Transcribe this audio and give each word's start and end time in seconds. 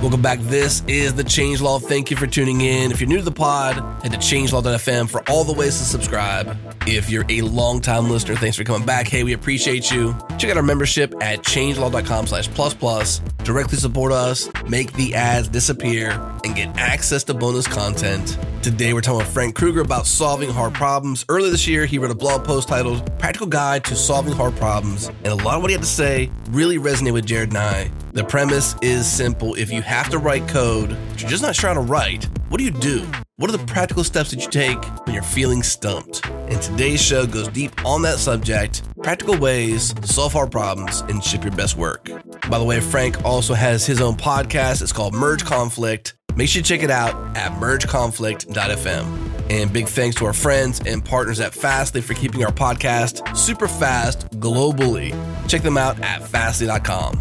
Welcome 0.00 0.22
back. 0.22 0.38
This 0.40 0.82
is 0.86 1.14
the 1.14 1.24
Changelog. 1.24 1.82
Thank 1.82 2.10
you 2.10 2.16
for 2.16 2.26
tuning 2.26 2.60
in. 2.60 2.92
If 2.92 3.00
you're 3.00 3.08
new 3.08 3.18
to 3.18 3.22
the 3.22 3.32
pod, 3.32 3.74
head 4.02 4.12
to 4.12 4.18
changelog.fm 4.18 5.08
for 5.08 5.28
all 5.28 5.44
the 5.44 5.52
ways 5.52 5.78
to 5.78 5.84
subscribe. 5.84 6.56
If 6.86 7.10
you're 7.10 7.24
a 7.28 7.42
long-time 7.42 8.08
listener, 8.08 8.36
thanks 8.36 8.56
for 8.56 8.64
coming 8.64 8.86
back. 8.86 9.08
Hey, 9.08 9.24
we 9.24 9.32
appreciate 9.32 9.90
you. 9.90 10.16
Check 10.38 10.50
out 10.50 10.56
our 10.56 10.62
membership 10.62 11.14
at 11.20 11.42
changelog.com 11.42 12.26
slash 12.26 12.48
plus 12.48 12.74
plus. 12.74 13.18
Directly 13.44 13.78
support 13.78 14.12
us, 14.12 14.48
make 14.68 14.92
the 14.92 15.14
ads 15.14 15.48
disappear, 15.48 16.10
and 16.44 16.54
get 16.54 16.76
access 16.76 17.24
to 17.24 17.34
bonus 17.34 17.66
content. 17.66 18.38
Today, 18.62 18.92
we're 18.92 19.00
talking 19.00 19.18
with 19.18 19.34
Frank 19.34 19.56
Krueger 19.56 19.80
about 19.80 20.06
solving 20.06 20.48
hard 20.48 20.72
problems. 20.72 21.24
Earlier 21.28 21.50
this 21.50 21.66
year, 21.66 21.84
he 21.84 21.98
wrote 21.98 22.12
a 22.12 22.14
blog 22.14 22.44
post 22.44 22.68
titled 22.68 23.18
Practical 23.18 23.48
Guide 23.48 23.82
to 23.86 23.96
Solving 23.96 24.32
Hard 24.32 24.54
Problems, 24.54 25.08
and 25.08 25.26
a 25.26 25.34
lot 25.34 25.56
of 25.56 25.62
what 25.62 25.70
he 25.70 25.72
had 25.72 25.82
to 25.82 25.88
say 25.88 26.30
really 26.50 26.78
resonated 26.78 27.14
with 27.14 27.26
Jared 27.26 27.48
and 27.48 27.58
I. 27.58 27.90
The 28.12 28.22
premise 28.22 28.76
is 28.80 29.10
simple. 29.10 29.56
If 29.56 29.72
you 29.72 29.82
have 29.82 30.10
to 30.10 30.18
write 30.18 30.46
code, 30.46 30.96
but 31.08 31.20
you're 31.20 31.28
just 31.28 31.42
not 31.42 31.56
sure 31.56 31.70
how 31.70 31.74
to 31.74 31.80
write, 31.80 32.28
what 32.50 32.58
do 32.58 32.64
you 32.64 32.70
do? 32.70 33.04
What 33.34 33.52
are 33.52 33.56
the 33.56 33.66
practical 33.66 34.04
steps 34.04 34.30
that 34.30 34.40
you 34.40 34.48
take 34.48 34.80
when 35.06 35.14
you're 35.14 35.24
feeling 35.24 35.64
stumped? 35.64 36.24
And 36.28 36.62
today's 36.62 37.02
show 37.02 37.26
goes 37.26 37.48
deep 37.48 37.84
on 37.84 38.02
that 38.02 38.18
subject 38.18 38.82
practical 39.02 39.36
ways 39.36 39.92
to 39.94 40.06
solve 40.06 40.32
hard 40.32 40.52
problems 40.52 41.00
and 41.00 41.24
ship 41.24 41.42
your 41.42 41.52
best 41.52 41.76
work. 41.76 42.08
By 42.48 42.58
the 42.60 42.64
way, 42.64 42.78
Frank 42.78 43.24
also 43.24 43.54
has 43.54 43.84
his 43.84 44.00
own 44.00 44.14
podcast. 44.14 44.80
It's 44.80 44.92
called 44.92 45.14
Merge 45.14 45.44
Conflict. 45.44 46.14
Make 46.36 46.48
sure 46.48 46.60
you 46.60 46.64
check 46.64 46.82
it 46.82 46.90
out 46.90 47.36
at 47.36 47.52
mergeconflict.fm. 47.52 49.50
And 49.50 49.72
big 49.72 49.86
thanks 49.88 50.16
to 50.16 50.24
our 50.24 50.32
friends 50.32 50.80
and 50.86 51.04
partners 51.04 51.40
at 51.40 51.52
Fastly 51.52 52.00
for 52.00 52.14
keeping 52.14 52.44
our 52.44 52.52
podcast 52.52 53.36
super 53.36 53.68
fast 53.68 54.28
globally. 54.40 55.12
Check 55.48 55.62
them 55.62 55.76
out 55.76 56.00
at 56.00 56.26
fastly.com. 56.26 57.20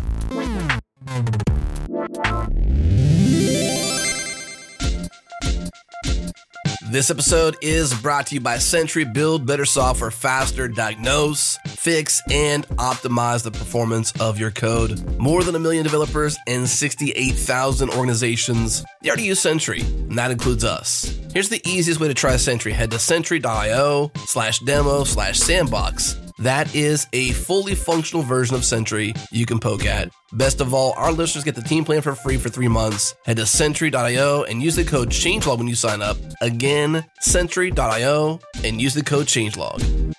This 6.92 7.10
episode 7.10 7.56
is 7.62 7.94
brought 8.02 8.28
to 8.28 8.36
you 8.36 8.42
by 8.42 8.58
Sentry. 8.58 9.06
Build 9.06 9.46
better 9.46 9.64
software 9.64 10.12
faster, 10.12 10.68
diagnose, 10.68 11.58
fix, 11.66 12.22
and 12.30 12.68
optimize 12.68 13.44
the 13.44 13.52
performance 13.52 14.12
of 14.20 14.38
your 14.38 14.52
code. 14.52 15.18
More 15.18 15.42
than 15.42 15.56
a 15.56 15.60
million 15.60 15.86
developers 15.86 16.38
and 16.48 16.68
68,000 16.68 17.92
organizations. 17.92 18.84
They 19.02 19.08
already 19.08 19.24
use 19.24 19.40
Sentry, 19.40 19.80
and 19.80 20.18
that 20.18 20.32
includes 20.32 20.66
us. 20.66 21.18
Here's 21.32 21.48
the 21.48 21.62
easiest 21.66 22.02
way 22.02 22.10
to 22.10 22.14
try 22.14 22.36
Sentry. 22.36 22.74
Head 22.74 22.92
to 22.92 23.00
sentry.io 23.00 24.12
slash 24.26 24.60
demo 24.60 25.06
slash 25.06 25.40
sandbox. 25.40 26.18
That 26.42 26.74
is 26.74 27.06
a 27.14 27.32
fully 27.34 27.76
functional 27.76 28.24
version 28.24 28.56
of 28.56 28.66
Sentry 28.66 29.14
you 29.32 29.46
can 29.46 29.60
poke 29.60 29.86
at. 29.86 30.10
Best 30.34 30.60
of 30.60 30.74
all, 30.74 30.94
our 30.98 31.12
listeners 31.12 31.44
get 31.44 31.54
the 31.54 31.62
team 31.62 31.86
plan 31.86 32.02
for 32.02 32.16
free 32.16 32.38
for 32.38 32.50
three 32.50 32.68
months. 32.68 33.14
Head 33.26 33.38
to 33.38 33.46
sentry.io 33.46 34.44
and 34.44 34.62
use 34.62 34.76
the 34.76 34.84
code 34.84 35.10
changelog 35.10 35.60
when 35.60 35.68
you 35.68 35.76
sign 35.76 36.02
up. 36.02 36.18
Again, 36.42 37.06
sentry.io 37.20 38.40
and 38.64 38.82
use 38.82 38.96
the 38.96 39.04
code 39.04 39.28
changelog. 39.28 40.14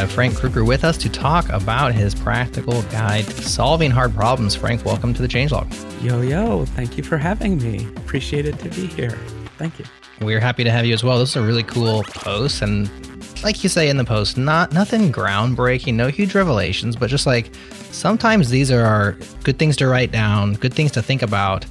Have 0.00 0.10
Frank 0.10 0.34
Krueger 0.34 0.64
with 0.64 0.82
us 0.82 0.96
to 0.96 1.10
talk 1.10 1.46
about 1.50 1.92
his 1.92 2.14
practical 2.14 2.80
guide 2.84 3.26
to 3.26 3.42
solving 3.42 3.90
hard 3.90 4.14
problems. 4.14 4.54
Frank, 4.54 4.82
welcome 4.82 5.12
to 5.12 5.20
the 5.20 5.28
Changelog. 5.28 5.70
Yo, 6.02 6.22
yo, 6.22 6.64
thank 6.64 6.96
you 6.96 7.04
for 7.04 7.18
having 7.18 7.58
me. 7.58 7.86
Appreciate 7.96 8.46
it 8.46 8.58
to 8.60 8.70
be 8.70 8.86
here. 8.86 9.18
Thank 9.58 9.78
you. 9.78 9.84
We're 10.22 10.40
happy 10.40 10.64
to 10.64 10.70
have 10.70 10.86
you 10.86 10.94
as 10.94 11.04
well. 11.04 11.18
This 11.18 11.30
is 11.30 11.36
a 11.36 11.42
really 11.42 11.64
cool 11.64 12.02
post, 12.04 12.62
and 12.62 12.88
like 13.44 13.62
you 13.62 13.68
say 13.68 13.90
in 13.90 13.98
the 13.98 14.04
post, 14.04 14.38
not 14.38 14.72
nothing 14.72 15.12
groundbreaking, 15.12 15.94
no 15.94 16.08
huge 16.08 16.34
revelations, 16.34 16.96
but 16.96 17.10
just 17.10 17.26
like 17.26 17.50
sometimes 17.90 18.48
these 18.48 18.70
are 18.70 18.82
our 18.82 19.12
good 19.44 19.58
things 19.58 19.76
to 19.76 19.86
write 19.86 20.12
down, 20.12 20.54
good 20.54 20.72
things 20.72 20.92
to 20.92 21.02
think 21.02 21.20
about 21.20 21.66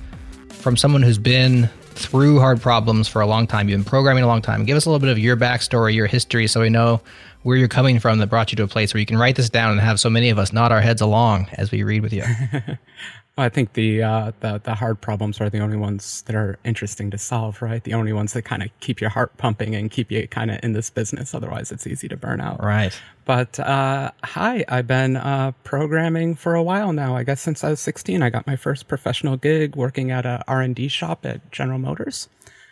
from 0.50 0.78
someone 0.78 1.02
who's 1.02 1.18
been 1.18 1.68
through 2.00 2.40
hard 2.40 2.62
problems 2.62 3.08
for 3.08 3.22
a 3.22 3.28
long 3.28 3.46
time. 3.46 3.68
You've 3.70 3.80
been 3.80 3.86
programming 3.86 4.24
a 4.24 4.28
long 4.28 4.42
time. 4.42 4.66
Give 4.66 4.78
us 4.78 4.86
a 4.86 4.90
little 4.90 5.00
bit 5.00 5.10
of 5.10 5.20
your 5.20 5.36
backstory, 5.36 5.94
your 5.94 6.08
history, 6.08 6.48
so 6.48 6.62
we 6.62 6.70
know 6.70 7.02
where 7.44 7.58
you're 7.58 7.68
coming 7.68 8.00
from 8.00 8.20
that 8.20 8.28
brought 8.28 8.52
you 8.52 8.56
to 8.58 8.64
a 8.64 8.68
place 8.68 8.94
where 8.94 9.00
you 9.00 9.06
can 9.06 9.18
write 9.18 9.36
this 9.36 9.50
down 9.50 9.72
and 9.72 9.80
have 9.80 10.00
so 10.00 10.10
many 10.10 10.30
of 10.30 10.40
us 10.40 10.52
nod 10.52 10.72
our 10.72 10.82
heads 10.82 11.02
along 11.02 11.48
as 11.54 11.72
we 11.72 11.84
read 11.84 12.02
with 12.02 12.14
you. 12.14 12.24
I 13.40 13.50
think 13.50 13.74
the, 13.74 14.04
uh, 14.04 14.32
the 14.42 14.60
the 14.64 14.76
hard 14.76 15.02
problems 15.02 15.40
are 15.42 15.50
the 15.50 15.60
only 15.60 15.78
ones 15.78 16.22
that 16.28 16.36
are 16.36 16.58
interesting 16.64 17.10
to 17.12 17.18
solve, 17.18 17.62
right? 17.62 17.84
The 17.84 17.94
only 17.94 18.14
ones 18.14 18.34
that 18.34 18.44
kind 18.44 18.62
of 18.64 18.70
keep 18.80 19.02
your 19.02 19.10
heart 19.10 19.36
pumping 19.38 19.76
and 19.76 19.90
keep 19.90 20.12
you 20.12 20.28
kind 20.28 20.52
of 20.52 20.60
in 20.64 20.74
this 20.74 20.90
business. 20.90 21.34
Otherwise, 21.34 21.72
it's 21.72 21.88
easy 21.88 22.08
to 22.10 22.18
burn 22.18 22.42
out. 22.42 22.64
right. 22.64 22.94
But 23.26 23.60
uh, 23.60 24.12
hi, 24.24 24.66
I've 24.68 24.88
been 24.88 25.16
uh, 25.16 25.52
programming 25.64 26.34
for 26.36 26.56
a 26.56 26.64
while 26.64 26.92
now. 26.94 27.16
I 27.16 27.24
guess 27.24 27.40
since 27.42 27.64
I 27.64 27.70
was 27.70 27.80
16, 27.80 28.24
I 28.24 28.30
got 28.32 28.48
my 28.48 28.56
first 28.56 28.88
professional 28.88 29.38
gig 29.38 29.76
working 29.76 30.10
at 30.10 30.26
a 30.26 30.44
R&D 30.48 30.88
shop 30.88 31.26
at 31.28 31.52
General 31.52 31.78
Motors. 31.78 32.28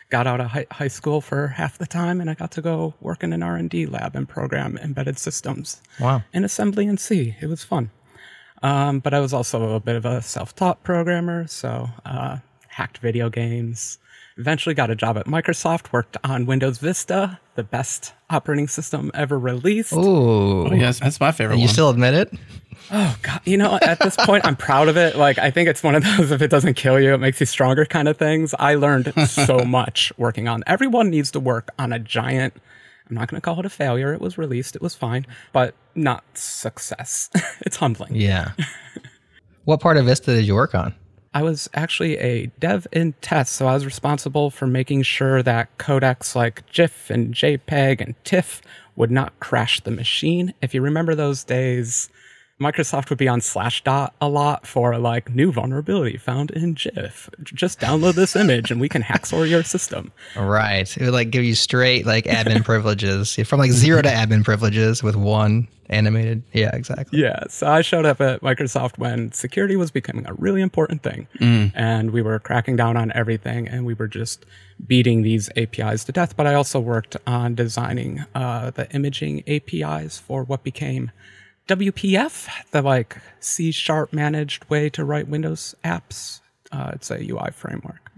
Got 0.09 0.25
out 0.25 0.39
of 0.41 0.47
high, 0.47 0.65
high 0.71 0.87
school 0.87 1.21
for 1.21 1.49
half 1.49 1.77
the 1.77 1.85
time, 1.85 2.19
and 2.21 2.29
I 2.29 2.33
got 2.33 2.51
to 2.53 2.61
go 2.61 2.95
work 3.01 3.23
in 3.23 3.33
an 3.33 3.43
R&D 3.43 3.85
lab 3.85 4.15
and 4.15 4.27
program 4.27 4.77
embedded 4.79 5.19
systems 5.19 5.81
Wow. 5.99 6.23
in 6.33 6.43
assembly 6.43 6.87
and 6.87 6.99
C. 6.99 7.35
It 7.39 7.47
was 7.47 7.63
fun. 7.63 7.91
Um, 8.63 8.99
but 8.99 9.13
I 9.13 9.19
was 9.19 9.33
also 9.33 9.75
a 9.75 9.79
bit 9.79 9.95
of 9.95 10.05
a 10.05 10.21
self-taught 10.21 10.83
programmer, 10.83 11.47
so 11.47 11.89
uh, 12.05 12.37
hacked 12.67 12.97
video 12.99 13.29
games. 13.29 13.99
Eventually 14.37 14.75
got 14.75 14.89
a 14.91 14.95
job 14.95 15.17
at 15.17 15.25
Microsoft, 15.25 15.91
worked 15.91 16.15
on 16.23 16.45
Windows 16.45 16.77
Vista, 16.77 17.39
the 17.55 17.63
best 17.63 18.13
operating 18.29 18.67
system 18.67 19.09
ever 19.15 19.37
released. 19.39 19.93
Ooh. 19.93 20.69
Yes, 20.75 20.99
that's 20.99 21.19
my 21.19 21.31
favorite 21.31 21.55
You 21.57 21.61
one. 21.65 21.69
still 21.73 21.89
admit 21.89 22.13
it? 22.13 22.33
Oh 22.91 23.17
god, 23.23 23.41
you 23.45 23.57
know, 23.57 23.79
at 23.81 23.99
this 23.99 24.15
point 24.15 24.45
I'm 24.45 24.55
proud 24.55 24.87
of 24.89 24.95
it. 24.97 25.15
Like 25.15 25.39
I 25.39 25.49
think 25.49 25.67
it's 25.69 25.81
one 25.83 25.95
of 25.95 26.03
those 26.03 26.31
if 26.31 26.41
it 26.43 26.49
doesn't 26.49 26.75
kill 26.75 26.99
you, 26.99 27.15
it 27.15 27.17
makes 27.17 27.39
you 27.39 27.45
stronger 27.47 27.83
kind 27.85 28.07
of 28.07 28.17
things. 28.17 28.53
I 28.59 28.75
learned 28.75 29.11
so 29.27 29.65
much 29.65 30.13
working 30.17 30.47
on. 30.47 30.63
Everyone 30.67 31.09
needs 31.09 31.31
to 31.31 31.39
work 31.39 31.69
on 31.79 31.91
a 31.91 31.97
giant 31.99 32.53
I'm 33.09 33.15
not 33.15 33.29
going 33.29 33.39
to 33.39 33.45
call 33.45 33.59
it 33.59 33.65
a 33.65 33.69
failure. 33.69 34.13
It 34.13 34.21
was 34.21 34.37
released, 34.37 34.75
it 34.75 34.81
was 34.81 34.95
fine, 34.95 35.25
but 35.53 35.75
not 35.95 36.23
success. 36.37 37.29
it's 37.61 37.77
humbling. 37.77 38.15
Yeah. 38.15 38.51
what 39.65 39.79
part 39.79 39.97
of 39.97 40.05
Vista 40.05 40.35
did 40.35 40.45
you 40.45 40.55
work 40.55 40.75
on? 40.75 40.93
I 41.33 41.43
was 41.43 41.69
actually 41.73 42.17
a 42.17 42.47
dev 42.59 42.87
in 42.91 43.13
test, 43.21 43.53
so 43.53 43.67
I 43.67 43.73
was 43.73 43.85
responsible 43.85 44.49
for 44.49 44.65
making 44.65 45.03
sure 45.03 45.43
that 45.43 45.77
codecs 45.77 46.35
like 46.35 46.65
GIF 46.71 47.09
and 47.09 47.33
JPEG 47.33 48.01
and 48.01 48.15
TIFF 48.23 48.61
would 48.95 49.11
not 49.11 49.39
crash 49.39 49.79
the 49.79 49.91
machine. 49.91 50.53
If 50.61 50.73
you 50.73 50.81
remember 50.81 51.13
those 51.13 51.43
days, 51.43 52.09
Microsoft 52.59 53.09
would 53.09 53.19
be 53.19 53.27
on 53.27 53.39
Slashdot 53.39 54.11
a 54.19 54.27
lot 54.27 54.65
for 54.65 54.97
like 54.97 55.29
new 55.29 55.51
vulnerability 55.51 56.17
found 56.17 56.49
in 56.49 56.73
GIF. 56.73 57.29
Just 57.43 57.79
download 57.79 58.15
this 58.15 58.35
image 58.35 58.71
and 58.71 58.81
we 58.81 58.89
can 58.89 59.03
hacksaw 59.03 59.47
your 59.47 59.61
system. 59.61 60.11
Right. 60.35 60.97
It 60.97 61.03
would 61.03 61.13
like 61.13 61.29
give 61.29 61.43
you 61.43 61.53
straight 61.53 62.07
like 62.07 62.25
admin 62.25 62.65
privileges 62.65 63.35
from 63.45 63.59
like 63.59 63.71
zero 63.71 64.01
to 64.01 64.09
admin 64.09 64.43
privileges 64.43 65.03
with 65.03 65.15
one 65.15 65.67
animated. 65.89 66.41
Yeah, 66.51 66.75
exactly. 66.75 67.19
Yeah, 67.19 67.43
so 67.47 67.67
I 67.67 67.81
showed 67.81 68.05
up 68.05 68.19
at 68.21 68.41
Microsoft 68.41 68.97
when 68.97 69.31
security 69.31 69.75
was 69.75 69.91
becoming 69.91 70.25
a 70.27 70.33
really 70.33 70.61
important 70.61 71.03
thing. 71.03 71.27
And 71.75 72.11
we 72.11 72.23
were 72.23 72.39
cracking 72.39 72.75
down 72.75 72.97
on 72.97 73.11
everything 73.13 73.67
and 73.67 73.85
we 73.85 73.93
were 73.93 74.07
just 74.07 74.45
beating 74.85 75.21
these 75.21 75.49
APIs 75.55 76.03
to 76.05 76.11
death. 76.11 76.35
But 76.35 76.47
I 76.47 76.55
also 76.55 76.79
worked 76.79 77.17
on 77.27 77.53
designing 77.53 78.25
uh, 78.33 78.71
the 78.71 78.91
imaging 78.95 79.43
APIs 79.47 80.17
for 80.17 80.43
what 80.43 80.63
became 80.63 81.11
WPF, 81.67 82.47
the 82.71 82.81
like 82.81 83.17
C 83.39 83.71
sharp 83.71 84.13
managed 84.13 84.69
way 84.69 84.89
to 84.89 85.03
write 85.03 85.27
Windows 85.27 85.75
apps. 85.83 86.41
Uh, 86.71 86.91
it's 86.93 87.11
a 87.11 87.29
UI 87.29 87.51
framework. 87.51 88.11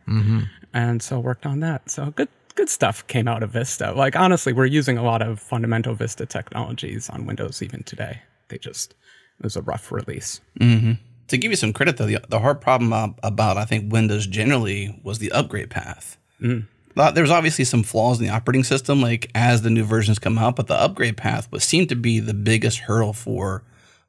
And 0.73 1.01
so 1.01 1.19
worked 1.19 1.45
on 1.45 1.59
that. 1.61 1.89
So 1.89 2.11
good 2.11 2.29
good 2.55 2.69
stuff 2.69 3.05
came 3.07 3.27
out 3.27 3.41
of 3.41 3.51
Vista. 3.51 3.91
Like 3.93 4.15
honestly, 4.15 4.53
we're 4.53 4.65
using 4.65 4.97
a 4.97 5.03
lot 5.03 5.21
of 5.21 5.39
fundamental 5.39 5.95
Vista 5.95 6.25
technologies 6.25 7.09
on 7.09 7.25
Windows 7.25 7.61
even 7.61 7.83
today. 7.83 8.21
They 8.49 8.57
just 8.57 8.93
it 9.39 9.43
was 9.43 9.55
a 9.55 9.61
rough 9.61 9.91
release. 9.91 10.41
to 11.27 11.37
give 11.37 11.51
you 11.51 11.57
some 11.57 11.73
credit 11.73 11.97
though, 11.97 12.05
the, 12.07 12.19
the 12.27 12.39
hard 12.39 12.59
problem 12.61 13.15
about 13.23 13.57
I 13.57 13.65
think 13.65 13.91
Windows 13.91 14.27
generally 14.27 14.99
was 15.03 15.19
the 15.19 15.31
upgrade 15.31 15.69
path. 15.69 16.17
Uh, 16.41 16.65
There 17.13 17.23
was 17.23 17.31
obviously 17.31 17.65
some 17.65 17.83
flaws 17.83 18.19
in 18.19 18.27
the 18.27 18.33
operating 18.33 18.63
system, 18.63 19.01
like 19.01 19.31
as 19.33 19.61
the 19.61 19.69
new 19.69 19.83
versions 19.83 20.19
come 20.19 20.37
out, 20.37 20.55
but 20.55 20.67
the 20.67 20.75
upgrade 20.79 21.17
path 21.17 21.51
was 21.51 21.63
seemed 21.63 21.89
to 21.89 21.95
be 21.95 22.19
the 22.19 22.33
biggest 22.33 22.79
hurdle 22.79 23.13
for 23.13 23.63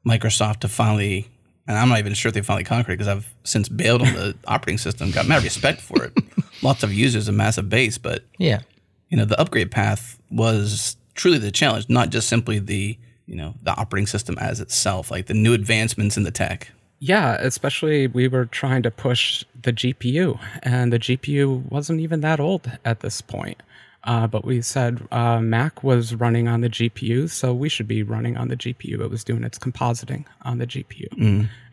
Microsoft 0.05 0.59
to 0.61 0.67
finally 0.67 1.27
and 1.67 1.77
I'm 1.77 1.89
not 1.89 1.99
even 1.99 2.13
sure 2.13 2.29
if 2.29 2.33
they 2.35 2.41
finally 2.41 2.63
conquered 2.63 2.93
it 2.93 2.97
because 2.97 3.07
I've 3.07 3.33
since 3.43 3.69
bailed 3.69 4.01
on 4.01 4.13
the 4.13 4.35
operating 4.47 4.77
system. 4.77 5.11
Got 5.11 5.27
mad 5.27 5.43
respect 5.43 5.79
for 5.79 6.03
it. 6.05 6.13
Lots 6.61 6.83
of 6.83 6.93
users, 6.93 7.27
a 7.27 7.31
massive 7.31 7.69
base, 7.69 7.97
but 7.97 8.25
Yeah. 8.37 8.61
you 9.09 9.17
know 9.17 9.25
the 9.25 9.39
upgrade 9.39 9.71
path 9.71 10.19
was 10.29 10.97
truly 11.13 11.37
the 11.37 11.51
challenge, 11.51 11.87
not 11.87 12.09
just 12.09 12.27
simply 12.27 12.59
the 12.59 12.97
you 13.25 13.35
know 13.35 13.53
the 13.63 13.71
operating 13.79 14.07
system 14.07 14.37
as 14.39 14.59
itself, 14.59 15.11
like 15.11 15.27
the 15.27 15.33
new 15.33 15.53
advancements 15.53 16.17
in 16.17 16.23
the 16.23 16.31
tech. 16.31 16.71
Yeah, 17.03 17.33
especially 17.39 18.05
we 18.05 18.27
were 18.27 18.45
trying 18.45 18.83
to 18.83 18.91
push 18.91 19.43
the 19.59 19.73
GPU, 19.73 20.39
and 20.61 20.93
the 20.93 20.99
GPU 20.99 21.69
wasn't 21.71 21.99
even 21.99 22.21
that 22.21 22.39
old 22.39 22.71
at 22.85 22.99
this 22.99 23.21
point. 23.21 23.61
Uh, 24.03 24.27
but 24.27 24.45
we 24.45 24.61
said 24.61 25.07
uh, 25.11 25.39
Mac 25.39 25.83
was 25.83 26.13
running 26.13 26.47
on 26.47 26.61
the 26.61 26.69
GPU, 26.69 27.27
so 27.27 27.53
we 27.53 27.69
should 27.69 27.87
be 27.87 28.03
running 28.03 28.37
on 28.37 28.49
the 28.49 28.55
GPU. 28.55 28.99
It 28.99 29.09
was 29.09 29.23
doing 29.23 29.43
its 29.43 29.57
compositing 29.57 30.25
on 30.43 30.59
the 30.59 30.67
GPU. 30.67 31.07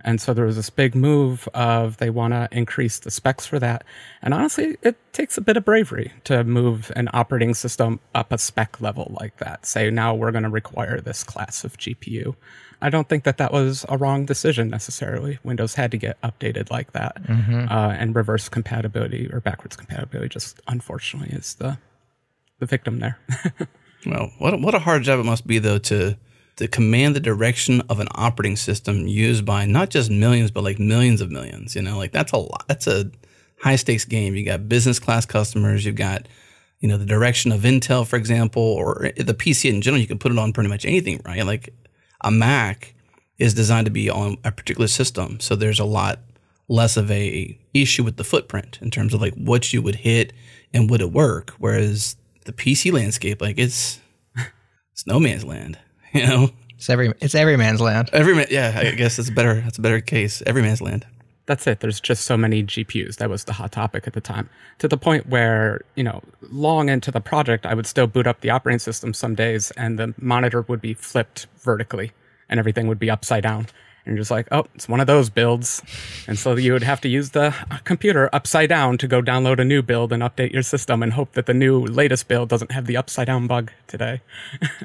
And 0.02 0.20
so 0.20 0.32
there 0.32 0.46
was 0.46 0.56
this 0.56 0.70
big 0.70 0.94
move 0.94 1.46
of 1.54 1.98
they 1.98 2.08
want 2.10 2.32
to 2.32 2.48
increase 2.50 2.98
the 2.98 3.10
specs 3.10 3.44
for 3.46 3.58
that. 3.58 3.84
And 4.22 4.32
honestly, 4.32 4.78
it 4.82 4.96
takes 5.12 5.36
a 5.36 5.42
bit 5.42 5.56
of 5.56 5.64
bravery 5.64 6.12
to 6.24 6.44
move 6.44 6.90
an 6.96 7.08
operating 7.12 7.52
system 7.52 8.00
up 8.14 8.32
a 8.32 8.38
spec 8.38 8.80
level 8.80 9.14
like 9.20 9.36
that. 9.38 9.66
Say, 9.66 9.90
now 9.90 10.14
we're 10.14 10.30
going 10.32 10.44
to 10.44 10.50
require 10.50 11.00
this 11.00 11.22
class 11.24 11.64
of 11.64 11.76
GPU. 11.76 12.34
I 12.80 12.90
don't 12.90 13.08
think 13.08 13.24
that 13.24 13.38
that 13.38 13.52
was 13.52 13.84
a 13.88 13.96
wrong 13.96 14.24
decision 14.24 14.68
necessarily. 14.68 15.38
Windows 15.42 15.74
had 15.74 15.90
to 15.90 15.96
get 15.96 16.20
updated 16.22 16.70
like 16.70 16.92
that. 16.92 17.16
Uh, 17.70 17.96
and 17.98 18.14
reverse 18.14 18.48
compatibility 18.48 19.28
or 19.32 19.40
backwards 19.40 19.74
compatibility 19.76 20.28
just 20.28 20.60
unfortunately 20.68 21.36
is 21.36 21.54
the, 21.54 21.78
the 22.60 22.66
victim 22.66 23.00
there. 23.00 23.18
Well, 24.06 24.30
what 24.38 24.54
a, 24.54 24.56
what 24.56 24.74
a 24.74 24.78
hard 24.78 25.02
job 25.02 25.20
it 25.20 25.24
must 25.24 25.46
be 25.46 25.58
though 25.58 25.78
to 25.78 26.16
to 26.56 26.66
command 26.66 27.14
the 27.14 27.20
direction 27.20 27.82
of 27.88 28.00
an 28.00 28.08
operating 28.16 28.56
system 28.56 29.06
used 29.06 29.44
by 29.44 29.64
not 29.64 29.90
just 29.90 30.10
millions 30.10 30.50
but 30.50 30.64
like 30.64 30.78
millions 30.78 31.20
of 31.20 31.30
millions. 31.30 31.74
You 31.74 31.82
know, 31.82 31.96
like 31.98 32.12
that's 32.12 32.32
a 32.32 32.36
lot. 32.36 32.64
That's 32.68 32.86
a 32.86 33.10
high 33.60 33.76
stakes 33.76 34.04
game. 34.04 34.34
You 34.34 34.44
got 34.44 34.68
business 34.68 34.98
class 34.98 35.26
customers. 35.26 35.84
You've 35.84 35.96
got 35.96 36.26
you 36.80 36.88
know 36.88 36.96
the 36.96 37.06
direction 37.06 37.52
of 37.52 37.62
Intel, 37.62 38.06
for 38.06 38.16
example, 38.16 38.62
or 38.62 39.10
the 39.16 39.34
PC 39.34 39.70
in 39.70 39.82
general. 39.82 40.00
You 40.00 40.06
can 40.06 40.18
put 40.18 40.32
it 40.32 40.38
on 40.38 40.52
pretty 40.52 40.68
much 40.68 40.84
anything, 40.84 41.20
right? 41.24 41.44
Like 41.44 41.72
a 42.20 42.30
Mac 42.30 42.94
is 43.38 43.54
designed 43.54 43.84
to 43.86 43.90
be 43.90 44.10
on 44.10 44.36
a 44.44 44.50
particular 44.52 44.88
system, 44.88 45.38
so 45.40 45.54
there's 45.54 45.78
a 45.80 45.84
lot 45.84 46.18
less 46.68 46.96
of 46.96 47.10
a 47.10 47.58
issue 47.72 48.02
with 48.04 48.16
the 48.16 48.24
footprint 48.24 48.78
in 48.82 48.90
terms 48.90 49.14
of 49.14 49.20
like 49.20 49.34
what 49.34 49.72
you 49.72 49.80
would 49.80 49.94
hit 49.96 50.32
and 50.74 50.90
would 50.90 51.00
it 51.00 51.12
work. 51.12 51.54
Whereas 51.58 52.16
the 52.44 52.52
PC 52.52 52.92
landscape, 52.92 53.40
like 53.40 53.58
it's 53.58 54.00
it's 54.92 55.06
no 55.06 55.18
man's 55.20 55.44
land. 55.44 55.78
You 56.14 56.26
know, 56.26 56.50
It's 56.76 56.88
every 56.88 57.12
it's 57.20 57.34
every 57.34 57.56
man's 57.58 57.80
land. 57.82 58.08
every 58.14 58.34
man. 58.34 58.46
Yeah, 58.50 58.72
I 58.76 58.92
guess 58.92 59.16
that's 59.16 59.28
a 59.28 59.32
better 59.32 59.60
that's 59.60 59.76
a 59.76 59.82
better 59.82 60.00
case. 60.00 60.42
Every 60.46 60.62
man's 60.62 60.80
land. 60.80 61.06
That's 61.48 61.66
it. 61.66 61.80
There's 61.80 61.98
just 61.98 62.26
so 62.26 62.36
many 62.36 62.62
GPUs. 62.62 63.16
That 63.16 63.30
was 63.30 63.44
the 63.44 63.54
hot 63.54 63.72
topic 63.72 64.06
at 64.06 64.12
the 64.12 64.20
time. 64.20 64.50
To 64.80 64.86
the 64.86 64.98
point 64.98 65.26
where, 65.28 65.80
you 65.96 66.04
know, 66.04 66.22
long 66.42 66.90
into 66.90 67.10
the 67.10 67.22
project, 67.22 67.64
I 67.64 67.72
would 67.72 67.86
still 67.86 68.06
boot 68.06 68.26
up 68.26 68.42
the 68.42 68.50
operating 68.50 68.78
system 68.78 69.14
some 69.14 69.34
days 69.34 69.70
and 69.72 69.98
the 69.98 70.14
monitor 70.18 70.60
would 70.60 70.82
be 70.82 70.92
flipped 70.92 71.46
vertically 71.60 72.12
and 72.50 72.60
everything 72.60 72.86
would 72.86 72.98
be 72.98 73.10
upside 73.10 73.44
down. 73.44 73.66
And 74.08 74.16
you're 74.16 74.22
just 74.22 74.30
like, 74.30 74.48
oh, 74.52 74.66
it's 74.74 74.88
one 74.88 75.00
of 75.00 75.06
those 75.06 75.28
builds. 75.28 75.82
And 76.26 76.38
so 76.38 76.56
you 76.56 76.72
would 76.72 76.82
have 76.82 77.00
to 77.02 77.08
use 77.08 77.30
the 77.30 77.54
computer 77.84 78.30
upside 78.32 78.70
down 78.70 78.96
to 78.98 79.06
go 79.06 79.20
download 79.20 79.60
a 79.60 79.64
new 79.64 79.82
build 79.82 80.14
and 80.14 80.22
update 80.22 80.50
your 80.50 80.62
system 80.62 81.02
and 81.02 81.12
hope 81.12 81.32
that 81.32 81.44
the 81.44 81.52
new 81.52 81.84
latest 81.84 82.26
build 82.26 82.48
doesn't 82.48 82.72
have 82.72 82.86
the 82.86 82.96
upside 82.96 83.26
down 83.26 83.46
bug 83.46 83.70
today. 83.86 84.22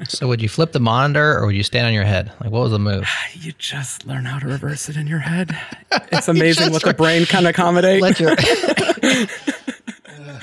So 0.06 0.28
would 0.28 0.42
you 0.42 0.48
flip 0.50 0.72
the 0.72 0.80
monitor 0.80 1.38
or 1.38 1.46
would 1.46 1.56
you 1.56 1.62
stand 1.62 1.86
on 1.86 1.94
your 1.94 2.04
head? 2.04 2.32
Like 2.40 2.50
what 2.50 2.60
was 2.60 2.72
the 2.72 2.78
move? 2.78 3.08
You 3.34 3.52
just 3.58 4.06
learn 4.06 4.24
how 4.24 4.38
to 4.38 4.46
reverse 4.46 4.88
it 4.88 4.96
in 4.96 5.06
your 5.06 5.18
head. 5.18 5.58
It's 6.12 6.28
amazing 6.28 6.72
what 6.72 6.82
the 6.82 6.94
brain 6.94 7.24
can 7.24 7.46
accommodate. 7.46 8.18
Your 8.18 8.36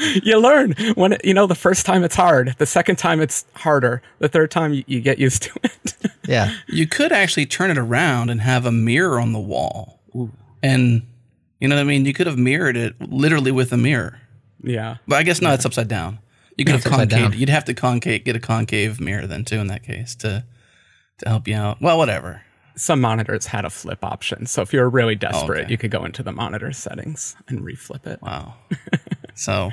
you 0.24 0.40
learn 0.40 0.74
when 0.96 1.14
it, 1.14 1.24
you 1.24 1.34
know 1.34 1.48
the 1.48 1.56
first 1.56 1.86
time 1.86 2.04
it's 2.04 2.16
hard 2.16 2.56
the 2.58 2.66
second 2.66 2.98
time 2.98 3.22
it's 3.22 3.46
harder 3.56 4.02
the 4.20 4.28
third 4.28 4.52
time 4.52 4.74
you, 4.74 4.84
you 4.88 5.02
get 5.02 5.20
used 5.20 5.44
to 5.44 5.52
it 5.64 6.11
yeah. 6.28 6.54
You 6.68 6.88
could 6.88 7.12
actually 7.12 7.46
turn 7.46 7.72
it 7.72 7.78
around 7.78 8.30
and 8.30 8.42
have 8.42 8.66
a 8.66 8.72
mirror 8.72 9.20
on 9.20 9.34
the 9.34 9.40
wall, 9.40 10.00
and 10.62 11.04
you 11.60 11.68
know 11.68 11.76
what 11.76 11.82
I 11.82 11.86
mean. 11.86 12.06
You 12.06 12.14
could 12.14 12.28
have 12.28 12.38
mirrored 12.38 12.78
it 12.78 13.00
literally 13.02 13.52
with 13.52 13.72
a 13.72 13.78
mirror. 13.78 14.20
yeah 14.64 14.98
But 15.08 15.18
I 15.18 15.24
guess 15.24 15.42
no, 15.42 15.52
it's 15.54 15.66
upside 15.66 15.88
down. 15.88 16.20
You 16.58 16.66
could 16.66 16.76
have 16.76 16.86
upside 16.86 17.10
concave. 17.10 17.32
down. 17.32 17.40
You'd 17.40 17.50
have 17.50 17.66
to 17.66 17.74
concave, 17.74 18.24
get 18.24 18.36
a 18.36 18.40
concave 18.40 19.00
mirror 19.00 19.26
then 19.28 19.46
too 19.46 19.58
in 19.60 19.68
that 19.68 19.84
case 19.84 20.16
to 20.16 20.44
to 21.20 21.30
help 21.30 21.48
you 21.48 21.56
out. 21.56 21.82
Well, 21.82 21.98
whatever. 21.98 22.42
some 22.76 23.02
monitors 23.02 23.46
had 23.48 23.66
a 23.66 23.70
flip 23.70 24.04
option 24.04 24.46
so 24.46 24.62
if 24.62 24.74
you 24.74 24.80
were 24.80 24.90
really 24.90 25.14
oh, 25.16 25.18
desperate 25.30 25.64
okay. 25.64 25.72
you 25.72 25.78
could 25.78 25.92
go 25.92 26.06
into 26.06 26.24
the 26.24 26.32
monitor 26.32 26.72
settings 26.72 27.36
and 27.48 27.62
reflip 27.62 28.08
it 28.08 28.20
Wow. 28.22 28.56
so 29.36 29.72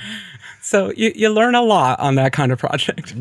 so 0.61 0.93
you, 0.97 1.13
you 1.15 1.29
learn 1.31 1.55
a 1.55 1.63
lot 1.63 2.01
on 2.01 2.17
that 2.17 2.33
kind 2.33 2.51
of 2.53 2.59
project 2.59 3.15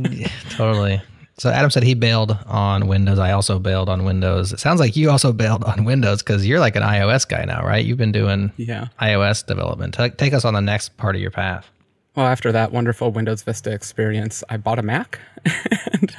Totally. 0.49 1.01
So 1.39 1.49
Adam 1.51 1.69
said 1.69 1.83
he 1.83 1.93
bailed 1.93 2.35
on 2.47 2.87
Windows. 2.87 3.19
I 3.19 3.31
also 3.31 3.59
bailed 3.59 3.89
on 3.89 4.03
Windows. 4.05 4.51
It 4.53 4.59
sounds 4.59 4.79
like 4.79 4.95
you 4.95 5.11
also 5.11 5.31
bailed 5.43 5.63
on 5.63 5.85
Windows 5.85 6.23
because 6.23 6.47
you're 6.47 6.59
like 6.59 6.75
an 6.75 6.81
iOS 6.83 7.27
guy 7.27 7.45
now, 7.45 7.63
right? 7.63 7.85
You've 7.85 7.97
been 7.99 8.11
doing 8.11 8.51
yeah 8.57 8.87
iOS 8.99 9.45
development. 9.45 9.93
Ta- 9.93 10.09
Take 10.09 10.33
us 10.33 10.45
on 10.45 10.53
the 10.55 10.61
next 10.61 10.97
part 10.97 11.15
of 11.15 11.21
your 11.21 11.31
path. 11.31 11.69
well 12.15 12.25
after 12.25 12.51
that 12.51 12.71
wonderful 12.71 13.11
windows 13.11 13.43
vista 13.43 13.71
experience 13.71 14.43
i 14.49 14.57
bought 14.57 14.79
a 14.79 14.81
mac 14.81 15.19
and 15.93 16.15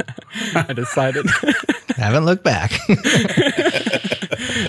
i 0.54 0.72
decided 0.72 1.26
Haven't 1.96 2.24
looked 2.26 2.44
back. 2.44 2.70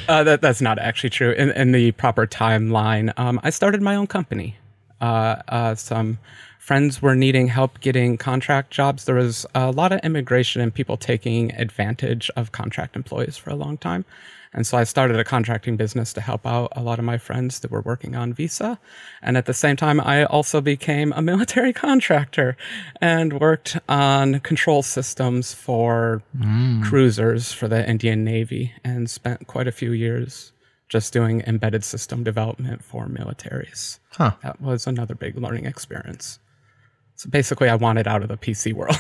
Uh, 0.08 0.24
that 0.24 0.40
that's 0.42 0.62
not 0.62 0.80
actually 0.80 1.12
true. 1.12 1.32
In, 1.32 1.52
in 1.52 1.72
the 1.72 1.92
proper 1.92 2.26
timeline, 2.26 3.14
um, 3.20 3.40
I 3.44 3.52
started 3.52 3.82
my 3.84 3.96
own 3.96 4.08
company. 4.08 4.56
Uh, 5.00 5.36
uh, 5.48 5.76
some 5.76 6.18
friends 6.70 7.02
were 7.02 7.16
needing 7.16 7.48
help 7.48 7.80
getting 7.80 8.16
contract 8.16 8.70
jobs. 8.70 9.06
There 9.06 9.16
was 9.16 9.44
a 9.56 9.72
lot 9.72 9.92
of 9.92 10.02
immigration 10.04 10.62
and 10.62 10.72
people 10.72 10.98
taking 10.98 11.52
advantage 11.54 12.30
of 12.36 12.52
contract 12.52 12.96
employees 12.96 13.38
for 13.38 13.50
a 13.50 13.56
long 13.56 13.76
time. 13.80 14.06
And 14.54 14.68
so 14.68 14.78
I 14.78 14.84
started 14.84 15.20
a 15.20 15.24
contracting 15.24 15.78
business 15.78 16.14
to 16.14 16.22
help 16.22 16.46
out 16.46 16.72
a 16.76 16.84
lot 16.84 17.00
of 17.00 17.06
my 17.06 17.18
friends 17.18 17.58
that 17.62 17.72
were 17.72 17.82
working 17.82 18.16
on 18.16 18.34
visa. 18.34 18.78
And 19.24 19.36
at 19.36 19.48
the 19.48 19.54
same 19.56 19.78
time, 19.78 20.00
I 20.00 20.26
also 20.26 20.62
became 20.62 21.12
a 21.14 21.24
military 21.32 21.74
contractor 21.74 22.56
and 23.02 23.42
worked 23.42 23.80
on 23.90 24.40
control 24.42 24.84
systems 24.84 25.56
for 25.56 26.22
mm. 26.38 26.84
cruisers 26.84 27.52
for 27.52 27.68
the 27.68 27.90
Indian 27.90 28.24
Navy 28.24 28.74
and 28.84 29.10
spent 29.10 29.48
quite 29.48 29.68
a 29.68 29.72
few 29.72 29.92
years 29.92 30.52
just 30.88 31.14
doing 31.14 31.42
embedded 31.48 31.84
system 31.84 32.24
development 32.24 32.84
for 32.84 33.08
militaries. 33.08 33.98
Huh. 34.12 34.34
That 34.44 34.62
was 34.62 34.86
another 34.86 35.16
big 35.16 35.36
learning 35.36 35.66
experience. 35.66 36.38
So 37.20 37.30
basically, 37.30 37.68
I 37.68 37.76
wanted 37.76 38.08
out 38.08 38.22
of 38.24 38.30
the 38.30 38.38
PC 38.38 38.72
world. 38.74 38.96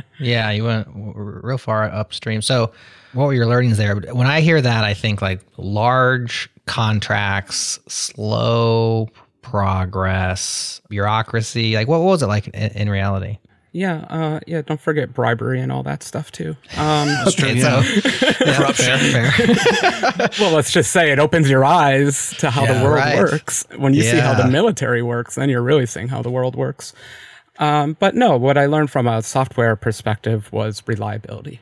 yeah, 0.20 0.50
you 0.50 0.64
went 0.64 0.86
w- 0.88 1.12
w- 1.14 1.40
real 1.42 1.56
far 1.56 1.84
upstream. 1.84 2.42
So, 2.42 2.72
what 3.14 3.24
were 3.24 3.32
your 3.32 3.46
learnings 3.46 3.78
there? 3.78 3.96
When 3.96 4.26
I 4.26 4.40
hear 4.42 4.60
that, 4.60 4.84
I 4.84 4.92
think 4.92 5.22
like 5.22 5.40
large 5.56 6.50
contracts, 6.66 7.80
slow 7.88 9.08
progress, 9.40 10.82
bureaucracy. 10.90 11.74
Like, 11.74 11.88
what, 11.88 12.00
what 12.00 12.08
was 12.10 12.22
it 12.22 12.26
like 12.26 12.48
in, 12.48 12.70
in 12.72 12.90
reality? 12.90 13.38
yeah, 13.72 14.00
uh, 14.10 14.40
yeah. 14.46 14.60
Don't 14.60 14.78
forget 14.80 15.14
bribery 15.14 15.58
and 15.58 15.72
all 15.72 15.82
that 15.84 16.02
stuff 16.02 16.30
too. 16.30 16.54
Um, 16.76 17.08
Okay, 17.28 17.60
so 17.60 17.80
yeah, 17.80 18.32
Corruption. 18.56 18.98
fair, 18.98 19.30
fair. 19.32 20.28
well, 20.40 20.54
let's 20.54 20.70
just 20.70 20.90
say 20.90 21.12
it 21.12 21.18
opens 21.18 21.48
your 21.48 21.64
eyes 21.64 22.34
to 22.40 22.50
how 22.50 22.64
Yeah, 22.64 22.74
the 22.74 22.84
world 22.84 22.96
right. 22.96 23.16
works. 23.16 23.64
When 23.78 23.94
you 23.94 24.02
see 24.02 24.18
how 24.18 24.34
the 24.34 24.48
military 24.50 25.00
works, 25.02 25.36
then 25.36 25.48
you're 25.48 25.62
really 25.62 25.86
seeing 25.86 26.08
how 26.08 26.20
the 26.20 26.30
world 26.30 26.54
works. 26.56 26.92
Um, 27.58 27.96
but 27.98 28.14
no, 28.14 28.36
what 28.36 28.56
I 28.56 28.66
learned 28.66 28.90
from 28.90 29.06
a 29.06 29.22
software 29.22 29.76
perspective 29.76 30.50
was 30.52 30.82
reliability. 30.86 31.60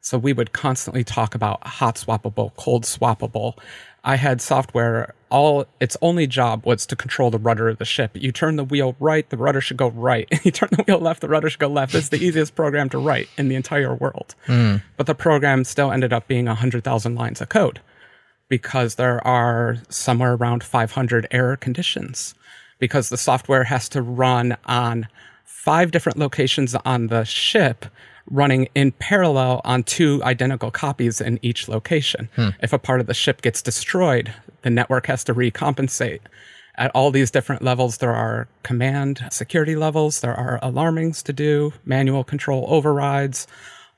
So 0.00 0.16
we 0.16 0.32
would 0.32 0.52
constantly 0.52 1.04
talk 1.04 1.34
about 1.34 1.66
hot 1.66 1.96
swappable, 1.96 2.54
cold 2.56 2.84
swappable. 2.84 3.58
I 4.04 4.16
had 4.16 4.40
software, 4.40 5.14
all 5.28 5.66
its 5.80 5.96
only 6.00 6.26
job 6.26 6.64
was 6.64 6.86
to 6.86 6.96
control 6.96 7.30
the 7.30 7.38
rudder 7.38 7.68
of 7.68 7.78
the 7.78 7.84
ship. 7.84 8.12
You 8.14 8.30
turn 8.30 8.56
the 8.56 8.64
wheel 8.64 8.94
right, 9.00 9.28
the 9.28 9.36
rudder 9.36 9.60
should 9.60 9.76
go 9.76 9.88
right. 9.88 10.28
you 10.44 10.50
turn 10.50 10.68
the 10.72 10.84
wheel 10.84 10.98
left, 11.00 11.20
the 11.20 11.28
rudder 11.28 11.50
should 11.50 11.60
go 11.60 11.68
left. 11.68 11.94
It's 11.94 12.10
the 12.10 12.24
easiest 12.24 12.54
program 12.54 12.88
to 12.90 12.98
write 12.98 13.28
in 13.36 13.48
the 13.48 13.56
entire 13.56 13.94
world. 13.94 14.34
But 14.96 15.06
the 15.06 15.14
program 15.14 15.64
still 15.64 15.90
ended 15.90 16.12
up 16.12 16.28
being 16.28 16.46
100,000 16.46 17.14
lines 17.14 17.40
of 17.40 17.48
code 17.48 17.80
because 18.48 18.94
there 18.94 19.26
are 19.26 19.76
somewhere 19.88 20.34
around 20.34 20.62
500 20.62 21.26
error 21.30 21.56
conditions 21.56 22.34
because 22.78 23.08
the 23.08 23.18
software 23.18 23.64
has 23.64 23.88
to 23.90 24.00
run 24.00 24.56
on 24.64 25.08
five 25.58 25.90
different 25.90 26.16
locations 26.16 26.76
on 26.84 27.08
the 27.08 27.24
ship 27.24 27.84
running 28.30 28.68
in 28.76 28.92
parallel 28.92 29.60
on 29.64 29.82
two 29.82 30.22
identical 30.22 30.70
copies 30.70 31.20
in 31.20 31.36
each 31.42 31.68
location. 31.68 32.28
Hmm. 32.36 32.50
If 32.62 32.72
a 32.72 32.78
part 32.78 33.00
of 33.00 33.08
the 33.08 33.14
ship 33.14 33.42
gets 33.42 33.60
destroyed, 33.60 34.32
the 34.62 34.70
network 34.70 35.06
has 35.06 35.24
to 35.24 35.34
recompensate. 35.34 36.20
At 36.76 36.92
all 36.94 37.10
these 37.10 37.32
different 37.32 37.62
levels, 37.62 37.98
there 37.98 38.14
are 38.14 38.46
command 38.62 39.26
security 39.32 39.74
levels, 39.74 40.20
there 40.20 40.34
are 40.34 40.60
alarmings 40.62 41.24
to 41.24 41.32
do, 41.32 41.72
manual 41.84 42.22
control 42.22 42.64
overrides, 42.68 43.48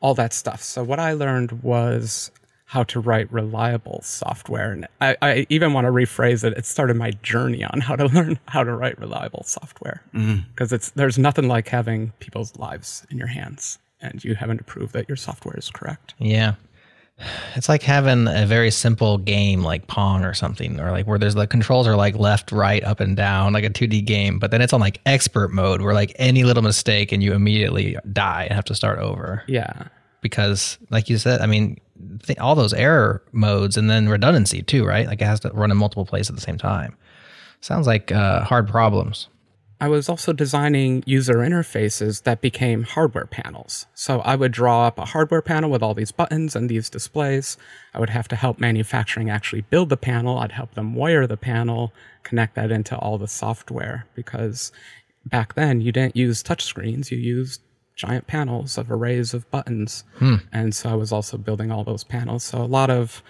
all 0.01 0.15
that 0.15 0.33
stuff. 0.33 0.63
So, 0.63 0.83
what 0.83 0.99
I 0.99 1.13
learned 1.13 1.63
was 1.63 2.31
how 2.71 2.85
to 2.85 3.01
write 3.01 3.31
reliable 3.33 4.01
software. 4.01 4.71
And 4.71 4.87
I, 5.01 5.17
I 5.21 5.47
even 5.49 5.73
want 5.73 5.89
to 5.89 5.91
rephrase 5.91 6.45
it. 6.45 6.57
It 6.57 6.65
started 6.65 6.97
my 6.97 7.11
journey 7.11 7.65
on 7.65 7.81
how 7.81 7.97
to 7.97 8.07
learn 8.15 8.39
how 8.47 8.63
to 8.63 8.73
write 8.73 8.97
reliable 9.01 9.43
software 9.43 10.05
mm-hmm. 10.15 10.49
because 10.51 10.73
it's 10.73 10.91
there's 10.91 11.19
nothing 11.19 11.49
like 11.49 11.67
having 11.67 12.13
people's 12.21 12.57
lives 12.57 13.05
in 13.11 13.19
your 13.19 13.27
hands 13.27 13.81
and 14.01 14.23
you 14.23 14.37
having 14.37 14.57
to 14.57 14.63
prove 14.63 14.93
that 14.93 15.09
your 15.09 15.17
software 15.17 15.57
is 15.59 15.69
correct. 15.69 16.15
Yeah. 16.19 16.55
It's 17.57 17.69
like 17.69 17.83
having 17.83 18.29
a 18.29 18.47
very 18.47 18.71
simple 18.71 19.19
game 19.19 19.63
like 19.63 19.89
Pong 19.89 20.25
or 20.25 20.33
something, 20.33 20.79
or 20.81 20.93
like 20.93 21.07
where 21.07 21.19
there's 21.19 21.35
the 21.35 21.47
controls 21.47 21.89
are 21.89 21.97
like 21.97 22.17
left, 22.17 22.51
right, 22.53 22.83
up, 22.85 23.01
and 23.01 23.15
down, 23.17 23.53
like 23.53 23.65
a 23.65 23.69
2D 23.69 24.07
game, 24.07 24.39
but 24.39 24.53
then 24.53 24.63
it's 24.63 24.73
on 24.73 24.81
like 24.81 25.01
expert 25.05 25.49
mode 25.49 25.83
where 25.83 25.93
like 25.93 26.15
any 26.17 26.45
little 26.45 26.63
mistake 26.63 27.13
and 27.13 27.23
you 27.23 27.35
immediately 27.35 27.97
die 28.13 28.45
and 28.45 28.55
have 28.55 28.65
to 28.67 28.75
start 28.75 29.01
over. 29.01 29.43
Yeah. 29.49 29.89
Because, 30.23 30.79
like 30.89 31.11
you 31.11 31.19
said, 31.19 31.41
I 31.41 31.47
mean, 31.47 31.79
th- 32.23 32.39
all 32.39 32.55
those 32.55 32.75
error 32.75 33.23
modes 33.33 33.77
and 33.77 33.91
then 33.91 34.09
redundancy 34.09 34.63
too, 34.63 34.85
right? 34.85 35.07
Like 35.07 35.21
it 35.21 35.27
has 35.27 35.41
to 35.41 35.51
run 35.51 35.71
in 35.71 35.77
multiple 35.77 36.07
places 36.07 36.31
at 36.31 36.37
the 36.37 36.43
same 36.43 36.59
time. 36.59 36.97
Sounds 37.61 37.87
like 37.87 38.11
uh, 38.13 38.45
hard 38.45 38.69
problems. 38.69 39.29
I 39.83 39.89
was 39.89 40.11
also 40.11 40.35
designing 40.35 41.03
user 41.07 41.37
interfaces 41.37 42.25
that 42.25 42.43
became 42.43 42.83
hardware 42.83 43.25
panels. 43.25 43.87
So 43.95 44.21
I 44.21 44.37
would 44.37 44.53
draw 44.53 44.87
up 44.87 44.99
a 44.99 45.07
hardware 45.07 45.41
panel 45.41 45.71
with 45.71 45.83
all 45.83 45.95
these 45.95 46.13
buttons 46.13 46.55
and 46.55 46.69
these 46.69 46.91
displays. 46.91 47.57
I 47.95 47.99
would 47.99 48.11
have 48.11 48.29
to 48.29 48.37
help 48.37 48.59
manufacturing 48.59 49.31
actually 49.31 49.63
build 49.63 49.89
the 49.89 49.97
panel. 49.97 50.37
I'd 50.37 50.53
help 50.53 50.75
them 50.75 50.95
wire 50.95 51.27
the 51.27 51.39
panel, 51.39 51.95
connect 52.25 52.57
that 52.57 52.71
into 52.71 52.97
all 52.99 53.17
the 53.17 53.27
software 53.27 54.07
because 54.15 54.71
back 55.25 55.55
then 55.55 55.81
you 55.81 55.93
didn't 55.93 56.17
use 56.17 56.43
touchscreens, 56.43 57.11
you 57.11 57.17
used 57.17 57.63
giant 58.01 58.27
panels 58.27 58.79
of 58.79 58.91
arrays 58.91 59.35
of 59.35 59.49
buttons. 59.51 60.05
And 60.53 60.75
so 60.75 60.89
I 60.89 60.95
was 60.95 61.13
also 61.13 61.37
building 61.37 61.71
all 61.71 61.85
those 61.85 62.03
panels. 62.03 62.43
So 62.45 62.59
a 62.59 62.65
lot 62.65 62.89
of 62.89 63.23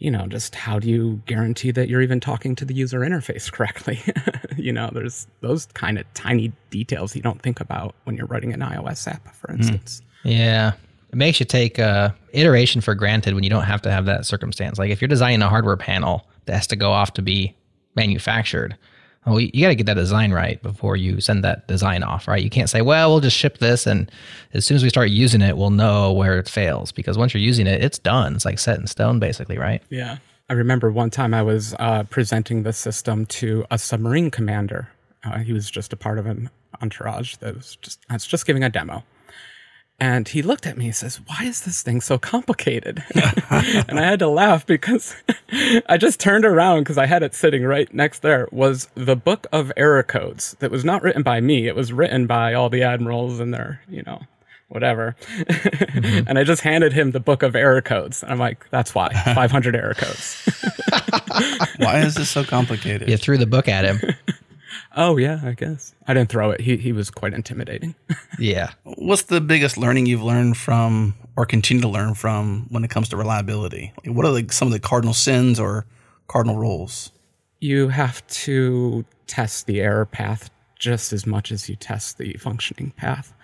you 0.00 0.10
know, 0.10 0.26
just 0.26 0.54
how 0.54 0.78
do 0.78 0.88
you 0.88 1.20
guarantee 1.26 1.70
that 1.72 1.90
you're 1.90 2.00
even 2.00 2.20
talking 2.20 2.56
to 2.56 2.64
the 2.64 2.72
user 2.72 3.00
interface 3.00 3.52
correctly? 3.56 4.00
you 4.56 4.72
know, 4.72 4.90
there's 4.92 5.26
those 5.42 5.66
kind 5.66 5.98
of 5.98 6.12
tiny 6.14 6.52
details 6.70 7.14
you 7.14 7.22
don't 7.22 7.40
think 7.42 7.60
about 7.60 7.94
when 8.04 8.16
you're 8.16 8.26
writing 8.26 8.52
an 8.52 8.60
iOS 8.60 9.06
app, 9.06 9.34
for 9.34 9.52
instance. 9.52 10.00
Yeah. 10.24 10.72
It 11.10 11.16
makes 11.16 11.38
you 11.38 11.44
take 11.44 11.78
uh, 11.78 12.10
iteration 12.32 12.80
for 12.80 12.94
granted 12.94 13.34
when 13.34 13.44
you 13.44 13.50
don't 13.50 13.64
have 13.64 13.82
to 13.82 13.90
have 13.90 14.06
that 14.06 14.24
circumstance. 14.24 14.78
Like 14.78 14.90
if 14.90 15.02
you're 15.02 15.08
designing 15.08 15.42
a 15.42 15.48
hardware 15.48 15.76
panel 15.76 16.26
that 16.46 16.54
has 16.54 16.66
to 16.68 16.76
go 16.76 16.92
off 16.92 17.12
to 17.14 17.22
be 17.22 17.54
manufactured, 17.94 18.78
well, 19.26 19.38
you, 19.38 19.60
got 19.60 19.68
to 19.68 19.74
get 19.74 19.86
that 19.86 19.94
design 19.94 20.32
right 20.32 20.62
before 20.62 20.96
you 20.96 21.20
send 21.20 21.44
that 21.44 21.68
design 21.68 22.02
off, 22.02 22.26
right? 22.26 22.42
You 22.42 22.48
can't 22.48 22.70
say, 22.70 22.80
well, 22.80 23.10
we'll 23.10 23.20
just 23.20 23.36
ship 23.36 23.58
this, 23.58 23.86
and 23.86 24.10
as 24.54 24.64
soon 24.64 24.76
as 24.76 24.82
we 24.82 24.88
start 24.88 25.10
using 25.10 25.42
it, 25.42 25.58
we'll 25.58 25.70
know 25.70 26.12
where 26.12 26.38
it 26.38 26.48
fails. 26.48 26.90
Because 26.90 27.18
once 27.18 27.34
you're 27.34 27.42
using 27.42 27.66
it, 27.66 27.84
it's 27.84 27.98
done. 27.98 28.34
It's 28.34 28.46
like 28.46 28.58
set 28.58 28.78
in 28.78 28.86
stone, 28.86 29.18
basically, 29.18 29.58
right? 29.58 29.82
Yeah. 29.90 30.18
I 30.48 30.54
remember 30.54 30.90
one 30.90 31.10
time 31.10 31.34
I 31.34 31.42
was 31.42 31.74
uh, 31.78 32.04
presenting 32.04 32.62
the 32.62 32.72
system 32.72 33.26
to 33.26 33.64
a 33.70 33.78
submarine 33.78 34.30
commander. 34.30 34.88
Uh, 35.22 35.38
he 35.38 35.52
was 35.52 35.70
just 35.70 35.92
a 35.92 35.96
part 35.96 36.18
of 36.18 36.26
an 36.26 36.48
entourage 36.80 37.36
that 37.36 37.54
was 37.54 37.76
just, 37.82 38.00
I 38.08 38.14
was 38.14 38.26
just 38.26 38.46
giving 38.46 38.64
a 38.64 38.70
demo. 38.70 39.04
And 40.00 40.26
he 40.26 40.40
looked 40.40 40.66
at 40.66 40.78
me 40.78 40.86
and 40.86 40.96
says, 40.96 41.20
Why 41.26 41.44
is 41.44 41.60
this 41.60 41.82
thing 41.82 42.00
so 42.00 42.18
complicated? 42.18 43.04
and 43.14 44.00
I 44.00 44.02
had 44.02 44.18
to 44.20 44.28
laugh 44.28 44.66
because 44.66 45.14
I 45.88 45.98
just 45.98 46.18
turned 46.18 46.46
around 46.46 46.80
because 46.80 46.96
I 46.96 47.04
had 47.04 47.22
it 47.22 47.34
sitting 47.34 47.64
right 47.64 47.92
next 47.92 48.20
there 48.20 48.48
was 48.50 48.88
the 48.94 49.14
book 49.14 49.46
of 49.52 49.70
error 49.76 50.02
codes 50.02 50.56
that 50.60 50.70
was 50.70 50.86
not 50.86 51.02
written 51.02 51.22
by 51.22 51.40
me. 51.40 51.68
It 51.68 51.76
was 51.76 51.92
written 51.92 52.26
by 52.26 52.54
all 52.54 52.70
the 52.70 52.82
admirals 52.82 53.40
and 53.40 53.52
their, 53.52 53.82
you 53.90 54.02
know, 54.02 54.22
whatever. 54.68 55.16
Mm-hmm. 55.36 56.24
and 56.28 56.38
I 56.38 56.44
just 56.44 56.62
handed 56.62 56.94
him 56.94 57.10
the 57.10 57.20
book 57.20 57.42
of 57.42 57.54
error 57.54 57.82
codes. 57.82 58.22
And 58.22 58.32
I'm 58.32 58.38
like, 58.38 58.66
That's 58.70 58.94
why 58.94 59.12
500 59.12 59.76
error 59.76 59.94
codes. 59.94 60.48
Why 61.76 62.00
is 62.00 62.14
this 62.14 62.30
so 62.30 62.42
complicated? 62.42 63.10
You 63.10 63.18
threw 63.18 63.36
the 63.36 63.46
book 63.46 63.68
at 63.68 63.84
him. 63.84 64.00
Oh, 64.96 65.16
yeah, 65.16 65.40
I 65.42 65.52
guess. 65.52 65.94
I 66.06 66.14
didn't 66.14 66.30
throw 66.30 66.50
it. 66.50 66.60
He, 66.60 66.76
he 66.76 66.92
was 66.92 67.10
quite 67.10 67.34
intimidating. 67.34 67.94
yeah. 68.38 68.72
What's 68.84 69.22
the 69.22 69.40
biggest 69.40 69.76
learning 69.76 70.06
you've 70.06 70.22
learned 70.22 70.56
from 70.56 71.14
or 71.36 71.46
continue 71.46 71.82
to 71.82 71.88
learn 71.88 72.14
from 72.14 72.66
when 72.70 72.84
it 72.84 72.90
comes 72.90 73.08
to 73.10 73.16
reliability? 73.16 73.92
Like, 74.04 74.16
what 74.16 74.26
are 74.26 74.32
like 74.32 74.52
some 74.52 74.68
of 74.68 74.72
the 74.72 74.80
cardinal 74.80 75.14
sins 75.14 75.60
or 75.60 75.86
cardinal 76.26 76.56
rules? 76.56 77.12
you 77.60 77.88
have 77.88 78.26
to 78.28 79.04
test 79.26 79.66
the 79.66 79.80
error 79.80 80.06
path 80.06 80.50
just 80.78 81.12
as 81.12 81.26
much 81.26 81.52
as 81.52 81.68
you 81.68 81.76
test 81.76 82.18
the 82.18 82.32
functioning 82.34 82.90
path. 82.96 83.34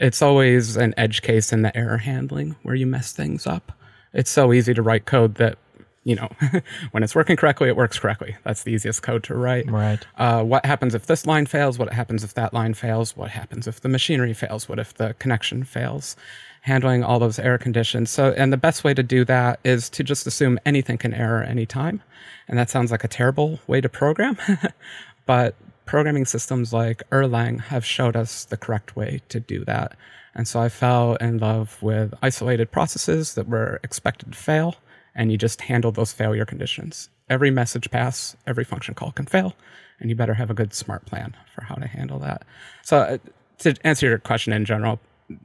It's 0.00 0.22
always 0.22 0.76
an 0.76 0.94
edge 0.96 1.22
case 1.22 1.52
in 1.52 1.62
the 1.62 1.76
error 1.76 1.98
handling 1.98 2.56
where 2.62 2.74
you 2.74 2.86
mess 2.86 3.12
things 3.12 3.46
up. 3.46 3.72
It's 4.14 4.30
so 4.30 4.52
easy 4.52 4.72
to 4.72 4.82
write 4.82 5.04
code 5.04 5.34
that, 5.36 5.58
you 6.06 6.14
know, 6.14 6.28
when 6.92 7.02
it's 7.02 7.16
working 7.16 7.36
correctly, 7.36 7.68
it 7.68 7.76
works 7.76 7.98
correctly. 7.98 8.36
That's 8.44 8.62
the 8.62 8.70
easiest 8.70 9.02
code 9.02 9.24
to 9.24 9.34
write. 9.34 9.68
Right. 9.68 10.06
Uh, 10.16 10.44
what 10.44 10.64
happens 10.64 10.94
if 10.94 11.06
this 11.06 11.26
line 11.26 11.46
fails? 11.46 11.80
What 11.80 11.92
happens 11.92 12.22
if 12.22 12.32
that 12.34 12.54
line 12.54 12.74
fails? 12.74 13.16
What 13.16 13.30
happens 13.30 13.66
if 13.66 13.80
the 13.80 13.88
machinery 13.88 14.32
fails? 14.32 14.68
What 14.68 14.78
if 14.78 14.94
the 14.94 15.14
connection 15.18 15.64
fails? 15.64 16.14
Handling 16.60 17.02
all 17.02 17.18
those 17.18 17.40
error 17.40 17.58
conditions. 17.58 18.08
So, 18.08 18.30
and 18.36 18.52
the 18.52 18.56
best 18.56 18.84
way 18.84 18.94
to 18.94 19.02
do 19.02 19.24
that 19.24 19.58
is 19.64 19.90
to 19.90 20.04
just 20.04 20.28
assume 20.28 20.60
anything 20.64 20.96
can 20.96 21.12
error 21.12 21.42
anytime. 21.42 22.00
And 22.46 22.56
that 22.56 22.70
sounds 22.70 22.92
like 22.92 23.02
a 23.02 23.08
terrible 23.08 23.58
way 23.66 23.80
to 23.80 23.88
program, 23.88 24.38
but 25.26 25.56
programming 25.86 26.24
systems 26.24 26.72
like 26.72 27.02
Erlang 27.10 27.62
have 27.62 27.84
showed 27.84 28.14
us 28.14 28.44
the 28.44 28.56
correct 28.56 28.94
way 28.94 29.22
to 29.28 29.40
do 29.40 29.64
that. 29.64 29.96
And 30.36 30.46
so 30.46 30.60
I 30.60 30.68
fell 30.68 31.16
in 31.16 31.38
love 31.38 31.82
with 31.82 32.14
isolated 32.22 32.70
processes 32.70 33.34
that 33.34 33.48
were 33.48 33.80
expected 33.82 34.32
to 34.32 34.38
fail, 34.38 34.76
and 35.16 35.32
you 35.32 35.38
just 35.38 35.62
handle 35.62 35.90
those 35.90 36.12
failure 36.12 36.44
conditions. 36.44 37.08
Every 37.28 37.50
message 37.50 37.90
pass, 37.90 38.36
every 38.46 38.64
function 38.64 38.94
call 38.94 39.10
can 39.10 39.26
fail, 39.26 39.56
and 39.98 40.08
you 40.08 40.14
better 40.14 40.34
have 40.34 40.50
a 40.50 40.54
good 40.54 40.72
smart 40.72 41.06
plan 41.06 41.34
for 41.52 41.64
how 41.64 41.74
to 41.74 41.88
handle 41.88 42.20
that. 42.20 42.44
So, 42.82 42.98
uh, 42.98 43.18
to 43.58 43.74
answer 43.82 44.06
your 44.06 44.18
question 44.18 44.52
in 44.52 44.64
general, 44.64 45.00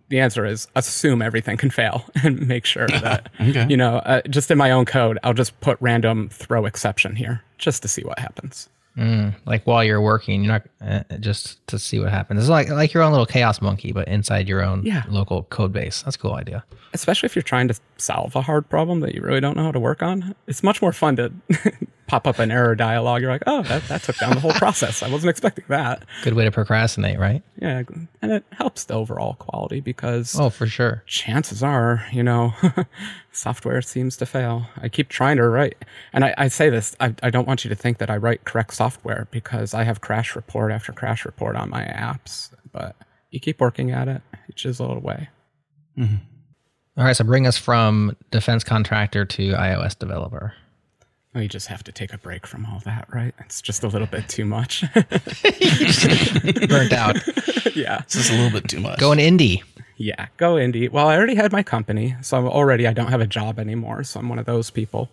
the 0.09 0.19
answer 0.19 0.45
is 0.45 0.67
assume 0.75 1.21
everything 1.21 1.57
can 1.57 1.71
fail 1.71 2.05
and 2.23 2.47
make 2.47 2.65
sure 2.65 2.87
that 2.89 3.29
you 3.39 3.77
know 3.77 3.97
uh, 3.97 4.21
just 4.29 4.51
in 4.51 4.57
my 4.57 4.69
own 4.69 4.85
code 4.85 5.17
i'll 5.23 5.33
just 5.33 5.59
put 5.59 5.75
random 5.81 6.29
throw 6.29 6.65
exception 6.65 7.15
here 7.15 7.41
just 7.57 7.81
to 7.81 7.87
see 7.87 8.03
what 8.03 8.19
happens 8.19 8.69
Mm, 8.97 9.33
like 9.45 9.65
while 9.65 9.83
you're 9.83 10.01
working, 10.01 10.43
you're 10.43 10.53
not 10.53 10.63
uh, 10.85 11.17
just 11.19 11.65
to 11.67 11.79
see 11.79 11.99
what 11.99 12.09
happens. 12.09 12.41
It's 12.41 12.49
like 12.49 12.69
like 12.69 12.93
your 12.93 13.03
own 13.03 13.11
little 13.11 13.25
chaos 13.25 13.61
monkey, 13.61 13.91
but 13.93 14.07
inside 14.09 14.49
your 14.49 14.61
own 14.63 14.83
Yeah. 14.83 15.03
local 15.07 15.43
code 15.43 15.71
base. 15.71 16.01
That's 16.01 16.17
a 16.17 16.19
cool 16.19 16.33
idea. 16.35 16.63
especially 16.93 17.27
if 17.27 17.35
you're 17.35 17.41
trying 17.43 17.69
to 17.69 17.75
solve 17.97 18.35
a 18.35 18.41
hard 18.41 18.67
problem 18.69 18.99
that 18.99 19.15
you 19.15 19.21
really 19.21 19.39
don't 19.39 19.55
know 19.55 19.63
how 19.63 19.71
to 19.71 19.79
work 19.79 20.03
on 20.03 20.35
it's 20.45 20.61
much 20.61 20.81
more 20.81 20.91
fun 20.91 21.15
to 21.15 21.31
pop 22.11 22.27
up 22.27 22.39
an 22.39 22.51
error 22.51 22.75
dialog 22.75 23.21
you're 23.21 23.31
like 23.31 23.43
oh 23.47 23.61
that, 23.63 23.81
that 23.87 24.03
took 24.03 24.17
down 24.17 24.33
the 24.33 24.39
whole 24.41 24.51
process 24.53 25.01
i 25.01 25.07
wasn't 25.09 25.29
expecting 25.29 25.63
that 25.69 26.03
Good 26.23 26.33
way 26.33 26.43
to 26.43 26.51
procrastinate, 26.51 27.17
right? 27.17 27.41
yeah 27.61 27.83
and 28.21 28.31
it 28.33 28.43
helps 28.51 28.83
the 28.83 28.95
overall 28.95 29.35
quality 29.35 29.79
because 29.79 30.37
Oh, 30.37 30.49
for 30.49 30.67
sure. 30.67 31.03
chances 31.07 31.63
are, 31.63 32.05
you 32.11 32.21
know, 32.21 32.53
software 33.31 33.81
seems 33.81 34.17
to 34.17 34.25
fail. 34.25 34.65
I 34.77 34.89
keep 34.89 35.07
trying 35.09 35.37
to 35.37 35.47
write, 35.47 35.77
and 36.13 36.25
I, 36.25 36.33
I 36.37 36.47
say 36.49 36.69
this, 36.69 36.95
I, 36.99 37.15
I 37.23 37.29
don't 37.29 37.47
want 37.47 37.63
you 37.63 37.69
to 37.69 37.75
think 37.75 37.97
that 37.99 38.09
I 38.09 38.17
write 38.17 38.43
correct 38.43 38.73
software 38.73 39.27
because 39.31 39.73
I 39.73 39.83
have 39.83 40.01
crash 40.01 40.35
report 40.35 40.71
after 40.71 40.91
crash 40.91 41.23
report 41.25 41.55
on 41.55 41.69
my 41.69 41.83
apps, 41.85 42.51
but 42.71 42.95
you 43.29 43.39
keep 43.39 43.59
working 43.61 43.91
at 43.91 44.07
it, 44.07 44.21
you 44.47 44.53
chisel 44.53 44.91
it 44.91 44.97
away. 44.97 45.29
Mm-hmm. 45.97 46.15
All 46.97 47.05
right, 47.05 47.15
so 47.15 47.23
bring 47.23 47.47
us 47.47 47.57
from 47.57 48.15
defense 48.31 48.63
contractor 48.63 49.23
to 49.25 49.53
iOS 49.53 49.97
developer. 49.97 50.53
Well, 51.33 51.43
you 51.43 51.49
just 51.49 51.67
have 51.67 51.83
to 51.85 51.93
take 51.93 52.11
a 52.13 52.17
break 52.17 52.45
from 52.45 52.65
all 52.65 52.79
that, 52.83 53.07
right? 53.13 53.33
It's 53.39 53.61
just 53.61 53.83
a 53.83 53.87
little 53.87 54.07
bit 54.07 54.27
too 54.27 54.43
much. 54.43 54.83
Burnt 54.93 56.91
out. 56.91 57.15
yeah. 57.75 57.99
It's 58.01 58.15
just 58.15 58.31
a 58.31 58.33
little 58.33 58.51
bit 58.51 58.67
too 58.67 58.81
much. 58.81 58.99
Going 58.99 59.19
indie. 59.19 59.63
Yeah, 59.95 60.27
go 60.37 60.55
indie. 60.55 60.89
Well, 60.89 61.07
I 61.07 61.15
already 61.15 61.35
had 61.35 61.51
my 61.51 61.63
company, 61.63 62.15
so 62.21 62.37
I'm 62.37 62.47
already 62.47 62.87
I 62.87 62.93
don't 62.93 63.09
have 63.09 63.21
a 63.21 63.27
job 63.27 63.59
anymore, 63.59 64.03
so 64.03 64.19
I'm 64.19 64.27
one 64.27 64.39
of 64.39 64.45
those 64.45 64.71
people. 64.71 65.09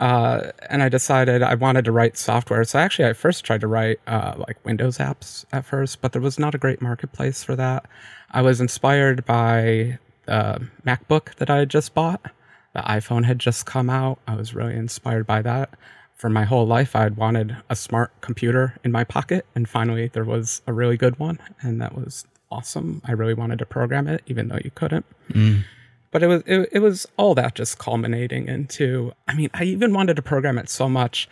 Uh, 0.00 0.50
and 0.70 0.82
I 0.82 0.88
decided 0.88 1.42
I 1.42 1.54
wanted 1.54 1.84
to 1.84 1.92
write 1.92 2.16
software. 2.16 2.64
So 2.64 2.78
actually, 2.78 3.08
I 3.08 3.12
first 3.12 3.44
tried 3.44 3.60
to 3.60 3.66
write 3.68 4.00
uh, 4.06 4.34
like 4.38 4.56
Windows 4.64 4.98
apps 4.98 5.44
at 5.52 5.64
first, 5.66 6.00
but 6.00 6.12
there 6.12 6.22
was 6.22 6.38
not 6.38 6.54
a 6.54 6.58
great 6.58 6.80
marketplace 6.82 7.44
for 7.44 7.54
that. 7.56 7.86
I 8.30 8.42
was 8.42 8.60
inspired 8.60 9.24
by 9.24 9.98
the 10.24 10.68
MacBook 10.86 11.34
that 11.36 11.50
I 11.50 11.58
had 11.58 11.68
just 11.68 11.94
bought. 11.94 12.32
The 12.74 12.80
iPhone 12.80 13.24
had 13.24 13.38
just 13.38 13.66
come 13.66 13.88
out. 13.88 14.18
I 14.26 14.34
was 14.34 14.54
really 14.54 14.74
inspired 14.74 15.26
by 15.26 15.42
that. 15.42 15.70
For 16.16 16.28
my 16.28 16.44
whole 16.44 16.66
life, 16.66 16.94
I 16.94 17.02
had 17.02 17.16
wanted 17.16 17.56
a 17.68 17.76
smart 17.76 18.12
computer 18.20 18.76
in 18.84 18.92
my 18.92 19.04
pocket, 19.04 19.46
and 19.54 19.68
finally, 19.68 20.08
there 20.08 20.24
was 20.24 20.62
a 20.66 20.72
really 20.72 20.96
good 20.96 21.18
one, 21.18 21.38
and 21.60 21.80
that 21.80 21.94
was 21.96 22.24
awesome. 22.50 23.02
I 23.04 23.12
really 23.12 23.34
wanted 23.34 23.58
to 23.60 23.66
program 23.66 24.06
it, 24.06 24.22
even 24.26 24.48
though 24.48 24.60
you 24.62 24.70
couldn't. 24.74 25.04
Mm. 25.30 25.64
But 26.10 26.22
it 26.22 26.28
was 26.28 26.42
it, 26.46 26.68
it 26.70 26.78
was 26.78 27.06
all 27.16 27.34
that 27.34 27.56
just 27.56 27.78
culminating 27.78 28.46
into. 28.46 29.12
I 29.26 29.34
mean, 29.34 29.50
I 29.54 29.64
even 29.64 29.92
wanted 29.92 30.14
to 30.16 30.22
program 30.22 30.58
it 30.58 30.68
so 30.68 30.88
much. 30.88 31.28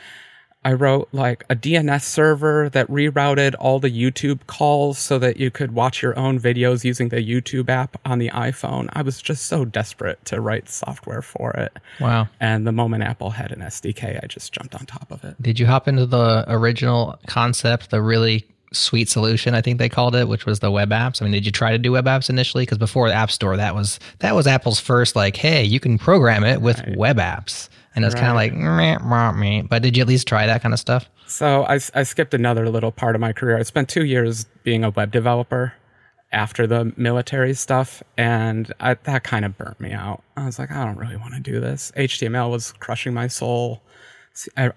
I 0.64 0.72
wrote 0.74 1.08
like 1.12 1.44
a 1.50 1.56
DNS 1.56 2.02
server 2.02 2.68
that 2.70 2.88
rerouted 2.88 3.54
all 3.58 3.80
the 3.80 3.90
YouTube 3.90 4.46
calls 4.46 4.98
so 4.98 5.18
that 5.18 5.36
you 5.36 5.50
could 5.50 5.72
watch 5.72 6.02
your 6.02 6.16
own 6.16 6.38
videos 6.38 6.84
using 6.84 7.08
the 7.08 7.16
YouTube 7.16 7.68
app 7.68 8.00
on 8.04 8.18
the 8.18 8.28
iPhone. 8.30 8.88
I 8.92 9.02
was 9.02 9.20
just 9.20 9.46
so 9.46 9.64
desperate 9.64 10.24
to 10.26 10.40
write 10.40 10.68
software 10.68 11.22
for 11.22 11.50
it. 11.52 11.76
Wow. 12.00 12.28
And 12.38 12.66
the 12.66 12.72
moment 12.72 13.02
Apple 13.02 13.30
had 13.30 13.50
an 13.50 13.60
SDK, 13.60 14.22
I 14.22 14.26
just 14.26 14.52
jumped 14.52 14.74
on 14.74 14.86
top 14.86 15.10
of 15.10 15.24
it. 15.24 15.40
Did 15.42 15.58
you 15.58 15.66
hop 15.66 15.88
into 15.88 16.06
the 16.06 16.44
original 16.48 17.18
concept, 17.26 17.90
the 17.90 18.00
really 18.00 18.46
sweet 18.72 19.08
solution 19.08 19.54
I 19.54 19.60
think 19.60 19.78
they 19.78 19.88
called 19.88 20.14
it, 20.14 20.28
which 20.28 20.46
was 20.46 20.60
the 20.60 20.70
web 20.70 20.90
apps? 20.90 21.20
I 21.20 21.24
mean, 21.24 21.32
did 21.32 21.44
you 21.44 21.52
try 21.52 21.72
to 21.72 21.78
do 21.78 21.92
web 21.92 22.06
apps 22.06 22.30
initially? 22.30 22.62
Because 22.62 22.78
before 22.78 23.08
the 23.08 23.14
App 23.14 23.30
Store, 23.30 23.56
that 23.56 23.74
was 23.74 23.98
that 24.20 24.34
was 24.34 24.46
Apple's 24.46 24.80
first 24.80 25.16
like, 25.16 25.36
hey, 25.36 25.64
you 25.64 25.80
can 25.80 25.98
program 25.98 26.44
it 26.44 26.60
with 26.60 26.78
right. 26.78 26.96
web 26.96 27.18
apps 27.18 27.68
and 27.94 28.04
it's 28.04 28.14
kind 28.14 28.28
of 28.28 28.34
like 28.34 28.54
meh, 28.54 28.98
meh, 28.98 29.32
meh. 29.32 29.62
but 29.68 29.82
did 29.82 29.96
you 29.96 30.02
at 30.02 30.08
least 30.08 30.26
try 30.26 30.46
that 30.46 30.62
kind 30.62 30.72
of 30.72 30.80
stuff? 30.80 31.08
So 31.26 31.64
I, 31.64 31.74
I 31.94 32.02
skipped 32.02 32.34
another 32.34 32.68
little 32.68 32.92
part 32.92 33.14
of 33.14 33.20
my 33.20 33.32
career. 33.32 33.58
I 33.58 33.62
spent 33.62 33.88
two 33.88 34.04
years 34.04 34.46
being 34.64 34.84
a 34.84 34.90
web 34.90 35.10
developer 35.12 35.74
after 36.32 36.66
the 36.66 36.92
military 36.96 37.54
stuff 37.54 38.02
and 38.16 38.72
I, 38.80 38.94
that 38.94 39.22
kind 39.22 39.44
of 39.44 39.56
burnt 39.56 39.80
me 39.80 39.92
out. 39.92 40.22
I 40.36 40.46
was 40.46 40.58
like 40.58 40.70
i 40.70 40.84
don't 40.84 40.96
really 40.96 41.16
want 41.16 41.34
to 41.34 41.40
do 41.40 41.60
this. 41.60 41.92
Html 41.96 42.50
was 42.50 42.72
crushing 42.72 43.14
my 43.14 43.28
soul. 43.28 43.82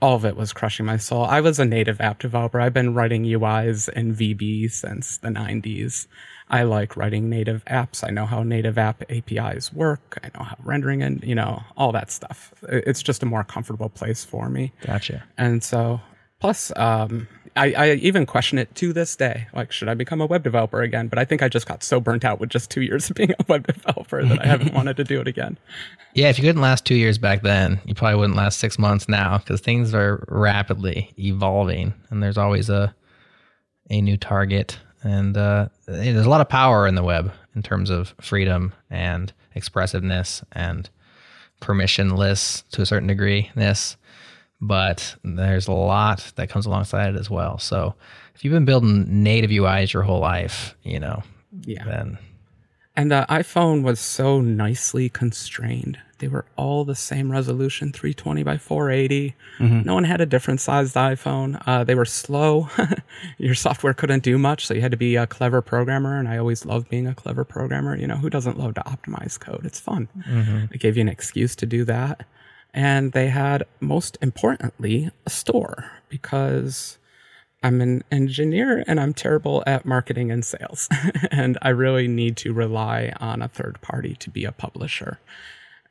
All 0.01 0.15
of 0.15 0.25
it 0.25 0.35
was 0.35 0.51
crushing 0.51 0.85
my 0.85 0.97
soul. 0.97 1.23
I 1.23 1.39
was 1.39 1.59
a 1.59 1.65
native 1.65 2.01
app 2.01 2.19
developer. 2.19 2.59
I've 2.59 2.73
been 2.73 2.93
writing 2.93 3.23
uis 3.23 3.87
in 3.89 4.13
vb 4.13 4.69
since 4.69 5.17
the 5.17 5.29
90s 5.29 6.07
I 6.49 6.63
like 6.63 6.95
writing 6.95 7.29
native 7.29 7.65
apps. 7.65 8.07
I 8.07 8.11
know 8.11 8.25
how 8.25 8.43
native 8.43 8.77
app 8.77 9.03
APIs 9.09 9.73
work. 9.73 10.19
I 10.23 10.29
know 10.37 10.45
how 10.45 10.55
rendering 10.63 11.01
and, 11.01 11.23
you 11.23 11.33
know, 11.33 11.63
all 11.75 11.91
that 11.93 12.11
stuff. 12.11 12.53
It's 12.69 13.01
just 13.01 13.23
a 13.23 13.25
more 13.25 13.43
comfortable 13.43 13.89
place 13.89 14.23
for 14.23 14.47
me. 14.49 14.71
Gotcha. 14.81 15.23
And 15.37 15.63
so, 15.63 15.99
plus, 16.39 16.71
um, 16.75 17.27
I, 17.55 17.73
I 17.73 17.91
even 17.93 18.25
question 18.25 18.57
it 18.57 18.73
to 18.75 18.93
this 18.93 19.15
day. 19.15 19.47
Like, 19.53 19.71
should 19.71 19.87
I 19.87 19.93
become 19.93 20.21
a 20.21 20.25
web 20.25 20.43
developer 20.43 20.81
again? 20.81 21.07
But 21.07 21.19
I 21.19 21.25
think 21.25 21.41
I 21.41 21.49
just 21.49 21.67
got 21.67 21.83
so 21.83 21.99
burnt 21.99 22.25
out 22.25 22.39
with 22.39 22.49
just 22.49 22.69
two 22.69 22.81
years 22.81 23.09
of 23.09 23.15
being 23.15 23.31
a 23.31 23.45
web 23.47 23.65
developer 23.65 24.23
that 24.23 24.41
I 24.41 24.45
haven't 24.45 24.73
wanted 24.73 24.97
to 24.97 25.03
do 25.03 25.21
it 25.21 25.27
again. 25.27 25.57
Yeah, 26.13 26.29
if 26.29 26.37
you 26.37 26.43
couldn't 26.43 26.61
last 26.61 26.85
two 26.85 26.95
years 26.95 27.17
back 27.17 27.41
then, 27.41 27.79
you 27.85 27.95
probably 27.95 28.19
wouldn't 28.19 28.37
last 28.37 28.59
six 28.59 28.77
months 28.77 29.09
now 29.09 29.39
because 29.39 29.61
things 29.61 29.93
are 29.93 30.23
rapidly 30.27 31.13
evolving 31.17 31.93
and 32.09 32.21
there's 32.21 32.37
always 32.37 32.69
a 32.69 32.93
a 33.91 34.01
new 34.01 34.17
target 34.17 34.79
and 35.05 35.37
uh, 35.37 35.69
there's 35.85 36.25
a 36.25 36.29
lot 36.29 36.41
of 36.41 36.49
power 36.49 36.87
in 36.87 36.95
the 36.95 37.03
web 37.03 37.31
in 37.55 37.63
terms 37.63 37.89
of 37.89 38.13
freedom 38.19 38.73
and 38.89 39.31
expressiveness 39.55 40.43
and 40.51 40.89
permissionless 41.61 42.67
to 42.71 42.81
a 42.81 42.85
certain 42.85 43.07
degree 43.07 43.49
this 43.55 43.95
but 44.61 45.15
there's 45.23 45.67
a 45.67 45.71
lot 45.71 46.31
that 46.35 46.49
comes 46.49 46.65
alongside 46.65 47.13
it 47.13 47.19
as 47.19 47.29
well. 47.29 47.59
So 47.59 47.93
if 48.33 48.43
you've 48.43 48.53
been 48.53 48.65
building 48.65 49.23
native 49.23 49.51
uis 49.51 49.93
your 49.93 50.03
whole 50.03 50.19
life 50.19 50.75
you 50.83 50.99
know 50.99 51.23
yeah. 51.61 51.83
then 51.85 52.17
and 52.95 53.11
the 53.11 53.25
iphone 53.29 53.83
was 53.83 53.99
so 53.99 54.41
nicely 54.41 55.07
constrained 55.09 55.97
they 56.19 56.27
were 56.27 56.45
all 56.55 56.85
the 56.85 56.95
same 56.95 57.31
resolution, 57.31 57.91
320 57.91 58.43
by 58.43 58.57
480. 58.57 59.35
Mm-hmm. 59.59 59.81
No 59.81 59.93
one 59.93 60.05
had 60.05 60.21
a 60.21 60.25
different 60.25 60.61
sized 60.61 60.95
iPhone. 60.95 61.61
Uh, 61.67 61.83
they 61.83 61.95
were 61.95 62.05
slow. 62.05 62.69
Your 63.37 63.55
software 63.55 63.93
couldn't 63.93 64.23
do 64.23 64.37
much, 64.37 64.65
so 64.65 64.73
you 64.73 64.81
had 64.81 64.91
to 64.91 64.97
be 64.97 65.17
a 65.17 65.27
clever 65.27 65.61
programmer. 65.61 66.17
And 66.17 66.27
I 66.27 66.37
always 66.37 66.65
loved 66.65 66.89
being 66.89 67.07
a 67.07 67.15
clever 67.15 67.43
programmer. 67.43 67.97
You 67.97 68.07
know, 68.07 68.15
who 68.15 68.29
doesn't 68.29 68.57
love 68.57 68.75
to 68.75 68.81
optimize 68.81 69.39
code? 69.39 69.65
It's 69.65 69.79
fun. 69.79 70.07
Mm-hmm. 70.17 70.73
It 70.73 70.79
gave 70.79 70.95
you 70.95 71.01
an 71.01 71.09
excuse 71.09 71.55
to 71.57 71.65
do 71.65 71.83
that. 71.85 72.25
And 72.73 73.11
they 73.11 73.27
had, 73.27 73.63
most 73.79 74.17
importantly, 74.21 75.11
a 75.25 75.29
store 75.29 75.91
because 76.07 76.97
I'm 77.61 77.81
an 77.81 78.03
engineer 78.11 78.83
and 78.87 78.99
I'm 78.99 79.13
terrible 79.13 79.63
at 79.67 79.85
marketing 79.85 80.31
and 80.31 80.45
sales. 80.45 80.87
and 81.31 81.57
I 81.61 81.69
really 81.69 82.07
need 82.07 82.37
to 82.37 82.53
rely 82.53 83.13
on 83.19 83.41
a 83.41 83.47
third 83.49 83.81
party 83.81 84.15
to 84.15 84.29
be 84.29 84.45
a 84.45 84.51
publisher 84.51 85.19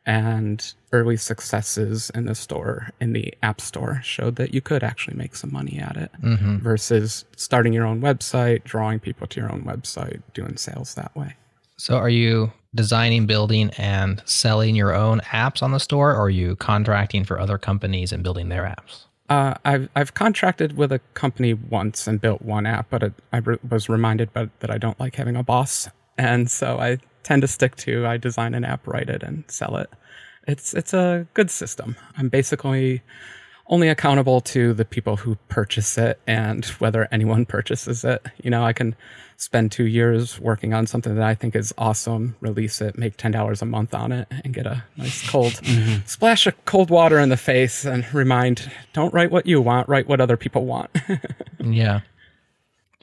and 0.07 0.75
early 0.93 1.17
successes 1.17 2.11
in 2.15 2.27
the 2.27 2.35
store 2.35 2.91
in 3.01 3.13
the 3.13 3.33
app 3.43 3.61
store 3.61 4.01
showed 4.03 4.37
that 4.37 4.53
you 4.53 4.61
could 4.61 4.83
actually 4.83 5.17
make 5.17 5.35
some 5.35 5.53
money 5.53 5.79
at 5.79 5.97
it 5.97 6.11
mm-hmm. 6.23 6.59
versus 6.59 7.25
starting 7.37 7.73
your 7.73 7.87
own 7.87 8.01
website 8.01 8.65
drawing 8.65 9.01
people 9.01 9.27
to 9.27 9.41
your 9.41 9.51
own 9.51 9.63
website 9.65 10.21
doing 10.35 10.57
sales 10.57 10.95
that 10.95 11.15
way. 11.17 11.35
So 11.77 11.97
are 11.97 12.09
you 12.09 12.53
designing 12.75 13.27
building 13.27 13.71
and 13.79 14.23
selling 14.27 14.77
your 14.77 14.95
own 14.95 15.21
apps 15.21 15.63
on 15.63 15.73
the 15.73 15.81
store 15.81 16.13
or 16.13 16.25
are 16.25 16.31
you 16.31 16.57
contracting 16.57 17.25
for 17.25 17.41
other 17.41 17.59
companies 17.59 18.13
and 18.13 18.23
building 18.23 18.49
their 18.49 18.65
apps? 18.65 19.05
Uh, 19.29 19.55
I've 19.65 19.89
I've 19.97 20.13
contracted 20.13 20.77
with 20.77 20.93
a 20.93 20.99
company 21.15 21.55
once 21.55 22.07
and 22.07 22.21
built 22.21 22.43
one 22.43 22.67
app, 22.67 22.91
but 22.91 23.03
it, 23.03 23.15
I 23.33 23.39
re- 23.39 23.59
was 23.69 23.89
reminded 23.89 24.33
but 24.35 24.51
that 24.61 24.71
I 24.71 24.77
don't 24.77 25.01
like 25.01 25.17
having 25.17 25.35
a 25.35 25.43
boss, 25.43 25.89
and 26.19 26.51
so 26.51 26.79
I 26.79 26.99
tend 27.25 27.43
to 27.43 27.49
stick 27.49 27.77
to 27.77 28.07
I 28.07 28.17
design 28.17 28.55
an 28.55 28.65
app, 28.65 28.87
write 28.87 29.09
it, 29.09 29.23
and 29.23 29.45
sell 29.49 29.77
it. 29.77 29.91
It's 30.47 30.75
it's 30.75 30.93
a 30.93 31.27
good 31.35 31.51
system. 31.51 31.97
I'm 32.17 32.29
basically 32.29 33.03
only 33.67 33.89
accountable 33.89 34.43
to 34.43 34.75
the 34.75 34.85
people 34.85 35.17
who 35.17 35.37
purchase 35.49 35.97
it 35.97 36.21
and 36.27 36.65
whether 36.79 37.09
anyone 37.11 37.47
purchases 37.47 38.05
it. 38.05 38.27
You 38.43 38.51
know, 38.51 38.65
I 38.65 38.73
can 38.73 38.95
spend 39.37 39.73
two 39.73 39.85
years 39.85 40.39
working 40.39 40.75
on 40.75 40.87
something 40.87 41.15
that 41.17 41.25
I 41.25 41.35
think 41.35 41.57
is 41.57 41.75
awesome, 41.77 42.37
release 42.41 42.81
it, 42.81 42.99
make 42.99 43.17
ten 43.17 43.33
dollars 43.33 43.63
a 43.63 43.67
month 43.67 43.95
on 43.95 44.13
it, 44.13 44.29
and 44.45 44.55
get 44.55 44.67
a 44.67 44.85
nice 44.97 45.29
cold 45.29 45.53
mm-hmm. 45.63 46.07
splash 46.07 46.47
of 46.47 46.65
cold 46.67 46.91
water 46.91 47.19
in 47.19 47.31
the 47.31 47.37
face 47.37 47.85
and 47.85 48.07
remind, 48.15 48.71
don't 48.93 49.13
write 49.15 49.31
what 49.31 49.47
you 49.47 49.61
want, 49.61 49.89
write 49.89 50.09
what 50.09 50.21
other 50.21 50.37
people 50.37 50.67
want. 50.67 50.91
yeah. 51.59 52.01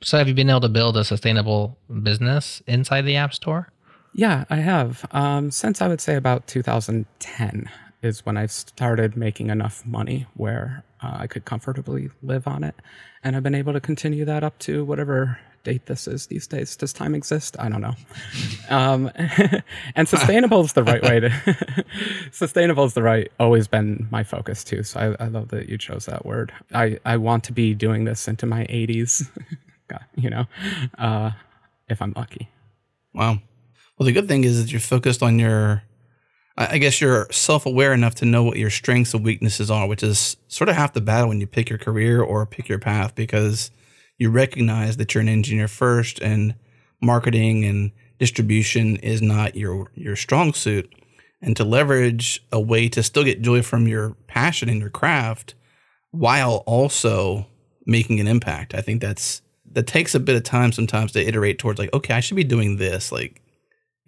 So 0.03 0.17
have 0.17 0.27
you 0.27 0.33
been 0.33 0.49
able 0.49 0.61
to 0.61 0.69
build 0.69 0.97
a 0.97 1.03
sustainable 1.03 1.77
business 2.01 2.61
inside 2.65 3.03
the 3.03 3.17
App 3.17 3.33
Store? 3.33 3.71
Yeah, 4.13 4.45
I 4.49 4.57
have. 4.57 5.05
Um, 5.11 5.51
since 5.51 5.81
I 5.81 5.87
would 5.87 6.01
say 6.01 6.15
about 6.15 6.47
2010 6.47 7.69
is 8.01 8.25
when 8.25 8.37
I 8.37 8.47
started 8.47 9.15
making 9.15 9.49
enough 9.49 9.85
money 9.85 10.27
where 10.33 10.83
uh, 11.01 11.17
I 11.19 11.27
could 11.27 11.45
comfortably 11.45 12.09
live 12.21 12.47
on 12.47 12.63
it. 12.63 12.75
And 13.23 13.35
I've 13.35 13.43
been 13.43 13.55
able 13.55 13.73
to 13.73 13.79
continue 13.79 14.25
that 14.25 14.43
up 14.43 14.57
to 14.59 14.83
whatever 14.83 15.39
date 15.63 15.85
this 15.85 16.07
is 16.07 16.27
these 16.27 16.47
days. 16.47 16.75
Does 16.75 16.91
time 16.91 17.13
exist? 17.13 17.55
I 17.59 17.69
don't 17.69 17.81
know. 17.81 17.93
Um, 18.69 19.11
and 19.95 20.09
sustainable 20.09 20.61
is 20.61 20.73
the 20.73 20.83
right 20.83 21.03
way 21.03 21.19
to, 21.19 21.85
sustainable 22.31 22.85
is 22.85 22.95
the 22.95 23.03
right, 23.03 23.31
always 23.39 23.67
been 23.67 24.07
my 24.09 24.23
focus 24.23 24.63
too. 24.63 24.81
So 24.81 25.15
I, 25.19 25.23
I 25.23 25.27
love 25.27 25.49
that 25.49 25.69
you 25.69 25.77
chose 25.77 26.07
that 26.07 26.25
word. 26.25 26.51
I, 26.73 26.99
I 27.05 27.17
want 27.17 27.43
to 27.45 27.53
be 27.53 27.75
doing 27.75 28.05
this 28.05 28.27
into 28.27 28.47
my 28.47 28.63
80s, 28.65 29.29
you 30.15 30.31
know, 30.31 30.45
uh, 30.97 31.31
if 31.89 32.01
I'm 32.01 32.13
lucky. 32.15 32.49
Wow. 33.13 33.39
Well, 34.01 34.07
the 34.07 34.13
good 34.13 34.27
thing 34.27 34.45
is 34.45 34.59
that 34.59 34.71
you're 34.71 34.81
focused 34.81 35.21
on 35.21 35.37
your, 35.37 35.83
I 36.57 36.79
guess 36.79 36.99
you're 36.99 37.27
self 37.29 37.67
aware 37.67 37.93
enough 37.93 38.15
to 38.15 38.25
know 38.25 38.41
what 38.41 38.57
your 38.57 38.71
strengths 38.71 39.13
and 39.13 39.23
weaknesses 39.23 39.69
are, 39.69 39.87
which 39.87 40.01
is 40.01 40.37
sort 40.47 40.69
of 40.69 40.75
half 40.75 40.93
the 40.93 41.01
battle 41.01 41.29
when 41.29 41.39
you 41.39 41.45
pick 41.45 41.69
your 41.69 41.77
career 41.77 42.19
or 42.19 42.47
pick 42.47 42.67
your 42.67 42.79
path 42.79 43.13
because 43.13 43.69
you 44.17 44.31
recognize 44.31 44.97
that 44.97 45.13
you're 45.13 45.21
an 45.21 45.29
engineer 45.29 45.67
first 45.67 46.19
and 46.19 46.55
marketing 46.99 47.63
and 47.63 47.91
distribution 48.17 48.95
is 48.95 49.21
not 49.21 49.55
your, 49.55 49.91
your 49.93 50.15
strong 50.15 50.51
suit. 50.53 50.91
And 51.39 51.55
to 51.57 51.63
leverage 51.63 52.43
a 52.51 52.59
way 52.59 52.89
to 52.89 53.03
still 53.03 53.23
get 53.23 53.43
joy 53.43 53.61
from 53.61 53.87
your 53.87 54.15
passion 54.25 54.67
and 54.67 54.81
your 54.81 54.89
craft 54.89 55.53
while 56.09 56.63
also 56.65 57.45
making 57.85 58.19
an 58.19 58.27
impact. 58.27 58.73
I 58.73 58.81
think 58.81 58.99
that's 58.99 59.43
that 59.73 59.85
takes 59.85 60.15
a 60.15 60.19
bit 60.19 60.35
of 60.35 60.41
time 60.41 60.71
sometimes 60.71 61.11
to 61.11 61.23
iterate 61.23 61.59
towards 61.59 61.77
like, 61.77 61.93
okay, 61.93 62.15
I 62.15 62.19
should 62.19 62.35
be 62.35 62.43
doing 62.43 62.77
this. 62.77 63.11
Like 63.11 63.40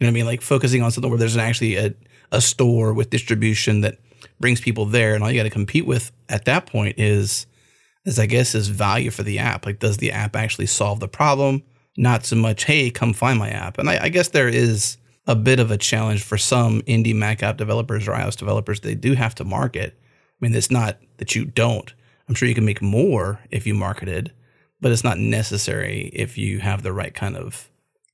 know 0.04 0.08
what 0.08 0.12
I 0.12 0.14
mean? 0.14 0.26
Like 0.26 0.42
focusing 0.42 0.82
on 0.82 0.92
something 0.92 1.10
where 1.10 1.20
there's 1.20 1.38
actually 1.38 1.78
a, 1.78 1.94
a 2.32 2.42
store 2.42 2.94
with 2.94 3.10
distribution 3.10 3.82
that 3.82 3.98
brings 4.40 4.62
people 4.62 4.86
there, 4.86 5.16
and 5.16 5.24
all 5.24 5.32
you 5.32 5.40
got 5.40 5.44
to 5.44 5.50
compete 5.50 5.86
with 5.86 6.12
at 6.30 6.46
that 6.46 6.66
point 6.66 7.00
is, 7.00 7.46
is 8.06 8.20
I 8.20 8.26
guess, 8.26 8.56
is 8.56 8.68
value 8.68 9.12
for 9.12 9.24
the 9.24 9.40
app. 9.40 9.66
Like, 9.66 9.80
does 9.80 9.98
the 9.98 10.12
app 10.12 10.36
actually 10.36 10.66
solve 10.66 11.00
the 11.00 11.08
problem? 11.08 11.64
Not 11.96 12.26
so 12.26 12.36
much, 12.36 12.66
hey, 12.66 12.90
come 12.90 13.14
find 13.14 13.38
my 13.38 13.50
app. 13.50 13.78
And 13.78 13.90
I, 13.90 14.06
I 14.06 14.10
guess 14.10 14.30
there 14.30 14.50
is 14.50 14.98
a 15.28 15.36
bit 15.36 15.60
of 15.60 15.72
a 15.72 15.78
challenge 15.78 16.24
for 16.24 16.38
some 16.38 16.82
indie 16.82 17.16
Mac 17.16 17.44
app 17.44 17.58
developers 17.58 18.08
or 18.08 18.12
iOS 18.12 18.36
developers. 18.36 18.82
They 18.82 18.96
do 18.96 19.14
have 19.14 19.36
to 19.36 19.46
market. 19.46 19.98
I 19.98 20.36
mean, 20.40 20.56
it's 20.56 20.72
not 20.72 20.98
that 21.18 21.36
you 21.36 21.46
don't. 21.46 21.94
I'm 22.28 22.36
sure 22.36 22.48
you 22.48 22.56
can 22.56 22.66
make 22.66 22.82
more 22.82 23.40
if 23.52 23.68
you 23.68 23.74
marketed, 23.74 24.34
but 24.82 24.92
it's 24.92 25.04
not 25.04 25.18
necessary 25.18 26.10
if 26.14 26.38
you 26.38 26.60
have 26.60 26.84
the 26.84 26.94
right 26.94 27.14
kind 27.14 27.38
of 27.38 27.70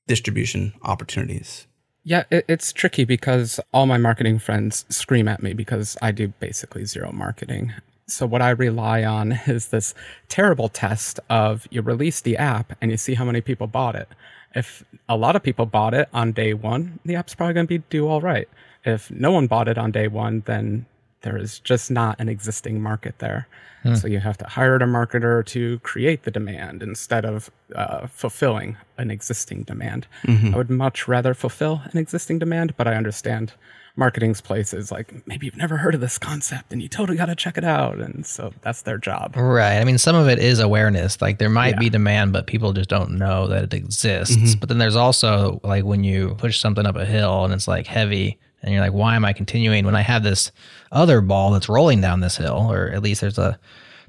distribution 0.06 0.72
opportunities. 0.82 1.66
Yeah, 2.04 2.24
it, 2.30 2.44
it's 2.48 2.72
tricky 2.72 3.04
because 3.04 3.60
all 3.72 3.86
my 3.86 3.98
marketing 3.98 4.38
friends 4.38 4.84
scream 4.88 5.28
at 5.28 5.42
me 5.42 5.52
because 5.52 5.96
I 6.00 6.12
do 6.12 6.28
basically 6.40 6.84
zero 6.84 7.12
marketing. 7.12 7.74
So 8.06 8.26
what 8.26 8.42
I 8.42 8.50
rely 8.50 9.04
on 9.04 9.32
is 9.46 9.68
this 9.68 9.94
terrible 10.28 10.68
test 10.68 11.20
of 11.28 11.66
you 11.70 11.82
release 11.82 12.20
the 12.20 12.36
app 12.36 12.76
and 12.80 12.90
you 12.90 12.96
see 12.96 13.14
how 13.14 13.24
many 13.24 13.40
people 13.40 13.66
bought 13.66 13.94
it. 13.94 14.08
If 14.54 14.82
a 15.08 15.16
lot 15.16 15.36
of 15.36 15.42
people 15.42 15.66
bought 15.66 15.94
it 15.94 16.08
on 16.12 16.32
day 16.32 16.54
one, 16.54 16.98
the 17.04 17.14
app's 17.14 17.34
probably 17.34 17.54
going 17.54 17.66
to 17.66 17.78
be 17.78 17.84
do 17.90 18.08
all 18.08 18.20
right. 18.20 18.48
If 18.84 19.10
no 19.10 19.30
one 19.30 19.46
bought 19.46 19.68
it 19.68 19.78
on 19.78 19.92
day 19.92 20.08
one, 20.08 20.42
then 20.46 20.86
there 21.22 21.36
is 21.36 21.58
just 21.58 21.90
not 21.90 22.18
an 22.18 22.28
existing 22.28 22.80
market 22.80 23.18
there. 23.18 23.46
Hmm. 23.82 23.94
So 23.94 24.08
you 24.08 24.20
have 24.20 24.36
to 24.38 24.46
hire 24.46 24.76
a 24.76 24.80
marketer 24.80 25.44
to 25.46 25.78
create 25.80 26.24
the 26.24 26.30
demand 26.30 26.82
instead 26.82 27.24
of 27.24 27.50
uh, 27.74 28.06
fulfilling 28.08 28.76
an 28.98 29.10
existing 29.10 29.62
demand. 29.62 30.06
Mm-hmm. 30.24 30.54
I 30.54 30.56
would 30.58 30.70
much 30.70 31.08
rather 31.08 31.32
fulfill 31.32 31.82
an 31.90 31.98
existing 31.98 32.38
demand, 32.38 32.76
but 32.76 32.86
I 32.86 32.94
understand 32.94 33.52
marketing's 33.96 34.40
place 34.40 34.72
is 34.72 34.92
like 34.92 35.26
maybe 35.26 35.46
you've 35.46 35.56
never 35.56 35.76
heard 35.76 35.94
of 35.94 36.00
this 36.00 36.16
concept 36.18 36.72
and 36.72 36.80
you 36.80 36.88
totally 36.88 37.18
got 37.18 37.26
to 37.26 37.34
check 37.34 37.58
it 37.58 37.64
out, 37.64 37.98
and 37.98 38.24
so 38.24 38.52
that's 38.60 38.82
their 38.82 38.98
job. 38.98 39.34
Right. 39.36 39.78
I 39.78 39.84
mean, 39.84 39.98
some 39.98 40.16
of 40.16 40.28
it 40.28 40.38
is 40.38 40.58
awareness. 40.58 41.20
Like 41.20 41.38
there 41.38 41.50
might 41.50 41.78
be 41.78 41.90
demand, 41.90 42.32
but 42.32 42.46
people 42.46 42.72
just 42.72 42.88
don't 42.88 43.12
know 43.12 43.46
that 43.48 43.64
it 43.64 43.74
exists. 43.74 44.36
Mm-hmm. 44.36 44.60
But 44.60 44.68
then 44.68 44.78
there's 44.78 44.96
also 44.96 45.60
like 45.64 45.84
when 45.84 46.04
you 46.04 46.34
push 46.38 46.60
something 46.60 46.86
up 46.86 46.96
a 46.96 47.04
hill 47.04 47.44
and 47.44 47.54
it's 47.54 47.68
like 47.68 47.86
heavy 47.86 48.38
and 48.62 48.72
you're 48.72 48.82
like, 48.82 48.92
why 48.92 49.16
am 49.16 49.24
I 49.24 49.32
continuing 49.32 49.84
when 49.84 49.96
I 49.96 50.02
have 50.02 50.22
this 50.22 50.52
other 50.92 51.20
ball 51.20 51.50
that's 51.52 51.68
rolling 51.68 52.00
down 52.00 52.20
this 52.20 52.36
hill? 52.36 52.68
Or 52.70 52.88
at 52.88 53.02
least 53.02 53.20
there's 53.20 53.38
a 53.38 53.58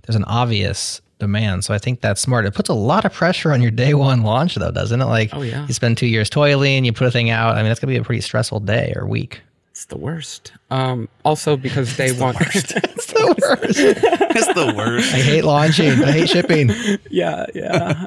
there's 0.03 0.15
an 0.15 0.23
obvious 0.25 1.01
demand. 1.19 1.63
So 1.63 1.73
I 1.73 1.77
think 1.77 2.01
that's 2.01 2.19
smart. 2.19 2.45
It 2.45 2.53
puts 2.55 2.69
a 2.69 2.73
lot 2.73 3.05
of 3.05 3.13
pressure 3.13 3.51
on 3.53 3.61
your 3.61 3.69
day 3.71 3.93
one 3.93 4.23
launch 4.23 4.55
though, 4.55 4.71
doesn't 4.71 4.99
it? 5.01 5.05
Like 5.05 5.29
Oh, 5.33 5.41
yeah. 5.43 5.67
you 5.67 5.73
spend 5.73 5.97
two 5.97 6.07
years 6.07 6.29
toiling, 6.29 6.83
you 6.85 6.93
put 6.93 7.07
a 7.07 7.11
thing 7.11 7.29
out. 7.29 7.53
I 7.55 7.57
mean, 7.57 7.65
that's 7.67 7.79
gonna 7.79 7.93
be 7.93 7.97
a 7.97 8.03
pretty 8.03 8.21
stressful 8.21 8.61
day 8.61 8.93
or 8.95 9.05
week. 9.05 9.41
It's 9.81 9.87
the 9.87 9.97
worst. 9.97 10.51
Um, 10.69 11.09
also 11.25 11.57
because 11.57 11.97
day 11.97 12.11
one, 12.11 12.35
It's 12.41 12.71
the 12.71 13.35
worst. 13.41 13.79
It's 13.79 14.47
the 14.53 14.73
worst. 14.77 15.11
I 15.11 15.17
hate 15.17 15.41
launching. 15.43 15.89
I 16.03 16.11
hate 16.11 16.29
shipping. 16.29 16.69
yeah, 17.09 17.47
yeah. 17.55 18.05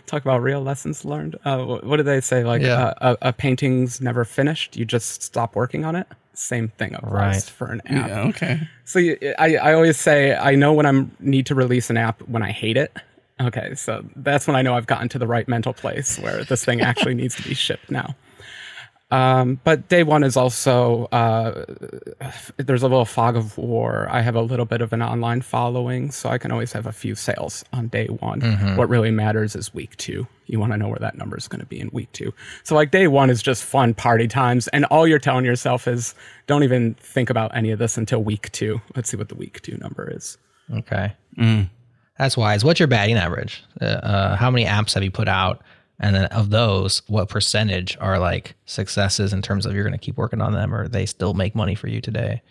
Talk 0.06 0.22
about 0.22 0.42
real 0.42 0.60
lessons 0.60 1.04
learned. 1.04 1.36
Uh, 1.44 1.64
what 1.64 1.98
do 1.98 2.02
they 2.02 2.20
say? 2.20 2.42
Like 2.42 2.62
Yeah. 2.62 2.94
uh, 3.00 3.14
a, 3.22 3.28
a 3.28 3.32
painting's 3.32 4.00
never 4.00 4.24
finished. 4.24 4.76
You 4.76 4.84
just 4.84 5.22
stop 5.22 5.54
working 5.54 5.84
on 5.84 5.94
it. 5.94 6.08
Same 6.34 6.70
thing 6.70 6.96
applies 6.96 7.12
Right. 7.12 7.42
for 7.44 7.66
an 7.70 7.80
app. 7.86 8.08
Yeah, 8.08 8.22
okay. 8.30 8.60
So 8.84 8.98
you, 8.98 9.16
I, 9.38 9.54
I 9.56 9.74
always 9.74 9.98
say 10.00 10.34
I 10.34 10.56
know 10.56 10.72
when 10.72 10.84
I'm 10.84 11.12
need 11.20 11.46
to 11.46 11.54
release 11.54 11.90
an 11.90 11.96
app 11.96 12.22
when 12.22 12.42
I 12.42 12.50
hate 12.50 12.76
it. 12.76 12.92
Okay, 13.40 13.76
so 13.76 14.04
that's 14.16 14.48
when 14.48 14.56
I 14.56 14.62
know 14.62 14.74
I've 14.74 14.88
gotten 14.88 15.08
to 15.10 15.18
the 15.20 15.28
right 15.28 15.46
mental 15.46 15.72
place 15.72 16.18
where 16.18 16.42
this 16.42 16.64
thing 16.64 16.80
actually 16.80 17.14
needs 17.14 17.36
to 17.36 17.42
be 17.44 17.54
shipped 17.54 17.88
now. 17.88 18.16
Um, 19.10 19.58
but 19.64 19.88
day 19.88 20.02
one 20.02 20.22
is 20.22 20.36
also 20.36 21.06
uh, 21.12 21.64
there's 22.58 22.82
a 22.82 22.88
little 22.88 23.06
fog 23.06 23.36
of 23.36 23.56
war. 23.56 24.06
I 24.10 24.20
have 24.20 24.34
a 24.34 24.42
little 24.42 24.66
bit 24.66 24.82
of 24.82 24.92
an 24.92 25.00
online 25.00 25.40
following, 25.40 26.10
so 26.10 26.28
I 26.28 26.36
can 26.36 26.52
always 26.52 26.72
have 26.72 26.86
a 26.86 26.92
few 26.92 27.14
sales 27.14 27.64
on 27.72 27.88
day 27.88 28.06
one. 28.08 28.40
What 28.76 28.90
really 28.90 29.10
matters 29.10 29.56
is 29.56 29.72
week 29.72 29.96
two. 29.96 30.26
You 30.46 30.60
want 30.60 30.72
to 30.72 30.78
know 30.78 30.88
where 30.88 30.98
that 30.98 31.16
number 31.16 31.38
is 31.38 31.48
going 31.48 31.60
to 31.60 31.66
be 31.66 31.80
in 31.80 31.88
week 31.92 32.12
two. 32.12 32.34
So 32.64 32.74
like 32.74 32.90
day 32.90 33.06
one 33.08 33.30
is 33.30 33.42
just 33.42 33.64
fun 33.64 33.94
party 33.94 34.28
times, 34.28 34.68
and 34.68 34.84
all 34.86 35.06
you're 35.06 35.18
telling 35.18 35.46
yourself 35.46 35.88
is 35.88 36.14
don't 36.46 36.62
even 36.62 36.92
think 36.94 37.30
about 37.30 37.56
any 37.56 37.70
of 37.70 37.78
this 37.78 37.96
until 37.96 38.22
week 38.22 38.52
two. 38.52 38.80
Let's 38.94 39.08
see 39.08 39.16
what 39.16 39.30
the 39.30 39.36
week 39.36 39.62
two 39.62 39.78
number 39.78 40.10
is. 40.14 40.36
Okay. 40.70 41.12
That's 42.18 42.36
wise. 42.36 42.62
What's 42.64 42.80
your 42.80 42.88
batting 42.88 43.16
average? 43.16 43.64
Uh, 43.80 43.84
uh, 43.84 44.36
how 44.36 44.50
many 44.50 44.66
apps 44.66 44.94
have 44.94 45.02
you 45.04 45.10
put 45.10 45.28
out? 45.28 45.62
And 46.00 46.14
then 46.14 46.26
of 46.26 46.50
those, 46.50 47.02
what 47.08 47.28
percentage 47.28 47.96
are 48.00 48.18
like 48.18 48.54
successes 48.66 49.32
in 49.32 49.42
terms 49.42 49.66
of 49.66 49.74
you're 49.74 49.82
going 49.82 49.92
to 49.92 49.98
keep 49.98 50.16
working 50.16 50.40
on 50.40 50.52
them 50.52 50.72
or 50.74 50.86
they 50.86 51.06
still 51.06 51.34
make 51.34 51.54
money 51.54 51.74
for 51.74 51.88
you 51.88 52.00
today? 52.00 52.42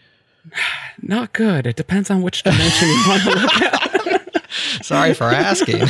Not 1.01 1.33
good. 1.33 1.65
It 1.65 1.75
depends 1.75 2.09
on 2.11 2.21
which 2.21 2.43
dimension 2.43 2.87
you 2.87 3.03
want 3.07 3.23
to 3.23 3.29
look 3.29 3.61
at. 3.61 4.43
Sorry 4.83 5.13
for 5.13 5.25
asking. 5.25 5.81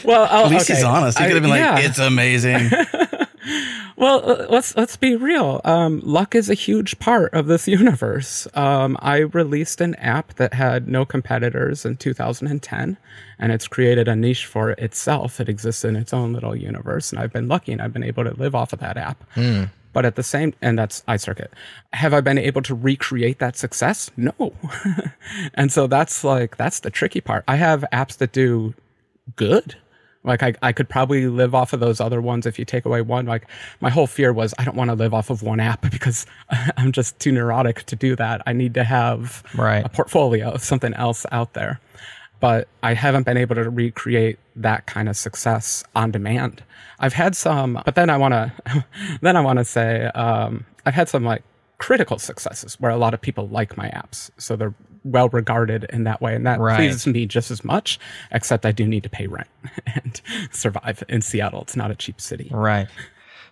Well, 0.04 0.26
I'll, 0.30 0.46
At 0.46 0.50
least 0.50 0.70
okay. 0.70 0.76
he's 0.76 0.84
honest. 0.84 1.18
He 1.18 1.24
could 1.24 1.34
have 1.34 1.42
been 1.42 1.50
like, 1.50 1.60
yeah. 1.60 1.78
"It's 1.78 1.98
amazing." 1.98 2.70
Well, 4.00 4.30
uh, 4.30 4.46
let's 4.48 4.74
let's 4.78 4.96
be 4.96 5.14
real. 5.14 5.60
Um, 5.62 6.00
luck 6.02 6.34
is 6.34 6.48
a 6.48 6.54
huge 6.54 6.98
part 6.98 7.34
of 7.34 7.48
this 7.48 7.68
universe. 7.80 8.48
Um, 8.54 8.96
I 9.02 9.18
released 9.18 9.82
an 9.82 9.94
app 9.96 10.32
that 10.36 10.54
had 10.54 10.88
no 10.88 11.04
competitors 11.04 11.84
in 11.84 11.98
2010, 11.98 12.96
and 13.38 13.52
it's 13.52 13.68
created 13.68 14.08
a 14.08 14.16
niche 14.16 14.46
for 14.46 14.70
itself. 14.70 15.38
It 15.38 15.50
exists 15.50 15.84
in 15.84 15.96
its 15.96 16.14
own 16.14 16.32
little 16.32 16.56
universe, 16.56 17.12
and 17.12 17.20
I've 17.20 17.32
been 17.32 17.46
lucky, 17.46 17.72
and 17.72 17.82
I've 17.82 17.92
been 17.92 18.02
able 18.02 18.24
to 18.24 18.32
live 18.32 18.54
off 18.54 18.72
of 18.72 18.80
that 18.80 18.96
app. 18.96 19.22
But 19.92 20.06
at 20.06 20.16
the 20.16 20.22
same, 20.22 20.54
and 20.62 20.78
that's 20.78 21.02
iCircuit. 21.02 21.48
Have 21.92 22.14
I 22.14 22.22
been 22.22 22.38
able 22.38 22.62
to 22.62 22.74
recreate 22.74 23.38
that 23.40 23.56
success? 23.58 24.10
No. 24.16 24.54
and 25.54 25.70
so 25.70 25.86
that's 25.86 26.24
like 26.24 26.56
that's 26.56 26.80
the 26.80 26.90
tricky 26.90 27.20
part. 27.20 27.44
I 27.46 27.56
have 27.56 27.84
apps 27.92 28.16
that 28.16 28.32
do 28.32 28.72
good. 29.36 29.76
Like 30.22 30.42
I, 30.42 30.54
I 30.62 30.72
could 30.72 30.88
probably 30.88 31.26
live 31.28 31.54
off 31.54 31.72
of 31.72 31.80
those 31.80 32.00
other 32.00 32.20
ones 32.20 32.44
if 32.46 32.58
you 32.58 32.64
take 32.64 32.84
away 32.84 33.00
one. 33.00 33.26
Like 33.26 33.46
my 33.80 33.88
whole 33.90 34.06
fear 34.06 34.32
was 34.32 34.52
I 34.58 34.64
don't 34.64 34.76
want 34.76 34.90
to 34.90 34.94
live 34.94 35.14
off 35.14 35.30
of 35.30 35.42
one 35.42 35.60
app 35.60 35.80
because 35.90 36.26
I'm 36.76 36.92
just 36.92 37.18
too 37.18 37.32
neurotic 37.32 37.84
to 37.84 37.96
do 37.96 38.16
that. 38.16 38.42
I 38.46 38.52
need 38.52 38.74
to 38.74 38.84
have 38.84 39.42
Right. 39.56 39.84
a 39.84 39.88
portfolio 39.88 40.50
of 40.50 40.62
something 40.62 40.92
else 40.94 41.24
out 41.32 41.54
there. 41.54 41.80
But 42.40 42.68
I 42.82 42.94
haven't 42.94 43.24
been 43.24 43.36
able 43.36 43.54
to 43.56 43.68
recreate 43.68 44.38
that 44.56 44.86
kind 44.86 45.08
of 45.10 45.16
success 45.16 45.84
on 45.94 46.10
demand. 46.10 46.62
I've 46.98 47.12
had 47.12 47.36
some, 47.36 47.80
but 47.84 47.94
then 47.94 48.08
I 48.08 48.16
want 48.16 48.32
to, 48.32 48.84
then 49.20 49.36
I 49.36 49.40
want 49.42 49.58
to 49.58 49.64
say 49.64 50.06
um, 50.14 50.64
I've 50.86 50.94
had 50.94 51.08
some 51.08 51.22
like 51.24 51.42
critical 51.78 52.18
successes 52.18 52.78
where 52.80 52.90
a 52.90 52.96
lot 52.96 53.12
of 53.14 53.20
people 53.20 53.48
like 53.48 53.76
my 53.76 53.88
apps, 53.90 54.30
so 54.38 54.56
they're 54.56 54.74
well 55.04 55.28
regarded 55.30 55.84
in 55.90 56.04
that 56.04 56.20
way, 56.20 56.34
and 56.34 56.46
that 56.46 56.60
Right. 56.60 56.76
pleases 56.76 57.06
me 57.06 57.26
just 57.26 57.50
as 57.50 57.64
much. 57.64 57.98
Except 58.32 58.66
I 58.66 58.72
do 58.72 58.86
need 58.86 59.02
to 59.02 59.08
pay 59.08 59.26
rent 59.26 59.48
and 59.94 60.20
survive 60.52 61.02
in 61.08 61.22
Seattle. 61.22 61.62
It's 61.62 61.76
not 61.76 61.90
a 61.90 61.94
cheap 61.94 62.20
city. 62.20 62.48
right. 62.52 62.88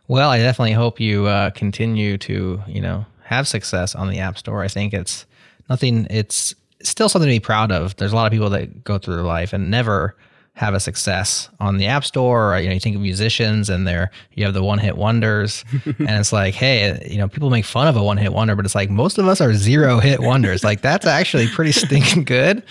Well, 0.08 0.30
I 0.30 0.38
definitely 0.38 0.72
hope 0.72 1.00
you 1.00 1.26
uh, 1.26 1.50
continue 1.50 2.16
to, 2.18 2.62
you 2.66 2.80
know, 2.80 3.04
have 3.24 3.46
success 3.46 3.94
on 3.94 4.08
the 4.08 4.18
App 4.20 4.38
Store. 4.38 4.62
I 4.64 4.68
think 4.68 4.94
it's 4.94 5.26
nothing, 5.68 6.06
it's 6.08 6.54
still 6.82 7.10
something 7.10 7.28
to 7.28 7.34
be 7.34 7.40
proud 7.40 7.70
of. 7.70 7.94
There's 7.96 8.12
a 8.12 8.16
lot 8.16 8.24
of 8.26 8.32
people 8.32 8.48
that 8.50 8.84
go 8.84 8.96
through 8.96 9.16
their 9.16 9.24
life 9.24 9.52
and 9.52 9.70
never 9.70 10.16
have 10.58 10.74
a 10.74 10.80
success 10.80 11.48
on 11.60 11.76
the 11.78 11.86
App 11.86 12.04
Store. 12.04 12.52
Or, 12.52 12.58
you 12.58 12.66
know, 12.66 12.74
you 12.74 12.80
think 12.80 12.96
of 12.96 13.00
musicians 13.02 13.70
and 13.70 13.86
they're, 13.86 14.10
you 14.34 14.44
have 14.44 14.54
the 14.54 14.62
one 14.62 14.78
hit 14.80 14.96
wonders. 14.96 15.64
and 15.84 16.10
it's 16.10 16.32
like, 16.32 16.52
hey, 16.54 17.06
you 17.08 17.16
know, 17.16 17.28
people 17.28 17.48
make 17.48 17.64
fun 17.64 17.86
of 17.86 17.96
a 17.96 18.02
one 18.02 18.16
hit 18.16 18.32
wonder, 18.32 18.56
but 18.56 18.64
it's 18.64 18.74
like 18.74 18.90
most 18.90 19.18
of 19.18 19.28
us 19.28 19.40
are 19.40 19.54
zero 19.54 20.00
hit 20.00 20.18
wonders. 20.20 20.64
like 20.64 20.80
that's 20.80 21.06
actually 21.06 21.46
pretty 21.46 21.70
stinking 21.70 22.24
good. 22.24 22.64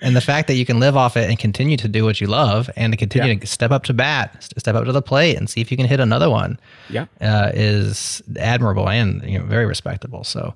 And 0.00 0.16
the 0.16 0.22
fact 0.22 0.48
that 0.48 0.54
you 0.54 0.64
can 0.64 0.80
live 0.80 0.96
off 0.96 1.18
it 1.18 1.28
and 1.28 1.38
continue 1.38 1.76
to 1.76 1.86
do 1.88 2.02
what 2.04 2.18
you 2.18 2.28
love 2.28 2.70
and 2.76 2.94
to 2.94 2.96
continue 2.96 3.34
Yeah. 3.34 3.38
to 3.40 3.46
step 3.46 3.70
up 3.70 3.84
to 3.84 3.92
bat, 3.92 4.42
step 4.56 4.74
up 4.74 4.86
to 4.86 4.92
the 4.92 5.02
plate 5.02 5.36
and 5.36 5.50
see 5.50 5.60
if 5.60 5.70
you 5.70 5.76
can 5.76 5.86
hit 5.86 6.00
another 6.00 6.30
one 6.30 6.58
Yeah. 6.88 7.04
uh, 7.20 7.50
is 7.52 8.22
admirable 8.40 8.88
and 8.88 9.22
you 9.22 9.38
know 9.38 9.44
very 9.44 9.66
respectable. 9.66 10.24
So 10.24 10.54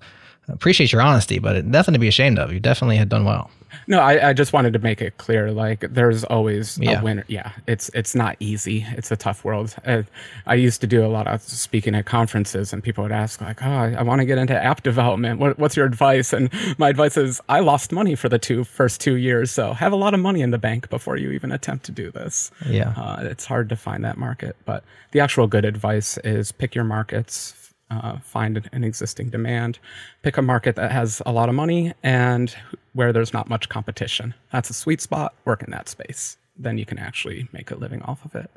appreciate 0.49 0.93
your 0.93 1.03
honesty, 1.03 1.39
but 1.39 1.57
it, 1.57 1.65
nothing 1.65 1.93
to 1.95 1.99
be 2.01 2.09
ashamed 2.09 2.39
of. 2.39 2.53
You 2.53 2.61
definitely 2.61 2.97
had 2.97 3.09
done 3.09 3.25
well. 3.25 3.51
No, 3.87 4.01
I, 4.01 4.31
I 4.31 4.33
just 4.33 4.55
wanted 4.55 4.73
to 4.75 4.79
make 4.79 5.03
it 5.03 5.19
clear. 5.19 5.51
Like, 5.53 5.81
there's 5.81 6.25
always 6.25 6.79
Yeah. 6.81 7.01
a 7.01 7.05
winner. 7.05 7.25
Yeah, 7.29 7.53
it's 7.67 7.91
it's 7.93 8.15
not 8.15 8.37
easy. 8.41 8.87
It's 8.97 9.11
a 9.11 9.17
tough 9.17 9.45
world. 9.45 9.75
Uh, 9.85 10.03
I 10.47 10.55
used 10.55 10.81
to 10.81 10.87
do 10.87 11.05
a 11.05 11.09
lot 11.09 11.27
of 11.27 11.43
speaking 11.43 11.95
at 11.95 12.07
conferences, 12.07 12.73
and 12.73 12.83
people 12.83 13.03
would 13.05 13.13
ask, 13.13 13.41
like, 13.43 13.63
"Oh, 13.63 13.71
I, 13.71 13.93
I 13.99 14.03
want 14.03 14.21
to 14.21 14.25
get 14.25 14.39
into 14.39 14.55
app 14.55 14.83
development. 14.83 15.39
What, 15.39 15.59
what's 15.59 15.77
your 15.77 15.85
advice?" 15.85 16.33
And 16.33 16.51
my 16.79 16.89
advice 16.89 17.19
is, 17.19 17.43
I 17.51 17.61
lost 17.61 17.93
money 17.93 18.15
for 18.15 18.31
the 18.31 18.39
two 18.39 18.65
first 18.65 19.03
two 19.03 19.17
years, 19.17 19.51
so 19.51 19.75
have 19.75 19.93
a 19.93 19.97
lot 19.97 20.15
of 20.15 20.21
money 20.21 20.41
in 20.41 20.51
the 20.51 20.59
bank 20.59 20.89
before 20.89 21.17
you 21.19 21.31
even 21.33 21.53
attempt 21.53 21.85
to 21.87 21.93
do 21.93 22.11
this. 22.11 22.51
Yeah. 22.67 22.95
uh, 22.97 23.19
it's 23.25 23.45
hard 23.45 23.69
to 23.69 23.77
find 23.77 24.03
that 24.05 24.17
market. 24.17 24.57
But 24.65 24.83
the 25.13 25.21
actual 25.21 25.47
good 25.47 25.67
advice 25.67 26.17
is 26.25 26.53
pick 26.53 26.75
your 26.75 26.85
markets. 26.85 27.55
Uh, 27.91 28.19
find 28.19 28.69
an- 28.73 28.85
existing 28.85 29.31
demand, 29.31 29.79
pick 30.23 30.37
a 30.37 30.43
market 30.43 30.77
that 30.77 30.93
has 30.93 31.23
a 31.25 31.33
lot 31.33 31.49
of 31.49 31.55
money 31.55 31.95
and 32.03 32.55
where 32.93 33.15
there's 33.15 33.33
not 33.33 33.49
much 33.49 33.71
competition. 33.71 34.35
That's 34.53 34.69
a 34.69 34.75
sweet 34.75 35.01
spot. 35.01 35.35
Work 35.47 35.63
in 35.63 35.71
that 35.71 35.89
space. 35.89 36.37
Then 36.59 36.77
you 36.77 36.85
can 36.85 36.99
actually 36.99 37.49
make 37.53 37.71
a 37.71 37.77
living 37.77 38.03
off 38.03 38.25
of 38.27 38.35
it. 38.35 38.51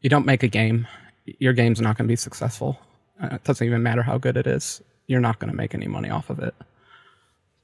You 0.00 0.10
don't 0.10 0.26
make 0.26 0.42
a 0.42 0.48
game, 0.48 0.88
your 1.38 1.52
game's 1.52 1.80
not 1.80 1.96
going 1.96 2.06
to 2.08 2.12
be 2.12 2.16
successful. 2.16 2.78
Uh, 3.22 3.36
it 3.36 3.44
doesn't 3.44 3.66
even 3.66 3.82
matter 3.82 4.02
how 4.02 4.18
good 4.18 4.36
it 4.36 4.46
is. 4.46 4.82
You're 5.06 5.20
not 5.20 5.38
going 5.38 5.50
to 5.50 5.56
make 5.56 5.74
any 5.74 5.86
money 5.86 6.10
off 6.10 6.28
of 6.28 6.40
it. 6.40 6.54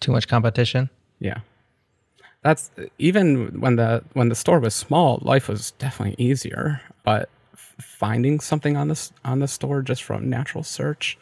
Too 0.00 0.12
much 0.12 0.28
competition. 0.28 0.88
Yeah. 1.18 1.40
That's 2.42 2.70
even 2.98 3.60
when 3.60 3.76
the 3.76 4.04
when 4.12 4.28
the 4.28 4.36
store 4.36 4.60
was 4.60 4.74
small, 4.74 5.18
life 5.22 5.48
was 5.48 5.72
definitely 5.72 6.22
easier. 6.24 6.80
But 7.04 7.28
finding 7.80 8.40
something 8.40 8.76
on 8.76 8.88
this 8.88 9.12
on 9.24 9.40
the 9.40 9.48
store 9.48 9.82
just 9.82 10.02
from 10.02 10.28
natural 10.28 10.64
search, 10.64 11.18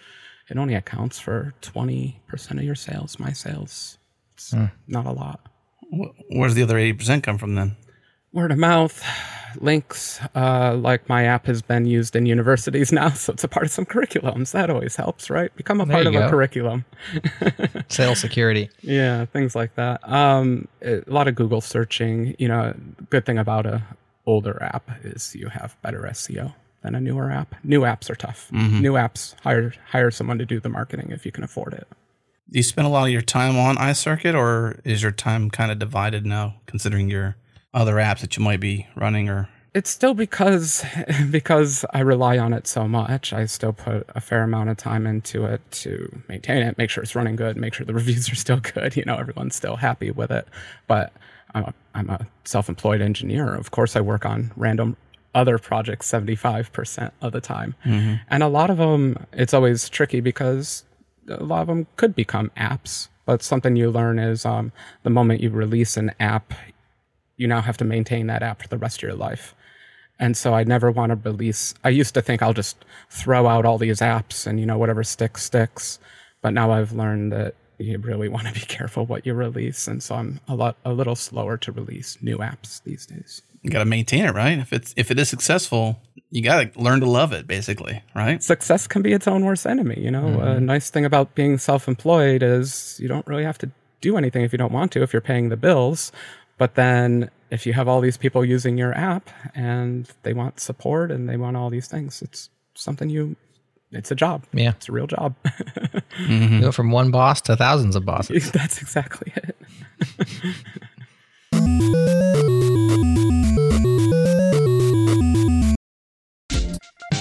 it 0.48 0.56
only 0.56 0.74
accounts 0.74 1.18
for 1.18 1.54
twenty 1.60 2.20
percent 2.28 2.58
of 2.60 2.64
your 2.66 2.74
sales. 2.74 3.18
My 3.18 3.32
sales, 3.32 3.98
it's 4.34 4.54
not 4.86 5.06
a 5.06 5.12
lot. 5.12 5.40
Wh- 5.92 6.14
Where's 6.30 6.54
the 6.54 6.62
other 6.62 6.78
eighty 6.78 6.92
percent 6.92 7.22
come 7.24 7.38
from 7.38 7.54
then? 7.54 7.76
Word 8.32 8.52
of 8.52 8.58
mouth, 8.58 9.02
links. 9.60 10.20
Uh, 10.34 10.74
like 10.76 11.08
my 11.08 11.24
app 11.24 11.46
has 11.46 11.62
been 11.62 11.86
used 11.86 12.14
in 12.14 12.26
universities 12.26 12.92
now, 13.00 13.08
so 13.10 13.32
it's 13.32 13.44
a 13.44 13.48
part 13.48 13.64
of 13.64 13.72
some 13.72 13.86
curriculums. 13.86 14.52
That 14.52 14.68
always 14.68 14.94
helps, 14.96 15.30
right? 15.30 15.54
Become 15.56 15.80
a 15.80 15.86
There 15.86 15.94
part 16.02 16.12
you 16.12 16.18
of 16.20 16.26
a 16.26 16.28
curriculum. 16.28 16.84
Sales 17.88 18.20
security. 18.20 18.68
Yeah, 18.82 19.24
things 19.26 19.54
like 19.54 19.74
that. 19.76 20.06
Um, 20.08 20.68
a 20.82 21.02
lot 21.06 21.28
of 21.28 21.34
Google 21.34 21.60
searching. 21.62 22.34
You 22.38 22.48
know, 22.48 22.74
good 23.10 23.24
thing 23.24 23.38
about 23.38 23.64
a 23.64 23.82
older 24.26 24.62
app 24.62 24.90
is 25.04 25.34
you 25.34 25.48
have 25.48 25.76
better 25.82 26.02
SEO 26.02 26.54
than 26.82 26.94
a 26.94 27.00
newer 27.00 27.30
app. 27.30 27.54
New 27.64 27.82
apps 27.82 28.10
are 28.10 28.14
tough. 28.14 28.50
Mm-hmm. 28.52 28.80
New 28.80 28.92
apps 28.92 29.34
hire 29.40 29.74
hire 29.90 30.10
someone 30.10 30.38
to 30.38 30.46
do 30.46 30.60
the 30.60 30.68
marketing 30.68 31.10
if 31.10 31.24
you 31.24 31.32
can 31.32 31.44
afford 31.44 31.74
it. 31.74 31.86
Do 32.50 32.58
you 32.58 32.62
spend 32.62 32.86
a 32.86 32.90
lot 32.90 33.04
of 33.04 33.10
your 33.10 33.22
time 33.22 33.58
on 33.58 33.76
iCircuit, 33.76 34.34
or 34.34 34.78
is 34.84 35.02
your 35.02 35.10
time 35.10 35.50
kind 35.50 35.72
of 35.72 35.80
divided 35.80 36.24
now, 36.24 36.54
considering 36.66 37.10
your 37.10 37.36
other 37.74 37.96
apps 37.96 38.20
that 38.20 38.36
you 38.36 38.42
might 38.44 38.60
be 38.60 38.86
running? 38.94 39.28
Or 39.28 39.48
it's 39.74 39.90
still 39.90 40.14
because 40.14 40.84
because 41.30 41.84
I 41.92 42.00
rely 42.00 42.38
on 42.38 42.52
it 42.52 42.68
so 42.68 42.86
much. 42.86 43.32
I 43.32 43.46
still 43.46 43.72
put 43.72 44.08
a 44.14 44.20
fair 44.20 44.42
amount 44.42 44.70
of 44.70 44.76
time 44.76 45.06
into 45.06 45.44
it 45.44 45.60
to 45.82 46.22
maintain 46.28 46.62
it, 46.62 46.78
make 46.78 46.88
sure 46.88 47.02
it's 47.02 47.16
running 47.16 47.36
good, 47.36 47.56
make 47.56 47.74
sure 47.74 47.84
the 47.84 47.94
reviews 48.02 48.30
are 48.30 48.36
still 48.36 48.60
good. 48.60 48.96
You 48.96 49.04
know, 49.04 49.16
everyone's 49.16 49.56
still 49.56 49.76
happy 49.76 50.12
with 50.12 50.30
it. 50.30 50.46
But 50.86 51.12
I'm 51.56 51.64
a, 51.64 51.74
I'm 51.94 52.10
a 52.10 52.26
self-employed 52.44 53.00
engineer. 53.00 53.54
Of 53.54 53.70
course, 53.70 53.96
I 53.96 54.00
work 54.00 54.26
on 54.26 54.52
random 54.56 54.96
other 55.34 55.58
projects 55.58 56.10
75% 56.10 57.12
of 57.20 57.32
the 57.32 57.40
time. 57.40 57.74
Mm-hmm. 57.84 58.14
And 58.28 58.42
a 58.42 58.48
lot 58.48 58.70
of 58.70 58.76
them, 58.76 59.26
it's 59.32 59.54
always 59.54 59.88
tricky 59.88 60.20
because 60.20 60.84
a 61.28 61.42
lot 61.42 61.62
of 61.62 61.66
them 61.66 61.86
could 61.96 62.14
become 62.14 62.50
apps. 62.56 63.08
But 63.24 63.42
something 63.42 63.74
you 63.74 63.90
learn 63.90 64.18
is 64.18 64.46
um, 64.46 64.72
the 65.02 65.10
moment 65.10 65.40
you 65.40 65.50
release 65.50 65.96
an 65.96 66.12
app, 66.20 66.52
you 67.36 67.46
now 67.48 67.60
have 67.60 67.76
to 67.78 67.84
maintain 67.84 68.28
that 68.28 68.42
app 68.42 68.62
for 68.62 68.68
the 68.68 68.78
rest 68.78 68.98
of 68.98 69.02
your 69.02 69.14
life. 69.14 69.54
And 70.18 70.36
so 70.36 70.54
I 70.54 70.64
never 70.64 70.90
want 70.90 71.10
to 71.10 71.30
release. 71.30 71.74
I 71.84 71.88
used 71.90 72.14
to 72.14 72.22
think 72.22 72.42
I'll 72.42 72.54
just 72.54 72.84
throw 73.10 73.46
out 73.46 73.66
all 73.66 73.78
these 73.78 74.00
apps 74.00 74.46
and, 74.46 74.60
you 74.60 74.66
know, 74.66 74.78
whatever 74.78 75.04
sticks, 75.04 75.42
sticks. 75.42 75.98
But 76.40 76.54
now 76.54 76.70
I've 76.70 76.92
learned 76.92 77.32
that 77.32 77.54
you 77.78 77.98
really 77.98 78.28
want 78.28 78.46
to 78.46 78.54
be 78.54 78.60
careful 78.60 79.06
what 79.06 79.26
you 79.26 79.34
release. 79.34 79.86
And 79.86 80.02
so 80.02 80.14
I'm 80.14 80.40
a 80.48 80.54
lot, 80.54 80.76
a 80.84 80.92
little 80.92 81.16
slower 81.16 81.56
to 81.58 81.72
release 81.72 82.18
new 82.20 82.38
apps 82.38 82.82
these 82.82 83.06
days 83.06 83.42
you 83.66 83.72
got 83.72 83.80
to 83.80 83.84
maintain 83.84 84.24
it, 84.24 84.32
right? 84.32 84.58
If 84.58 84.72
it's 84.72 84.94
if 84.96 85.10
it 85.10 85.18
is 85.18 85.28
successful, 85.28 86.00
you 86.30 86.40
got 86.40 86.72
to 86.72 86.80
learn 86.80 87.00
to 87.00 87.06
love 87.06 87.32
it, 87.32 87.48
basically, 87.48 88.00
right? 88.14 88.40
Success 88.40 88.86
can 88.86 89.02
be 89.02 89.12
its 89.12 89.26
own 89.26 89.44
worst 89.44 89.66
enemy. 89.66 89.96
You 89.98 90.12
know, 90.12 90.22
mm-hmm. 90.22 90.40
a 90.40 90.60
nice 90.60 90.88
thing 90.88 91.04
about 91.04 91.34
being 91.34 91.58
self-employed 91.58 92.44
is 92.44 92.96
you 93.02 93.08
don't 93.08 93.26
really 93.26 93.42
have 93.42 93.58
to 93.58 93.70
do 94.00 94.16
anything 94.16 94.44
if 94.44 94.52
you 94.52 94.58
don't 94.58 94.72
want 94.72 94.92
to, 94.92 95.02
if 95.02 95.12
you're 95.12 95.20
paying 95.20 95.48
the 95.48 95.56
bills. 95.56 96.12
But 96.58 96.76
then 96.76 97.28
if 97.50 97.66
you 97.66 97.72
have 97.72 97.88
all 97.88 98.00
these 98.00 98.16
people 98.16 98.44
using 98.44 98.78
your 98.78 98.96
app 98.96 99.30
and 99.52 100.08
they 100.22 100.32
want 100.32 100.60
support 100.60 101.10
and 101.10 101.28
they 101.28 101.36
want 101.36 101.56
all 101.56 101.68
these 101.68 101.88
things, 101.88 102.22
it's 102.22 102.50
something 102.74 103.10
you 103.10 103.34
it's 103.92 104.10
a 104.10 104.14
job. 104.14 104.44
Yeah. 104.52 104.70
It's 104.70 104.88
a 104.88 104.92
real 104.92 105.06
job. 105.06 105.34
mm-hmm. 105.44 106.54
You 106.54 106.60
go 106.60 106.72
from 106.72 106.90
one 106.90 107.10
boss 107.10 107.40
to 107.42 107.56
thousands 107.56 107.96
of 107.96 108.04
bosses. 108.04 108.50
That's 108.52 108.80
exactly 108.80 109.32
it. 109.36 109.56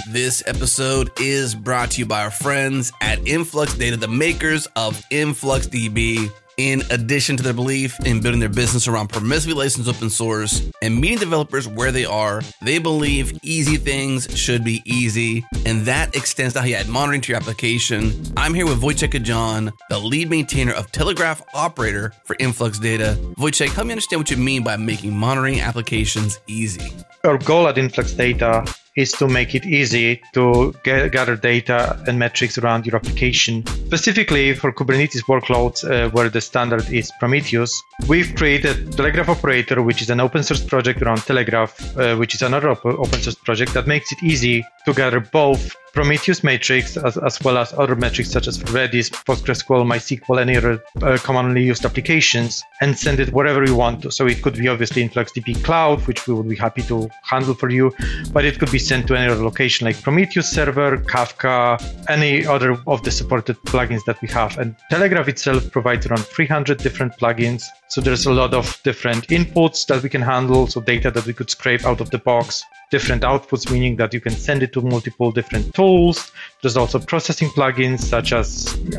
This 0.10 0.43
episode 0.47 1.12
is 1.19 1.54
brought 1.54 1.91
to 1.91 1.99
you 1.99 2.06
by 2.06 2.23
our 2.23 2.32
friends 2.32 2.91
at 3.01 3.28
Influx 3.28 3.73
Data, 3.73 3.97
the 3.97 4.08
makers 4.08 4.65
of 4.75 4.95
InfluxDB. 5.12 6.32
In 6.57 6.83
addition 6.89 7.35
to 7.35 7.43
their 7.43 7.53
belief 7.53 7.99
in 8.05 8.21
building 8.21 8.39
their 8.39 8.47
business 8.47 8.87
around 8.87 9.09
permissively 9.09 9.55
licensed 9.55 9.89
open 9.89 10.09
source 10.09 10.69
and 10.81 10.97
meeting 10.97 11.17
developers 11.17 11.67
where 11.67 11.91
they 11.91 12.05
are, 12.05 12.41
they 12.61 12.79
believe 12.79 13.37
easy 13.43 13.75
things 13.75 14.27
should 14.37 14.63
be 14.63 14.81
easy, 14.85 15.45
and 15.65 15.85
that 15.85 16.15
extends 16.15 16.53
to 16.53 16.61
how 16.61 16.65
you 16.65 16.75
add 16.75 16.87
monitoring 16.87 17.19
to 17.19 17.33
your 17.33 17.41
application. 17.41 18.13
I'm 18.37 18.53
here 18.53 18.65
with 18.65 18.81
Wojciech 18.81 19.09
Kocjan, 19.09 19.73
the 19.89 19.99
lead 19.99 20.29
maintainer 20.29 20.71
of 20.71 20.89
Telegraf 20.93 21.41
Operator 21.53 22.13
for 22.23 22.37
Influx 22.39 22.79
Data. 22.79 23.17
Wojciech, 23.37 23.73
help 23.73 23.87
me 23.87 23.91
understand 23.91 24.21
what 24.21 24.31
you 24.31 24.37
mean 24.37 24.63
by 24.63 24.77
making 24.77 25.13
monitoring 25.13 25.59
applications 25.59 26.39
easy. 26.47 26.93
Our 27.25 27.37
goal 27.37 27.67
at 27.67 27.77
Influx 27.77 28.13
Data 28.13 28.65
is 28.95 29.12
to 29.13 29.27
make 29.27 29.53
it 29.53 29.65
easy 29.65 30.21
to 30.34 30.73
get, 30.84 31.12
gather 31.12 31.36
data 31.36 32.01
and 32.08 32.17
metrics 32.17 32.58
around 32.58 32.86
your 32.86 32.95
application. 32.95 33.65
Specifically 33.88 34.53
for 34.53 34.71
Kubernetes 34.71 35.23
workloads 35.23 35.84
uh, 35.84 36.10
where 36.12 36.29
the 36.29 36.41
standard 36.41 36.89
is 36.91 37.12
Prometheus, 37.19 37.71
we've 38.08 38.34
created 38.36 38.88
Telegraf 38.91 39.27
Operator, 39.27 39.81
which 39.81 40.01
is 40.01 40.10
an 40.10 40.19
open 40.19 40.43
source 40.43 40.63
project 40.63 41.01
around 41.01 41.19
Telegraf, 41.19 41.71
uh, 41.97 42.17
which 42.17 42.36
is 42.36 42.41
another 42.41 42.69
op- 42.69 42.86
open 42.86 43.21
source 43.21 43.36
project 43.36 43.73
that 43.73 43.88
makes 43.88 44.12
it 44.12 44.23
easy 44.23 44.63
to 44.86 44.93
gather 44.93 45.19
both 45.19 45.75
Prometheus 45.95 46.43
metrics 46.43 46.97
as, 46.97 47.17
as 47.17 47.41
well 47.41 47.58
as 47.58 47.71
other 47.73 47.95
metrics 47.95 48.29
such 48.29 48.47
as 48.47 48.60
Redis, 48.60 49.10
PostgreSQL, 49.10 49.86
MySQL, 49.86 50.41
any 50.41 50.58
other 50.58 50.84
uh, 51.01 51.17
commonly 51.23 51.63
used 51.63 51.86
applications 51.86 52.62
and 52.81 52.97
send 52.97 53.21
it 53.21 53.31
wherever 53.31 53.63
you 53.63 53.75
want 53.75 54.01
to. 54.01 54.12
So 54.12 54.27
it 54.27 54.41
could 54.43 54.55
be 54.55 54.67
obviously 54.67 55.08
InfluxDB 55.08 55.63
Cloud, 55.63 56.05
which 56.05 56.27
we 56.27 56.34
would 56.34 56.49
be 56.49 56.58
happy 56.58 56.81
to 56.84 57.10
handle 57.23 57.53
for 57.53 57.69
you, 57.69 57.95
but 58.34 58.43
it 58.43 58.60
could 58.60 58.73
be 58.73 58.77
sent 58.88 59.08
to 59.08 59.15
any 59.15 59.32
other 59.32 59.43
location 59.43 59.86
like 59.86 60.02
Prometheus 60.02 60.50
server, 60.50 60.98
Kafka, 60.98 61.82
any 62.10 62.45
other 62.45 62.78
of 62.88 63.04
the 63.04 63.12
supported 63.12 63.58
plugins 63.65 64.04
that 64.06 64.21
we 64.21 64.28
have. 64.30 64.58
And 64.58 64.76
Telegraf 64.91 65.28
itself 65.28 65.71
provides 65.71 66.06
around 66.06 66.26
300 66.26 66.78
different 66.78 67.13
plugins. 67.17 67.63
So 67.88 68.02
there's 68.02 68.26
a 68.26 68.34
lot 68.34 68.54
of 68.54 68.80
different 68.84 69.28
inputs 69.28 69.86
that 69.88 70.04
we 70.04 70.10
can 70.10 70.21
handle, 70.21 70.67
so 70.67 70.82
data 70.82 71.10
that 71.12 71.26
we 71.26 71.34
could 71.34 71.50
scrape 71.50 71.86
out 71.86 72.02
of 72.02 72.12
the 72.12 72.19
box 72.19 72.63
different 72.95 73.23
outputs, 73.23 73.63
meaning 73.73 73.93
that 73.97 74.13
you 74.15 74.21
can 74.21 74.36
send 74.47 74.63
it 74.63 74.71
to 74.75 74.81
multiple 74.81 75.29
different 75.39 75.65
tools. 75.73 76.31
There's 76.62 76.77
also 76.77 76.97
processing 77.13 77.49
plugins 77.49 77.99
such 78.15 78.29
as 78.31 78.49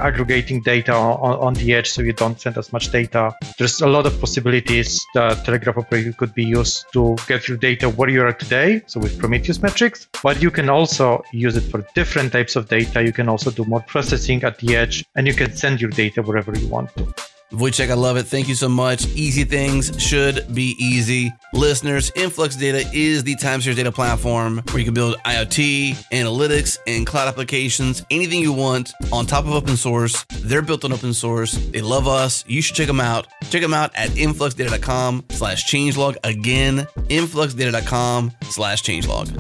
aggregating 0.09 0.59
data 0.62 0.94
on, 0.94 1.35
on 1.46 1.54
the 1.54 1.68
edge 1.78 1.88
so 1.94 2.02
you 2.02 2.12
don't 2.12 2.38
send 2.38 2.59
as 2.59 2.68
much 2.74 2.90
data. 2.90 3.22
There's 3.59 3.80
a 3.80 3.90
lot 3.96 4.04
of 4.04 4.12
possibilities 4.20 4.90
that 5.14 5.32
Telegraf 5.46 5.78
operator 5.78 6.12
could 6.12 6.35
be 6.35 6.44
used 6.44 6.85
to 6.92 7.16
get 7.26 7.48
your 7.48 7.56
data 7.56 7.88
where 7.88 8.11
you 8.11 8.22
are 8.22 8.35
today, 8.44 8.82
so 8.87 9.00
with 9.00 9.18
Prometheus 9.18 9.62
metrics, 9.62 10.09
but 10.22 10.42
you 10.42 10.50
can 10.50 10.68
also 10.68 11.22
use 11.32 11.56
it 11.56 11.66
for 11.70 11.80
different 11.94 12.32
types 12.32 12.54
of 12.56 12.68
data. 12.68 13.02
You 13.02 13.12
can 13.12 13.28
also 13.30 13.50
do 13.50 13.64
more 13.64 13.85
processing 13.94 14.44
at 14.44 14.59
the 14.59 14.76
edge 14.76 15.04
and 15.14 15.26
you 15.26 15.32
can 15.32 15.56
send 15.56 15.80
your 15.80 15.90
data 15.90 16.20
wherever 16.22 16.52
you 16.59 16.68
want 16.68 16.94
to. 16.96 17.36
Wojciech, 17.52 17.90
I 17.90 17.94
love 17.94 18.16
it. 18.16 18.24
Thank 18.24 18.48
you 18.48 18.54
so 18.54 18.68
much. 18.68 19.06
Easy 19.09 19.44
things 19.44 20.02
should 20.02 20.52
be 20.52 20.74
easy. 20.78 21.32
Listeners, 21.52 22.11
Influx 22.16 22.56
Data 22.56 22.85
is 22.92 23.22
the 23.22 23.37
time 23.37 23.61
series 23.61 23.76
data 23.76 23.92
platform 23.92 24.62
where 24.70 24.78
you 24.78 24.85
can 24.85 24.94
build 24.94 25.16
IoT, 25.24 25.94
analytics, 26.11 26.78
and 26.87 27.06
cloud 27.06 27.28
applications, 27.28 28.04
anything 28.11 28.40
you 28.40 28.52
want 28.52 28.92
on 29.12 29.26
top 29.26 29.44
of 29.44 29.52
open 29.52 29.76
source. 29.76 30.24
They're 30.40 30.62
built 30.62 30.85
on 30.85 30.92
open 30.92 31.14
source. 31.14 31.52
They 31.52 31.82
love 31.82 32.09
us. 32.09 32.44
You 32.48 32.61
should 32.62 32.74
check 32.74 32.88
them 32.88 33.00
out. 33.00 33.28
Check 33.50 33.62
them 33.62 33.74
out 33.74 33.92
at 33.94 34.11
influxdata.com 34.11 35.26
slash 35.30 35.70
changelog. 35.70 36.16
Again, 36.24 36.88
influxdata.com 37.09 38.32
slash 38.50 38.82
changelog. 38.82 39.32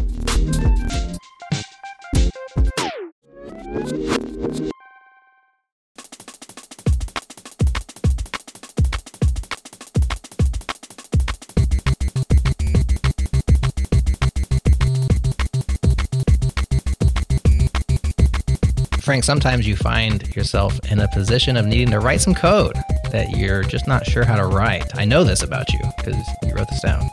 Frank, 19.06 19.22
sometimes 19.22 19.68
you 19.68 19.76
find 19.76 20.34
yourself 20.34 20.80
in 20.90 20.98
a 20.98 21.06
position 21.06 21.56
of 21.56 21.64
needing 21.64 21.92
to 21.92 22.00
write 22.00 22.20
some 22.20 22.34
code 22.34 22.74
that 23.12 23.30
you're 23.30 23.62
just 23.62 23.86
not 23.86 24.04
sure 24.04 24.24
how 24.24 24.34
to 24.34 24.46
write. 24.46 24.98
I 24.98 25.04
know 25.04 25.22
this 25.22 25.44
about 25.44 25.72
you 25.72 25.78
because 25.96 26.16
you 26.42 26.52
wrote 26.52 26.68
this 26.68 26.80
down. 26.80 27.08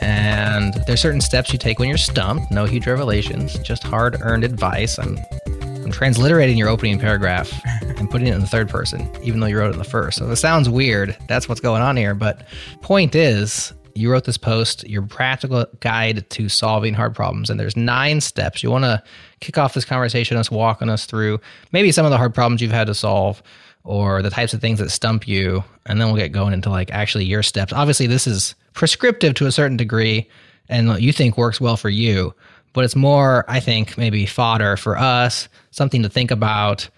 And 0.00 0.72
there's 0.86 1.02
certain 1.02 1.20
steps 1.20 1.52
you 1.52 1.58
take 1.58 1.78
when 1.78 1.90
you're 1.90 1.98
stumped. 1.98 2.50
No 2.50 2.64
huge 2.64 2.86
revelations, 2.86 3.58
just 3.58 3.82
hard-earned 3.82 4.44
advice. 4.44 4.98
I'm, 4.98 5.18
I'm 5.46 5.92
transliterating 5.92 6.56
your 6.56 6.70
opening 6.70 6.98
paragraph 6.98 7.52
and 7.82 8.10
putting 8.10 8.28
it 8.28 8.34
in 8.34 8.40
the 8.40 8.46
third 8.46 8.70
person, 8.70 9.06
even 9.22 9.40
though 9.40 9.46
you 9.46 9.58
wrote 9.58 9.68
it 9.68 9.74
in 9.74 9.78
the 9.78 9.84
first. 9.84 10.16
So 10.16 10.30
it 10.30 10.36
sounds 10.36 10.70
weird. 10.70 11.14
That's 11.28 11.50
what's 11.50 11.60
going 11.60 11.82
on 11.82 11.98
here. 11.98 12.14
But 12.14 12.44
point 12.80 13.14
is, 13.14 13.74
you 13.94 14.10
wrote 14.10 14.24
this 14.24 14.36
post, 14.36 14.88
your 14.88 15.02
practical 15.02 15.66
guide 15.80 16.28
to 16.30 16.48
solving 16.48 16.94
hard 16.94 17.14
problems, 17.14 17.50
and 17.50 17.58
there's 17.58 17.76
nine 17.76 18.20
steps. 18.20 18.62
You 18.62 18.70
want 18.70 18.84
to 18.84 19.02
kick 19.40 19.58
off 19.58 19.74
this 19.74 19.84
conversation, 19.84 20.36
us 20.36 20.50
walking 20.50 20.88
us 20.88 21.06
through 21.06 21.40
maybe 21.72 21.92
some 21.92 22.04
of 22.04 22.10
the 22.10 22.16
hard 22.16 22.34
problems 22.34 22.60
you've 22.60 22.72
had 22.72 22.86
to 22.88 22.94
solve 22.94 23.42
or 23.84 24.22
the 24.22 24.30
types 24.30 24.54
of 24.54 24.60
things 24.60 24.78
that 24.78 24.90
stump 24.90 25.28
you, 25.28 25.62
and 25.86 26.00
then 26.00 26.08
we'll 26.08 26.16
get 26.16 26.32
going 26.32 26.54
into 26.54 26.70
like 26.70 26.90
actually 26.90 27.24
your 27.24 27.42
steps. 27.42 27.72
Obviously, 27.72 28.06
this 28.06 28.26
is 28.26 28.54
prescriptive 28.72 29.34
to 29.34 29.46
a 29.46 29.52
certain 29.52 29.76
degree, 29.76 30.28
and 30.68 30.88
what 30.88 31.02
you 31.02 31.12
think 31.12 31.36
works 31.36 31.60
well 31.60 31.76
for 31.76 31.90
you, 31.90 32.34
but 32.72 32.84
it's 32.84 32.96
more, 32.96 33.44
I 33.46 33.60
think, 33.60 33.96
maybe 33.98 34.26
fodder 34.26 34.76
for 34.76 34.96
us, 34.96 35.48
something 35.70 36.02
to 36.02 36.08
think 36.08 36.30
about. 36.30 36.88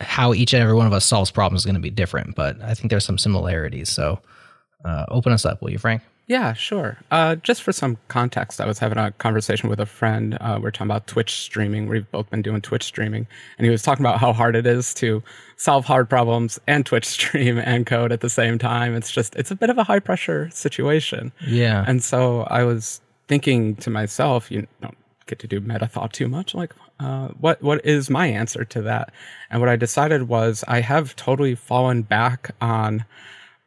How 0.00 0.32
each 0.32 0.52
and 0.52 0.62
every 0.62 0.74
one 0.74 0.86
of 0.86 0.92
us 0.92 1.04
solves 1.04 1.32
problems 1.32 1.62
is 1.62 1.64
going 1.64 1.74
to 1.74 1.80
be 1.80 1.90
different, 1.90 2.36
but 2.36 2.60
I 2.62 2.74
think 2.74 2.90
there's 2.90 3.04
some 3.04 3.18
similarities. 3.18 3.88
So, 3.88 4.20
uh, 4.84 5.06
open 5.08 5.32
us 5.32 5.44
up, 5.44 5.60
will 5.60 5.70
you, 5.70 5.78
Frank? 5.78 6.02
Yeah, 6.28 6.52
sure. 6.52 6.98
Uh, 7.10 7.36
just 7.36 7.62
for 7.62 7.72
some 7.72 7.96
context, 8.08 8.60
I 8.60 8.66
was 8.66 8.78
having 8.78 8.98
a 8.98 9.12
conversation 9.12 9.70
with 9.70 9.80
a 9.80 9.86
friend. 9.86 10.36
Uh, 10.38 10.58
we 10.60 10.68
are 10.68 10.70
talking 10.70 10.88
about 10.88 11.06
Twitch 11.06 11.32
streaming. 11.32 11.88
We've 11.88 12.08
both 12.10 12.28
been 12.28 12.42
doing 12.42 12.60
Twitch 12.60 12.84
streaming, 12.84 13.26
and 13.56 13.64
he 13.64 13.70
was 13.70 13.82
talking 13.82 14.04
about 14.04 14.20
how 14.20 14.34
hard 14.34 14.54
it 14.54 14.66
is 14.66 14.92
to 14.94 15.22
solve 15.56 15.86
hard 15.86 16.10
problems 16.10 16.60
and 16.66 16.84
Twitch 16.84 17.06
stream 17.16 17.56
and 17.56 17.86
code 17.86 18.12
at 18.12 18.20
the 18.20 18.28
same 18.28 18.58
time. 18.58 18.94
It's 18.94 19.10
just 19.10 19.34
it's 19.36 19.50
a 19.50 19.56
bit 19.56 19.70
of 19.70 19.78
a 19.78 19.84
high 19.84 20.00
pressure 20.00 20.50
situation. 20.50 21.32
Yeah. 21.46 21.82
And 21.88 22.04
so 22.04 22.42
I 22.42 22.62
was 22.62 23.00
thinking 23.26 23.76
to 23.76 23.88
myself, 23.88 24.50
you 24.50 24.66
don't 24.82 24.98
get 25.26 25.38
to 25.38 25.46
do 25.46 25.60
meta 25.60 25.86
thought 25.86 26.12
too 26.12 26.28
much. 26.28 26.54
Like, 26.54 26.74
uh, 27.00 27.28
what 27.40 27.62
what 27.62 27.82
is 27.86 28.10
my 28.10 28.26
answer 28.26 28.66
to 28.66 28.82
that? 28.82 29.14
And 29.50 29.60
what 29.60 29.70
I 29.70 29.76
decided 29.76 30.28
was 30.28 30.62
I 30.68 30.82
have 30.82 31.16
totally 31.16 31.54
fallen 31.54 32.02
back 32.02 32.54
on 32.60 33.06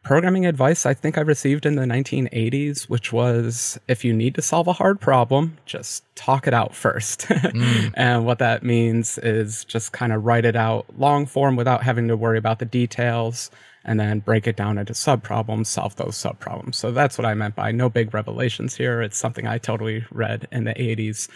programming 0.03 0.45
advice 0.45 0.85
I 0.85 0.93
think 0.93 1.17
I 1.17 1.21
received 1.21 1.65
in 1.65 1.75
the 1.75 1.83
1980s, 1.83 2.83
which 2.83 3.13
was 3.13 3.79
if 3.87 4.03
you 4.03 4.13
need 4.13 4.35
to 4.35 4.41
solve 4.41 4.67
a 4.67 4.73
hard 4.73 4.99
problem, 4.99 5.57
just 5.65 6.03
talk 6.15 6.47
it 6.47 6.53
out 6.53 6.75
first. 6.75 7.21
mm. 7.29 7.93
And 7.95 8.25
what 8.25 8.39
that 8.39 8.63
means 8.63 9.17
is 9.19 9.63
just 9.65 9.91
kind 9.91 10.11
of 10.11 10.25
write 10.25 10.45
it 10.45 10.55
out 10.55 10.85
long 10.97 11.25
form 11.25 11.55
without 11.55 11.83
having 11.83 12.07
to 12.07 12.17
worry 12.17 12.37
about 12.37 12.59
the 12.59 12.65
details 12.65 13.51
and 13.83 13.99
then 13.99 14.19
break 14.19 14.47
it 14.47 14.55
down 14.55 14.77
into 14.77 14.93
sub 14.93 15.23
problems, 15.23 15.69
solve 15.69 15.95
those 15.95 16.15
sub 16.15 16.39
problems. 16.39 16.77
So 16.77 16.91
that's 16.91 17.17
what 17.17 17.25
I 17.25 17.33
meant 17.33 17.55
by 17.55 17.71
no 17.71 17.89
big 17.89 18.13
revelations 18.13 18.75
here. 18.75 19.01
It's 19.01 19.17
something 19.17 19.47
I 19.47 19.57
totally 19.57 20.05
read 20.11 20.47
in 20.51 20.65
the 20.65 20.73
80s. 20.73 21.29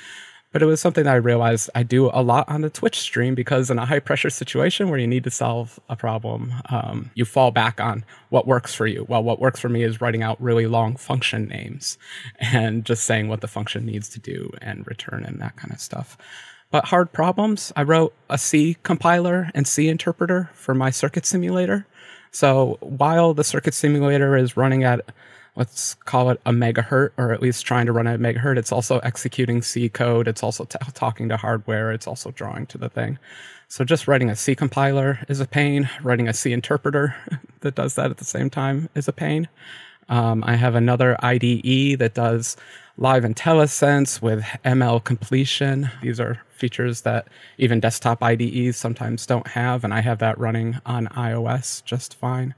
But 0.56 0.64
it 0.64 0.68
was 0.68 0.80
something 0.80 1.04
that 1.04 1.12
I 1.12 1.18
realized 1.18 1.70
I 1.76 1.84
do 1.84 2.10
a 2.14 2.24
lot 2.24 2.48
on 2.48 2.62
the 2.62 2.70
Twitch 2.70 2.98
stream 2.98 3.36
because 3.36 3.70
in 3.70 3.78
a 3.78 3.86
high 3.86 4.00
pressure 4.00 4.30
situation 4.30 4.88
where 4.88 4.98
you 4.98 5.06
need 5.06 5.26
to 5.26 5.30
solve 5.30 5.82
a 5.90 5.98
problem, 5.98 6.54
um, 6.70 7.12
you 7.14 7.26
fall 7.26 7.52
back 7.52 7.82
on 7.82 8.06
what 8.30 8.48
works 8.48 8.74
for 8.74 8.88
you. 8.88 9.06
Well, 9.10 9.22
what 9.22 9.42
works 9.42 9.60
for 9.60 9.68
me 9.68 9.84
is 9.84 10.00
writing 10.00 10.24
out 10.24 10.42
really 10.42 10.66
long 10.66 10.96
function 10.96 11.50
names 11.50 11.98
and 12.40 12.86
just 12.86 13.04
saying 13.04 13.28
what 13.28 13.42
the 13.42 13.50
function 13.50 13.86
needs 13.86 14.08
to 14.12 14.20
do 14.22 14.50
and 14.62 14.88
return 14.88 15.26
and 15.26 15.42
that 15.42 15.58
kind 15.58 15.74
of 15.74 15.82
stuff. 15.82 16.18
But 16.72 16.86
hard 16.86 17.12
problems, 17.12 17.74
I 17.76 17.84
wrote 17.84 18.14
a 18.30 18.38
C 18.38 18.78
compiler 18.82 19.52
and 19.54 19.68
C 19.68 19.90
interpreter 19.90 20.52
for 20.54 20.74
my 20.74 20.90
circuit 20.90 21.26
simulator. 21.26 21.86
So 22.32 22.78
while 22.80 23.34
the 23.34 23.44
circuit 23.44 23.74
simulator 23.74 24.38
is 24.38 24.56
running 24.56 24.86
at 24.86 25.02
let's 25.56 25.94
call 25.94 26.30
it 26.30 26.42
a 26.46 26.52
megahertz, 26.52 27.12
or 27.18 27.32
at 27.32 27.42
least 27.42 27.66
trying 27.66 27.86
to 27.86 27.92
run 27.92 28.08
a 28.08 28.18
megahertz. 28.18 28.58
It's 28.58 28.72
also 28.72 29.00
executing 29.00 29.62
C 29.62 29.90
code. 29.90 30.28
It's 30.28 30.44
also 30.44 30.66
t- 30.66 30.78
talking 30.94 31.30
to 31.30 31.38
hardware. 31.38 31.92
It's 31.92 32.08
also 32.08 32.32
drawing 32.32 32.66
to 32.68 32.78
the 32.78 32.90
thing. 32.90 33.18
So 33.68 33.84
just 33.84 34.08
writing 34.08 34.30
a 34.30 34.36
C 34.36 34.56
compiler 34.56 35.20
is 35.28 35.40
a 35.40 35.48
pain. 35.48 35.90
Writing 36.04 36.28
a 36.28 36.34
C 36.34 36.54
interpreter 36.54 37.16
that 37.62 37.76
does 37.76 37.96
that 37.96 38.12
at 38.12 38.18
the 38.18 38.26
same 38.26 38.50
time 38.50 38.90
is 38.96 39.08
a 39.08 39.14
pain. 39.14 39.48
Um, 40.08 40.44
I 40.46 40.56
have 40.56 40.76
another 40.76 41.18
IDE 41.24 41.98
that 42.00 42.14
does 42.14 42.58
live 42.98 43.24
IntelliSense 43.24 44.22
with 44.22 44.44
ML 44.64 45.04
completion. 45.04 45.90
These 46.02 46.20
are 46.20 46.42
features 46.50 47.02
that 47.02 47.28
even 47.58 47.80
desktop 47.80 48.22
IDEs 48.22 48.78
sometimes 48.78 49.26
don't 49.26 49.48
have, 49.48 49.84
and 49.84 49.94
I 49.94 50.02
have 50.02 50.20
that 50.20 50.38
running 50.38 50.78
on 50.86 51.08
iOS 51.08 51.84
just 51.84 52.14
fine 52.16 52.54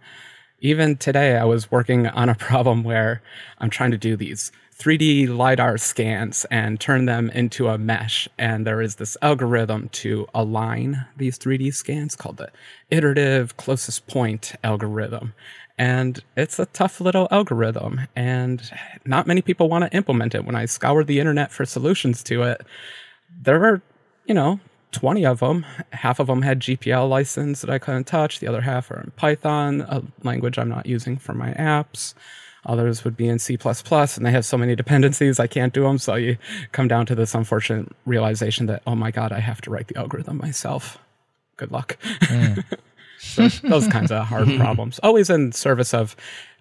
even 0.59 0.97
today, 0.97 1.37
I 1.37 1.45
was 1.45 1.71
working 1.71 2.07
on 2.07 2.29
a 2.29 2.35
problem 2.49 2.83
where 2.83 3.21
I'm 3.59 3.69
trying 3.69 3.91
to 3.91 3.97
do 3.97 4.15
these 4.15 4.51
3D 4.77 5.27
LiDAR 5.35 5.77
scans 5.77 6.45
and 6.51 6.79
turn 6.79 7.05
them 7.05 7.31
into 7.31 7.67
a 7.67 7.77
mesh. 7.77 8.27
And 8.37 8.65
there 8.65 8.81
is 8.81 8.95
this 8.95 9.17
algorithm 9.21 9.89
to 9.89 10.27
align 10.35 11.05
these 11.17 11.39
3D 11.39 11.73
scans 11.73 12.15
called 12.15 12.37
the 12.37 12.51
iterative 12.91 13.57
closest 13.57 14.05
point 14.07 14.53
algorithm. 14.63 15.33
And 15.79 16.23
it's 16.35 16.59
a 16.59 16.65
tough 16.67 16.99
little 16.99 17.27
algorithm, 17.29 18.01
and 18.15 18.67
not 19.05 19.27
many 19.27 19.43
people 19.43 19.69
want 19.69 19.83
to 19.83 19.95
implement 19.95 20.33
it. 20.33 20.43
When 20.43 20.55
I 20.55 20.65
scoured 20.65 21.05
the 21.05 21.19
internet 21.19 21.51
for 21.51 21.65
solutions 21.65 22.23
to 22.23 22.41
it, 22.43 22.65
there 23.43 23.59
were, 23.59 23.83
you 24.25 24.33
know, 24.33 24.59
20 24.91 25.25
of 25.25 25.39
them. 25.39 25.65
Half 25.91 26.19
of 26.19 26.27
them 26.27 26.41
had 26.41 26.59
GPL 26.59 27.09
license 27.09 27.61
that 27.61 27.69
I 27.69 27.79
couldn't 27.79 28.05
touch. 28.05 28.39
The 28.39 28.47
other 28.47 28.61
half 28.61 28.89
are 28.91 29.01
in 29.01 29.11
Python, 29.11 29.81
a 29.81 30.03
language 30.23 30.57
I'm 30.57 30.69
not 30.69 30.85
using 30.85 31.17
for 31.17 31.33
my 31.33 31.51
apps. 31.53 32.13
Others 32.65 33.05
would 33.05 33.15
be 33.15 33.27
in 33.27 33.39
C++, 33.39 33.57
and 33.57 34.25
they 34.25 34.31
have 34.31 34.45
so 34.45 34.57
many 34.57 34.75
dependencies, 34.75 35.39
I 35.39 35.47
can't 35.47 35.73
do 35.73 35.83
them. 35.83 35.97
So 35.97 36.15
you 36.15 36.37
come 36.73 36.87
down 36.87 37.05
to 37.05 37.15
this 37.15 37.33
unfortunate 37.33 37.89
realization 38.05 38.65
that, 38.65 38.83
oh 38.85 38.95
my 38.95 39.09
God, 39.09 39.31
I 39.31 39.39
have 39.39 39.61
to 39.61 39.69
write 39.69 39.87
the 39.87 39.97
algorithm 39.97 40.37
myself. 40.37 40.97
Good 41.55 41.71
luck. 41.71 41.97
Mm. 42.21 42.63
so 43.19 43.47
those 43.67 43.87
kinds 43.87 44.11
of 44.11 44.27
hard 44.27 44.49
problems. 44.57 44.99
Always 44.99 45.29
in 45.29 45.53
service 45.53 45.93
of 45.93 46.17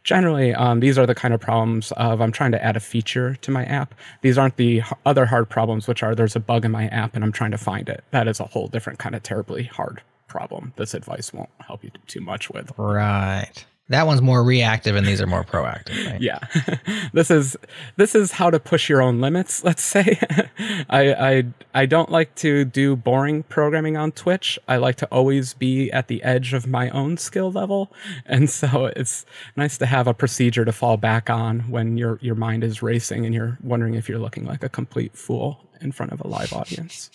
generally, 0.07 0.55
um, 0.55 0.81
these 0.81 0.97
are 0.97 1.05
the 1.05 1.14
kind 1.14 1.35
of 1.35 1.40
problems 1.40 1.92
of 1.92 2.23
I'm 2.23 2.33
trying 2.33 2.53
to 2.53 2.64
add 2.64 2.77
a 2.77 2.81
feature 2.81 3.35
to 3.42 3.51
my 3.51 3.64
app. 3.64 3.95
These 4.23 4.38
aren't 4.38 4.57
the 4.57 4.83
other 5.05 5.27
hard 5.27 5.51
problems, 5.51 5.88
which 5.88 6.03
are 6.03 6.14
there's 6.14 6.37
a 6.37 6.40
bug 6.40 6.64
in 6.64 6.71
my 6.71 6.87
app 6.87 7.14
and 7.14 7.25
I'm 7.25 7.33
trying 7.33 7.51
to 7.51 7.59
find 7.59 7.88
it. 7.88 8.05
That 8.12 8.29
is 8.29 8.40
a 8.40 8.45
whole 8.45 8.69
different 8.69 9.01
kind 9.01 9.14
of 9.14 9.23
terribly 9.25 9.64
hard 9.64 10.01
problem. 10.29 10.73
This 10.77 10.95
advice 10.95 11.33
won't 11.33 11.51
help 11.59 11.83
you 11.85 11.90
too 12.07 12.21
much 12.21 12.49
with. 12.49 12.73
Right. 12.79 13.66
That 13.88 14.07
one's 14.07 14.20
more 14.20 14.42
reactive 14.42 14.96
and 14.96 15.07
these 15.07 15.20
are 15.20 15.29
more 15.29 15.44
proactive. 15.44 16.11
Right? 16.11 16.20
yeah. 16.20 16.40
this 17.12 17.31
is 17.31 17.57
this 17.96 18.16
is 18.16 18.33
how 18.33 18.51
to 18.51 18.59
push 18.59 18.88
your 18.88 19.01
own 19.01 19.20
limits, 19.20 19.62
let's 19.68 19.85
say. 19.85 20.18
I, 20.90 21.12
I 21.14 21.44
I 21.72 21.87
don't 21.87 22.11
like 22.11 22.35
to 22.37 22.64
do 22.64 22.96
boring 22.96 23.44
programming 23.44 23.96
on 23.96 24.11
Twitch. 24.11 24.59
I 24.66 24.79
like 24.79 24.96
to 24.96 25.07
always 25.07 25.55
be 25.55 25.90
at 25.92 26.09
the 26.09 26.22
edge 26.25 26.53
of 26.53 26.66
my 26.66 26.90
own 26.90 27.16
skill 27.16 27.53
level. 27.53 27.92
And 28.29 28.51
so 28.51 28.87
it's 28.87 29.25
nice 29.57 29.79
to 29.79 29.87
have 29.87 30.07
a 30.07 30.14
procedure 30.14 30.64
to 30.64 30.72
fall 30.72 30.96
back 30.96 31.31
on 31.31 31.61
when 31.70 31.96
your 31.96 32.18
your 32.20 32.35
mind 32.35 32.64
is 32.64 32.83
racing 32.83 33.25
and 33.25 33.35
you're 33.35 33.59
wondering 33.62 33.94
if 33.94 34.09
you're 34.09 34.18
looking 34.18 34.44
like 34.44 34.64
a 34.64 34.68
complete 34.68 35.16
fool 35.16 35.61
in 35.81 35.92
front 35.92 36.12
of 36.12 36.20
a 36.20 36.27
live 36.27 36.53
audience. 36.53 37.11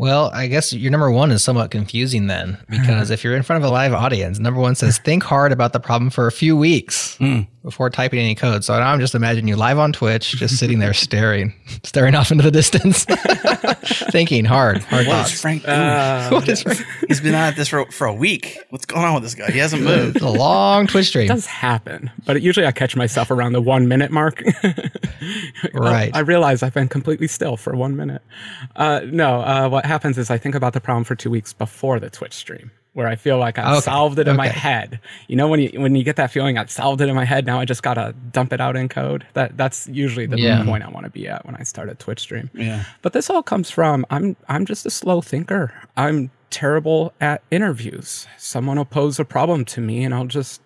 Well, 0.00 0.30
I 0.32 0.46
guess 0.46 0.72
your 0.72 0.90
number 0.90 1.10
one 1.10 1.30
is 1.30 1.44
somewhat 1.44 1.70
confusing 1.70 2.26
then, 2.26 2.56
because 2.70 3.10
if 3.14 3.22
you're 3.22 3.36
in 3.36 3.42
front 3.42 3.62
of 3.62 3.70
a 3.70 3.70
live 3.70 3.92
audience, 3.92 4.38
number 4.38 4.58
one 4.58 4.74
says 4.74 4.96
think 4.96 5.22
hard 5.22 5.52
about 5.52 5.74
the 5.74 5.78
problem 5.78 6.08
for 6.08 6.26
a 6.26 6.32
few 6.32 6.56
weeks 6.56 7.18
mm. 7.18 7.46
Before 7.62 7.90
typing 7.90 8.18
any 8.18 8.34
code. 8.34 8.64
So 8.64 8.78
now 8.78 8.90
I'm 8.90 9.00
just 9.00 9.14
imagining 9.14 9.48
you 9.48 9.56
live 9.56 9.78
on 9.78 9.92
Twitch, 9.92 10.32
just 10.32 10.56
sitting 10.58 10.78
there 10.78 10.94
staring, 10.94 11.52
staring 11.84 12.14
off 12.14 12.30
into 12.30 12.42
the 12.42 12.50
distance, 12.50 13.04
thinking 14.10 14.44
hard, 14.44 14.78
hard 14.82 15.06
what 15.06 15.16
thoughts. 15.16 15.34
Is 15.34 15.40
Frank 15.40 15.64
doing? 15.64 15.76
Uh, 15.76 16.30
what 16.30 16.48
is 16.48 16.62
Frank? 16.62 16.80
He's 17.08 17.20
been 17.20 17.34
at 17.34 17.56
this 17.56 17.68
for, 17.68 17.84
for 17.90 18.06
a 18.06 18.14
week. 18.14 18.58
What's 18.70 18.86
going 18.86 19.04
on 19.04 19.14
with 19.14 19.22
this 19.22 19.34
guy? 19.34 19.50
He 19.50 19.58
hasn't 19.58 19.82
moved. 19.82 20.16
It's 20.16 20.24
a 20.24 20.28
long 20.30 20.86
Twitch 20.86 21.06
stream. 21.06 21.26
It 21.26 21.28
does 21.28 21.46
happen, 21.46 22.10
but 22.26 22.40
usually 22.42 22.66
I 22.66 22.72
catch 22.72 22.96
myself 22.96 23.30
around 23.30 23.52
the 23.52 23.60
one 23.60 23.88
minute 23.88 24.10
mark. 24.10 24.42
right. 25.74 26.10
I 26.14 26.20
realize 26.20 26.62
I've 26.62 26.74
been 26.74 26.88
completely 26.88 27.28
still 27.28 27.56
for 27.56 27.74
one 27.74 27.96
minute. 27.96 28.22
Uh, 28.76 29.00
no, 29.04 29.40
uh, 29.40 29.68
what 29.68 29.84
happens 29.84 30.18
is 30.18 30.30
I 30.30 30.38
think 30.38 30.54
about 30.54 30.72
the 30.72 30.80
problem 30.80 31.04
for 31.04 31.14
two 31.14 31.30
weeks 31.30 31.52
before 31.52 32.00
the 32.00 32.10
Twitch 32.10 32.34
stream, 32.34 32.70
where 32.92 33.06
I 33.06 33.16
feel 33.16 33.38
like 33.38 33.58
I've 33.58 33.78
okay. 33.78 33.80
solved 33.82 34.18
it 34.18 34.26
in 34.26 34.32
okay. 34.32 34.36
my 34.36 34.48
head. 34.48 35.00
You 35.28 35.36
know, 35.36 35.48
when 35.48 35.60
you 35.60 35.80
when 35.80 35.94
you 35.94 36.02
get 36.02 36.16
that 36.16 36.30
feeling, 36.30 36.58
I've 36.58 36.70
solved 36.70 37.00
it 37.00 37.08
in 37.08 37.14
my 37.14 37.24
head. 37.24 37.46
Now 37.46 37.60
I 37.60 37.64
just 37.64 37.82
gotta 37.82 38.14
dump 38.32 38.52
it 38.52 38.60
out 38.60 38.76
in 38.76 38.88
code. 38.88 39.26
That 39.34 39.56
that's 39.56 39.86
usually 39.88 40.26
the 40.26 40.38
yeah. 40.38 40.64
point 40.64 40.84
I 40.84 40.88
want 40.90 41.04
to 41.04 41.10
be 41.10 41.28
at 41.28 41.46
when 41.46 41.54
I 41.56 41.62
start 41.62 41.88
a 41.88 41.94
Twitch 41.94 42.20
stream. 42.20 42.50
Yeah. 42.54 42.84
But 43.02 43.12
this 43.12 43.30
all 43.30 43.42
comes 43.42 43.70
from 43.70 44.04
I'm 44.10 44.36
I'm 44.48 44.66
just 44.66 44.86
a 44.86 44.90
slow 44.90 45.20
thinker. 45.20 45.72
I'm 45.96 46.30
terrible 46.50 47.12
at 47.20 47.42
interviews. 47.50 48.26
Someone 48.36 48.76
will 48.76 48.84
pose 48.84 49.20
a 49.20 49.24
problem 49.24 49.64
to 49.66 49.80
me, 49.80 50.02
and 50.04 50.12
I'll 50.12 50.26
just 50.26 50.60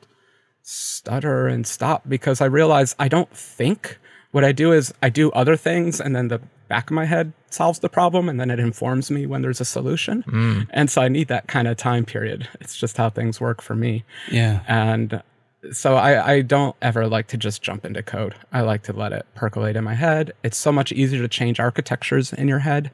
stutter 0.62 1.46
and 1.46 1.66
stop 1.66 2.08
because 2.08 2.40
I 2.40 2.46
realize 2.46 2.96
I 2.98 3.08
don't 3.08 3.30
think 3.36 3.98
what 4.34 4.42
I 4.42 4.50
do 4.50 4.72
is 4.72 4.92
I 5.00 5.10
do 5.10 5.30
other 5.30 5.56
things 5.56 6.00
and 6.00 6.16
then 6.16 6.26
the 6.26 6.40
back 6.66 6.90
of 6.90 6.94
my 6.94 7.04
head 7.04 7.32
solves 7.50 7.78
the 7.78 7.88
problem 7.88 8.28
and 8.28 8.40
then 8.40 8.50
it 8.50 8.58
informs 8.58 9.08
me 9.08 9.26
when 9.26 9.42
there's 9.42 9.60
a 9.60 9.64
solution. 9.64 10.24
Mm. 10.24 10.66
And 10.70 10.90
so 10.90 11.02
I 11.02 11.06
need 11.06 11.28
that 11.28 11.46
kind 11.46 11.68
of 11.68 11.76
time 11.76 12.04
period. 12.04 12.48
It's 12.60 12.76
just 12.76 12.96
how 12.96 13.10
things 13.10 13.40
work 13.40 13.62
for 13.62 13.76
me. 13.76 14.02
Yeah. 14.32 14.62
And 14.66 15.22
so 15.70 15.94
I, 15.94 16.32
I 16.32 16.40
don't 16.40 16.74
ever 16.82 17.06
like 17.06 17.28
to 17.28 17.36
just 17.36 17.62
jump 17.62 17.84
into 17.84 18.02
code. 18.02 18.34
I 18.52 18.62
like 18.62 18.82
to 18.84 18.92
let 18.92 19.12
it 19.12 19.24
percolate 19.36 19.76
in 19.76 19.84
my 19.84 19.94
head. 19.94 20.32
It's 20.42 20.58
so 20.58 20.72
much 20.72 20.90
easier 20.90 21.22
to 21.22 21.28
change 21.28 21.60
architectures 21.60 22.32
in 22.32 22.48
your 22.48 22.58
head 22.58 22.90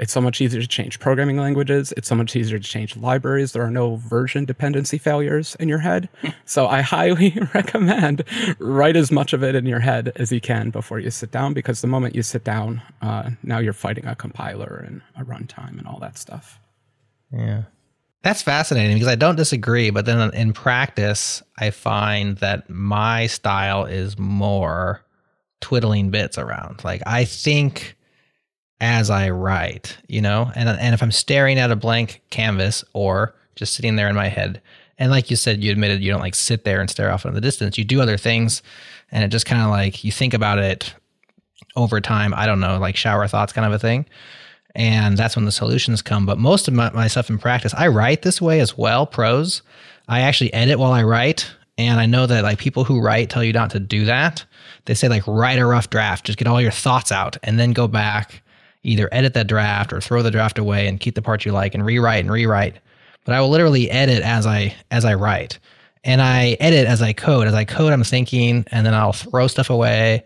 it's 0.00 0.12
so 0.14 0.20
much 0.20 0.40
easier 0.40 0.62
to 0.62 0.66
change 0.66 0.98
programming 0.98 1.36
languages. 1.36 1.92
It's 1.94 2.08
so 2.08 2.14
much 2.14 2.34
easier 2.34 2.58
to 2.58 2.66
change 2.66 2.96
libraries. 2.96 3.52
There 3.52 3.62
are 3.62 3.70
no 3.70 3.96
version 3.96 4.46
dependency 4.46 4.96
failures 4.96 5.58
in 5.60 5.68
your 5.68 5.78
head. 5.78 6.08
so 6.46 6.66
I 6.66 6.80
highly 6.80 7.38
recommend 7.54 8.24
write 8.58 8.96
as 8.96 9.12
much 9.12 9.34
of 9.34 9.44
it 9.44 9.54
in 9.54 9.66
your 9.66 9.80
head 9.80 10.12
as 10.16 10.32
you 10.32 10.40
can 10.40 10.70
before 10.70 10.98
you 10.98 11.10
sit 11.10 11.30
down, 11.30 11.52
because 11.52 11.82
the 11.82 11.86
moment 11.86 12.14
you 12.14 12.22
sit 12.22 12.44
down, 12.44 12.80
uh, 13.02 13.30
now 13.42 13.58
you're 13.58 13.74
fighting 13.74 14.06
a 14.06 14.16
compiler 14.16 14.82
and 14.86 15.02
a 15.18 15.24
runtime 15.24 15.78
and 15.78 15.86
all 15.86 15.98
that 16.00 16.16
stuff. 16.16 16.58
Yeah. 17.30 17.64
That's 18.22 18.40
fascinating 18.40 18.96
because 18.96 19.08
I 19.08 19.16
don't 19.16 19.36
disagree, 19.36 19.90
but 19.90 20.06
then 20.06 20.32
in 20.34 20.54
practice, 20.54 21.42
I 21.58 21.70
find 21.70 22.38
that 22.38 22.70
my 22.70 23.26
style 23.26 23.84
is 23.84 24.18
more 24.18 25.02
twiddling 25.60 26.10
bits 26.10 26.38
around. 26.38 26.84
Like 26.84 27.02
I 27.06 27.26
think 27.26 27.98
as 28.80 29.10
I 29.10 29.30
write, 29.30 29.96
you 30.08 30.20
know? 30.20 30.50
And 30.54 30.68
and 30.68 30.94
if 30.94 31.02
I'm 31.02 31.12
staring 31.12 31.58
at 31.58 31.70
a 31.70 31.76
blank 31.76 32.22
canvas 32.30 32.84
or 32.92 33.34
just 33.56 33.74
sitting 33.74 33.96
there 33.96 34.08
in 34.08 34.14
my 34.14 34.28
head, 34.28 34.60
and 34.98 35.10
like 35.10 35.30
you 35.30 35.36
said, 35.36 35.62
you 35.62 35.70
admitted 35.70 36.02
you 36.02 36.10
don't 36.10 36.20
like 36.20 36.34
sit 36.34 36.64
there 36.64 36.80
and 36.80 36.90
stare 36.90 37.10
off 37.10 37.24
in 37.24 37.34
the 37.34 37.40
distance. 37.40 37.78
You 37.78 37.84
do 37.84 38.00
other 38.00 38.16
things, 38.16 38.62
and 39.10 39.24
it 39.24 39.28
just 39.28 39.46
kind 39.46 39.62
of 39.62 39.70
like 39.70 40.04
you 40.04 40.12
think 40.12 40.34
about 40.34 40.58
it 40.58 40.94
over 41.76 42.00
time. 42.00 42.34
I 42.34 42.46
don't 42.46 42.60
know, 42.60 42.78
like 42.78 42.96
shower 42.96 43.26
thoughts 43.28 43.52
kind 43.52 43.66
of 43.66 43.72
a 43.72 43.78
thing. 43.78 44.06
And 44.74 45.16
that's 45.16 45.34
when 45.34 45.46
the 45.46 45.52
solutions 45.52 46.00
come. 46.00 46.26
But 46.26 46.38
most 46.38 46.68
of 46.68 46.74
my, 46.74 46.90
my 46.90 47.08
stuff 47.08 47.28
in 47.28 47.38
practice, 47.38 47.74
I 47.74 47.88
write 47.88 48.22
this 48.22 48.40
way 48.40 48.60
as 48.60 48.78
well, 48.78 49.04
prose. 49.04 49.62
I 50.08 50.20
actually 50.20 50.52
edit 50.52 50.78
while 50.78 50.92
I 50.92 51.02
write. 51.02 51.50
And 51.76 51.98
I 51.98 52.06
know 52.06 52.26
that 52.26 52.44
like 52.44 52.58
people 52.58 52.84
who 52.84 53.00
write 53.00 53.30
tell 53.30 53.42
you 53.42 53.52
not 53.52 53.70
to 53.70 53.80
do 53.80 54.04
that. 54.04 54.44
They 54.84 54.94
say 54.94 55.08
like 55.08 55.26
write 55.26 55.58
a 55.58 55.66
rough 55.66 55.90
draft, 55.90 56.26
just 56.26 56.38
get 56.38 56.46
all 56.46 56.60
your 56.60 56.70
thoughts 56.70 57.10
out 57.10 57.36
and 57.42 57.58
then 57.58 57.72
go 57.72 57.88
back 57.88 58.42
either 58.82 59.08
edit 59.12 59.34
that 59.34 59.46
draft 59.46 59.92
or 59.92 60.00
throw 60.00 60.22
the 60.22 60.30
draft 60.30 60.58
away 60.58 60.86
and 60.86 61.00
keep 61.00 61.14
the 61.14 61.22
parts 61.22 61.44
you 61.44 61.52
like 61.52 61.74
and 61.74 61.84
rewrite 61.84 62.20
and 62.20 62.32
rewrite. 62.32 62.76
But 63.24 63.34
I 63.34 63.40
will 63.40 63.50
literally 63.50 63.90
edit 63.90 64.22
as 64.22 64.46
I 64.46 64.74
as 64.90 65.04
I 65.04 65.14
write. 65.14 65.58
And 66.02 66.22
I 66.22 66.56
edit 66.60 66.86
as 66.86 67.02
I 67.02 67.12
code. 67.12 67.46
As 67.46 67.54
I 67.54 67.64
code, 67.64 67.92
I'm 67.92 68.04
thinking 68.04 68.64
and 68.70 68.86
then 68.86 68.94
I'll 68.94 69.12
throw 69.12 69.46
stuff 69.46 69.68
away. 69.68 70.24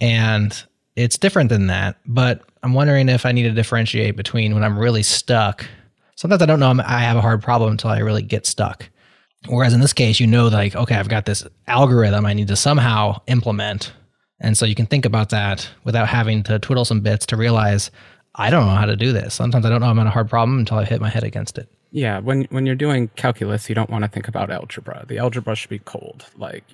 And 0.00 0.62
it's 0.96 1.18
different 1.18 1.50
than 1.50 1.66
that. 1.66 1.98
But 2.06 2.42
I'm 2.62 2.72
wondering 2.72 3.08
if 3.08 3.26
I 3.26 3.32
need 3.32 3.42
to 3.42 3.52
differentiate 3.52 4.16
between 4.16 4.54
when 4.54 4.64
I'm 4.64 4.78
really 4.78 5.02
stuck. 5.02 5.66
Sometimes 6.14 6.42
I 6.42 6.46
don't 6.46 6.60
know 6.60 6.82
I 6.86 7.00
have 7.00 7.16
a 7.16 7.20
hard 7.20 7.42
problem 7.42 7.72
until 7.72 7.90
I 7.90 7.98
really 7.98 8.22
get 8.22 8.46
stuck. 8.46 8.88
Whereas 9.48 9.74
in 9.74 9.80
this 9.80 9.92
case, 9.92 10.20
you 10.20 10.26
know, 10.26 10.48
like, 10.48 10.76
okay, 10.76 10.94
I've 10.94 11.08
got 11.08 11.26
this 11.26 11.44
algorithm 11.66 12.24
I 12.24 12.32
need 12.32 12.48
to 12.48 12.56
somehow 12.56 13.20
implement. 13.26 13.92
And 14.42 14.58
so 14.58 14.66
you 14.66 14.74
can 14.74 14.86
think 14.86 15.06
about 15.06 15.30
that 15.30 15.70
without 15.84 16.08
having 16.08 16.42
to 16.42 16.58
twiddle 16.58 16.84
some 16.84 17.00
bits 17.00 17.24
to 17.26 17.36
realize 17.36 17.90
I 18.34 18.50
don't 18.50 18.66
know 18.66 18.74
how 18.74 18.86
to 18.86 18.96
do 18.96 19.12
this. 19.12 19.34
Sometimes 19.34 19.64
I 19.64 19.70
don't 19.70 19.80
know 19.80 19.86
I'm 19.86 19.98
on 19.98 20.06
a 20.06 20.10
hard 20.10 20.28
problem 20.28 20.58
until 20.58 20.78
I 20.78 20.84
hit 20.84 21.00
my 21.00 21.08
head 21.08 21.24
against 21.24 21.58
it. 21.58 21.68
Yeah, 21.90 22.18
when 22.18 22.44
when 22.44 22.66
you're 22.66 22.74
doing 22.74 23.08
calculus, 23.16 23.68
you 23.68 23.74
don't 23.74 23.90
want 23.90 24.04
to 24.04 24.08
think 24.08 24.26
about 24.26 24.50
algebra. 24.50 25.04
The 25.06 25.18
algebra 25.18 25.54
should 25.54 25.70
be 25.70 25.78
cold. 25.78 26.26
Like 26.36 26.64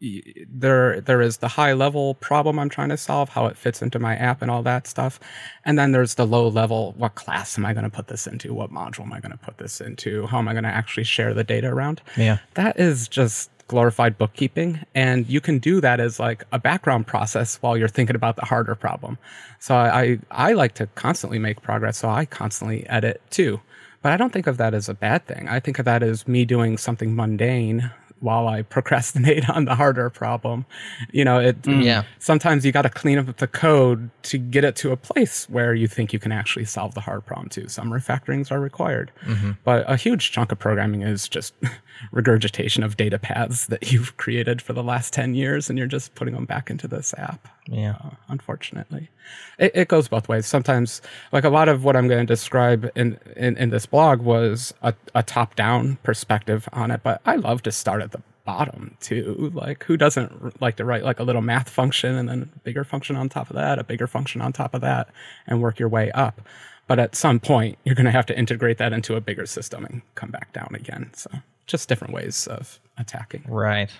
there 0.00 1.00
there 1.00 1.20
is 1.20 1.38
the 1.38 1.48
high 1.48 1.72
level 1.72 2.14
problem 2.14 2.58
I'm 2.58 2.68
trying 2.68 2.90
to 2.90 2.96
solve, 2.96 3.30
how 3.30 3.46
it 3.46 3.56
fits 3.56 3.82
into 3.82 3.98
my 3.98 4.14
app 4.14 4.42
and 4.42 4.50
all 4.50 4.62
that 4.62 4.86
stuff. 4.86 5.18
And 5.64 5.78
then 5.78 5.92
there's 5.92 6.14
the 6.14 6.26
low 6.26 6.46
level, 6.46 6.94
what 6.98 7.14
class 7.14 7.58
am 7.58 7.66
I 7.66 7.72
going 7.72 7.84
to 7.84 7.90
put 7.90 8.08
this 8.08 8.26
into? 8.26 8.54
What 8.54 8.70
module 8.70 9.00
am 9.00 9.12
I 9.12 9.20
going 9.20 9.32
to 9.32 9.38
put 9.38 9.58
this 9.58 9.80
into? 9.80 10.26
How 10.26 10.38
am 10.38 10.46
I 10.46 10.52
going 10.52 10.64
to 10.64 10.70
actually 10.70 11.04
share 11.04 11.34
the 11.34 11.42
data 11.42 11.68
around? 11.68 12.00
Yeah. 12.16 12.38
That 12.54 12.78
is 12.78 13.08
just 13.08 13.50
glorified 13.68 14.18
bookkeeping 14.18 14.80
and 14.94 15.28
you 15.28 15.40
can 15.40 15.58
do 15.58 15.80
that 15.80 16.00
as 16.00 16.18
like 16.18 16.44
a 16.52 16.58
background 16.58 17.06
process 17.06 17.56
while 17.62 17.76
you're 17.76 17.86
thinking 17.86 18.16
about 18.16 18.36
the 18.36 18.44
harder 18.44 18.74
problem. 18.74 19.18
So 19.60 19.76
I 19.76 20.18
I 20.30 20.54
like 20.54 20.74
to 20.74 20.86
constantly 20.88 21.38
make 21.38 21.62
progress, 21.62 21.98
so 21.98 22.08
I 22.08 22.24
constantly 22.24 22.86
edit 22.88 23.22
too. 23.30 23.60
But 24.02 24.12
I 24.12 24.16
don't 24.16 24.32
think 24.32 24.46
of 24.46 24.56
that 24.56 24.74
as 24.74 24.88
a 24.88 24.94
bad 24.94 25.26
thing. 25.26 25.48
I 25.48 25.60
think 25.60 25.78
of 25.78 25.84
that 25.84 26.02
as 26.02 26.26
me 26.26 26.44
doing 26.44 26.78
something 26.78 27.14
mundane 27.14 27.90
while 28.20 28.48
I 28.48 28.62
procrastinate 28.62 29.48
on 29.56 29.64
the 29.64 29.74
harder 29.74 30.10
problem. 30.10 30.66
You 31.12 31.24
know, 31.24 31.38
it 31.38 31.62
Mm. 31.62 31.84
Yeah. 31.84 32.02
sometimes 32.18 32.64
you 32.66 32.72
got 32.72 32.82
to 32.82 32.90
clean 32.90 33.18
up 33.18 33.36
the 33.36 33.46
code 33.46 34.10
to 34.24 34.38
get 34.38 34.64
it 34.64 34.74
to 34.76 34.92
a 34.92 34.96
place 34.96 35.48
where 35.48 35.74
you 35.74 35.86
think 35.88 36.12
you 36.12 36.18
can 36.18 36.32
actually 36.32 36.64
solve 36.64 36.94
the 36.94 37.00
hard 37.00 37.24
problem 37.26 37.48
too. 37.48 37.68
Some 37.68 37.90
refactorings 37.90 38.50
are 38.50 38.60
required, 38.60 39.10
Mm-hmm. 39.26 39.52
but 39.64 39.84
a 39.90 39.96
huge 39.96 40.32
chunk 40.32 40.50
of 40.52 40.58
programming 40.58 41.02
is 41.02 41.28
just 41.28 41.54
regurgitation 42.12 42.82
of 42.82 42.96
data 42.96 43.18
paths 43.18 43.66
that 43.66 43.92
you've 43.92 44.16
created 44.16 44.62
for 44.62 44.72
the 44.72 44.82
last 44.82 45.12
10 45.12 45.34
years 45.34 45.68
and 45.68 45.78
you're 45.78 45.86
just 45.86 46.14
putting 46.14 46.34
them 46.34 46.44
back 46.44 46.70
into 46.70 46.86
this 46.88 47.12
app 47.18 47.48
Yeah. 47.68 47.96
uh, 48.04 48.10
unfortunately. 48.28 49.10
It, 49.58 49.72
it 49.74 49.88
goes 49.88 50.08
both 50.08 50.28
ways. 50.28 50.46
Sometimes, 50.46 51.02
like 51.32 51.44
a 51.44 51.50
lot 51.50 51.68
of 51.68 51.84
what 51.84 51.96
I'm 51.96 52.08
going 52.08 52.26
to 52.26 52.32
describe 52.32 52.90
in, 52.94 53.18
in, 53.36 53.56
in 53.58 53.70
this 53.70 53.84
blog 53.84 54.20
was 54.22 54.72
a, 54.82 54.94
a 55.14 55.22
top 55.22 55.54
down 55.54 55.96
perspective 56.02 56.68
on 56.72 56.90
it, 56.90 57.02
but 57.02 57.20
I 57.26 57.34
love 57.36 57.62
to 57.64 57.72
start 57.72 58.00
at 58.00 58.07
bottom 58.48 58.96
too. 58.98 59.50
Like, 59.52 59.84
who 59.84 59.98
doesn't 59.98 60.62
like 60.62 60.76
to 60.76 60.84
write 60.86 61.04
like 61.04 61.20
a 61.20 61.22
little 61.22 61.42
math 61.42 61.68
function 61.68 62.14
and 62.14 62.30
then 62.30 62.50
a 62.56 62.58
bigger 62.60 62.82
function 62.82 63.14
on 63.14 63.28
top 63.28 63.50
of 63.50 63.56
that, 63.56 63.78
a 63.78 63.84
bigger 63.84 64.06
function 64.06 64.40
on 64.40 64.54
top 64.54 64.72
of 64.72 64.80
that, 64.80 65.10
and 65.46 65.60
work 65.60 65.78
your 65.78 65.90
way 65.90 66.10
up? 66.12 66.40
But 66.86 66.98
at 66.98 67.14
some 67.14 67.40
point, 67.40 67.76
you're 67.84 67.94
going 67.94 68.06
to 68.06 68.10
have 68.10 68.24
to 68.24 68.38
integrate 68.38 68.78
that 68.78 68.94
into 68.94 69.16
a 69.16 69.20
bigger 69.20 69.44
system 69.44 69.84
and 69.84 70.00
come 70.14 70.30
back 70.30 70.54
down 70.54 70.70
again. 70.72 71.10
So, 71.12 71.30
just 71.66 71.90
different 71.90 72.14
ways 72.14 72.46
of 72.46 72.80
attacking. 72.96 73.44
Right. 73.46 73.90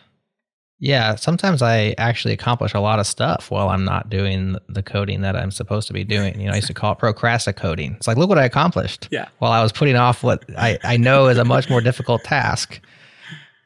Yeah, 0.80 1.16
sometimes 1.16 1.60
I 1.60 1.94
actually 1.98 2.32
accomplish 2.32 2.72
a 2.72 2.80
lot 2.80 3.00
of 3.00 3.06
stuff 3.06 3.50
while 3.50 3.68
I'm 3.68 3.84
not 3.84 4.08
doing 4.08 4.56
the 4.68 4.82
coding 4.82 5.20
that 5.22 5.36
I'm 5.36 5.50
supposed 5.50 5.88
to 5.88 5.92
be 5.92 6.04
doing. 6.04 6.40
You 6.40 6.46
know, 6.46 6.52
I 6.52 6.56
used 6.56 6.68
to 6.68 6.74
call 6.74 6.92
it 6.92 6.98
procrastinating. 6.98 7.96
It's 7.96 8.06
like, 8.06 8.16
look 8.16 8.30
what 8.30 8.38
I 8.38 8.44
accomplished. 8.44 9.08
Yeah. 9.10 9.28
While 9.40 9.52
I 9.52 9.62
was 9.62 9.72
putting 9.72 9.96
off 9.96 10.22
what 10.22 10.44
I, 10.56 10.78
I 10.84 10.96
know 10.96 11.26
is 11.26 11.36
a 11.36 11.44
much 11.44 11.68
more 11.68 11.82
difficult 11.82 12.24
task. 12.24 12.80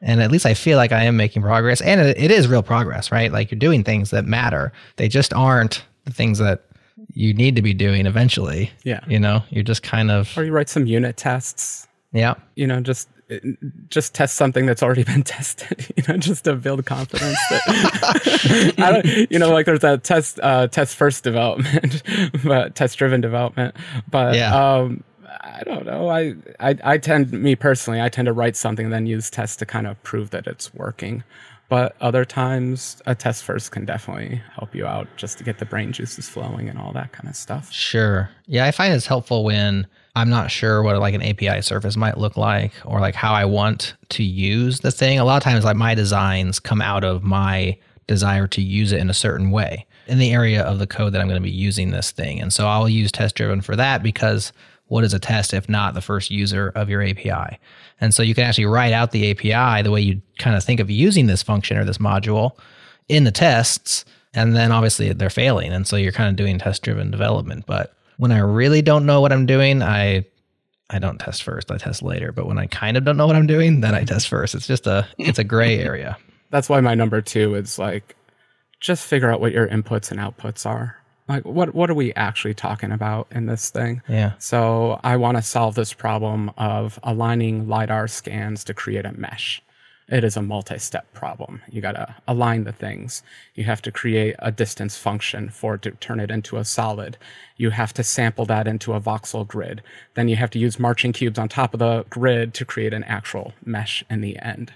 And 0.03 0.21
at 0.21 0.29
least 0.31 0.45
I 0.45 0.53
feel 0.53 0.77
like 0.77 0.91
I 0.91 1.03
am 1.05 1.17
making 1.17 1.41
progress. 1.41 1.81
And 1.81 1.99
it, 2.01 2.17
it 2.19 2.29
is 2.29 2.47
real 2.47 2.61
progress, 2.61 3.11
right? 3.11 3.31
Like 3.31 3.49
you're 3.49 3.59
doing 3.59 3.83
things 3.83 4.11
that 4.11 4.25
matter. 4.25 4.71
They 4.97 5.07
just 5.07 5.33
aren't 5.33 5.83
the 6.05 6.11
things 6.13 6.37
that 6.39 6.65
you 7.13 7.33
need 7.33 7.55
to 7.55 7.61
be 7.61 7.73
doing 7.73 8.05
eventually. 8.05 8.69
Yeah. 8.83 8.99
You 9.07 9.19
know, 9.19 9.43
you're 9.49 9.63
just 9.63 9.81
kind 9.81 10.11
of, 10.11 10.37
Or 10.37 10.43
you 10.43 10.51
write 10.51 10.69
some 10.69 10.85
unit 10.85 11.17
tests 11.17 11.87
yeah. 12.11 12.35
you 12.55 12.67
know 12.67 12.79
just 12.79 13.09
just 13.89 14.13
test 14.13 14.35
something 14.35 14.67
that's 14.67 14.83
already 14.83 15.03
been 15.13 15.23
tested 15.23 15.87
you 15.97 16.03
know 16.07 16.17
just 16.17 16.43
to 16.43 16.53
build 16.55 16.85
confidence 16.85 17.39
that 17.49 18.73
I 18.77 18.91
don't, 18.91 19.31
you 19.31 19.39
know 19.39 19.51
like 19.51 19.65
there's 19.65 19.79
that 19.79 20.03
test 20.03 20.39
uh, 20.43 20.67
test 20.67 20.95
first 20.95 21.23
development 21.23 22.03
but 22.43 22.75
test 22.75 22.97
driven 22.99 23.21
development 23.21 23.75
but 24.11 24.35
Yeah. 24.35 24.53
um 24.53 25.03
I 25.43 25.63
don't 25.63 25.85
know. 25.85 26.09
I, 26.09 26.35
I 26.59 26.77
I 26.83 26.97
tend 26.97 27.31
me 27.31 27.55
personally, 27.55 28.01
I 28.01 28.09
tend 28.09 28.27
to 28.27 28.33
write 28.33 28.55
something 28.55 28.85
and 28.85 28.93
then 28.93 29.05
use 29.05 29.29
tests 29.29 29.57
to 29.57 29.65
kind 29.65 29.87
of 29.87 30.01
prove 30.03 30.29
that 30.31 30.47
it's 30.47 30.73
working. 30.73 31.23
But 31.69 31.95
other 32.01 32.23
times, 32.23 33.01
a 33.05 33.15
test 33.15 33.43
first 33.43 33.71
can 33.71 33.83
definitely 33.85 34.41
help 34.53 34.75
you 34.75 34.85
out 34.85 35.07
just 35.17 35.37
to 35.39 35.43
get 35.43 35.57
the 35.57 35.65
brain 35.65 35.91
juices 35.91 36.29
flowing 36.29 36.69
and 36.69 36.77
all 36.77 36.91
that 36.93 37.13
kind 37.13 37.27
of 37.27 37.35
stuff. 37.35 37.71
Sure. 37.71 38.29
Yeah, 38.45 38.65
I 38.65 38.71
find 38.71 38.93
it's 38.93 39.07
helpful 39.07 39.43
when 39.43 39.87
I'm 40.15 40.29
not 40.29 40.51
sure 40.51 40.83
what 40.83 40.97
like 40.99 41.15
an 41.15 41.23
API 41.23 41.61
surface 41.61 41.97
might 41.97 42.17
look 42.17 42.37
like 42.37 42.73
or 42.85 42.99
like 42.99 43.15
how 43.15 43.33
I 43.33 43.45
want 43.45 43.95
to 44.09 44.23
use 44.23 44.81
the 44.81 44.91
thing. 44.91 45.17
A 45.17 45.25
lot 45.25 45.37
of 45.37 45.43
times 45.43 45.65
like 45.65 45.75
my 45.75 45.95
designs 45.95 46.59
come 46.59 46.81
out 46.81 47.03
of 47.03 47.23
my 47.23 47.77
desire 48.05 48.47
to 48.47 48.61
use 48.61 48.91
it 48.91 48.99
in 48.99 49.09
a 49.09 49.13
certain 49.13 49.49
way 49.49 49.87
in 50.05 50.19
the 50.19 50.31
area 50.31 50.61
of 50.61 50.79
the 50.79 50.85
code 50.87 51.13
that 51.13 51.21
I'm 51.21 51.27
going 51.27 51.41
to 51.41 51.43
be 51.43 51.49
using 51.49 51.91
this 51.91 52.11
thing. 52.11 52.39
And 52.39 52.53
so 52.53 52.67
I'll 52.67 52.89
use 52.89 53.11
test 53.11 53.35
driven 53.35 53.61
for 53.61 53.75
that 53.77 54.03
because 54.03 54.51
what 54.93 55.03
is 55.03 55.13
a 55.13 55.19
test 55.19 55.55
if 55.55 55.67
not 55.67 55.95
the 55.95 56.01
first 56.01 56.29
user 56.29 56.71
of 56.75 56.87
your 56.87 57.01
API? 57.01 57.57
And 57.99 58.13
so 58.13 58.21
you 58.21 58.35
can 58.35 58.43
actually 58.43 58.67
write 58.67 58.93
out 58.93 59.09
the 59.09 59.31
API 59.31 59.81
the 59.81 59.89
way 59.89 59.99
you 59.99 60.21
kind 60.37 60.55
of 60.55 60.63
think 60.63 60.79
of 60.79 60.91
using 60.91 61.25
this 61.25 61.41
function 61.41 61.77
or 61.77 61.83
this 61.83 61.97
module 61.97 62.51
in 63.09 63.23
the 63.23 63.31
tests 63.31 64.05
and 64.35 64.55
then 64.55 64.71
obviously 64.71 65.11
they're 65.11 65.31
failing 65.31 65.73
and 65.73 65.87
so 65.87 65.95
you're 65.95 66.11
kind 66.11 66.29
of 66.29 66.35
doing 66.35 66.59
test 66.59 66.83
driven 66.83 67.09
development. 67.09 67.65
But 67.65 67.95
when 68.17 68.31
i 68.31 68.37
really 68.37 68.83
don't 68.83 69.07
know 69.07 69.19
what 69.19 69.33
i'm 69.33 69.47
doing 69.47 69.81
i 69.81 70.23
i 70.91 70.99
don't 70.99 71.17
test 71.17 71.41
first 71.41 71.71
i 71.71 71.77
test 71.77 72.03
later. 72.03 72.31
But 72.31 72.45
when 72.45 72.59
i 72.59 72.67
kind 72.67 72.95
of 72.95 73.03
don't 73.03 73.17
know 73.17 73.25
what 73.25 73.35
i'm 73.35 73.47
doing 73.47 73.81
then 73.81 73.95
i 73.95 74.03
test 74.03 74.27
first. 74.27 74.53
It's 74.53 74.67
just 74.67 74.85
a 74.85 75.07
it's 75.17 75.39
a 75.39 75.43
gray 75.43 75.79
area. 75.79 76.17
That's 76.51 76.69
why 76.69 76.81
my 76.81 76.93
number 76.93 77.19
two 77.19 77.55
is 77.55 77.79
like 77.79 78.15
just 78.79 79.07
figure 79.07 79.31
out 79.31 79.41
what 79.41 79.53
your 79.53 79.67
inputs 79.67 80.11
and 80.11 80.19
outputs 80.19 80.67
are 80.67 81.02
like 81.27 81.45
what 81.45 81.73
what 81.73 81.89
are 81.89 81.95
we 81.95 82.13
actually 82.13 82.53
talking 82.53 82.91
about 82.91 83.27
in 83.31 83.45
this 83.45 83.69
thing? 83.69 84.01
Yeah. 84.07 84.33
So 84.39 84.99
i 85.03 85.15
want 85.15 85.37
to 85.37 85.43
solve 85.43 85.75
this 85.75 85.93
problem 85.93 86.51
of 86.57 86.99
aligning 87.03 87.67
lidar 87.67 88.07
scans 88.07 88.63
to 88.65 88.73
create 88.73 89.05
a 89.05 89.13
mesh. 89.13 89.61
It 90.09 90.25
is 90.25 90.35
a 90.35 90.41
multi-step 90.41 91.13
problem. 91.13 91.61
You 91.69 91.79
got 91.79 91.93
to 91.93 92.13
align 92.27 92.65
the 92.65 92.73
things. 92.73 93.23
You 93.55 93.63
have 93.63 93.81
to 93.83 93.91
create 93.91 94.35
a 94.39 94.51
distance 94.51 94.97
function 94.97 95.49
for 95.49 95.75
it 95.75 95.81
to 95.83 95.91
turn 95.91 96.19
it 96.19 96.29
into 96.29 96.57
a 96.57 96.65
solid. 96.65 97.17
You 97.55 97.69
have 97.69 97.93
to 97.93 98.03
sample 98.03 98.45
that 98.47 98.67
into 98.67 98.93
a 98.93 98.99
voxel 98.99 99.47
grid. 99.47 99.81
Then 100.15 100.27
you 100.27 100.35
have 100.35 100.49
to 100.51 100.59
use 100.59 100.77
marching 100.77 101.13
cubes 101.13 101.39
on 101.39 101.47
top 101.47 101.73
of 101.73 101.79
the 101.79 102.05
grid 102.09 102.53
to 102.55 102.65
create 102.65 102.93
an 102.93 103.05
actual 103.05 103.53
mesh 103.63 104.03
in 104.09 104.19
the 104.19 104.37
end 104.39 104.73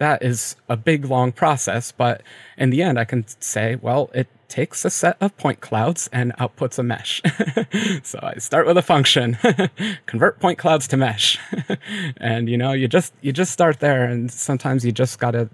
that 0.00 0.22
is 0.22 0.56
a 0.68 0.76
big 0.76 1.04
long 1.04 1.30
process 1.30 1.92
but 1.92 2.22
in 2.58 2.70
the 2.70 2.82
end 2.82 2.98
i 2.98 3.04
can 3.04 3.24
say 3.40 3.76
well 3.76 4.10
it 4.12 4.26
takes 4.50 4.84
a 4.84 4.90
set 4.90 5.16
of 5.20 5.34
point 5.38 5.60
clouds 5.60 6.10
and 6.12 6.36
outputs 6.36 6.78
a 6.78 6.82
mesh. 6.82 7.22
So 8.02 8.18
i 8.22 8.34
start 8.38 8.66
with 8.66 8.76
a 8.76 8.82
function 8.82 9.38
convert 10.06 10.40
point 10.40 10.58
clouds 10.58 10.88
to 10.88 10.96
mesh. 10.96 11.38
And 12.16 12.48
you 12.48 12.58
know 12.58 12.72
you 12.72 12.88
just 12.88 13.14
you 13.22 13.32
just 13.32 13.52
start 13.52 13.80
there 13.80 14.04
and 14.04 14.30
sometimes 14.30 14.84
you 14.84 14.92
just 14.92 15.18
gotta 15.18 15.48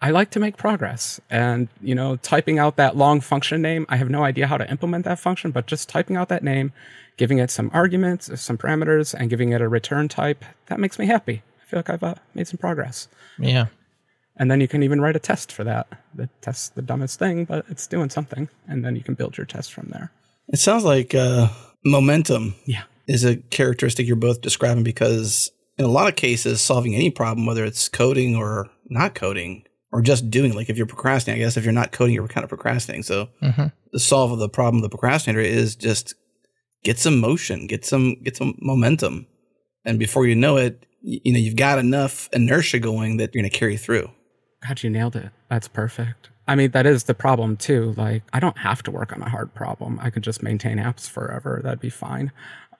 i 0.00 0.10
like 0.10 0.30
to 0.30 0.40
make 0.40 0.56
progress. 0.56 1.20
And 1.30 1.68
you 1.80 1.94
know 1.94 2.16
typing 2.16 2.58
out 2.58 2.76
that 2.76 2.96
long 2.96 3.20
function 3.20 3.62
name 3.62 3.86
i 3.88 3.96
have 3.96 4.10
no 4.10 4.22
idea 4.22 4.46
how 4.46 4.58
to 4.58 4.70
implement 4.70 5.04
that 5.06 5.18
function 5.18 5.50
but 5.50 5.66
just 5.66 5.88
typing 5.88 6.16
out 6.16 6.28
that 6.28 6.44
name 6.44 6.72
giving 7.16 7.38
it 7.38 7.50
some 7.50 7.70
arguments 7.72 8.30
some 8.40 8.58
parameters 8.58 9.14
and 9.14 9.30
giving 9.30 9.50
it 9.52 9.60
a 9.60 9.68
return 9.68 10.08
type 10.08 10.44
that 10.66 10.78
makes 10.78 10.98
me 10.98 11.06
happy. 11.06 11.42
I 11.62 11.64
feel 11.64 11.78
like 11.78 11.90
i've 11.90 12.02
uh, 12.02 12.14
made 12.34 12.46
some 12.48 12.58
progress. 12.58 13.08
Yeah 13.38 13.66
and 14.36 14.50
then 14.50 14.60
you 14.60 14.68
can 14.68 14.82
even 14.82 15.00
write 15.00 15.16
a 15.16 15.20
test 15.20 15.52
for 15.52 15.64
that. 15.64 15.86
The 16.14 16.28
test's 16.40 16.70
the 16.70 16.82
dumbest 16.82 17.18
thing, 17.18 17.44
but 17.44 17.64
it's 17.68 17.86
doing 17.86 18.10
something. 18.10 18.48
And 18.68 18.84
then 18.84 18.96
you 18.96 19.02
can 19.02 19.14
build 19.14 19.36
your 19.36 19.46
test 19.46 19.72
from 19.72 19.88
there. 19.92 20.10
It 20.48 20.58
sounds 20.58 20.84
like 20.84 21.14
uh, 21.14 21.48
momentum 21.84 22.54
Yeah. 22.66 22.82
is 23.06 23.24
a 23.24 23.36
characteristic 23.36 24.06
you're 24.06 24.16
both 24.16 24.40
describing 24.40 24.84
because 24.84 25.50
in 25.78 25.84
a 25.84 25.88
lot 25.88 26.08
of 26.08 26.16
cases, 26.16 26.60
solving 26.60 26.94
any 26.94 27.10
problem, 27.10 27.46
whether 27.46 27.64
it's 27.64 27.88
coding 27.88 28.36
or 28.36 28.68
not 28.86 29.14
coding, 29.14 29.64
or 29.90 30.00
just 30.02 30.30
doing, 30.30 30.54
like 30.54 30.70
if 30.70 30.76
you're 30.76 30.86
procrastinating, 30.86 31.42
I 31.42 31.46
guess 31.46 31.56
if 31.56 31.64
you're 31.64 31.72
not 31.72 31.92
coding, 31.92 32.14
you're 32.14 32.26
kind 32.28 32.44
of 32.44 32.48
procrastinating. 32.48 33.02
So 33.02 33.28
hmm 33.40 33.66
the 33.92 34.00
solve 34.00 34.32
of 34.32 34.38
the 34.38 34.48
problem 34.48 34.76
of 34.76 34.82
the 34.82 34.88
procrastinator 34.96 35.40
is 35.40 35.76
just 35.76 36.14
get 36.82 36.98
some 36.98 37.18
motion, 37.20 37.66
get 37.66 37.84
some 37.84 38.14
get 38.22 38.36
some 38.36 38.54
momentum, 38.62 39.26
and 39.84 39.98
before 39.98 40.26
you 40.26 40.34
know 40.34 40.56
it, 40.56 40.86
you 41.02 41.32
know 41.32 41.38
you've 41.38 41.56
got 41.56 41.78
enough 41.78 42.28
inertia 42.32 42.78
going 42.78 43.18
that 43.18 43.34
you're 43.34 43.42
going 43.42 43.50
to 43.50 43.58
carry 43.58 43.76
through. 43.76 44.10
God, 44.66 44.82
you 44.82 44.90
nailed 44.90 45.16
it. 45.16 45.30
That's 45.48 45.68
perfect. 45.68 46.30
I 46.46 46.54
mean, 46.54 46.72
that 46.72 46.86
is 46.86 47.04
the 47.04 47.14
problem 47.14 47.56
too. 47.56 47.94
Like, 47.96 48.22
I 48.32 48.40
don't 48.40 48.58
have 48.58 48.82
to 48.84 48.90
work 48.90 49.12
on 49.12 49.22
a 49.22 49.28
hard 49.28 49.54
problem. 49.54 49.98
I 50.02 50.10
could 50.10 50.22
just 50.22 50.42
maintain 50.42 50.78
apps 50.78 51.08
forever. 51.08 51.60
That'd 51.62 51.80
be 51.80 51.90
fine. 51.90 52.32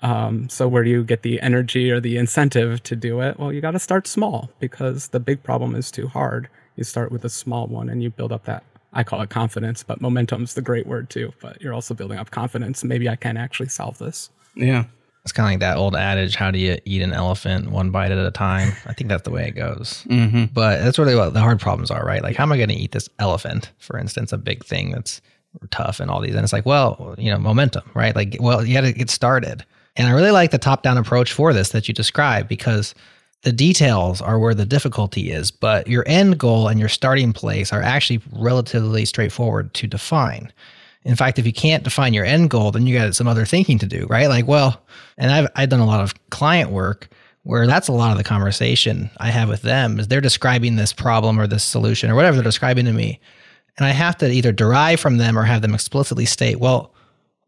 Um, 0.02 0.48
so, 0.48 0.66
where 0.66 0.82
do 0.82 0.90
you 0.90 1.04
get 1.04 1.22
the 1.22 1.40
energy 1.40 1.90
or 1.90 2.00
the 2.00 2.16
incentive 2.16 2.82
to 2.84 2.96
do 2.96 3.20
it? 3.20 3.38
Well, 3.38 3.52
you 3.52 3.60
got 3.60 3.70
to 3.72 3.78
start 3.78 4.06
small 4.08 4.50
because 4.58 5.08
the 5.08 5.20
big 5.20 5.42
problem 5.42 5.76
is 5.76 5.90
too 5.90 6.08
hard. 6.08 6.48
You 6.76 6.84
start 6.84 7.12
with 7.12 7.24
a 7.24 7.28
small 7.28 7.68
one 7.68 7.88
and 7.88 8.02
you 8.02 8.10
build 8.10 8.32
up 8.32 8.44
that. 8.44 8.64
I 8.92 9.04
call 9.04 9.22
it 9.22 9.30
confidence, 9.30 9.82
but 9.82 10.00
momentum's 10.00 10.54
the 10.54 10.60
great 10.60 10.86
word 10.86 11.08
too. 11.08 11.32
But 11.40 11.62
you're 11.62 11.72
also 11.72 11.94
building 11.94 12.18
up 12.18 12.30
confidence. 12.30 12.82
Maybe 12.82 13.08
I 13.08 13.16
can 13.16 13.36
actually 13.36 13.68
solve 13.68 13.98
this. 13.98 14.30
Yeah. 14.54 14.84
It's 15.24 15.32
kind 15.32 15.46
of 15.46 15.52
like 15.52 15.60
that 15.60 15.76
old 15.76 15.94
adage: 15.94 16.34
"How 16.34 16.50
do 16.50 16.58
you 16.58 16.78
eat 16.84 17.02
an 17.02 17.12
elephant 17.12 17.70
one 17.70 17.90
bite 17.90 18.10
at 18.10 18.18
a 18.18 18.30
time?" 18.30 18.72
I 18.86 18.92
think 18.92 19.08
that's 19.08 19.22
the 19.22 19.30
way 19.30 19.46
it 19.46 19.52
goes. 19.52 20.04
Mm-hmm. 20.08 20.46
But 20.52 20.82
that's 20.82 20.98
really 20.98 21.14
what 21.14 21.32
the 21.32 21.40
hard 21.40 21.60
problems 21.60 21.90
are, 21.90 22.04
right? 22.04 22.22
Like, 22.22 22.36
how 22.36 22.44
am 22.44 22.52
I 22.52 22.56
going 22.56 22.70
to 22.70 22.74
eat 22.74 22.92
this 22.92 23.08
elephant? 23.18 23.70
For 23.78 23.98
instance, 23.98 24.32
a 24.32 24.38
big 24.38 24.64
thing 24.64 24.90
that's 24.90 25.20
tough 25.70 26.00
and 26.00 26.10
all 26.10 26.20
these, 26.20 26.34
and 26.34 26.42
it's 26.42 26.52
like, 26.52 26.66
well, 26.66 27.14
you 27.18 27.30
know, 27.30 27.38
momentum, 27.38 27.88
right? 27.94 28.16
Like, 28.16 28.36
well, 28.40 28.64
you 28.64 28.74
got 28.74 28.82
to 28.82 28.92
get 28.92 29.10
started. 29.10 29.64
And 29.96 30.08
I 30.08 30.12
really 30.12 30.30
like 30.30 30.50
the 30.50 30.58
top-down 30.58 30.96
approach 30.96 31.32
for 31.32 31.52
this 31.52 31.68
that 31.70 31.86
you 31.86 31.92
described 31.92 32.48
because 32.48 32.94
the 33.42 33.52
details 33.52 34.22
are 34.22 34.38
where 34.38 34.54
the 34.54 34.64
difficulty 34.64 35.30
is, 35.30 35.50
but 35.50 35.86
your 35.88 36.04
end 36.06 36.38
goal 36.38 36.68
and 36.68 36.80
your 36.80 36.88
starting 36.88 37.32
place 37.32 37.72
are 37.72 37.82
actually 37.82 38.22
relatively 38.32 39.04
straightforward 39.04 39.74
to 39.74 39.86
define. 39.86 40.52
In 41.04 41.16
fact, 41.16 41.38
if 41.38 41.46
you 41.46 41.52
can't 41.52 41.82
define 41.82 42.14
your 42.14 42.24
end 42.24 42.50
goal, 42.50 42.70
then 42.70 42.86
you 42.86 42.96
got 42.96 43.14
some 43.14 43.26
other 43.26 43.44
thinking 43.44 43.78
to 43.78 43.86
do, 43.86 44.06
right? 44.08 44.28
Like, 44.28 44.46
well, 44.46 44.82
and 45.18 45.30
I've 45.32 45.48
I've 45.56 45.68
done 45.68 45.80
a 45.80 45.86
lot 45.86 46.02
of 46.02 46.14
client 46.30 46.70
work 46.70 47.08
where 47.44 47.66
that's 47.66 47.88
a 47.88 47.92
lot 47.92 48.12
of 48.12 48.18
the 48.18 48.24
conversation 48.24 49.10
I 49.16 49.30
have 49.30 49.48
with 49.48 49.62
them 49.62 49.98
is 49.98 50.08
they're 50.08 50.20
describing 50.20 50.76
this 50.76 50.92
problem 50.92 51.40
or 51.40 51.46
this 51.46 51.64
solution 51.64 52.10
or 52.10 52.14
whatever 52.14 52.36
they're 52.36 52.44
describing 52.44 52.84
to 52.84 52.92
me. 52.92 53.20
And 53.76 53.86
I 53.86 53.90
have 53.90 54.16
to 54.18 54.30
either 54.30 54.52
derive 54.52 55.00
from 55.00 55.16
them 55.16 55.38
or 55.38 55.42
have 55.42 55.62
them 55.62 55.74
explicitly 55.74 56.24
state, 56.24 56.60
well, 56.60 56.94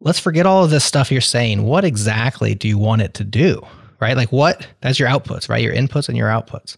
let's 0.00 0.18
forget 0.18 0.46
all 0.46 0.64
of 0.64 0.70
this 0.70 0.84
stuff 0.84 1.12
you're 1.12 1.20
saying. 1.20 1.62
What 1.62 1.84
exactly 1.84 2.54
do 2.54 2.66
you 2.66 2.78
want 2.78 3.02
it 3.02 3.14
to 3.14 3.24
do? 3.24 3.64
Right? 4.00 4.16
Like 4.16 4.32
what 4.32 4.66
that's 4.80 4.98
your 4.98 5.08
outputs, 5.08 5.48
right? 5.48 5.62
Your 5.62 5.74
inputs 5.74 6.08
and 6.08 6.18
your 6.18 6.28
outputs. 6.28 6.76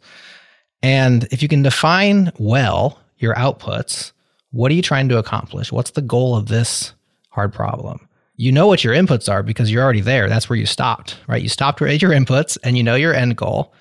And 0.83 1.25
if 1.31 1.43
you 1.43 1.49
can 1.49 1.63
define 1.63 2.33
well 2.39 3.01
your 3.19 3.35
outputs, 3.35 4.13
what 4.57 4.73
are 4.73 4.75
you 4.75 4.83
trying 4.83 5.09
to 5.11 5.19
accomplish? 5.19 5.71
What's 5.71 5.91
the 5.91 6.03
goal 6.03 6.35
of 6.35 6.47
this 6.47 6.95
hard 7.29 7.53
problem? 7.53 8.09
You 8.37 8.53
know 8.53 8.67
what 8.67 8.83
your 8.83 8.95
inputs 8.95 9.31
are 9.31 9.43
because 9.43 9.71
you're 9.71 9.83
already 9.83 10.01
there. 10.01 10.29
That's 10.29 10.49
where 10.49 10.59
you 10.59 10.67
stopped, 10.67 11.19
right? 11.27 11.43
You 11.43 11.49
stopped 11.49 11.83
at 11.83 12.03
your 12.03 12.11
inputs 12.11 12.57
and 12.65 12.77
you 12.77 12.83
know 12.83 12.95
your 12.95 13.15
end 13.15 13.37
goal. 13.37 13.75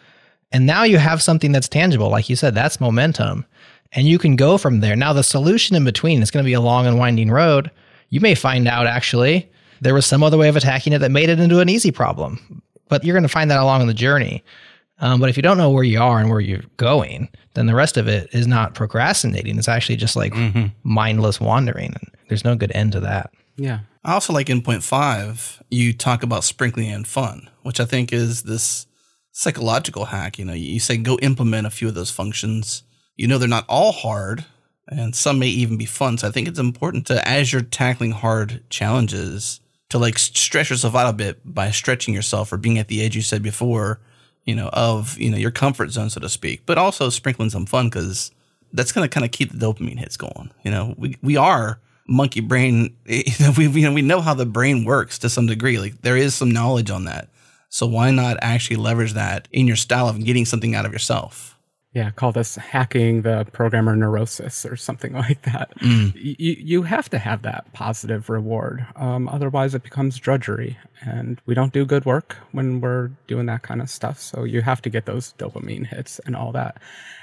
And 0.51 0.65
now 0.65 0.83
you 0.83 0.97
have 0.97 1.21
something 1.21 1.51
that's 1.51 1.69
tangible. 1.69 2.09
Like 2.09 2.29
you 2.29 2.35
said, 2.35 2.55
that's 2.55 2.81
momentum. 2.81 3.45
And 3.93 4.07
you 4.07 4.17
can 4.17 4.35
go 4.35 4.57
from 4.57 4.81
there. 4.81 4.95
Now, 4.95 5.13
the 5.13 5.23
solution 5.23 5.75
in 5.75 5.85
between 5.85 6.21
is 6.21 6.31
going 6.31 6.43
to 6.43 6.47
be 6.47 6.53
a 6.53 6.61
long 6.61 6.85
and 6.85 6.99
winding 6.99 7.31
road. 7.31 7.71
You 8.09 8.19
may 8.19 8.35
find 8.35 8.67
out 8.67 8.85
actually 8.85 9.49
there 9.81 9.93
was 9.93 10.05
some 10.05 10.23
other 10.23 10.37
way 10.37 10.49
of 10.49 10.57
attacking 10.57 10.93
it 10.93 10.99
that 10.99 11.11
made 11.11 11.29
it 11.29 11.39
into 11.39 11.59
an 11.59 11.69
easy 11.69 11.91
problem, 11.91 12.61
but 12.89 13.03
you're 13.03 13.15
going 13.15 13.23
to 13.23 13.29
find 13.29 13.49
that 13.49 13.61
along 13.61 13.87
the 13.87 13.93
journey. 13.93 14.43
Um, 14.99 15.19
but 15.19 15.29
if 15.29 15.35
you 15.35 15.43
don't 15.43 15.57
know 15.57 15.69
where 15.71 15.83
you 15.83 16.01
are 16.01 16.19
and 16.19 16.29
where 16.29 16.39
you're 16.39 16.63
going, 16.77 17.29
then 17.53 17.65
the 17.65 17.75
rest 17.75 17.97
of 17.97 18.07
it 18.07 18.29
is 18.33 18.47
not 18.47 18.75
procrastinating. 18.75 19.57
It's 19.57 19.67
actually 19.67 19.97
just 19.97 20.15
like 20.15 20.33
Mm-hmm. 20.33 20.67
mindless 20.83 21.39
wandering. 21.41 21.93
And 21.93 22.11
there's 22.29 22.45
no 22.45 22.55
good 22.55 22.71
end 22.73 22.93
to 22.93 23.01
that. 23.01 23.31
Yeah. 23.57 23.79
I 24.03 24.13
also 24.13 24.33
like 24.33 24.49
in 24.49 24.61
point 24.61 24.83
five, 24.83 25.61
you 25.69 25.91
talk 25.93 26.23
about 26.23 26.43
sprinkling 26.43 26.87
in 26.89 27.03
fun, 27.05 27.49
which 27.63 27.79
I 27.79 27.85
think 27.85 28.13
is 28.13 28.43
this 28.43 28.85
psychological 29.31 30.05
hack. 30.05 30.39
You 30.39 30.45
know, 30.45 30.53
you 30.53 30.79
say 30.79 30.97
go 30.97 31.17
implement 31.21 31.67
a 31.67 31.71
few 31.71 31.87
of 31.87 31.95
those 31.95 32.11
functions. 32.11 32.83
You 33.17 33.27
know, 33.27 33.37
they're 33.37 33.47
not 33.49 33.65
all 33.67 33.91
hard 33.91 34.45
and 34.87 35.15
some 35.15 35.39
may 35.39 35.47
even 35.47 35.77
be 35.77 35.85
fun. 35.85 36.17
So 36.17 36.27
I 36.27 36.31
think 36.31 36.47
it's 36.47 36.59
important 36.59 37.07
to, 37.07 37.27
as 37.27 37.51
you're 37.51 37.61
tackling 37.63 38.11
hard 38.11 38.63
challenges, 38.69 39.59
to 39.89 39.97
like 39.97 40.17
stretch 40.17 40.69
yourself 40.69 40.95
out 40.95 41.09
a 41.09 41.13
bit 41.13 41.39
by 41.43 41.71
stretching 41.71 42.13
yourself 42.13 42.51
or 42.51 42.57
being 42.57 42.77
at 42.77 42.87
the 42.87 43.03
edge 43.03 43.15
you 43.15 43.21
said 43.21 43.41
before, 43.43 43.99
you 44.45 44.55
know, 44.55 44.69
of, 44.73 45.17
you 45.17 45.29
know, 45.29 45.37
your 45.37 45.51
comfort 45.51 45.91
zone, 45.91 46.09
so 46.09 46.19
to 46.21 46.29
speak, 46.29 46.61
but 46.65 46.77
also 46.77 47.09
sprinkling 47.09 47.49
some 47.49 47.65
fun 47.65 47.89
because 47.89 48.31
that's 48.73 48.91
going 48.91 49.07
to 49.07 49.13
kind 49.13 49.25
of 49.25 49.31
keep 49.31 49.51
the 49.51 49.57
dopamine 49.57 49.97
hits 49.97 50.17
going. 50.17 50.51
You 50.63 50.71
know, 50.71 50.95
we, 50.97 51.17
we 51.21 51.37
are 51.37 51.79
monkey 52.07 52.41
brain. 52.41 52.95
You 53.05 53.33
know, 53.39 53.53
we, 53.57 53.67
you 53.67 53.87
know, 53.87 53.93
we 53.93 54.01
know 54.01 54.21
how 54.21 54.33
the 54.33 54.45
brain 54.45 54.85
works 54.85 55.19
to 55.19 55.29
some 55.29 55.47
degree. 55.47 55.79
Like 55.79 56.01
there 56.01 56.17
is 56.17 56.35
some 56.35 56.51
knowledge 56.51 56.89
on 56.89 57.05
that. 57.05 57.29
So 57.69 57.85
why 57.87 58.11
not 58.11 58.37
actually 58.41 58.77
leverage 58.77 59.13
that 59.13 59.47
in 59.51 59.67
your 59.67 59.75
style 59.75 60.07
of 60.07 60.23
getting 60.23 60.45
something 60.45 60.75
out 60.75 60.85
of 60.85 60.93
yourself? 60.93 61.54
Yeah, 61.95 62.11
call 62.11 62.33
this 62.33 62.57
hacking 62.57 63.21
the 63.21 63.47
programmer 63.53 63.95
neurosis 63.95 64.65
or 64.65 64.75
something 64.75 65.13
like 65.25 65.43
that. 65.43 65.71
Mm. 65.79 66.13
You, 66.13 66.55
you 66.59 66.83
have 66.83 67.09
to 67.09 67.17
have 67.17 67.43
that 67.43 67.71
positive 67.71 68.29
reward. 68.29 68.85
Um, 68.97 69.29
otherwise, 69.29 69.73
it 69.73 69.81
becomes 69.81 70.19
drudgery. 70.19 70.77
And 70.99 71.39
we 71.45 71.55
don't 71.55 71.71
do 71.71 71.85
good 71.85 72.03
work 72.03 72.35
when 72.51 72.81
we're 72.81 73.11
doing 73.27 73.45
that 73.45 73.61
kind 73.61 73.81
of 73.81 73.89
stuff. 73.89 74.19
So 74.19 74.43
you 74.43 74.61
have 74.61 74.81
to 74.81 74.89
get 74.89 75.05
those 75.05 75.33
dopamine 75.37 75.87
hits 75.87 76.19
and 76.19 76.35
all 76.35 76.51
that. 76.51 76.81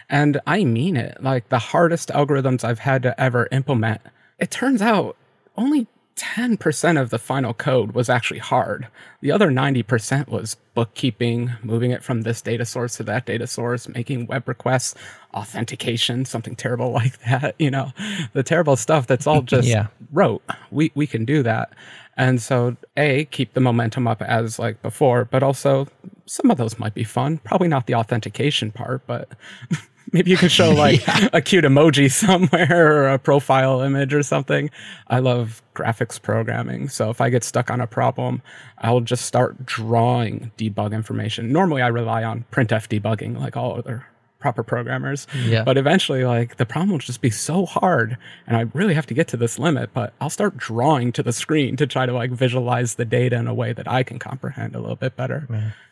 And 0.08 0.40
I 0.46 0.64
mean 0.64 0.96
it. 0.96 1.22
Like 1.22 1.50
the 1.50 1.58
hardest 1.58 2.08
algorithms 2.08 2.64
I've 2.64 2.78
had 2.78 3.02
to 3.02 3.20
ever 3.20 3.48
implement, 3.52 4.00
it 4.38 4.50
turns 4.50 4.80
out 4.80 5.16
only 5.54 5.86
10% 6.16 7.00
of 7.00 7.10
the 7.10 7.18
final 7.18 7.54
code 7.54 7.92
was 7.92 8.08
actually 8.10 8.38
hard. 8.40 8.88
The 9.20 9.32
other 9.32 9.50
90% 9.50 10.28
was 10.28 10.56
bookkeeping, 10.74 11.52
moving 11.62 11.90
it 11.90 12.02
from 12.04 12.22
this 12.22 12.40
data 12.42 12.64
source 12.64 12.96
to 12.96 13.02
that 13.04 13.26
data 13.26 13.46
source, 13.46 13.88
making 13.88 14.26
web 14.26 14.46
requests, 14.48 14.94
authentication, 15.34 16.24
something 16.24 16.54
terrible 16.54 16.90
like 17.00 17.18
that, 17.24 17.54
you 17.58 17.70
know, 17.70 17.92
the 18.34 18.42
terrible 18.42 18.76
stuff 18.76 19.06
that's 19.06 19.26
all 19.26 19.42
just 19.54 19.68
Yeah. 19.68 19.86
rote. 20.12 20.42
We 20.70 20.92
we 20.94 21.06
can 21.06 21.24
do 21.24 21.42
that. 21.42 21.72
And 22.16 22.42
so 22.42 22.76
A, 22.98 23.24
keep 23.26 23.54
the 23.54 23.60
momentum 23.60 24.06
up 24.06 24.20
as 24.20 24.58
like 24.58 24.82
before, 24.82 25.24
but 25.24 25.42
also 25.42 25.88
some 26.26 26.50
of 26.50 26.58
those 26.58 26.78
might 26.78 26.94
be 26.94 27.04
fun. 27.04 27.38
Probably 27.38 27.68
not 27.68 27.86
the 27.86 27.94
authentication 27.94 28.70
part, 28.70 29.06
but 29.06 29.30
maybe 30.12 30.30
you 30.30 30.36
can 30.36 30.48
show 30.48 30.70
like 30.74 31.02
a 31.32 31.40
cute 31.40 31.64
emoji 31.64 32.10
somewhere 32.10 32.70
or 33.02 33.08
a 33.08 33.18
profile 33.18 33.80
image 33.80 34.14
or 34.14 34.22
something. 34.22 34.70
I 35.08 35.18
love 35.18 35.62
graphics 35.74 36.20
programming. 36.20 36.88
So 36.88 37.10
if 37.10 37.20
I 37.20 37.30
get 37.30 37.44
stuck 37.44 37.70
on 37.70 37.80
a 37.80 37.86
problem, 37.86 38.42
I'll 38.78 39.00
just 39.00 39.24
start 39.24 39.64
drawing 39.64 40.52
debug 40.58 40.92
information. 40.92 41.52
Normally 41.52 41.82
I 41.82 41.88
rely 41.88 42.24
on 42.24 42.44
printf 42.52 42.88
debugging 42.88 43.38
like 43.38 43.56
all 43.56 43.76
other 43.76 44.06
proper 44.42 44.62
programmers. 44.62 45.26
Yeah. 45.46 45.62
But 45.64 45.78
eventually 45.78 46.24
like 46.24 46.56
the 46.56 46.66
problem 46.66 46.90
will 46.90 46.98
just 46.98 47.22
be 47.22 47.30
so 47.30 47.64
hard 47.64 48.18
and 48.46 48.56
I 48.56 48.62
really 48.74 48.92
have 48.92 49.06
to 49.06 49.14
get 49.14 49.28
to 49.28 49.36
this 49.38 49.58
limit, 49.58 49.90
but 49.94 50.12
I'll 50.20 50.28
start 50.28 50.56
drawing 50.58 51.12
to 51.12 51.22
the 51.22 51.32
screen 51.32 51.76
to 51.76 51.86
try 51.86 52.04
to 52.04 52.12
like 52.12 52.32
visualize 52.32 52.96
the 52.96 53.04
data 53.04 53.36
in 53.36 53.46
a 53.46 53.54
way 53.54 53.72
that 53.72 53.88
I 53.88 54.02
can 54.02 54.18
comprehend 54.18 54.74
a 54.74 54.80
little 54.80 54.96
bit 54.96 55.16
better. 55.16 55.46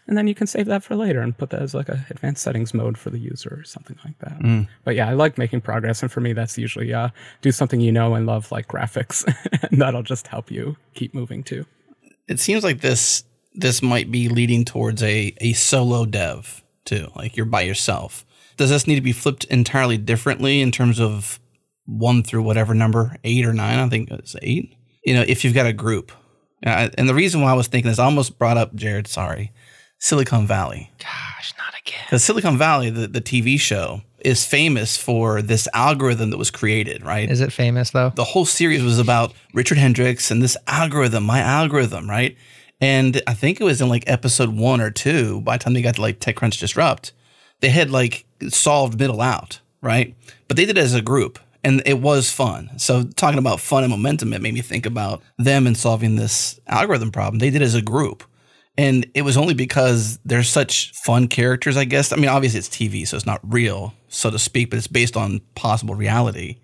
And 0.07 0.19
then 0.19 0.27
you 0.27 0.35
can 0.35 0.49
save 0.49 0.67
that 0.67 0.83
for 0.83 0.97
later 0.97 1.21
and 1.21 1.37
put 1.39 1.51
that 1.51 1.63
as 1.63 1.73
like 1.73 1.89
a 1.89 2.05
advanced 2.11 2.43
settings 2.43 2.75
mode 2.75 2.99
for 2.99 3.11
the 3.11 3.19
user 3.19 3.59
or 3.61 3.65
something 3.65 3.97
like 4.05 4.19
that. 4.19 4.67
But 4.85 4.97
yeah, 4.97 5.09
I 5.09 5.13
like 5.13 5.39
making 5.39 5.61
progress 5.61 6.03
and 6.03 6.11
for 6.11 6.21
me 6.21 6.33
that's 6.33 6.59
usually 6.59 6.93
uh 6.93 7.11
do 7.43 7.53
something 7.53 7.81
you 7.81 7.93
know 7.93 8.15
and 8.15 8.27
love 8.27 8.51
like 8.51 8.67
graphics 8.67 9.25
and 9.71 9.81
that'll 9.81 10.03
just 10.03 10.27
help 10.27 10.51
you 10.51 10.77
keep 10.95 11.15
moving 11.15 11.45
too. 11.45 11.65
It 12.27 12.41
seems 12.41 12.65
like 12.65 12.81
this 12.81 13.23
this 13.55 13.83
might 13.83 14.11
be 14.11 14.29
leading 14.29 14.65
towards 14.65 15.03
a 15.03 15.33
a 15.41 15.53
solo 15.53 16.05
dev 16.05 16.63
too. 16.85 17.09
Like 17.15 17.37
you're 17.37 17.47
by 17.47 17.63
yourself. 17.63 18.25
Does 18.61 18.69
this 18.69 18.87
need 18.87 18.97
to 18.97 19.01
be 19.01 19.13
flipped 19.13 19.45
entirely 19.45 19.97
differently 19.97 20.61
in 20.61 20.71
terms 20.71 21.01
of 21.01 21.41
one 21.87 22.23
through 22.23 22.43
whatever 22.43 22.75
number, 22.75 23.17
eight 23.25 23.47
or 23.47 23.55
nine? 23.55 23.79
I 23.79 23.89
think 23.89 24.11
it's 24.11 24.37
eight. 24.43 24.77
You 25.03 25.15
know, 25.15 25.25
if 25.27 25.43
you've 25.45 25.55
got 25.55 25.65
a 25.65 25.73
group. 25.73 26.13
Uh, 26.67 26.91
and 26.99 27.09
the 27.09 27.15
reason 27.15 27.41
why 27.41 27.53
I 27.53 27.55
was 27.55 27.69
thinking 27.69 27.89
this, 27.89 27.99
I 27.99 28.05
almost 28.05 28.39
brought 28.39 28.59
up 28.59 28.75
Jared. 28.75 29.07
Sorry, 29.07 29.51
Silicon 29.99 30.47
Valley. 30.47 30.91
Gosh, 30.99 31.55
not 31.57 31.73
again. 31.81 32.03
Because 32.05 32.23
Silicon 32.23 32.59
Valley, 32.59 32.91
the, 32.91 33.07
the 33.07 33.23
TV 33.23 33.59
show, 33.59 34.03
is 34.19 34.45
famous 34.45 34.99
for 34.99 35.41
this 35.41 35.67
algorithm 35.73 36.29
that 36.29 36.37
was 36.37 36.51
created, 36.51 37.03
right? 37.03 37.31
Is 37.31 37.41
it 37.41 37.55
famous 37.55 37.93
though? 37.93 38.11
the 38.15 38.25
whole 38.25 38.45
series 38.45 38.83
was 38.83 38.99
about 38.99 39.33
Richard 39.55 39.79
Hendricks 39.79 40.31
and 40.31 40.43
this 40.43 40.59
algorithm, 40.67 41.25
my 41.25 41.41
algorithm, 41.41 42.11
right? 42.11 42.37
And 42.79 43.23
I 43.27 43.33
think 43.33 43.59
it 43.59 43.65
was 43.65 43.81
in 43.81 43.89
like 43.89 44.05
episode 44.07 44.51
one 44.51 44.83
or 44.83 44.91
two, 44.91 45.41
by 45.41 45.57
the 45.57 45.65
time 45.65 45.73
they 45.73 45.81
got 45.81 45.95
to 45.95 46.03
like 46.03 46.21
TechCrunch 46.21 46.61
Disrupt, 46.61 47.15
they 47.61 47.69
had 47.69 47.91
like 47.91 48.25
solved 48.49 48.99
middle 48.99 49.21
out, 49.21 49.61
right? 49.83 50.15
But 50.49 50.57
they 50.57 50.67
did 50.67 50.77
it 50.77 50.83
as 50.83 50.95
a 50.95 51.03
group 51.03 51.39
and 51.63 51.83
it 51.85 52.01
was 52.01 52.31
fun. 52.31 52.71
So 52.79 53.05
talking 53.05 53.39
about 53.39 53.61
fun 53.61 53.85
and 53.85 53.91
momentum, 53.91 54.33
it 54.33 54.43
made 54.43 54.55
me 54.55 54.63
think 54.63 54.87
about 54.87 55.23
them 55.39 55.67
and 55.67 55.77
solving 55.77 56.17
this 56.17 56.59
algorithm 56.67 57.13
problem. 57.13 57.39
They 57.39 57.51
did 57.51 57.63
as 57.63 57.75
a 57.75 57.83
group. 57.83 58.25
And 58.79 59.07
it 59.15 59.23
was 59.23 59.37
only 59.37 59.53
because 59.53 60.19
they're 60.25 60.43
such 60.43 60.93
fun 60.93 61.29
characters, 61.29 61.77
I 61.77 61.85
guess. 61.85 62.13
I 62.13 62.17
mean, 62.17 62.29
obviously 62.29 62.61
it's 62.61 62.69
TV, 62.69 63.07
so 63.07 63.17
it's 63.17 63.27
not 63.27 63.41
real, 63.43 63.93
so 64.09 64.31
to 64.31 64.39
speak, 64.39 64.71
but 64.71 64.79
it's 64.79 64.87
based 64.87 65.17
on 65.17 65.41
possible 65.55 65.95
reality. 65.95 66.61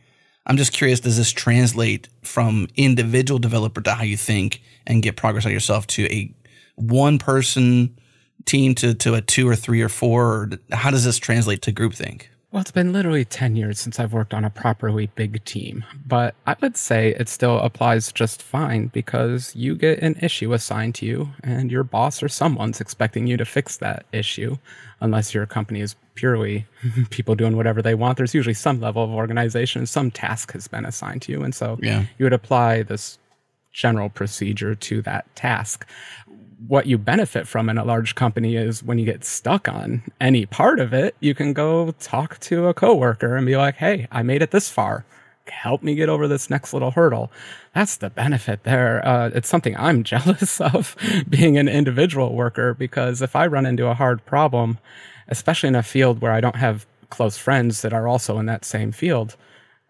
I'm 0.47 0.57
just 0.57 0.73
curious, 0.73 1.01
does 1.01 1.19
this 1.19 1.33
translate 1.33 2.09
from 2.23 2.69
individual 2.77 3.39
developer 3.39 3.83
to 3.83 3.95
how 3.95 4.05
you 4.05 4.17
think 4.17 4.63
and 4.87 5.03
get 5.03 5.17
progress 5.17 5.45
on 5.45 5.53
yourself 5.53 5.87
to 5.89 6.07
a 6.07 6.33
one 6.77 7.19
person 7.19 7.99
team 8.47 8.75
to, 8.77 8.95
to 8.95 9.15
a 9.15 9.21
two 9.21 9.49
or 9.49 9.55
three 9.57 9.83
or 9.83 9.89
four? 9.89 10.25
Or 10.25 10.51
how 10.73 10.91
does 10.91 11.05
this 11.05 11.19
translate 11.19 11.63
to 11.63 11.73
groupthink? 11.73 12.23
Well, 12.53 12.63
it's 12.63 12.71
been 12.71 12.93
literally 12.93 13.25
10 13.27 13.55
years 13.57 13.79
since 13.79 14.01
I've 14.01 14.15
worked 14.15 14.33
on 14.33 14.45
a 14.45 14.49
properly 14.51 15.11
big 15.15 15.45
team, 15.45 15.85
but 16.07 16.35
I 16.47 16.57
would 16.63 16.77
say 16.77 17.11
it 17.19 17.29
still 17.29 17.59
applies 17.59 18.11
just 18.13 18.41
fine 18.41 18.87
because 18.87 19.55
you 19.55 19.75
get 19.75 19.99
an 19.99 20.15
issue 20.23 20.55
assigned 20.55 20.95
to 20.95 21.07
you 21.07 21.29
and 21.43 21.71
your 21.71 21.83
boss 21.83 22.23
or 22.23 22.29
someone's 22.29 22.81
expecting 22.81 23.27
you 23.27 23.37
to 23.37 23.45
fix 23.45 23.77
that 23.79 24.07
issue. 24.13 24.57
Unless 25.01 25.35
your 25.35 25.45
company 25.45 25.81
is 25.83 25.97
purely 26.15 26.65
people 27.11 27.35
doing 27.35 27.57
whatever 27.59 27.83
they 27.83 27.95
want, 27.97 28.17
there's 28.17 28.33
usually 28.33 28.55
some 28.55 28.81
level 28.81 29.05
of 29.05 29.11
organization, 29.11 29.85
some 29.85 30.11
task 30.11 30.53
has 30.53 30.67
been 30.67 30.87
assigned 30.87 31.21
to 31.23 31.33
you. 31.33 31.43
And 31.43 31.55
so 31.55 31.79
Yeah. 31.83 32.05
you 32.17 32.25
would 32.25 32.33
apply 32.33 32.85
this 32.85 33.19
general 33.73 34.09
procedure 34.09 34.75
to 34.75 35.03
that 35.03 35.27
task 35.37 35.87
what 36.67 36.87
you 36.87 36.99
benefit 36.99 37.47
from 37.47 37.69
in 37.69 37.79
a 37.79 37.85
large 37.85 38.15
company 38.15 38.57
is 38.57 38.83
when 38.83 38.99
you 38.99 39.05
get 39.05 39.25
stuck 39.25 39.69
on 39.69 40.03
any 40.21 40.47
part 40.47 40.81
of 40.81 40.93
it, 40.93 41.15
you 41.21 41.35
can 41.35 41.53
go 41.53 41.93
talk 42.01 42.39
to 42.41 42.67
a 42.67 42.75
coworker 42.75 43.37
and 43.37 43.47
be 43.47 43.57
like, 43.57 43.77
"Hey, 43.77 44.09
I 44.11 44.23
made 44.23 44.43
it 44.43 44.51
this 44.51 44.71
far. 44.71 45.05
Help 45.49 45.83
me 45.83 45.95
get 45.95 46.09
over 46.09 46.27
this 46.27 46.51
next 46.51 46.73
little 46.73 46.93
hurdle." 46.93 47.31
That's 47.75 47.97
the 47.97 48.11
benefit 48.11 48.65
there. 48.65 49.07
Uh, 49.07 49.31
it's 49.35 49.49
something 49.49 49.77
I'm 49.77 50.03
jealous 50.13 50.61
of 50.61 50.97
being 51.29 51.59
an 51.59 51.69
individual 51.69 52.35
worker 52.35 52.75
because 52.75 53.21
if 53.21 53.37
I 53.37 53.47
run 53.47 53.67
into 53.67 53.87
a 53.87 53.95
hard 53.95 54.25
problem, 54.25 54.79
especially 55.29 55.69
in 55.69 55.77
a 55.77 55.83
field 55.83 56.21
where 56.21 56.33
I 56.33 56.41
don't 56.41 56.57
have 56.57 56.87
close 57.11 57.37
friends 57.37 57.83
that 57.83 57.93
are 57.93 58.09
also 58.09 58.39
in 58.39 58.47
that 58.47 58.65
same 58.65 58.93
field, 58.93 59.37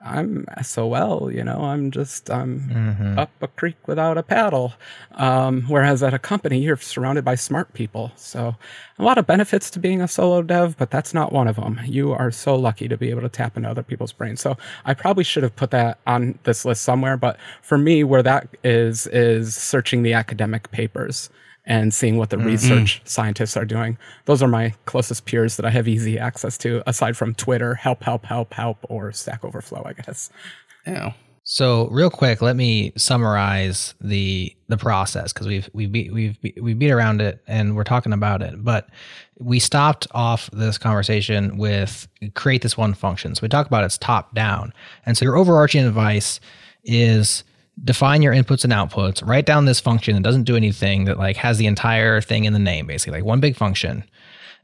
I'm 0.06 0.46
SOL, 0.62 1.32
you 1.32 1.42
know, 1.42 1.62
I'm 1.62 1.90
just 1.90 2.30
I'm 2.30 3.16
up 3.18 3.30
a 3.40 3.48
creek 3.48 3.76
without 3.86 4.16
a 4.16 4.22
paddle. 4.22 4.74
Um, 5.12 5.62
whereas 5.62 6.02
at 6.02 6.14
a 6.14 6.18
company, 6.18 6.60
you're 6.60 6.76
surrounded 6.76 7.24
by 7.24 7.34
smart 7.34 7.74
people. 7.74 8.12
So 8.16 8.54
a 8.98 9.02
lot 9.02 9.18
of 9.18 9.26
benefits 9.26 9.68
to 9.70 9.78
being 9.78 10.00
a 10.00 10.08
solo 10.08 10.42
dev, 10.42 10.76
but 10.76 10.90
that's 10.90 11.12
not 11.12 11.32
one 11.32 11.48
of 11.48 11.56
them. 11.56 11.80
You 11.84 12.12
are 12.12 12.30
so 12.30 12.54
lucky 12.54 12.88
to 12.88 12.96
be 12.96 13.10
able 13.10 13.22
to 13.22 13.28
tap 13.28 13.56
into 13.56 13.68
other 13.68 13.82
people's 13.82 14.12
brains. 14.12 14.40
So 14.40 14.56
I 14.84 14.94
probably 14.94 15.24
should 15.24 15.42
have 15.42 15.56
put 15.56 15.70
that 15.72 15.98
on 16.06 16.38
this 16.44 16.64
list 16.64 16.82
somewhere. 16.82 17.16
But 17.16 17.38
for 17.62 17.76
me, 17.76 18.04
where 18.04 18.22
that 18.22 18.48
is 18.62 19.06
is 19.08 19.54
searching 19.56 20.02
the 20.02 20.12
academic 20.12 20.70
papers 20.70 21.30
and 21.66 21.92
seeing 21.92 22.16
what 22.16 22.30
the 22.30 22.36
mm-hmm. 22.36 22.46
research 22.46 23.02
scientists 23.04 23.56
are 23.56 23.64
doing. 23.64 23.98
Those 24.24 24.42
are 24.42 24.48
my 24.48 24.72
closest 24.86 25.26
peers 25.26 25.56
that 25.56 25.66
I 25.66 25.70
have 25.70 25.88
easy 25.88 26.18
access 26.18 26.56
to, 26.58 26.82
aside 26.86 27.16
from 27.16 27.34
Twitter, 27.34 27.74
help, 27.74 28.02
help, 28.02 28.24
help, 28.24 28.54
help, 28.54 28.78
or 28.88 29.12
Stack 29.12 29.44
Overflow, 29.44 29.82
I 29.84 29.92
guess. 29.92 30.30
Yeah. 30.86 31.12
So 31.48 31.86
real 31.90 32.10
quick, 32.10 32.42
let 32.42 32.56
me 32.56 32.92
summarize 32.96 33.94
the 34.00 34.52
the 34.66 34.76
process 34.76 35.32
because 35.32 35.46
we've 35.46 35.70
we've 35.72 35.92
beat, 35.92 36.12
we've 36.12 36.40
be- 36.40 36.56
we 36.60 36.74
beat 36.74 36.90
around 36.90 37.20
it 37.20 37.40
and 37.46 37.76
we're 37.76 37.84
talking 37.84 38.12
about 38.12 38.42
it, 38.42 38.64
but 38.64 38.88
we 39.38 39.60
stopped 39.60 40.08
off 40.10 40.50
this 40.52 40.76
conversation 40.76 41.56
with 41.56 42.08
create 42.34 42.62
this 42.62 42.76
one 42.76 42.94
function. 42.94 43.36
So 43.36 43.42
we 43.42 43.48
talk 43.48 43.68
about 43.68 43.84
it's 43.84 43.96
top 43.96 44.34
down, 44.34 44.72
and 45.04 45.16
so 45.16 45.24
your 45.24 45.36
overarching 45.36 45.86
advice 45.86 46.40
is 46.82 47.44
define 47.84 48.22
your 48.22 48.32
inputs 48.32 48.64
and 48.64 48.72
outputs. 48.72 49.26
Write 49.26 49.46
down 49.46 49.64
this 49.64 49.80
function 49.80 50.14
that 50.14 50.22
doesn't 50.22 50.44
do 50.44 50.56
anything 50.56 51.04
that 51.04 51.18
like 51.18 51.36
has 51.36 51.58
the 51.58 51.66
entire 51.66 52.20
thing 52.20 52.44
in 52.44 52.52
the 52.52 52.58
name, 52.58 52.86
basically 52.86 53.18
like 53.18 53.26
one 53.26 53.40
big 53.40 53.56
function, 53.56 54.04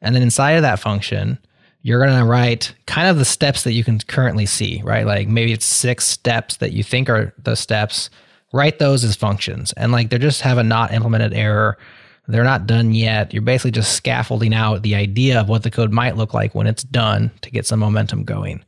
and 0.00 0.14
then 0.14 0.22
inside 0.22 0.52
of 0.52 0.62
that 0.62 0.80
function 0.80 1.38
you're 1.82 2.04
going 2.04 2.16
to 2.16 2.24
write 2.24 2.74
kind 2.86 3.08
of 3.08 3.18
the 3.18 3.24
steps 3.24 3.64
that 3.64 3.72
you 3.72 3.84
can 3.84 3.98
currently 3.98 4.46
see, 4.46 4.80
right? 4.84 5.04
Like 5.04 5.28
maybe 5.28 5.52
it's 5.52 5.66
six 5.66 6.06
steps 6.06 6.56
that 6.58 6.72
you 6.72 6.84
think 6.84 7.10
are 7.10 7.34
the 7.42 7.56
steps. 7.56 8.08
Write 8.52 8.78
those 8.78 9.02
as 9.02 9.16
functions. 9.16 9.72
And 9.72 9.90
like 9.90 10.10
they 10.10 10.18
just 10.18 10.42
have 10.42 10.58
a 10.58 10.62
not 10.62 10.92
implemented 10.92 11.34
error. 11.34 11.76
They're 12.28 12.44
not 12.44 12.68
done 12.68 12.94
yet. 12.94 13.32
You're 13.32 13.42
basically 13.42 13.72
just 13.72 13.94
scaffolding 13.94 14.54
out 14.54 14.82
the 14.82 14.94
idea 14.94 15.40
of 15.40 15.48
what 15.48 15.64
the 15.64 15.72
code 15.72 15.92
might 15.92 16.16
look 16.16 16.32
like 16.32 16.54
when 16.54 16.68
it's 16.68 16.84
done 16.84 17.32
to 17.40 17.50
get 17.50 17.66
some 17.66 17.80
momentum 17.80 18.22
going. 18.22 18.64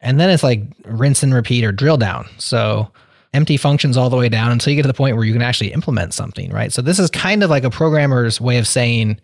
And 0.00 0.18
then 0.18 0.30
it's 0.30 0.42
like 0.42 0.62
rinse 0.84 1.22
and 1.22 1.34
repeat 1.34 1.62
or 1.62 1.72
drill 1.72 1.98
down. 1.98 2.26
So 2.38 2.90
empty 3.34 3.56
functions 3.56 3.96
all 3.96 4.10
the 4.10 4.16
way 4.16 4.28
down 4.28 4.52
until 4.52 4.70
you 4.70 4.76
get 4.76 4.82
to 4.82 4.88
the 4.88 4.94
point 4.94 5.16
where 5.16 5.24
you 5.24 5.32
can 5.32 5.42
actually 5.42 5.72
implement 5.72 6.14
something, 6.14 6.50
right? 6.50 6.72
So 6.72 6.82
this 6.82 6.98
is 6.98 7.10
kind 7.10 7.42
of 7.42 7.50
like 7.50 7.64
a 7.64 7.70
programmer's 7.70 8.40
way 8.40 8.58
of 8.58 8.66
saying, 8.66 9.20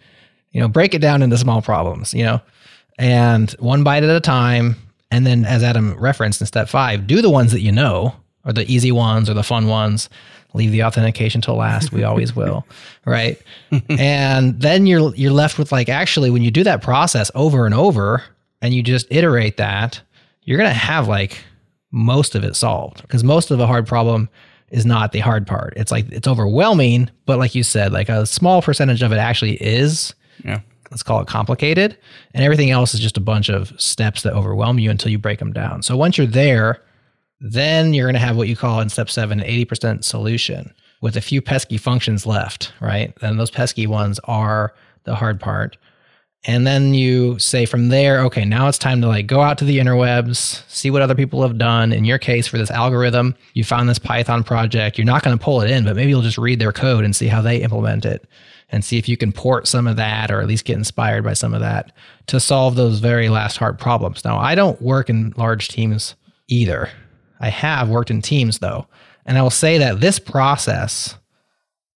you 0.52 0.60
know, 0.60 0.68
break 0.68 0.94
it 0.94 1.00
down 1.00 1.22
into 1.22 1.38
small 1.38 1.62
problems, 1.62 2.12
you 2.12 2.24
know, 2.24 2.40
and 2.98 3.50
one 3.52 3.82
bite 3.82 4.02
at 4.02 4.10
a 4.10 4.20
time. 4.20 4.76
And 5.10 5.26
then, 5.26 5.44
as 5.44 5.62
Adam 5.62 5.94
referenced 5.98 6.40
in 6.40 6.46
step 6.46 6.68
five, 6.68 7.06
do 7.06 7.20
the 7.20 7.28
ones 7.28 7.52
that 7.52 7.60
you 7.60 7.70
know, 7.70 8.14
or 8.46 8.52
the 8.52 8.70
easy 8.70 8.92
ones, 8.92 9.28
or 9.28 9.34
the 9.34 9.42
fun 9.42 9.68
ones. 9.68 10.08
Leave 10.54 10.70
the 10.70 10.84
authentication 10.84 11.40
till 11.40 11.56
last. 11.56 11.92
We 11.92 12.02
always 12.02 12.36
will, 12.36 12.66
right? 13.04 13.40
and 13.88 14.58
then 14.60 14.86
you're 14.86 15.14
you're 15.14 15.32
left 15.32 15.58
with 15.58 15.72
like 15.72 15.88
actually 15.88 16.30
when 16.30 16.42
you 16.42 16.50
do 16.50 16.64
that 16.64 16.82
process 16.82 17.30
over 17.34 17.66
and 17.66 17.74
over, 17.74 18.22
and 18.62 18.72
you 18.72 18.82
just 18.82 19.06
iterate 19.10 19.58
that, 19.58 20.00
you're 20.44 20.58
gonna 20.58 20.72
have 20.72 21.08
like 21.08 21.42
most 21.92 22.34
of 22.34 22.42
it 22.42 22.56
solved 22.56 23.02
because 23.02 23.22
most 23.22 23.50
of 23.50 23.60
a 23.60 23.66
hard 23.66 23.86
problem 23.86 24.28
is 24.70 24.84
not 24.86 25.12
the 25.12 25.20
hard 25.20 25.46
part. 25.46 25.74
It's 25.76 25.92
like 25.92 26.10
it's 26.10 26.26
overwhelming, 26.26 27.10
but 27.26 27.38
like 27.38 27.54
you 27.54 27.62
said, 27.62 27.92
like 27.92 28.08
a 28.08 28.24
small 28.26 28.62
percentage 28.62 29.02
of 29.02 29.12
it 29.12 29.18
actually 29.18 29.56
is 29.62 30.14
Yeah. 30.44 30.60
let's 30.90 31.02
call 31.02 31.20
it 31.20 31.26
complicated 31.28 31.96
and 32.34 32.42
everything 32.42 32.70
else 32.70 32.94
is 32.94 33.00
just 33.00 33.18
a 33.18 33.20
bunch 33.20 33.50
of 33.50 33.78
steps 33.80 34.22
that 34.22 34.32
overwhelm 34.32 34.78
you 34.78 34.90
until 34.90 35.10
you 35.10 35.18
break 35.18 35.38
them 35.38 35.52
down 35.52 35.82
so 35.82 35.96
once 35.96 36.16
you're 36.18 36.26
there 36.26 36.82
then 37.40 37.92
you're 37.92 38.06
going 38.06 38.14
to 38.14 38.20
have 38.20 38.36
what 38.36 38.48
you 38.48 38.56
call 38.56 38.80
in 38.80 38.88
step 38.88 39.10
7 39.10 39.40
an 39.40 39.46
80% 39.46 40.04
solution 40.04 40.72
with 41.00 41.16
a 41.16 41.20
few 41.20 41.42
pesky 41.42 41.76
functions 41.76 42.24
left 42.26 42.72
right 42.80 43.12
and 43.22 43.38
those 43.38 43.50
pesky 43.50 43.86
ones 43.86 44.18
are 44.24 44.74
the 45.04 45.14
hard 45.14 45.38
part 45.40 45.76
and 46.44 46.66
then 46.66 46.92
you 46.94 47.38
say 47.38 47.64
from 47.64 47.88
there 47.88 48.20
okay 48.24 48.44
now 48.44 48.68
it's 48.68 48.78
time 48.78 49.00
to 49.00 49.06
like 49.06 49.26
go 49.26 49.40
out 49.40 49.58
to 49.58 49.64
the 49.64 49.78
interwebs 49.78 50.68
see 50.68 50.90
what 50.90 51.02
other 51.02 51.14
people 51.14 51.42
have 51.42 51.58
done 51.58 51.92
in 51.92 52.04
your 52.04 52.18
case 52.18 52.46
for 52.46 52.58
this 52.58 52.70
algorithm 52.70 53.34
you 53.54 53.62
found 53.62 53.88
this 53.88 53.98
python 53.98 54.42
project 54.42 54.98
you're 54.98 55.04
not 55.04 55.22
going 55.22 55.36
to 55.36 55.42
pull 55.42 55.60
it 55.60 55.70
in 55.70 55.84
but 55.84 55.96
maybe 55.96 56.10
you'll 56.10 56.22
just 56.22 56.38
read 56.38 56.58
their 56.58 56.72
code 56.72 57.04
and 57.04 57.14
see 57.14 57.28
how 57.28 57.40
they 57.40 57.58
implement 57.58 58.04
it 58.04 58.26
and 58.72 58.82
see 58.84 58.98
if 58.98 59.08
you 59.08 59.16
can 59.18 59.30
port 59.30 59.68
some 59.68 59.86
of 59.86 59.96
that 59.96 60.30
or 60.30 60.40
at 60.40 60.48
least 60.48 60.64
get 60.64 60.78
inspired 60.78 61.22
by 61.22 61.34
some 61.34 61.52
of 61.52 61.60
that 61.60 61.92
to 62.26 62.40
solve 62.40 62.74
those 62.74 62.98
very 62.98 63.28
last 63.28 63.58
hard 63.58 63.78
problems. 63.78 64.24
Now, 64.24 64.38
I 64.38 64.54
don't 64.54 64.80
work 64.80 65.10
in 65.10 65.34
large 65.36 65.68
teams 65.68 66.16
either. 66.48 66.88
I 67.38 67.50
have 67.50 67.90
worked 67.90 68.10
in 68.10 68.22
teams 68.22 68.58
though. 68.58 68.86
And 69.26 69.38
I 69.38 69.42
will 69.42 69.50
say 69.50 69.78
that 69.78 70.00
this 70.00 70.18
process 70.18 71.16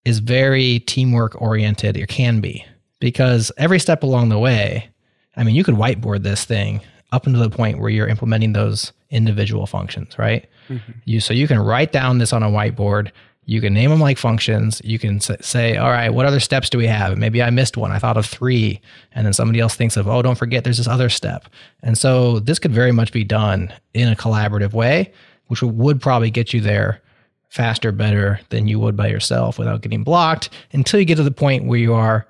is 0.05 0.19
very 0.19 0.79
teamwork 0.79 1.41
oriented, 1.41 1.97
it 1.97 2.07
can 2.07 2.39
be, 2.39 2.63
because 2.99 3.51
every 3.57 3.79
step 3.79 4.03
along 4.03 4.29
the 4.29 4.39
way, 4.39 4.89
I 5.35 5.43
mean, 5.43 5.55
you 5.55 5.63
could 5.63 5.75
whiteboard 5.75 6.23
this 6.23 6.45
thing 6.45 6.81
up 7.11 7.27
until 7.27 7.41
the 7.41 7.55
point 7.55 7.79
where 7.79 7.89
you're 7.89 8.07
implementing 8.07 8.53
those 8.53 8.91
individual 9.09 9.65
functions, 9.65 10.17
right? 10.17 10.47
Mm-hmm. 10.69 10.91
You 11.05 11.19
so 11.19 11.33
you 11.33 11.47
can 11.47 11.59
write 11.59 11.91
down 11.91 12.17
this 12.17 12.33
on 12.33 12.43
a 12.43 12.49
whiteboard. 12.49 13.11
You 13.45 13.61
can 13.61 13.73
name 13.73 13.89
them 13.91 14.01
like 14.01 14.17
functions. 14.17 14.81
You 14.83 14.99
can 14.99 15.21
say, 15.21 15.77
all 15.77 15.89
right, 15.89 16.09
what 16.09 16.25
other 16.25 16.41
steps 16.41 16.69
do 16.69 16.77
we 16.77 16.87
have? 16.87 17.17
Maybe 17.17 17.41
I 17.41 17.49
missed 17.49 17.77
one. 17.77 17.93
I 17.93 17.99
thought 17.99 18.17
of 18.17 18.25
three. 18.25 18.81
And 19.13 19.25
then 19.25 19.31
somebody 19.31 19.61
else 19.61 19.73
thinks 19.73 19.95
of, 19.95 20.05
oh, 20.05 20.21
don't 20.21 20.37
forget, 20.37 20.65
there's 20.65 20.79
this 20.79 20.87
other 20.87 21.07
step. 21.07 21.45
And 21.81 21.97
so 21.97 22.39
this 22.39 22.59
could 22.59 22.73
very 22.73 22.91
much 22.91 23.13
be 23.13 23.23
done 23.23 23.73
in 23.93 24.11
a 24.11 24.17
collaborative 24.17 24.73
way, 24.73 25.13
which 25.45 25.61
would 25.61 26.01
probably 26.01 26.29
get 26.29 26.53
you 26.53 26.59
there 26.59 27.01
faster, 27.47 27.93
better 27.93 28.41
than 28.49 28.67
you 28.67 28.81
would 28.81 28.97
by 28.97 29.07
yourself 29.07 29.57
without 29.57 29.79
getting 29.79 30.03
blocked 30.03 30.49
until 30.73 30.99
you 30.99 31.05
get 31.05 31.15
to 31.15 31.23
the 31.23 31.31
point 31.31 31.63
where 31.63 31.79
you 31.79 31.93
are 31.93 32.27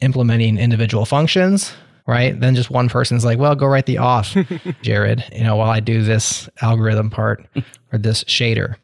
implementing 0.00 0.58
individual 0.58 1.04
functions. 1.04 1.72
Right. 2.06 2.38
Then 2.38 2.56
just 2.56 2.70
one 2.70 2.88
person's 2.88 3.24
like, 3.24 3.38
well, 3.38 3.54
go 3.54 3.66
write 3.66 3.86
the 3.86 3.96
auth, 3.96 4.34
Jared, 4.82 5.22
you 5.32 5.44
know, 5.44 5.54
while 5.54 5.70
I 5.70 5.78
do 5.78 6.02
this 6.02 6.48
algorithm 6.60 7.08
part 7.08 7.46
or 7.92 7.98
this 7.98 8.24
shader. 8.24 8.76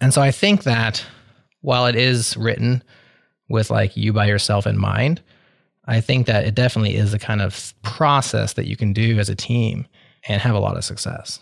And 0.00 0.14
so 0.14 0.22
I 0.22 0.30
think 0.30 0.62
that 0.62 1.04
while 1.60 1.86
it 1.86 1.96
is 1.96 2.36
written 2.38 2.82
with 3.50 3.70
like 3.70 3.96
you 3.96 4.14
by 4.14 4.26
yourself 4.26 4.66
in 4.66 4.78
mind, 4.78 5.20
I 5.84 6.00
think 6.00 6.26
that 6.26 6.44
it 6.44 6.54
definitely 6.54 6.94
is 6.94 7.12
a 7.12 7.18
kind 7.18 7.42
of 7.42 7.74
process 7.82 8.54
that 8.54 8.66
you 8.66 8.76
can 8.76 8.92
do 8.92 9.18
as 9.18 9.28
a 9.28 9.34
team 9.34 9.86
and 10.28 10.40
have 10.40 10.54
a 10.54 10.60
lot 10.60 10.76
of 10.76 10.84
success. 10.84 11.40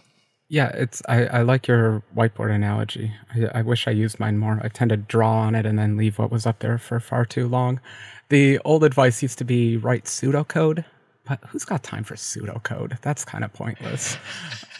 Yeah, 0.48 0.68
it's 0.68 1.02
I, 1.08 1.26
I 1.26 1.42
like 1.42 1.68
your 1.68 2.02
whiteboard 2.16 2.50
analogy. 2.54 3.12
I, 3.34 3.58
I 3.58 3.62
wish 3.62 3.86
I 3.86 3.90
used 3.90 4.18
mine 4.18 4.38
more. 4.38 4.58
I 4.62 4.68
tend 4.68 4.88
to 4.88 4.96
draw 4.96 5.40
on 5.40 5.54
it 5.54 5.66
and 5.66 5.78
then 5.78 5.98
leave 5.98 6.18
what 6.18 6.30
was 6.30 6.46
up 6.46 6.60
there 6.60 6.78
for 6.78 6.98
far 6.98 7.26
too 7.26 7.46
long. 7.46 7.80
The 8.28 8.58
old 8.58 8.84
advice 8.84 9.22
used 9.22 9.38
to 9.38 9.44
be 9.44 9.78
write 9.78 10.04
pseudocode, 10.04 10.84
but 11.26 11.40
who's 11.48 11.64
got 11.64 11.82
time 11.82 12.04
for 12.04 12.14
pseudocode? 12.14 13.00
That's 13.00 13.24
kind 13.24 13.42
of 13.42 13.52
pointless. 13.54 14.18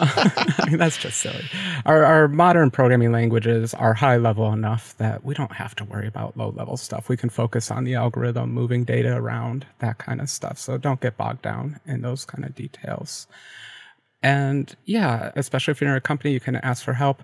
I 0.00 0.64
mean, 0.68 0.76
that's 0.76 0.98
just 0.98 1.18
silly. 1.20 1.44
Our, 1.86 2.04
our 2.04 2.28
modern 2.28 2.70
programming 2.70 3.10
languages 3.10 3.72
are 3.72 3.94
high 3.94 4.18
level 4.18 4.52
enough 4.52 4.94
that 4.98 5.24
we 5.24 5.34
don't 5.34 5.52
have 5.52 5.74
to 5.76 5.84
worry 5.84 6.06
about 6.06 6.36
low 6.36 6.50
level 6.50 6.76
stuff. 6.76 7.08
We 7.08 7.16
can 7.16 7.30
focus 7.30 7.70
on 7.70 7.84
the 7.84 7.94
algorithm, 7.94 8.52
moving 8.52 8.84
data 8.84 9.16
around, 9.16 9.66
that 9.78 9.96
kind 9.96 10.20
of 10.20 10.28
stuff. 10.28 10.58
So 10.58 10.76
don't 10.76 11.00
get 11.00 11.16
bogged 11.16 11.42
down 11.42 11.80
in 11.86 12.02
those 12.02 12.26
kind 12.26 12.44
of 12.44 12.54
details. 12.54 13.26
And 14.22 14.74
yeah, 14.84 15.32
especially 15.36 15.72
if 15.72 15.80
you're 15.80 15.90
in 15.90 15.96
a 15.96 16.02
company, 16.02 16.32
you 16.32 16.40
can 16.40 16.56
ask 16.56 16.84
for 16.84 16.92
help. 16.92 17.22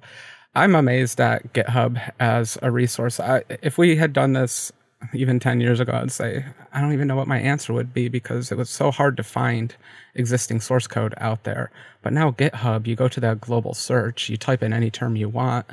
I'm 0.54 0.74
amazed 0.74 1.20
at 1.20 1.52
GitHub 1.52 2.00
as 2.18 2.56
a 2.62 2.70
resource. 2.70 3.20
I, 3.20 3.42
if 3.62 3.76
we 3.76 3.96
had 3.96 4.12
done 4.12 4.32
this 4.34 4.72
even 5.12 5.40
10 5.40 5.60
years 5.60 5.80
ago, 5.80 5.92
I'd 5.92 6.12
say, 6.12 6.44
I 6.72 6.80
don't 6.80 6.92
even 6.92 7.08
know 7.08 7.16
what 7.16 7.28
my 7.28 7.38
answer 7.38 7.72
would 7.72 7.92
be 7.92 8.08
because 8.08 8.50
it 8.50 8.58
was 8.58 8.70
so 8.70 8.90
hard 8.90 9.16
to 9.16 9.22
find 9.22 9.74
existing 10.14 10.60
source 10.60 10.86
code 10.86 11.14
out 11.18 11.44
there. 11.44 11.70
But 12.02 12.12
now 12.12 12.30
GitHub, 12.30 12.86
you 12.86 12.96
go 12.96 13.08
to 13.08 13.20
that 13.20 13.40
global 13.40 13.74
search, 13.74 14.28
you 14.28 14.36
type 14.36 14.62
in 14.62 14.72
any 14.72 14.90
term 14.90 15.16
you 15.16 15.28
want, 15.28 15.66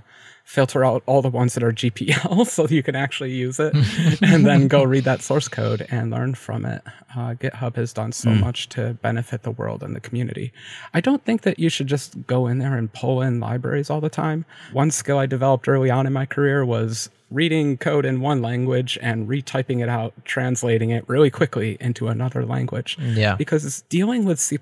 filter 0.43 0.83
out 0.83 1.03
all 1.05 1.21
the 1.21 1.29
ones 1.29 1.53
that 1.53 1.63
are 1.63 1.71
GPL 1.71 2.45
so 2.47 2.67
you 2.67 2.83
can 2.83 2.95
actually 2.95 3.31
use 3.31 3.59
it, 3.59 3.73
and 4.21 4.45
then 4.45 4.67
go 4.67 4.83
read 4.83 5.03
that 5.05 5.21
source 5.21 5.47
code 5.47 5.87
and 5.89 6.11
learn 6.11 6.35
from 6.35 6.65
it. 6.65 6.81
Uh, 7.15 7.33
GitHub 7.33 7.75
has 7.75 7.93
done 7.93 8.11
so 8.11 8.29
much 8.29 8.69
to 8.69 8.93
benefit 8.95 9.43
the 9.43 9.51
world 9.51 9.83
and 9.83 9.95
the 9.95 9.99
community. 9.99 10.53
I 10.93 11.01
don't 11.01 11.23
think 11.23 11.41
that 11.41 11.59
you 11.59 11.69
should 11.69 11.87
just 11.87 12.25
go 12.27 12.47
in 12.47 12.59
there 12.59 12.75
and 12.75 12.91
pull 12.91 13.21
in 13.21 13.39
libraries 13.39 13.89
all 13.89 14.01
the 14.01 14.09
time. 14.09 14.45
One 14.71 14.91
skill 14.91 15.17
I 15.17 15.25
developed 15.25 15.67
early 15.67 15.89
on 15.89 16.07
in 16.07 16.13
my 16.13 16.25
career 16.25 16.65
was 16.65 17.09
reading 17.31 17.77
code 17.77 18.05
in 18.05 18.19
one 18.19 18.41
language 18.41 18.97
and 19.01 19.27
retyping 19.27 19.81
it 19.81 19.89
out, 19.89 20.13
translating 20.25 20.89
it 20.89 21.07
really 21.07 21.29
quickly 21.29 21.77
into 21.79 22.09
another 22.09 22.45
language. 22.45 22.97
Yeah. 22.99 23.35
Because 23.35 23.81
dealing 23.83 24.25
with 24.25 24.39
C 24.39 24.57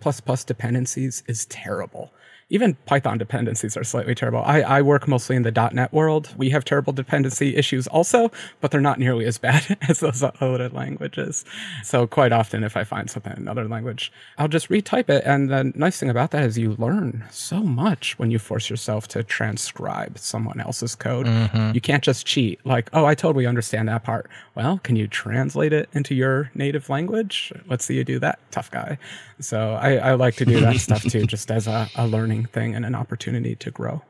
dependencies 0.45 1.23
is 1.27 1.45
terrible. 1.47 2.13
Even 2.49 2.75
Python 2.85 3.17
dependencies 3.17 3.77
are 3.77 3.83
slightly 3.83 4.15
terrible. 4.15 4.41
I, 4.43 4.61
I 4.61 4.81
work 4.81 5.07
mostly 5.07 5.35
in 5.35 5.43
the 5.43 5.51
.NET 5.51 5.93
world. 5.93 6.33
We 6.35 6.49
have 6.49 6.65
terrible 6.65 6.93
dependency 6.93 7.55
issues 7.55 7.85
also, 7.87 8.31
but 8.59 8.71
they're 8.71 8.81
not 8.81 8.97
nearly 8.97 9.25
as 9.25 9.37
bad 9.37 9.77
as 9.87 9.99
those 9.99 10.23
other 10.23 10.69
languages. 10.69 11.45
So 11.83 12.07
quite 12.07 12.31
often, 12.31 12.63
if 12.63 12.75
I 12.75 12.83
find 12.83 13.09
something 13.09 13.33
in 13.33 13.39
another 13.39 13.67
language, 13.67 14.11
I'll 14.37 14.47
just 14.47 14.69
retype 14.69 15.09
it. 15.09 15.23
And 15.25 15.49
the 15.49 15.71
nice 15.75 15.99
thing 15.99 16.09
about 16.09 16.31
that 16.31 16.43
is 16.43 16.57
you 16.57 16.75
learn 16.79 17.23
so 17.29 17.61
much 17.61 18.17
when 18.17 18.31
you 18.31 18.39
force 18.39 18.69
yourself 18.69 19.07
to 19.09 19.23
transcribe 19.23 20.17
someone 20.17 20.59
else's 20.59 20.95
code. 20.95 21.27
Mm-hmm. 21.27 21.75
You 21.75 21.81
can't 21.81 22.03
just 22.03 22.25
cheat 22.25 22.65
like, 22.65 22.89
oh, 22.93 23.05
I 23.05 23.13
totally 23.13 23.45
understand 23.45 23.87
that 23.89 24.03
part. 24.03 24.27
Well, 24.55 24.79
can 24.79 24.95
you 24.95 25.07
translate 25.07 25.71
it 25.71 25.87
into 25.93 26.15
your 26.15 26.49
native 26.55 26.89
language? 26.89 27.53
Let's 27.67 27.85
see 27.85 27.95
you 27.95 28.03
do 28.03 28.17
that, 28.19 28.39
tough 28.49 28.71
guy. 28.71 28.97
So 29.39 29.73
I, 29.75 29.95
I 29.95 30.13
like 30.15 30.35
to 30.35 30.45
do 30.45 30.59
that 30.61 30.75
stuff 30.79 31.03
too, 31.03 31.25
just 31.25 31.51
as 31.51 31.67
a, 31.67 31.87
a 31.95 32.07
learning 32.07 32.38
thing 32.45 32.75
and 32.75 32.85
an 32.85 32.95
opportunity 32.95 33.55
to 33.55 33.71
grow. 33.71 34.01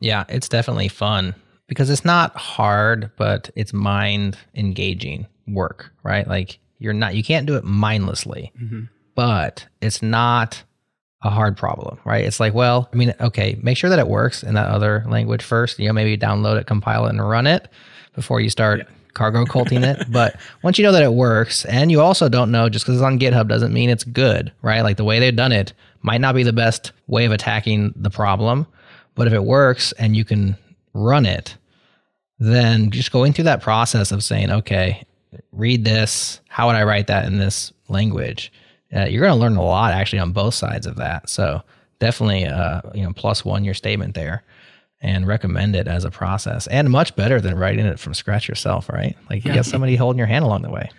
Yeah, 0.00 0.24
it's 0.28 0.48
definitely 0.48 0.88
fun 0.88 1.34
because 1.66 1.90
it's 1.90 2.04
not 2.04 2.36
hard, 2.36 3.10
but 3.16 3.50
it's 3.54 3.72
mind 3.72 4.36
engaging 4.54 5.26
work, 5.48 5.92
right? 6.02 6.26
Like 6.26 6.58
you're 6.78 6.92
not, 6.92 7.14
you 7.14 7.24
can't 7.24 7.46
do 7.46 7.56
it 7.56 7.64
mindlessly, 7.64 8.52
mm-hmm. 8.60 8.84
but 9.14 9.66
it's 9.80 10.02
not 10.02 10.62
a 11.22 11.30
hard 11.30 11.56
problem, 11.56 11.98
right? 12.04 12.24
It's 12.24 12.40
like, 12.40 12.54
well, 12.54 12.88
I 12.92 12.96
mean, 12.96 13.14
okay, 13.20 13.58
make 13.62 13.76
sure 13.76 13.90
that 13.90 13.98
it 13.98 14.08
works 14.08 14.42
in 14.42 14.54
that 14.54 14.68
other 14.68 15.04
language 15.08 15.42
first. 15.42 15.78
You 15.78 15.88
know, 15.88 15.92
maybe 15.92 16.16
download 16.16 16.58
it, 16.58 16.66
compile 16.66 17.06
it, 17.06 17.10
and 17.10 17.28
run 17.28 17.46
it 17.46 17.68
before 18.14 18.40
you 18.40 18.50
start 18.50 18.86
cargo 19.14 19.44
culting 19.46 19.82
it. 19.82 20.04
But 20.10 20.36
once 20.62 20.78
you 20.78 20.84
know 20.84 20.92
that 20.92 21.02
it 21.02 21.12
works, 21.12 21.64
and 21.64 21.90
you 21.90 22.00
also 22.00 22.28
don't 22.28 22.50
know 22.50 22.68
just 22.68 22.84
because 22.84 22.96
it's 22.96 23.04
on 23.04 23.18
GitHub 23.18 23.48
doesn't 23.48 23.72
mean 23.72 23.90
it's 23.90 24.04
good, 24.04 24.52
right? 24.62 24.82
Like 24.82 24.96
the 24.96 25.04
way 25.04 25.18
they've 25.18 25.34
done 25.34 25.52
it 25.52 25.72
might 26.02 26.20
not 26.20 26.34
be 26.34 26.42
the 26.42 26.52
best 26.52 26.92
way 27.06 27.24
of 27.24 27.32
attacking 27.32 27.92
the 27.96 28.10
problem, 28.10 28.66
but 29.14 29.26
if 29.26 29.32
it 29.32 29.44
works 29.44 29.92
and 29.92 30.16
you 30.16 30.24
can 30.24 30.56
run 30.94 31.26
it, 31.26 31.56
then 32.38 32.90
just 32.90 33.12
going 33.12 33.32
through 33.32 33.44
that 33.44 33.62
process 33.62 34.12
of 34.12 34.22
saying, 34.22 34.50
okay, 34.50 35.04
read 35.52 35.84
this. 35.84 36.40
How 36.48 36.66
would 36.66 36.76
I 36.76 36.84
write 36.84 37.06
that 37.06 37.24
in 37.24 37.38
this 37.38 37.72
language? 37.88 38.52
Uh, 38.94 39.04
you're 39.04 39.22
going 39.22 39.32
to 39.32 39.40
learn 39.40 39.56
a 39.56 39.62
lot 39.62 39.92
actually 39.92 40.18
on 40.18 40.32
both 40.32 40.54
sides 40.54 40.86
of 40.86 40.96
that. 40.96 41.28
So 41.28 41.62
definitely, 41.98 42.46
uh, 42.46 42.82
you 42.94 43.02
know, 43.02 43.12
plus 43.12 43.44
one 43.44 43.64
your 43.64 43.74
statement 43.74 44.14
there, 44.14 44.42
and 45.02 45.26
recommend 45.26 45.76
it 45.76 45.86
as 45.86 46.04
a 46.04 46.10
process, 46.10 46.66
and 46.68 46.90
much 46.90 47.14
better 47.16 47.40
than 47.40 47.58
writing 47.58 47.86
it 47.86 47.98
from 47.98 48.14
scratch 48.14 48.48
yourself, 48.48 48.88
right? 48.88 49.16
Like 49.28 49.44
you 49.44 49.52
get 49.52 49.66
somebody 49.66 49.94
holding 49.96 50.18
your 50.18 50.26
hand 50.26 50.44
along 50.44 50.62
the 50.62 50.70
way. 50.70 50.90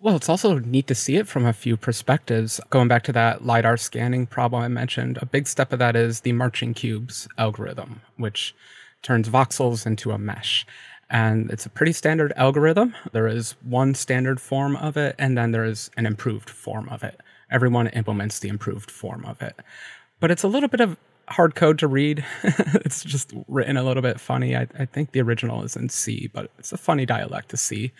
Well, 0.00 0.14
it's 0.14 0.28
also 0.28 0.60
neat 0.60 0.86
to 0.86 0.94
see 0.94 1.16
it 1.16 1.26
from 1.26 1.44
a 1.44 1.52
few 1.52 1.76
perspectives. 1.76 2.60
Going 2.70 2.86
back 2.86 3.02
to 3.04 3.12
that 3.12 3.44
LiDAR 3.44 3.76
scanning 3.76 4.26
problem 4.26 4.62
I 4.62 4.68
mentioned, 4.68 5.18
a 5.20 5.26
big 5.26 5.48
step 5.48 5.72
of 5.72 5.80
that 5.80 5.96
is 5.96 6.20
the 6.20 6.32
marching 6.32 6.72
cubes 6.72 7.26
algorithm, 7.36 8.02
which 8.16 8.54
turns 9.02 9.28
voxels 9.28 9.86
into 9.86 10.12
a 10.12 10.18
mesh. 10.18 10.64
And 11.10 11.50
it's 11.50 11.66
a 11.66 11.70
pretty 11.70 11.92
standard 11.92 12.32
algorithm. 12.36 12.94
There 13.10 13.26
is 13.26 13.56
one 13.64 13.96
standard 13.96 14.40
form 14.40 14.76
of 14.76 14.96
it, 14.96 15.16
and 15.18 15.36
then 15.36 15.50
there 15.50 15.64
is 15.64 15.90
an 15.96 16.06
improved 16.06 16.48
form 16.48 16.88
of 16.90 17.02
it. 17.02 17.20
Everyone 17.50 17.88
implements 17.88 18.38
the 18.38 18.50
improved 18.50 18.92
form 18.92 19.24
of 19.24 19.42
it. 19.42 19.56
But 20.20 20.30
it's 20.30 20.44
a 20.44 20.48
little 20.48 20.68
bit 20.68 20.80
of 20.80 20.96
hard 21.26 21.56
code 21.56 21.78
to 21.80 21.88
read. 21.88 22.24
it's 22.44 23.02
just 23.02 23.32
written 23.48 23.76
a 23.76 23.82
little 23.82 24.02
bit 24.02 24.20
funny. 24.20 24.54
I, 24.54 24.68
I 24.78 24.84
think 24.84 25.10
the 25.10 25.22
original 25.22 25.64
is 25.64 25.74
in 25.74 25.88
C, 25.88 26.30
but 26.32 26.52
it's 26.56 26.72
a 26.72 26.78
funny 26.78 27.04
dialect 27.04 27.48
to 27.48 27.56
see. 27.56 27.92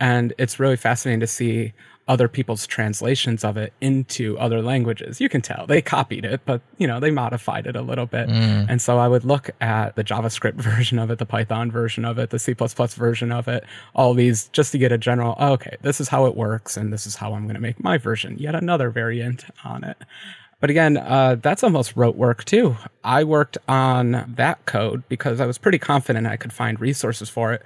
And 0.00 0.32
it's 0.38 0.60
really 0.60 0.76
fascinating 0.76 1.20
to 1.20 1.26
see 1.26 1.72
other 2.08 2.26
people's 2.26 2.66
translations 2.66 3.44
of 3.44 3.58
it 3.58 3.72
into 3.82 4.38
other 4.38 4.62
languages. 4.62 5.20
You 5.20 5.28
can 5.28 5.42
tell 5.42 5.66
they 5.66 5.82
copied 5.82 6.24
it, 6.24 6.40
but 6.46 6.62
you 6.78 6.86
know, 6.86 6.98
they 6.98 7.10
modified 7.10 7.66
it 7.66 7.76
a 7.76 7.82
little 7.82 8.06
bit. 8.06 8.30
And 8.68 8.80
so 8.80 8.98
I 8.98 9.06
would 9.08 9.24
look 9.24 9.50
at 9.60 9.94
the 9.94 10.02
JavaScript 10.02 10.54
version 10.56 10.98
of 10.98 11.10
it, 11.10 11.18
the 11.18 11.26
Python 11.26 11.70
version 11.70 12.06
of 12.06 12.18
it, 12.18 12.30
the 12.30 12.38
C++ 12.38 12.54
version 12.54 13.30
of 13.30 13.46
it, 13.46 13.64
all 13.94 14.14
these 14.14 14.48
just 14.48 14.72
to 14.72 14.78
get 14.78 14.90
a 14.90 14.98
general, 14.98 15.36
oh, 15.38 15.52
okay, 15.52 15.76
this 15.82 16.00
is 16.00 16.08
how 16.08 16.24
it 16.24 16.34
works 16.34 16.78
and 16.78 16.92
this 16.92 17.06
is 17.06 17.14
how 17.14 17.34
I'm 17.34 17.44
going 17.44 17.56
to 17.56 17.60
make 17.60 17.82
my 17.84 17.98
version. 17.98 18.38
Yet 18.38 18.54
another 18.54 18.88
variant 18.90 19.44
on 19.62 19.84
it. 19.84 19.98
But 20.60 20.70
again, 20.70 20.96
uh, 20.96 21.36
that's 21.36 21.62
almost 21.62 21.94
rote 21.94 22.16
work 22.16 22.44
too. 22.44 22.76
I 23.04 23.22
worked 23.22 23.58
on 23.68 24.34
that 24.36 24.64
code 24.66 25.04
because 25.08 25.40
I 25.40 25.46
was 25.46 25.58
pretty 25.58 25.78
confident 25.78 26.26
I 26.26 26.36
could 26.36 26.52
find 26.52 26.80
resources 26.80 27.28
for 27.28 27.52
it 27.52 27.62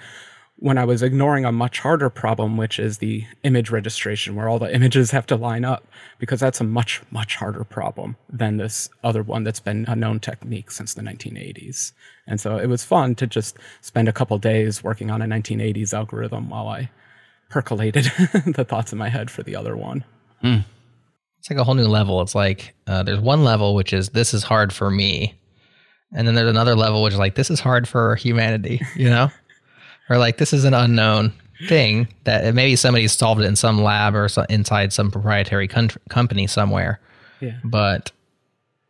when 0.63 0.79
I 0.79 0.85
was 0.85 1.03
ignoring 1.03 1.45
a 1.45 1.51
much 1.51 1.81
harder 1.81 2.09
problem, 2.09 2.57
which 2.57 2.79
is 2.79 2.99
the 2.99 3.27
image 3.43 3.71
registration, 3.71 4.37
where 4.37 4.49
all 4.49 4.61
the 4.61 4.73
images 4.73 5.11
have 5.11 5.27
to 5.27 5.35
line 5.35 5.65
up, 5.65 5.85
because 6.21 6.39
that's 6.39 6.61
a 6.61 6.65
much, 6.65 7.03
much 7.11 7.35
harder 7.35 7.65
problem 7.65 8.15
than 8.29 8.59
this 8.59 8.89
other 9.03 9.25
one 9.25 9.43
that's 9.43 9.59
been 9.59 9.85
a 9.89 9.97
known 9.97 10.21
technique 10.21 10.71
since 10.71 10.95
the 10.95 11.03
1980s. 11.03 11.91
And 12.29 12.41
so 12.41 12.59
it 12.59 12.69
was 12.69 12.85
fun 12.85 13.17
to 13.17 13.27
just 13.27 13.57
spend 13.81 14.09
a 14.09 14.13
couple 14.13 14.39
days 14.39 14.85
working 14.85 15.11
on 15.11 15.21
a 15.21 15.27
1980s 15.27 15.93
algorithm 15.93 16.49
while 16.49 16.69
I 16.69 16.91
percolated 17.51 18.05
the 18.55 18.65
thoughts 18.65 18.93
in 18.93 18.99
my 18.99 19.09
head 19.09 19.33
for 19.33 19.43
the 19.43 19.57
other 19.57 19.77
one. 19.77 20.05
It's 21.41 21.51
like 21.51 21.59
a 21.59 21.65
whole 21.65 21.75
new 21.75 21.89
level. 21.89 22.23
It's 22.23 22.37
like 22.37 22.73
uh, 22.87 23.03
there's 23.03 23.19
one 23.19 23.43
level 23.43 23.75
which 23.75 23.93
is 23.93 24.11
this 24.11 24.33
is 24.33 24.45
hard 24.45 24.73
for 24.73 24.93
me, 24.93 25.35
and 26.15 26.25
then 26.25 26.37
there's 26.37 26.49
another 26.49 26.77
level 26.77 27.03
which 27.03 27.15
is 27.15 27.19
like 27.19 27.35
this 27.35 27.51
is 27.51 27.59
hard 27.59 27.89
for 27.89 28.15
humanity. 28.15 28.81
You 28.95 29.11
know, 29.11 29.29
or 30.13 30.19
like 30.19 30.37
this 30.37 30.53
is 30.53 30.65
an 30.65 30.75
unknown 30.75 31.33
thing 31.69 32.07
that 32.25 32.55
maybe 32.55 32.77
somebody 32.77 33.09
solved 33.09 33.41
it 33.41 33.45
in 33.45 33.57
some 33.57 33.81
lab 33.81 34.15
or 34.15 34.29
so, 34.29 34.45
inside 34.51 34.93
some 34.93 35.11
proprietary 35.11 35.67
con- 35.69 35.91
company 36.11 36.47
somewhere. 36.47 37.01
Yeah. 37.41 37.59
But 37.65 38.13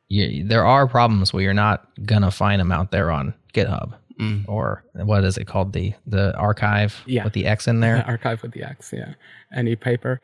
you, 0.09 0.45
there 0.45 0.67
are 0.67 0.89
problems 0.89 1.33
where 1.33 1.43
you're 1.43 1.55
not 1.55 1.87
gonna 2.05 2.33
find 2.33 2.61
them 2.61 2.73
out 2.73 2.91
there 2.91 3.13
on 3.13 3.35
GitHub 3.55 3.95
mm. 4.21 4.45
or 4.49 4.85
what 4.95 5.25
is 5.25 5.39
it 5.39 5.47
called 5.47 5.73
the 5.73 5.95
the 6.07 6.37
archive 6.37 7.03
Yeah. 7.07 7.23
with 7.25 7.35
the 7.35 7.47
X 7.47 7.69
in 7.69 7.79
there. 7.81 8.05
Archive 8.09 8.43
with 8.43 8.53
the 8.53 8.65
X, 8.65 8.93
yeah. 8.93 9.15
Any 9.55 9.77
paper. 9.77 10.21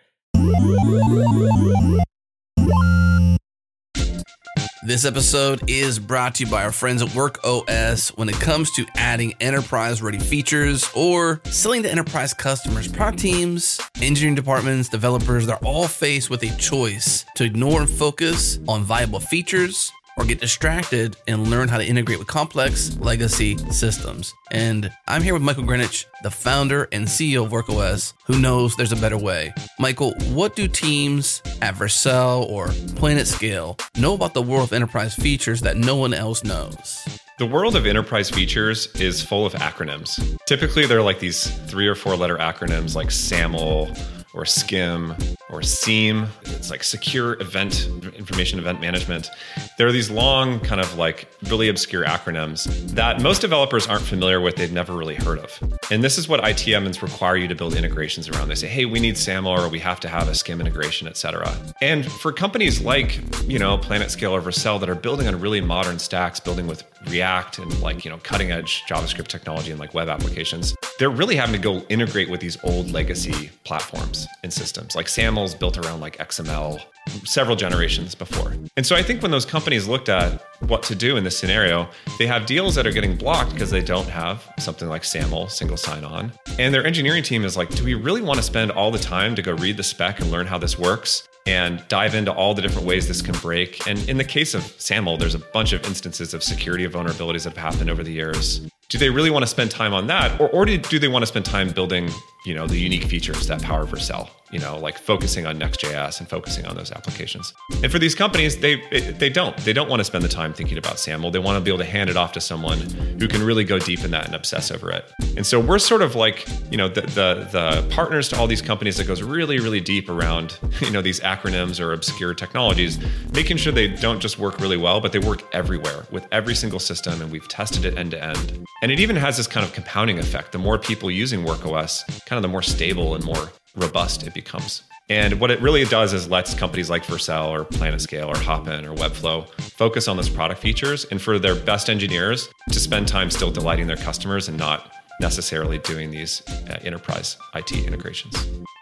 This 4.89 5.05
episode 5.05 5.69
is 5.69 5.99
brought 5.99 6.37
to 6.37 6.47
you 6.47 6.51
by 6.51 6.65
our 6.65 6.73
friends 6.73 7.03
at 7.03 7.09
WorkOS. 7.09 8.17
When 8.17 8.31
it 8.31 8.37
comes 8.37 8.71
to 8.71 8.87
adding 8.95 9.35
enterprise 9.39 10.01
ready 10.01 10.19
features 10.19 10.91
or 10.95 11.43
selling 11.45 11.83
to 11.83 11.91
enterprise 11.91 12.33
customers, 12.33 12.89
product 12.89 13.19
teams, 13.19 13.79
engineering 14.01 14.35
departments, 14.35 14.89
developers, 14.89 15.45
they're 15.45 15.57
all 15.57 15.89
faced 15.89 16.31
with 16.31 16.43
a 16.43 16.57
choice 16.57 17.27
to 17.35 17.45
ignore 17.45 17.83
and 17.83 17.91
focus 17.91 18.61
on 18.67 18.83
viable 18.83 19.21
features 19.21 19.93
or 20.19 20.25
get 20.25 20.41
distracted 20.41 21.17
and 21.29 21.49
learn 21.49 21.69
how 21.69 21.79
to 21.79 21.87
integrate 21.87 22.19
with 22.19 22.27
complex 22.27 22.97
legacy 22.99 23.57
systems. 23.71 24.35
And 24.51 24.91
I'm 25.07 25.23
here 25.23 25.33
with 25.33 25.43
Michael 25.43 25.63
Grinich, 25.63 26.05
the 26.23 26.31
founder 26.31 26.89
and 26.91 27.07
CEO 27.07 27.45
of 27.45 27.53
WorkOS, 27.53 28.15
who 28.27 28.39
knows 28.39 28.75
there's 28.77 28.93
a 28.93 28.97
better 28.97 29.17
way. 29.17 29.55
Michael, 29.79 30.13
what 30.33 30.57
do 30.57 30.67
teams 30.67 31.41
at 31.63 31.77
Vercel 31.77 32.43
or 32.51 32.67
PlanetScale 32.67 33.81
know 33.99 34.15
about 34.15 34.35
the 34.35 34.43
world 34.43 34.65
of 34.65 34.73
enterprise 34.73 35.15
features 35.15 35.61
that 35.61 35.77
no 35.77 35.95
one 35.97 36.13
else 36.13 36.43
knows? 36.43 37.21
The 37.39 37.47
world 37.47 37.77
of 37.77 37.87
enterprise 37.87 38.29
features 38.29 38.89
is 38.97 39.23
full 39.23 39.47
of 39.47 39.53
acronyms. 39.53 40.37
Typically, 40.47 40.87
they're 40.87 41.03
like 41.03 41.21
these 41.21 41.47
three 41.71 41.87
or 41.87 41.95
four 41.95 42.17
letter 42.17 42.37
acronyms 42.37 42.97
like 42.97 43.13
SAML 43.13 43.89
or 44.35 44.43
SCIM 44.43 45.37
or 45.51 45.63
SIEM. 45.63 46.29
It's 46.45 46.71
like 46.71 46.85
secure 46.85 47.41
event 47.41 47.89
information 48.17 48.59
event 48.59 48.81
management. 48.81 49.31
There 49.79 49.87
are 49.87 49.93
these 49.93 50.11
long, 50.11 50.61
kind 50.61 50.81
of 50.81 50.97
like 50.99 51.29
really 51.45 51.69
obscure 51.69 52.05
acronyms 52.05 52.65
that 52.95 53.23
most 53.23 53.41
developers 53.41 53.87
aren't 53.87 54.05
familiar 54.05 54.41
with, 54.41 54.57
they've 54.57 54.73
never 54.73 54.95
really 54.95 55.15
heard 55.15 55.39
of. 55.39 55.59
And 55.91 56.05
this 56.05 56.19
is 56.19 56.29
what 56.29 56.41
IT 56.41 56.67
admins 56.67 57.01
require 57.01 57.37
you 57.37 57.49
to 57.49 57.55
build 57.55 57.75
integrations 57.75 58.29
around. 58.29 58.49
They 58.49 58.55
say, 58.55 58.67
hey, 58.67 58.85
we 58.85 59.01
need 59.01 59.17
SAML 59.17 59.47
or 59.47 59.69
we 59.69 59.79
have 59.79 60.01
to 60.01 60.09
have 60.09 60.29
a 60.29 60.33
SCIM 60.33 60.61
integration, 60.61 61.09
et 61.09 61.17
cetera. 61.17 61.51
And 61.81 62.05
for 62.05 62.33
companies 62.33 62.81
like, 62.81 63.21
you 63.49 63.59
know, 63.59 63.79
PlanetScale 63.79 64.33
or 64.33 64.43
Vercel 64.43 64.79
that 64.81 64.91
are 64.91 64.95
building 64.95 65.29
on 65.29 65.41
really 65.41 65.61
modern 65.61 65.99
stacks, 65.99 66.41
building 66.41 66.67
with 66.67 66.85
React 67.09 67.61
and 67.61 67.81
like, 67.81 68.05
you 68.05 68.11
know, 68.11 68.19
cutting 68.19 68.51
edge 68.51 68.83
JavaScript 68.89 69.29
technology 69.29 69.71
and 69.71 69.81
like 69.81 69.95
web 69.95 70.09
applications, 70.09 70.75
they're 70.99 71.11
really 71.11 71.37
having 71.37 71.55
to 71.55 71.61
go 71.61 71.79
integrate 71.89 72.29
with 72.29 72.41
these 72.41 72.59
old 72.65 72.91
legacy 72.91 73.51
platforms 73.65 74.27
and 74.43 74.53
systems. 74.53 74.97
Like 74.97 75.09
SAML's 75.39 75.55
built 75.55 75.79
around 75.79 76.01
like 76.01 76.17
XML 76.19 76.81
several 77.25 77.55
generations 77.55 78.15
before. 78.17 78.53
And 78.77 78.85
so 78.85 78.97
I 78.97 79.03
think 79.05 79.23
when 79.23 79.31
those 79.31 79.47
companies 79.47 79.87
looked 79.87 80.09
at 80.09 80.43
what 80.67 80.83
to 80.85 80.97
do 80.97 81.17
in 81.17 81.23
this 81.23 81.39
scenario, 81.39 81.89
they 82.19 82.27
have 82.27 82.45
deals 82.45 82.75
that 82.75 82.89
are 82.89 82.91
getting 82.91 83.17
blocked 83.17 83.53
because 83.53 83.71
they 83.71 83.81
don't 83.81 84.09
have 84.09 84.43
something 84.59 84.89
like 84.89 85.05
SAML, 85.05 85.49
single 85.49 85.77
sign 85.77 86.05
on. 86.05 86.33
And 86.59 86.75
their 86.75 86.85
engineering 86.85 87.23
team 87.23 87.45
is 87.45 87.57
like, 87.57 87.69
do 87.71 87.85
we 87.85 87.95
really 87.95 88.21
want 88.21 88.39
to 88.39 88.43
spend 88.43 88.73
all 88.73 88.91
the 88.91 88.99
time 88.99 89.37
to 89.37 89.43
go 89.43 89.53
read 89.53 89.77
the 89.77 89.85
spec 89.85 90.19
and 90.21 90.31
learn 90.33 90.47
how 90.47 90.59
this 90.59 90.77
works? 90.77 91.29
and 91.47 91.83
dive 91.89 92.15
into 92.15 92.31
all 92.31 92.53
the 92.53 92.61
different 92.61 92.87
ways 92.87 93.09
this 93.09 93.23
can 93.23 93.35
break. 93.37 93.87
And 93.87 94.07
in 94.07 94.19
the 94.19 94.25
case 94.25 94.53
of 94.53 94.63
SAML, 94.79 95.17
there's 95.17 95.35
a 95.35 95.39
bunch 95.39 95.73
of 95.73 95.83
instances 95.87 96.35
of 96.35 96.43
security 96.43 96.87
vulnerabilities 96.87 97.45
that 97.45 97.57
have 97.57 97.73
happened 97.73 97.89
over 97.89 98.03
the 98.03 98.13
years. 98.13 98.61
Do 98.91 98.99
they 98.99 99.09
really 99.09 99.31
want 99.31 99.45
to 99.45 99.47
spend 99.47 99.71
time 99.71 99.95
on 99.95 100.09
that, 100.09 100.39
or, 100.39 100.51
or 100.51 100.67
do, 100.67 100.77
do 100.77 100.99
they 100.99 101.09
want 101.09 101.23
to 101.23 101.27
spend 101.27 101.47
time 101.47 101.71
building, 101.71 102.11
you 102.49 102.55
know, 102.55 102.67
the 102.67 102.79
unique 102.79 103.05
features 103.05 103.47
that 103.47 103.63
power 103.63 103.85
Vercel? 103.85 104.31
You 104.51 104.59
know, 104.59 104.79
like 104.79 104.97
focusing 104.97 105.47
on 105.47 105.59
Next.js 105.59 106.21
and 106.21 106.27
focusing 106.27 106.65
on 106.65 106.75
those 106.75 106.91
applications. 106.91 107.53
And 107.83 107.93
for 107.93 107.99
these 107.99 108.15
companies, 108.15 108.57
they 108.57 108.77
they 109.19 109.29
don't 109.29 109.55
they 109.59 109.75
don't 109.75 109.91
want 109.91 110.01
to 110.01 110.05
spend 110.05 110.25
the 110.25 110.29
time 110.29 110.55
thinking 110.55 110.79
about 110.79 110.99
SAML. 110.99 111.31
They 111.31 111.39
want 111.39 111.59
to 111.59 111.61
be 111.61 111.71
able 111.71 111.85
to 111.85 111.91
hand 111.91 112.09
it 112.09 112.17
off 112.17 112.33
to 112.33 112.41
someone 112.41 112.81
who 113.21 113.29
can 113.29 113.43
really 113.43 113.65
go 113.65 113.79
deep 113.79 114.03
in 114.05 114.11
that 114.13 114.25
and 114.25 114.35
obsess 114.35 114.71
over 114.71 114.91
it. 114.91 115.05
And 115.37 115.47
so 115.47 115.61
we're 115.61 115.79
sort 115.79 116.01
of 116.01 116.15
like, 116.15 116.49
you 116.71 116.79
know, 116.79 116.89
the 116.89 117.03
the, 117.03 117.49
the 117.53 117.87
partners 117.91 118.31
to 118.31 118.39
all 118.39 118.47
these 118.47 118.63
companies 118.63 118.97
that 118.97 119.07
goes 119.07 119.23
really 119.23 119.59
really 119.61 119.83
deep 119.83 120.09
around, 120.09 120.59
you 120.81 120.93
know, 120.93 121.03
these 121.03 121.21
acronyms 121.21 121.79
or 121.79 121.93
obscure 121.93 122.33
technologies, 122.33 122.99
making 123.35 123.59
sure 123.59 123.71
they 123.71 123.89
don't 123.89 124.21
just 124.21 124.39
work 124.39 124.61
really 124.61 124.79
well, 124.79 124.99
but 125.03 125.13
they 125.13 125.19
work 125.19 125.43
everywhere 125.53 126.07
with 126.11 126.27
every 126.33 126.55
single 126.55 126.81
system, 126.81 127.21
and 127.21 127.31
we've 127.31 127.49
tested 127.49 127.85
it 127.85 127.99
end 127.99 128.13
to 128.13 128.25
end. 128.25 128.65
And 128.81 128.93
it 128.93 129.01
even 129.01 129.17
has 129.17 129.37
this 129.37 129.49
kind 129.49 129.67
of 129.67 129.73
compounding 129.73 130.19
effect. 130.19 130.53
The 130.53 130.59
more 130.59 130.79
people 130.79 131.11
using 131.11 131.45
WorkOS, 131.45 132.25
kind 132.27 132.38
of 132.39 132.43
the 132.43 132.49
more 132.49 132.63
stable 132.63 133.15
and 133.15 133.25
more 133.25 133.51
robust 133.77 134.27
it 134.27 134.35
becomes. 134.35 134.83
And 135.11 135.41
what 135.41 135.51
it 135.51 135.61
really 135.63 135.85
does 135.85 136.13
is 136.13 136.29
lets 136.29 136.53
companies 136.53 136.91
like 136.91 137.03
Vercel 137.05 137.49
or 137.49 137.65
PlanetScale 137.65 138.29
or 138.29 138.39
Hopin 138.39 138.85
or 138.85 138.95
Webflow 138.95 139.49
focus 139.73 140.07
on 140.07 140.17
those 140.17 140.29
product 140.29 140.61
features 140.61 141.07
and 141.07 141.21
for 141.21 141.39
their 141.39 141.55
best 141.55 141.89
engineers 141.89 142.49
to 142.71 142.79
spend 142.79 143.09
time 143.09 143.31
still 143.31 143.51
delighting 143.51 143.87
their 143.87 143.97
customers 143.97 144.49
and 144.49 144.59
not 144.59 144.93
necessarily 145.21 145.79
doing 145.79 146.11
these 146.11 146.43
uh, 146.69 146.79
enterprise 146.83 147.39
IT 147.55 147.73
integrations. 147.73 148.35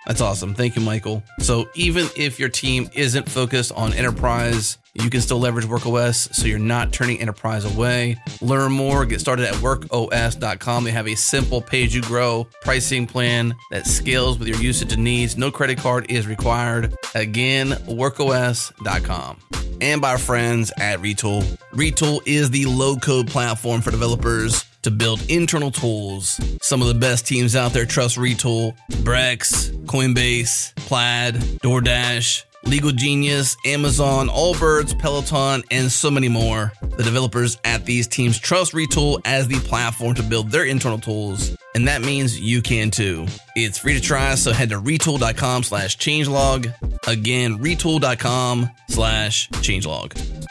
That's 0.07 0.20
awesome. 0.20 0.54
Thank 0.54 0.76
you, 0.76 0.82
Michael. 0.82 1.22
So, 1.40 1.68
even 1.74 2.09
if 2.16 2.38
your 2.38 2.48
team 2.48 2.88
isn't 2.92 3.28
focused 3.28 3.72
on 3.72 3.92
enterprise, 3.92 4.78
you 5.03 5.11
can 5.11 5.20
still 5.20 5.38
leverage 5.38 5.66
WorkOS 5.66 6.34
so 6.34 6.47
you're 6.47 6.59
not 6.59 6.92
turning 6.92 7.20
enterprise 7.20 7.64
away. 7.64 8.16
Learn 8.40 8.72
more, 8.72 9.05
get 9.07 9.20
started 9.20 9.47
at 9.47 9.55
workos.com. 9.55 10.84
They 10.84 10.90
have 10.90 11.09
a 11.09 11.14
simple 11.14 11.61
pay 11.61 11.84
as 11.84 11.94
you 11.94 12.03
grow 12.03 12.47
pricing 12.62 13.07
plan 13.07 13.55
that 13.70 13.86
scales 13.86 14.38
with 14.38 14.49
your 14.49 14.59
usage 14.59 14.92
and 14.92 15.05
needs. 15.05 15.36
No 15.36 15.51
credit 15.51 15.78
card 15.78 16.11
is 16.11 16.26
required. 16.26 16.94
Again, 17.14 17.70
workos.com. 17.70 19.40
And 19.80 20.01
by 20.01 20.12
our 20.12 20.18
friends 20.18 20.72
at 20.78 21.01
Retool. 21.01 21.42
Retool 21.72 22.20
is 22.24 22.51
the 22.51 22.64
low 22.64 22.97
code 22.97 23.28
platform 23.28 23.82
for 23.82 23.90
developers 23.90 24.64
to 24.82 24.90
build 24.90 25.20
internal 25.28 25.70
tools. 25.70 26.40
Some 26.62 26.80
of 26.80 26.88
the 26.88 26.94
best 26.94 27.26
teams 27.26 27.57
out 27.57 27.72
there 27.72 27.84
trust 27.84 28.16
Retool, 28.16 28.76
Brex, 28.88 29.70
Coinbase, 29.84 30.74
Plaid, 30.76 31.34
DoorDash, 31.34 32.44
Legal 32.66 32.90
Genius, 32.90 33.56
Amazon, 33.64 34.28
Allbirds, 34.28 34.98
Peloton, 34.98 35.62
and 35.70 35.90
so 35.90 36.10
many 36.10 36.28
more. 36.28 36.72
The 36.80 37.04
developers 37.04 37.58
at 37.64 37.84
these 37.84 38.08
teams 38.08 38.38
trust 38.38 38.72
Retool 38.72 39.20
as 39.24 39.46
the 39.46 39.58
platform 39.60 40.14
to 40.16 40.22
build 40.22 40.50
their 40.50 40.64
internal 40.64 40.98
tools, 40.98 41.56
and 41.74 41.86
that 41.86 42.02
means 42.02 42.40
you 42.40 42.62
can 42.62 42.90
too. 42.90 43.26
It's 43.54 43.78
free 43.78 43.94
to 43.94 44.00
try, 44.00 44.34
so 44.34 44.52
head 44.52 44.70
to 44.70 44.80
retool.com 44.80 45.62
slash 45.62 45.96
changelog. 45.96 46.72
Again, 47.06 47.58
retool.com 47.58 48.70
slash 48.88 49.48
changelog. 49.50 50.46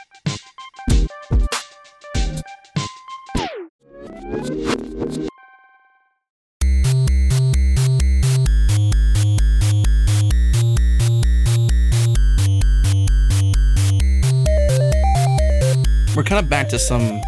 We're 16.16 16.24
kind 16.24 16.44
of 16.44 16.50
back 16.50 16.70
to 16.70 16.80
some 16.80 17.22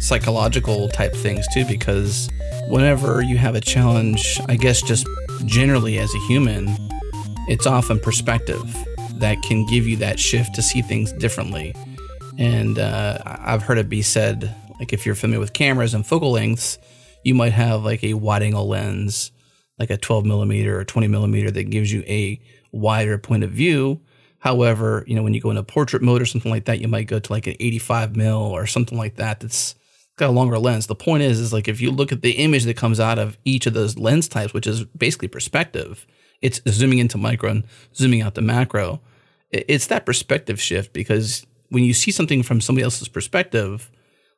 psychological 0.00 0.88
type 0.88 1.14
things 1.14 1.46
too, 1.48 1.64
because 1.64 2.28
whenever 2.68 3.22
you 3.22 3.38
have 3.38 3.54
a 3.54 3.60
challenge, 3.60 4.38
I 4.48 4.56
guess 4.56 4.82
just 4.82 5.06
generally 5.46 5.98
as 5.98 6.14
a 6.14 6.18
human, 6.26 6.68
it's 7.48 7.66
often 7.66 7.98
perspective 7.98 8.62
that 9.14 9.40
can 9.42 9.64
give 9.66 9.86
you 9.86 9.96
that 9.96 10.18
shift 10.18 10.54
to 10.56 10.62
see 10.62 10.82
things 10.82 11.12
differently. 11.12 11.74
And 12.38 12.78
uh, 12.78 13.18
I've 13.24 13.62
heard 13.62 13.78
it 13.78 13.88
be 13.88 14.02
said, 14.02 14.54
like 14.78 14.92
if 14.92 15.06
you're 15.06 15.14
familiar 15.14 15.40
with 15.40 15.54
cameras 15.54 15.94
and 15.94 16.06
focal 16.06 16.32
lengths, 16.32 16.78
you 17.22 17.34
might 17.34 17.52
have 17.52 17.82
like 17.82 18.04
a 18.04 18.14
wide 18.14 18.42
angle 18.42 18.68
lens, 18.68 19.32
like 19.78 19.88
a 19.88 19.96
12 19.96 20.26
millimeter 20.26 20.78
or 20.78 20.84
20 20.84 21.08
millimeter 21.08 21.50
that 21.50 21.70
gives 21.70 21.90
you 21.90 22.02
a 22.06 22.40
wider 22.72 23.16
point 23.16 23.44
of 23.44 23.50
view 23.50 24.00
However, 24.44 25.04
you 25.06 25.14
know, 25.14 25.22
when 25.22 25.32
you 25.32 25.40
go 25.40 25.48
into 25.48 25.62
portrait 25.62 26.02
mode 26.02 26.20
or 26.20 26.26
something 26.26 26.50
like 26.50 26.66
that, 26.66 26.78
you 26.78 26.86
might 26.86 27.06
go 27.06 27.18
to 27.18 27.32
like 27.32 27.46
an 27.46 27.56
85 27.58 28.14
mil 28.14 28.36
or 28.36 28.66
something 28.66 28.98
like 28.98 29.16
that. 29.16 29.40
That's 29.40 29.74
got 30.16 30.28
a 30.28 30.32
longer 30.32 30.58
lens. 30.58 30.86
The 30.86 30.94
point 30.94 31.22
is, 31.22 31.40
is 31.40 31.50
like 31.50 31.66
if 31.66 31.80
you 31.80 31.90
look 31.90 32.12
at 32.12 32.20
the 32.20 32.32
image 32.32 32.64
that 32.64 32.76
comes 32.76 33.00
out 33.00 33.18
of 33.18 33.38
each 33.46 33.64
of 33.64 33.72
those 33.72 33.96
lens 33.96 34.28
types, 34.28 34.52
which 34.52 34.66
is 34.66 34.84
basically 34.84 35.28
perspective, 35.28 36.06
it's 36.42 36.60
zooming 36.68 36.98
into 36.98 37.16
micro 37.16 37.52
and 37.52 37.64
zooming 37.96 38.20
out 38.20 38.34
to 38.34 38.42
macro. 38.42 39.00
It's 39.50 39.86
that 39.86 40.04
perspective 40.04 40.60
shift 40.60 40.92
because 40.92 41.46
when 41.70 41.82
you 41.84 41.94
see 41.94 42.10
something 42.10 42.42
from 42.42 42.60
somebody 42.60 42.84
else's 42.84 43.08
perspective, 43.08 43.90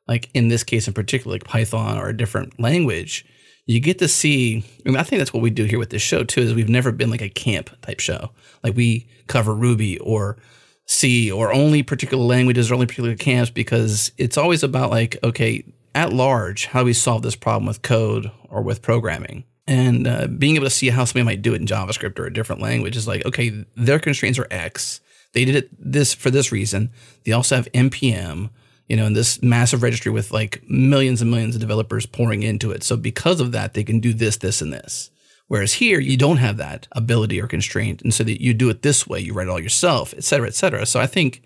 like 0.07 0.29
in 0.33 0.47
this 0.47 0.63
case 0.63 0.87
in 0.87 0.93
particular, 0.93 1.35
like 1.35 1.43
Python 1.43 1.97
or 1.97 2.07
a 2.07 2.15
different 2.15 2.57
language, 2.61 3.25
you 3.67 3.81
get 3.81 3.99
to 3.99 4.07
see, 4.07 4.63
and 4.85 4.97
I 4.97 5.03
think 5.03 5.19
that's 5.19 5.33
what 5.33 5.43
we 5.43 5.49
do 5.49 5.65
here 5.65 5.77
with 5.77 5.89
this 5.89 6.01
show 6.01 6.23
too, 6.23 6.41
is 6.41 6.53
we've 6.53 6.69
never 6.69 6.91
been 6.91 7.09
like 7.09 7.21
a 7.21 7.29
camp 7.29 7.69
type 7.81 7.99
show. 7.99 8.31
Like 8.63 8.75
we 8.75 9.07
cover 9.27 9.53
Ruby 9.53 9.99
or 9.99 10.37
C 10.85 11.29
or 11.29 11.53
only 11.53 11.83
particular 11.83 12.23
languages 12.23 12.71
or 12.71 12.75
only 12.75 12.85
particular 12.85 13.15
camps 13.15 13.51
because 13.51 14.11
it's 14.17 14.37
always 14.37 14.63
about 14.63 14.89
like, 14.89 15.17
okay, 15.21 15.65
at 15.93 16.13
large, 16.13 16.67
how 16.67 16.79
do 16.79 16.85
we 16.85 16.93
solve 16.93 17.23
this 17.23 17.35
problem 17.35 17.65
with 17.65 17.81
code 17.81 18.31
or 18.49 18.61
with 18.61 18.81
programming? 18.81 19.43
And 19.67 20.07
uh, 20.07 20.27
being 20.27 20.55
able 20.55 20.67
to 20.67 20.71
see 20.71 20.89
how 20.89 21.03
somebody 21.03 21.25
might 21.25 21.41
do 21.41 21.53
it 21.53 21.59
in 21.59 21.67
JavaScript 21.67 22.17
or 22.19 22.25
a 22.25 22.33
different 22.33 22.61
language 22.61 22.95
is 22.95 23.05
like, 23.05 23.25
okay, 23.25 23.65
their 23.75 23.99
constraints 23.99 24.39
are 24.39 24.47
X. 24.49 25.01
They 25.33 25.43
did 25.43 25.55
it 25.55 25.69
this 25.77 26.13
for 26.13 26.31
this 26.31 26.53
reason. 26.53 26.89
They 27.25 27.33
also 27.33 27.57
have 27.57 27.67
npm 27.73 28.49
you 28.87 28.95
know, 28.95 29.05
in 29.05 29.13
this 29.13 29.41
massive 29.41 29.83
registry 29.83 30.11
with 30.11 30.31
like 30.31 30.63
millions 30.69 31.21
and 31.21 31.29
millions 31.29 31.55
of 31.55 31.61
developers 31.61 32.05
pouring 32.05 32.43
into 32.43 32.71
it. 32.71 32.83
So 32.83 32.95
because 32.95 33.41
of 33.41 33.51
that, 33.51 33.73
they 33.73 33.83
can 33.83 33.99
do 33.99 34.13
this, 34.13 34.37
this, 34.37 34.61
and 34.61 34.71
this. 34.71 35.11
Whereas 35.47 35.73
here, 35.73 35.99
you 35.99 36.17
don't 36.17 36.37
have 36.37 36.57
that 36.57 36.87
ability 36.91 37.41
or 37.41 37.47
constraint. 37.47 38.01
And 38.01 38.13
so 38.13 38.23
that 38.23 38.41
you 38.41 38.53
do 38.53 38.69
it 38.69 38.81
this 38.81 39.07
way, 39.07 39.19
you 39.19 39.33
write 39.33 39.47
it 39.47 39.49
all 39.49 39.59
yourself, 39.59 40.13
et 40.15 40.23
cetera, 40.23 40.47
et 40.47 40.55
cetera. 40.55 40.85
So 40.85 40.99
I 40.99 41.07
think 41.07 41.41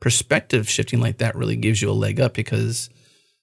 perspective 0.00 0.68
shifting 0.68 1.00
like 1.00 1.18
that 1.18 1.36
really 1.36 1.56
gives 1.56 1.80
you 1.80 1.90
a 1.90 1.92
leg 1.92 2.20
up 2.20 2.34
because 2.34 2.90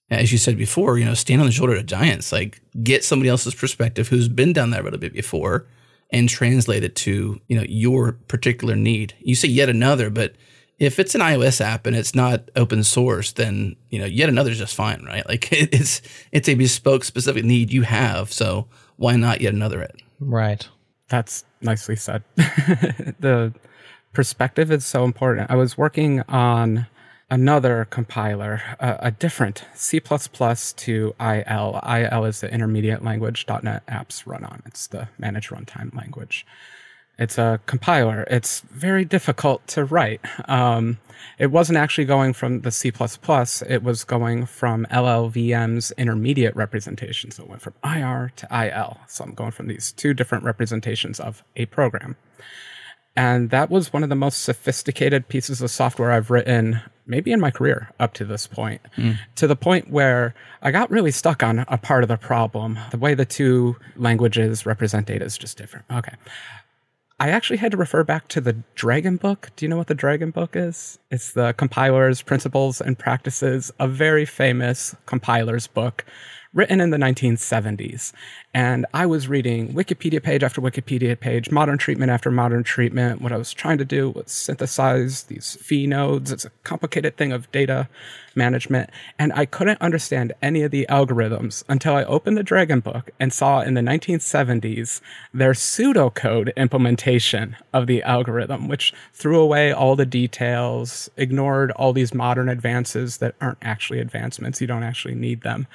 as 0.10 0.32
you 0.32 0.38
said 0.38 0.58
before, 0.58 0.98
you 0.98 1.06
know, 1.06 1.14
stand 1.14 1.40
on 1.40 1.48
the 1.48 1.54
shoulder 1.54 1.76
of 1.76 1.86
giants, 1.86 2.34
like 2.34 2.62
get 2.84 3.04
somebody 3.04 3.30
else's 3.30 3.56
perspective 3.56 4.10
who's 4.10 4.28
been 4.28 4.52
down 4.52 4.72
that 4.72 4.84
road 4.84 4.94
a 4.94 4.98
bit 4.98 5.14
before 5.14 5.66
and 6.10 6.28
translate 6.28 6.84
it 6.84 6.96
to, 6.98 7.40
you 7.48 7.56
know, 7.56 7.66
your 7.68 8.14
particular 8.28 8.76
need. 8.76 9.14
You 9.20 9.36
say 9.36 9.48
yet 9.48 9.70
another, 9.70 10.10
but 10.10 10.36
if 10.82 10.98
it's 10.98 11.14
an 11.14 11.22
iOS 11.22 11.62
app 11.62 11.86
and 11.86 11.96
it's 11.96 12.16
not 12.16 12.50
open 12.56 12.84
source, 12.84 13.34
then 13.34 13.76
you 13.92 14.00
know 14.00 14.06
yet 14.06 14.30
another 14.30 14.50
is 14.50 14.58
just 14.58 14.76
fine, 14.76 15.06
right? 15.06 15.26
Like 15.30 15.48
it's 15.52 16.02
it's 16.32 16.50
a 16.50 16.56
bespoke 16.56 17.04
specific 17.04 17.46
need 17.46 17.72
you 17.72 17.84
have, 17.84 18.34
so 18.34 18.68
why 18.98 19.16
not 19.16 19.42
yet 19.42 19.54
another 19.54 19.82
it? 19.82 20.02
Right. 20.20 20.68
That's 21.08 21.46
nicely 21.62 21.96
said. 21.96 22.24
the 22.36 23.54
perspective 24.12 24.72
is 24.72 24.84
so 24.84 25.04
important. 25.04 25.52
I 25.52 25.56
was 25.56 25.78
working 25.78 26.22
on 26.22 26.88
another 27.30 27.86
compiler, 27.90 28.62
a 28.80 29.12
different 29.12 29.64
C++ 29.74 30.00
to 30.00 31.16
IL. 31.20 31.80
IL 31.88 32.26
is 32.26 32.42
the 32.42 32.54
intermediate 32.54 33.04
language 33.04 33.46
.NET 33.48 33.86
apps 33.88 34.26
run 34.26 34.44
on. 34.44 34.64
It's 34.66 34.88
the 34.88 35.08
managed 35.18 35.50
runtime 35.50 35.96
language. 35.96 36.46
It's 37.22 37.38
a 37.38 37.60
compiler. 37.68 38.26
It's 38.32 38.62
very 38.72 39.06
difficult 39.06 39.68
to 39.68 39.86
write. 39.86 40.22
Um, 40.50 40.98
it 41.38 41.52
wasn't 41.52 41.78
actually 41.78 42.06
going 42.06 42.34
from 42.34 42.62
the 42.62 42.72
C++, 42.72 42.92
it 42.92 43.84
was 43.84 44.04
going 44.04 44.48
from 44.48 44.88
LLVM's 44.92 45.92
intermediate 46.00 46.56
representation. 46.56 47.30
So 47.30 47.44
it 47.44 47.50
went 47.50 47.62
from 47.62 47.76
IR 47.84 48.32
to 48.38 48.48
IL. 48.52 48.98
So 49.08 49.24
I'm 49.24 49.36
going 49.36 49.52
from 49.52 49.68
these 49.68 49.92
two 49.92 50.16
different 50.16 50.44
representations 50.44 51.20
of 51.20 51.44
a 51.56 51.68
program. 51.68 52.16
And 53.16 53.52
that 53.52 53.70
was 53.70 53.94
one 53.94 54.02
of 54.02 54.10
the 54.10 54.16
most 54.16 54.42
sophisticated 54.42 55.28
pieces 55.28 55.62
of 55.62 55.70
software 55.70 56.12
I've 56.12 56.32
written, 56.32 56.82
maybe 57.06 57.32
in 57.32 57.40
my 57.40 57.52
career 57.52 57.92
up 58.00 58.14
to 58.16 58.26
this 58.26 58.48
point, 58.48 58.82
mm. 58.98 59.20
to 59.36 59.46
the 59.46 59.56
point 59.56 59.92
where 59.92 60.34
I 60.64 60.72
got 60.72 60.90
really 60.90 61.12
stuck 61.12 61.44
on 61.44 61.66
a 61.68 61.78
part 61.78 62.02
of 62.04 62.08
the 62.08 62.18
problem. 62.18 62.80
The 62.90 62.98
way 62.98 63.14
the 63.14 63.26
two 63.26 63.76
languages 63.96 64.66
represent 64.66 65.06
data 65.06 65.26
is 65.26 65.38
just 65.38 65.56
different. 65.56 65.86
Okay. 65.92 66.16
I 67.22 67.30
actually 67.30 67.58
had 67.58 67.70
to 67.74 67.78
refer 67.78 68.04
back 68.04 68.30
to 68.30 68.42
the 68.42 68.54
Dragon 68.74 69.18
Book. 69.18 69.52
Do 69.56 69.64
you 69.64 69.70
know 69.70 69.78
what 69.78 69.86
the 69.86 69.94
Dragon 69.94 70.32
Book 70.32 70.56
is? 70.56 70.98
It's 71.12 71.34
the 71.34 71.54
compiler's 71.54 72.24
principles 72.24 72.82
and 72.82 72.98
practices, 72.98 73.72
a 73.80 73.88
very 73.88 74.26
famous 74.26 74.96
compiler's 75.06 75.68
book 75.68 76.04
written 76.54 76.82
in 76.82 76.90
the 76.90 76.98
1970s. 76.98 78.12
And 78.54 78.86
I 78.94 79.06
was 79.06 79.30
reading 79.30 79.74
Wikipedia 79.74 80.22
page 80.22 80.44
after 80.44 80.60
Wikipedia 80.60 81.18
page, 81.18 81.50
modern 81.50 81.78
treatment 81.78 82.12
after 82.12 82.30
modern 82.30 82.64
treatment. 82.64 83.22
What 83.22 83.32
I 83.32 83.38
was 83.38 83.54
trying 83.54 83.78
to 83.78 83.86
do 83.86 84.10
was 84.10 84.32
synthesize 84.32 85.24
these 85.24 85.58
phi 85.62 85.86
nodes. 85.86 86.32
It's 86.32 86.44
a 86.44 86.52
complicated 86.64 87.16
thing 87.16 87.32
of 87.32 87.50
data 87.54 87.88
management. 88.36 88.90
And 89.18 89.32
I 89.34 89.46
couldn't 89.46 89.82
understand 89.82 90.34
any 90.42 90.64
of 90.64 90.72
the 90.72 90.86
algorithms 90.90 91.64
until 91.70 91.96
I 91.96 92.04
opened 92.04 92.38
the 92.38 92.44
Dragon 92.44 92.82
Book 92.82 93.12
and 93.20 93.32
saw 93.32 93.62
in 93.62 93.74
the 93.74 93.82
1970s 93.82 95.00
their 95.34 95.54
pseudocode 95.54 96.56
implementation 96.56 97.56
of 97.74 97.88
the 97.88 98.04
algorithm, 98.04 98.68
which 98.68 98.94
threw 99.14 99.40
away 99.40 99.72
all 99.72 99.96
the 99.96 100.06
details, 100.06 101.10
ignored 101.16 101.72
all 101.72 101.94
these 101.94 102.14
modern 102.14 102.50
advances 102.50 103.18
that 103.18 103.36
aren't 103.40 103.58
actually 103.62 104.00
advancements. 104.00 104.60
You 104.60 104.68
don't 104.68 104.84
actually 104.84 105.16
need 105.16 105.42
them. 105.42 105.68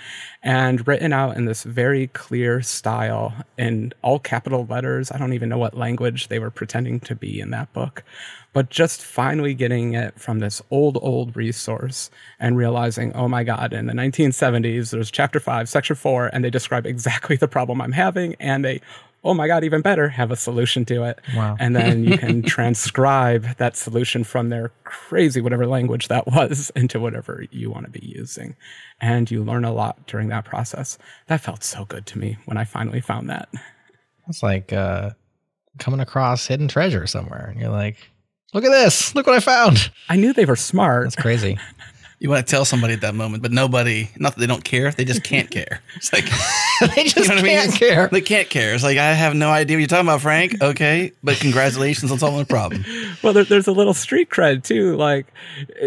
And 0.43 0.66
written 0.87 1.13
out 1.13 1.37
in 1.37 1.45
this 1.45 1.63
very 1.63 2.09
clear 2.09 2.63
style 2.63 3.35
in 3.59 3.93
all 4.03 4.19
capital 4.19 4.67
letters. 4.67 5.11
I 5.13 5.19
don't 5.19 5.33
even 5.33 5.49
know 5.49 5.59
what 5.59 5.77
language 5.77 6.29
they 6.29 6.39
were 6.39 6.51
pretending 6.51 7.01
to 7.01 7.15
be 7.15 7.41
in 7.41 7.51
that 7.51 7.73
book 7.73 8.03
but 8.57 8.71
just 8.71 9.03
finally 9.03 9.53
getting 9.53 9.93
it 9.93 10.19
from 10.19 10.39
this 10.39 10.63
old, 10.71 10.97
old 11.03 11.37
resource 11.37 12.11
and 12.41 12.57
realizing, 12.57 13.13
oh 13.13 13.29
my 13.29 13.45
God, 13.45 13.75
in 13.75 13.85
the 13.85 13.93
1970s, 13.93 14.93
there's 14.93 15.11
chapter 15.11 15.39
five, 15.39 15.69
section 15.69 15.95
four, 15.95 16.29
and 16.29 16.43
they 16.43 16.49
describe 16.49 16.87
exactly 16.87 17.37
the 17.37 17.49
problem 17.49 17.83
I'm 17.83 17.93
having. 17.93 18.35
And 18.41 18.65
they, 18.65 18.81
oh 19.27 19.35
my 19.35 19.47
God, 19.47 19.65
even 19.65 19.83
better, 19.83 20.09
have 20.09 20.31
a 20.31 20.37
solution 20.37 20.85
to 20.87 21.05
it. 21.05 21.21
Wow. 21.35 21.57
And 21.59 21.75
then 21.75 22.05
you 22.05 22.17
can 22.17 22.43
transcribe 22.55 23.57
that 23.57 23.77
solution 23.77 24.25
from 24.25 24.49
their 24.49 24.73
crazy, 24.85 25.41
whatever 25.41 25.67
language 25.67 26.09
that 26.09 26.27
was, 26.27 26.71
into 26.77 27.01
whatever 27.01 27.45
you 27.51 27.71
want 27.71 27.85
to 27.87 27.91
be 27.91 28.07
using. 28.07 28.57
And 29.01 29.31
you 29.31 29.43
learn 29.43 29.65
a 29.65 29.73
lot 29.73 30.07
during 30.07 30.29
that 30.29 30.45
process. 30.45 30.97
That 31.27 31.41
felt 31.41 31.65
so 31.65 31.85
good 31.85 32.07
to 32.07 32.19
me 32.19 32.39
when 32.47 32.57
I 32.57 32.65
finally 32.65 33.01
found 33.01 33.29
that. 33.29 33.49
It's 34.29 34.43
like 34.43 34.73
uh, 34.73 35.11
coming 35.79 36.01
across 36.01 36.47
hidden 36.47 36.69
treasure 36.69 37.07
somewhere. 37.07 37.49
And 37.51 37.61
you're 37.61 37.71
like, 37.71 37.99
Look 38.55 38.65
at 38.65 38.71
this. 38.71 39.15
Look 39.15 39.27
what 39.27 39.37
I 39.37 39.41
found. 39.41 39.91
I 40.09 40.17
knew 40.17 40.33
they 40.33 40.47
were 40.47 40.57
smart. 40.57 41.05
That's 41.05 41.17
crazy. 41.17 41.59
You 42.19 42.31
want 42.31 42.47
to 42.47 42.51
tell 42.51 42.65
somebody 42.65 42.95
at 42.95 43.03
that 43.03 43.15
moment, 43.15 43.43
but 43.43 43.53
nobody, 43.53 44.09
not 44.17 44.35
that 44.35 44.41
they 44.41 44.47
don't 44.47 44.65
care, 44.65 44.91
they 44.91 45.05
just 45.05 45.23
can't 45.23 45.51
care. 45.51 45.81
It's 45.97 46.13
like, 46.13 46.25
they 46.95 47.05
just 47.05 47.17
you 47.17 47.35
know 47.35 47.43
can't 47.43 47.69
I 47.69 47.71
mean? 47.71 47.73
care. 47.73 48.09
They 48.09 48.21
can't 48.21 48.49
care. 48.49 48.75
It's 48.75 48.83
like, 48.85 48.99
I 48.99 49.13
have 49.13 49.35
no 49.35 49.51
idea 49.51 49.77
what 49.77 49.81
you're 49.81 49.89
talking 49.89 50.07
about, 50.07 50.23
Frank. 50.23 50.61
Okay. 50.63 51.13
But 51.23 51.39
congratulations 51.39 52.11
on 52.11 52.19
solving 52.19 52.39
the 52.41 52.47
problem. 52.47 52.85
well, 53.23 53.33
there, 53.33 53.45
there's 53.45 53.67
a 53.67 53.73
little 53.73 53.95
street 53.95 54.31
cred 54.31 54.65
too. 54.65 54.97
Like, 54.97 55.27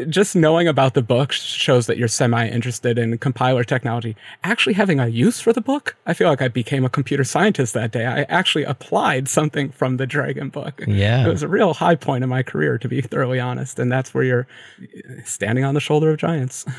just 0.08 0.36
knowing 0.36 0.68
about 0.68 0.94
the 0.94 1.02
book 1.02 1.32
shows 1.32 1.88
that 1.88 1.98
you're 1.98 2.08
semi 2.08 2.48
interested 2.48 2.98
in 2.98 3.18
compiler 3.18 3.64
technology. 3.64 4.16
Actually, 4.44 4.74
having 4.74 5.00
a 5.00 5.08
use 5.08 5.40
for 5.40 5.52
the 5.52 5.62
book, 5.62 5.96
I 6.06 6.14
feel 6.14 6.28
like 6.28 6.42
I 6.42 6.48
became 6.48 6.86
a 6.86 6.90
computer 6.90 7.24
scientist 7.24 7.74
that 7.74 7.92
day. 7.92 8.06
I 8.06 8.22
actually 8.24 8.64
applied 8.64 9.28
something 9.28 9.70
from 9.72 9.98
the 9.98 10.06
Dragon 10.06 10.50
book. 10.50 10.84
Yeah. 10.88 11.26
It 11.26 11.30
was 11.30 11.44
a 11.44 11.48
real 11.48 11.74
high 11.74 11.96
point 11.96 12.24
in 12.24 12.30
my 12.30 12.44
career, 12.44 12.78
to 12.78 12.88
be 12.88 13.02
thoroughly 13.02 13.40
honest. 13.40 13.80
And 13.80 13.92
that's 13.92 14.14
where 14.14 14.24
you're 14.24 14.48
standing 15.24 15.64
on 15.64 15.74
the 15.74 15.80
shoulder 15.80 16.12
of 16.12 16.18
giants. 16.20 16.66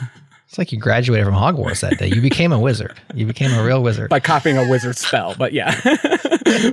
It's 0.46 0.58
like 0.58 0.72
you 0.72 0.78
graduated 0.80 1.24
from 1.24 1.36
Hogwarts 1.36 1.82
that 1.82 1.96
day. 1.98 2.08
You 2.08 2.20
became 2.20 2.50
a 2.50 2.58
wizard. 2.58 3.00
You 3.14 3.24
became 3.24 3.52
a 3.52 3.62
real 3.62 3.84
wizard 3.84 4.10
by 4.10 4.18
copying 4.18 4.58
a 4.58 4.68
wizard 4.68 4.96
spell. 4.96 5.36
But 5.38 5.52
yeah, 5.52 5.80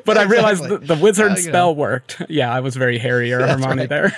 but 0.03 0.17
I 0.17 0.23
realized 0.23 0.67
the, 0.67 0.79
the 0.79 0.95
wizard 0.95 1.33
uh, 1.33 1.35
spell 1.35 1.67
know. 1.67 1.79
worked. 1.79 2.19
Yeah, 2.27 2.51
I 2.51 2.59
was 2.59 2.75
very 2.75 2.97
Harry 2.97 3.31
or 3.31 3.45
Hermione 3.45 3.85
right. 3.85 3.87
there. 3.87 4.09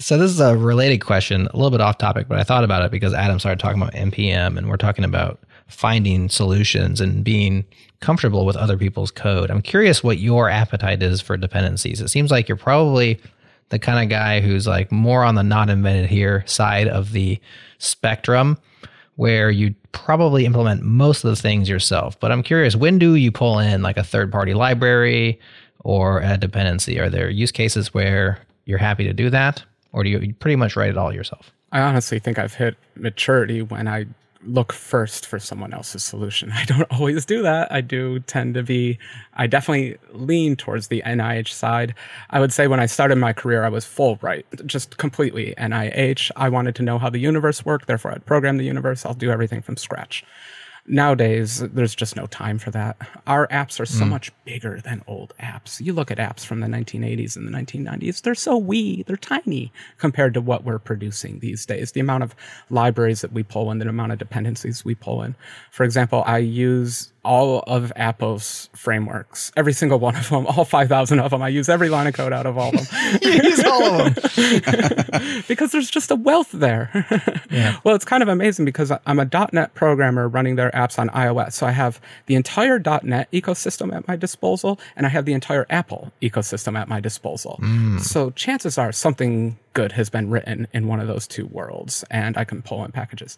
so 0.00 0.18
this 0.18 0.30
is 0.30 0.38
a 0.38 0.54
related 0.54 0.98
question, 0.98 1.46
a 1.46 1.56
little 1.56 1.70
bit 1.70 1.80
off 1.80 1.96
topic, 1.96 2.28
but 2.28 2.38
I 2.38 2.44
thought 2.44 2.62
about 2.62 2.82
it 2.82 2.90
because 2.90 3.14
Adam 3.14 3.38
started 3.38 3.58
talking 3.58 3.80
about 3.80 3.94
npm, 3.94 4.58
and 4.58 4.68
we're 4.68 4.76
talking 4.76 5.06
about 5.06 5.40
finding 5.66 6.28
solutions 6.28 7.00
and 7.00 7.24
being 7.24 7.64
comfortable 8.00 8.44
with 8.44 8.56
other 8.56 8.76
people's 8.76 9.10
code. 9.10 9.50
I'm 9.50 9.62
curious 9.62 10.04
what 10.04 10.18
your 10.18 10.50
appetite 10.50 11.02
is 11.02 11.22
for 11.22 11.38
dependencies. 11.38 12.02
It 12.02 12.08
seems 12.08 12.30
like 12.30 12.48
you're 12.48 12.58
probably 12.58 13.18
the 13.70 13.78
kind 13.78 14.02
of 14.02 14.10
guy 14.10 14.40
who's 14.40 14.66
like 14.66 14.92
more 14.92 15.24
on 15.24 15.34
the 15.34 15.42
not 15.42 15.70
invented 15.70 16.10
here 16.10 16.44
side 16.46 16.88
of 16.88 17.12
the 17.12 17.40
spectrum 17.78 18.58
where 19.16 19.50
you 19.50 19.74
probably 19.92 20.46
implement 20.46 20.82
most 20.82 21.24
of 21.24 21.30
the 21.30 21.36
things 21.36 21.68
yourself. 21.68 22.18
But 22.20 22.32
I'm 22.32 22.42
curious, 22.42 22.76
when 22.76 22.98
do 22.98 23.14
you 23.14 23.30
pull 23.32 23.58
in 23.58 23.82
like 23.82 23.96
a 23.96 24.02
third 24.02 24.32
party 24.32 24.54
library 24.54 25.38
or 25.80 26.20
a 26.20 26.36
dependency? 26.36 26.98
Are 26.98 27.10
there 27.10 27.28
use 27.28 27.52
cases 27.52 27.92
where 27.92 28.38
you're 28.64 28.78
happy 28.78 29.04
to 29.04 29.12
do 29.12 29.30
that? 29.30 29.62
Or 29.92 30.04
do 30.04 30.10
you 30.10 30.34
pretty 30.34 30.56
much 30.56 30.76
write 30.76 30.90
it 30.90 30.96
all 30.96 31.12
yourself? 31.12 31.50
I 31.72 31.80
honestly 31.80 32.18
think 32.18 32.38
I've 32.38 32.54
hit 32.54 32.76
maturity 32.96 33.62
when 33.62 33.88
I 33.88 34.06
look 34.44 34.72
first 34.72 35.26
for 35.26 35.38
someone 35.38 35.72
else's 35.72 36.02
solution. 36.02 36.50
I 36.54 36.64
don't 36.64 36.90
always 36.90 37.24
do 37.24 37.42
that. 37.42 37.70
I 37.72 37.80
do 37.80 38.20
tend 38.20 38.54
to 38.54 38.62
be, 38.62 38.98
I 39.34 39.46
definitely 39.46 39.98
lean 40.12 40.56
towards 40.56 40.88
the 40.88 41.02
NIH 41.04 41.52
side. 41.52 41.94
I 42.30 42.40
would 42.40 42.52
say 42.52 42.66
when 42.66 42.80
I 42.80 42.86
started 42.86 43.16
my 43.16 43.32
career, 43.32 43.64
I 43.64 43.68
was 43.68 43.84
full 43.84 44.18
right, 44.22 44.46
just 44.66 44.96
completely 44.98 45.54
NIH. 45.58 46.30
I 46.36 46.48
wanted 46.48 46.74
to 46.76 46.82
know 46.82 46.98
how 46.98 47.10
the 47.10 47.18
universe 47.18 47.64
worked, 47.64 47.86
therefore 47.86 48.12
I'd 48.12 48.26
program 48.26 48.56
the 48.56 48.64
universe. 48.64 49.04
I'll 49.04 49.14
do 49.14 49.30
everything 49.30 49.62
from 49.62 49.76
scratch 49.76 50.24
nowadays 50.86 51.58
there's 51.58 51.94
just 51.94 52.16
no 52.16 52.26
time 52.26 52.58
for 52.58 52.70
that. 52.70 52.96
Our 53.26 53.46
apps 53.48 53.80
are 53.80 53.86
so 53.86 54.04
mm. 54.04 54.08
much 54.08 54.32
bigger 54.44 54.80
than 54.80 55.02
old 55.06 55.34
apps. 55.40 55.80
You 55.80 55.92
look 55.92 56.10
at 56.10 56.18
apps 56.18 56.44
from 56.44 56.60
the 56.60 56.66
1980s 56.66 57.36
and 57.36 57.46
the 57.46 57.52
1990s 57.52 58.22
they're 58.22 58.34
so 58.34 58.56
wee 58.56 59.02
they're 59.06 59.16
tiny 59.16 59.72
compared 59.98 60.34
to 60.34 60.40
what 60.40 60.64
we're 60.64 60.78
producing 60.78 61.40
these 61.40 61.66
days. 61.66 61.92
The 61.92 62.00
amount 62.00 62.22
of 62.22 62.34
libraries 62.70 63.20
that 63.20 63.32
we 63.32 63.42
pull 63.42 63.70
in 63.70 63.78
the 63.78 63.88
amount 63.88 64.12
of 64.12 64.18
dependencies 64.18 64.84
we 64.84 64.94
pull 64.94 65.22
in. 65.22 65.34
For 65.70 65.84
example 65.84 66.22
i 66.26 66.38
use 66.38 67.12
all 67.24 67.62
of 67.66 67.92
Apple's 67.96 68.70
frameworks, 68.74 69.52
every 69.56 69.72
single 69.72 69.98
one 69.98 70.16
of 70.16 70.28
them, 70.30 70.46
all 70.46 70.64
5,000 70.64 71.18
of 71.18 71.30
them. 71.30 71.42
I 71.42 71.48
use 71.48 71.68
every 71.68 71.90
line 71.90 72.06
of 72.06 72.14
code 72.14 72.32
out 72.32 72.46
of 72.46 72.56
all 72.56 72.74
of 72.74 72.90
them. 72.90 73.18
use 73.22 73.64
all 73.64 74.00
of 74.00 74.14
them. 74.14 75.42
because 75.48 75.72
there's 75.72 75.90
just 75.90 76.10
a 76.10 76.14
wealth 76.14 76.50
there. 76.52 77.06
yeah. 77.50 77.78
Well, 77.84 77.94
it's 77.94 78.06
kind 78.06 78.22
of 78.22 78.28
amazing 78.28 78.64
because 78.64 78.90
I'm 79.06 79.18
a 79.18 79.28
.NET 79.52 79.74
programmer 79.74 80.28
running 80.28 80.56
their 80.56 80.70
apps 80.70 80.98
on 80.98 81.10
iOS. 81.10 81.52
So 81.52 81.66
I 81.66 81.72
have 81.72 82.00
the 82.26 82.36
entire 82.36 82.78
.NET 82.78 83.30
ecosystem 83.32 83.94
at 83.94 84.08
my 84.08 84.16
disposal, 84.16 84.80
and 84.96 85.04
I 85.04 85.10
have 85.10 85.26
the 85.26 85.34
entire 85.34 85.66
Apple 85.68 86.12
ecosystem 86.22 86.78
at 86.78 86.88
my 86.88 87.00
disposal. 87.00 87.58
Mm. 87.62 88.00
So 88.00 88.30
chances 88.30 88.78
are 88.78 88.92
something 88.92 89.58
good 89.74 89.92
has 89.92 90.08
been 90.08 90.30
written 90.30 90.66
in 90.72 90.88
one 90.88 91.00
of 91.00 91.06
those 91.06 91.26
two 91.26 91.46
worlds, 91.46 92.04
and 92.10 92.38
I 92.38 92.44
can 92.44 92.62
pull 92.62 92.84
in 92.84 92.92
packages 92.92 93.36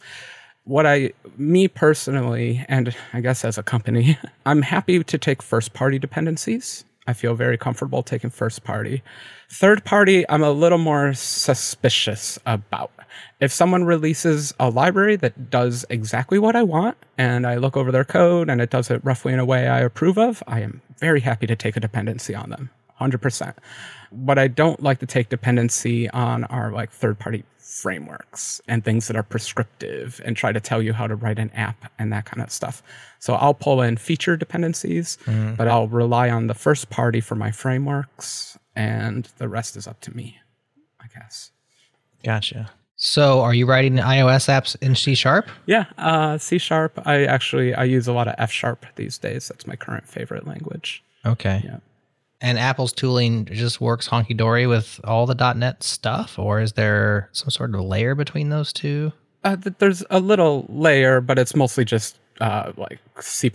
what 0.64 0.86
I, 0.86 1.12
me 1.36 1.68
personally, 1.68 2.64
and 2.68 2.94
I 3.12 3.20
guess 3.20 3.44
as 3.44 3.58
a 3.58 3.62
company, 3.62 4.18
I'm 4.46 4.62
happy 4.62 5.02
to 5.02 5.18
take 5.18 5.42
first 5.42 5.72
party 5.72 5.98
dependencies. 5.98 6.84
I 7.06 7.14
feel 7.14 7.34
very 7.34 7.58
comfortable 7.58 8.02
taking 8.02 8.30
first 8.30 8.62
party. 8.62 9.02
Third 9.50 9.84
party, 9.84 10.24
I'm 10.28 10.42
a 10.42 10.52
little 10.52 10.78
more 10.78 11.14
suspicious 11.14 12.38
about. 12.46 12.92
If 13.40 13.52
someone 13.52 13.84
releases 13.84 14.54
a 14.60 14.70
library 14.70 15.16
that 15.16 15.50
does 15.50 15.84
exactly 15.90 16.38
what 16.38 16.54
I 16.54 16.62
want, 16.62 16.96
and 17.18 17.44
I 17.44 17.56
look 17.56 17.76
over 17.76 17.90
their 17.90 18.04
code 18.04 18.48
and 18.48 18.60
it 18.60 18.70
does 18.70 18.88
it 18.88 19.04
roughly 19.04 19.32
in 19.32 19.40
a 19.40 19.44
way 19.44 19.66
I 19.68 19.80
approve 19.80 20.16
of, 20.16 20.44
I 20.46 20.60
am 20.60 20.80
very 20.98 21.20
happy 21.20 21.48
to 21.48 21.56
take 21.56 21.76
a 21.76 21.80
dependency 21.80 22.36
on 22.36 22.50
them. 22.50 22.70
100%. 23.00 23.54
What 24.10 24.38
I 24.38 24.46
don't 24.46 24.80
like 24.80 25.00
to 25.00 25.06
take 25.06 25.28
dependency 25.28 26.08
on 26.10 26.44
are 26.44 26.70
like 26.70 26.92
third 26.92 27.18
party 27.18 27.44
frameworks 27.72 28.60
and 28.68 28.84
things 28.84 29.06
that 29.06 29.16
are 29.16 29.22
prescriptive 29.22 30.20
and 30.24 30.36
try 30.36 30.52
to 30.52 30.60
tell 30.60 30.82
you 30.82 30.92
how 30.92 31.06
to 31.06 31.16
write 31.16 31.38
an 31.38 31.50
app 31.50 31.90
and 31.98 32.12
that 32.12 32.26
kind 32.26 32.42
of 32.42 32.50
stuff. 32.50 32.82
So 33.18 33.34
I'll 33.34 33.54
pull 33.54 33.80
in 33.80 33.96
feature 33.96 34.36
dependencies, 34.36 35.16
mm-hmm. 35.24 35.54
but 35.54 35.68
I'll 35.68 35.88
rely 35.88 36.28
on 36.28 36.48
the 36.48 36.54
first 36.54 36.90
party 36.90 37.20
for 37.20 37.34
my 37.34 37.50
frameworks 37.50 38.58
and 38.76 39.28
the 39.38 39.48
rest 39.48 39.76
is 39.76 39.86
up 39.86 40.00
to 40.02 40.14
me, 40.14 40.38
I 41.00 41.06
guess. 41.18 41.50
Gotcha. 42.22 42.70
So, 42.96 43.40
are 43.40 43.52
you 43.52 43.66
writing 43.66 43.96
iOS 43.96 44.48
apps 44.48 44.76
in 44.80 44.94
C 44.94 45.16
sharp? 45.16 45.48
Yeah, 45.66 45.86
uh, 45.98 46.38
C 46.38 46.58
sharp. 46.58 47.00
I 47.04 47.24
actually 47.24 47.74
I 47.74 47.82
use 47.82 48.06
a 48.06 48.12
lot 48.12 48.28
of 48.28 48.36
F 48.38 48.52
sharp 48.52 48.86
these 48.94 49.18
days. 49.18 49.48
That's 49.48 49.66
my 49.66 49.74
current 49.74 50.06
favorite 50.06 50.46
language. 50.46 51.02
Okay. 51.26 51.62
Yeah. 51.64 51.78
And 52.42 52.58
Apple's 52.58 52.92
tooling 52.92 53.44
just 53.44 53.80
works 53.80 54.08
honky 54.08 54.36
dory 54.36 54.66
with 54.66 55.00
all 55.04 55.26
the 55.26 55.54
.NET 55.54 55.84
stuff, 55.84 56.40
or 56.40 56.60
is 56.60 56.72
there 56.72 57.30
some 57.30 57.50
sort 57.50 57.72
of 57.72 57.80
layer 57.82 58.16
between 58.16 58.48
those 58.48 58.72
two? 58.72 59.12
Uh, 59.44 59.54
th- 59.56 59.76
there's 59.78 60.04
a 60.10 60.18
little 60.18 60.66
layer, 60.68 61.20
but 61.20 61.38
it's 61.38 61.54
mostly 61.54 61.84
just 61.84 62.18
uh, 62.40 62.72
like 62.76 62.98
C++ 63.20 63.50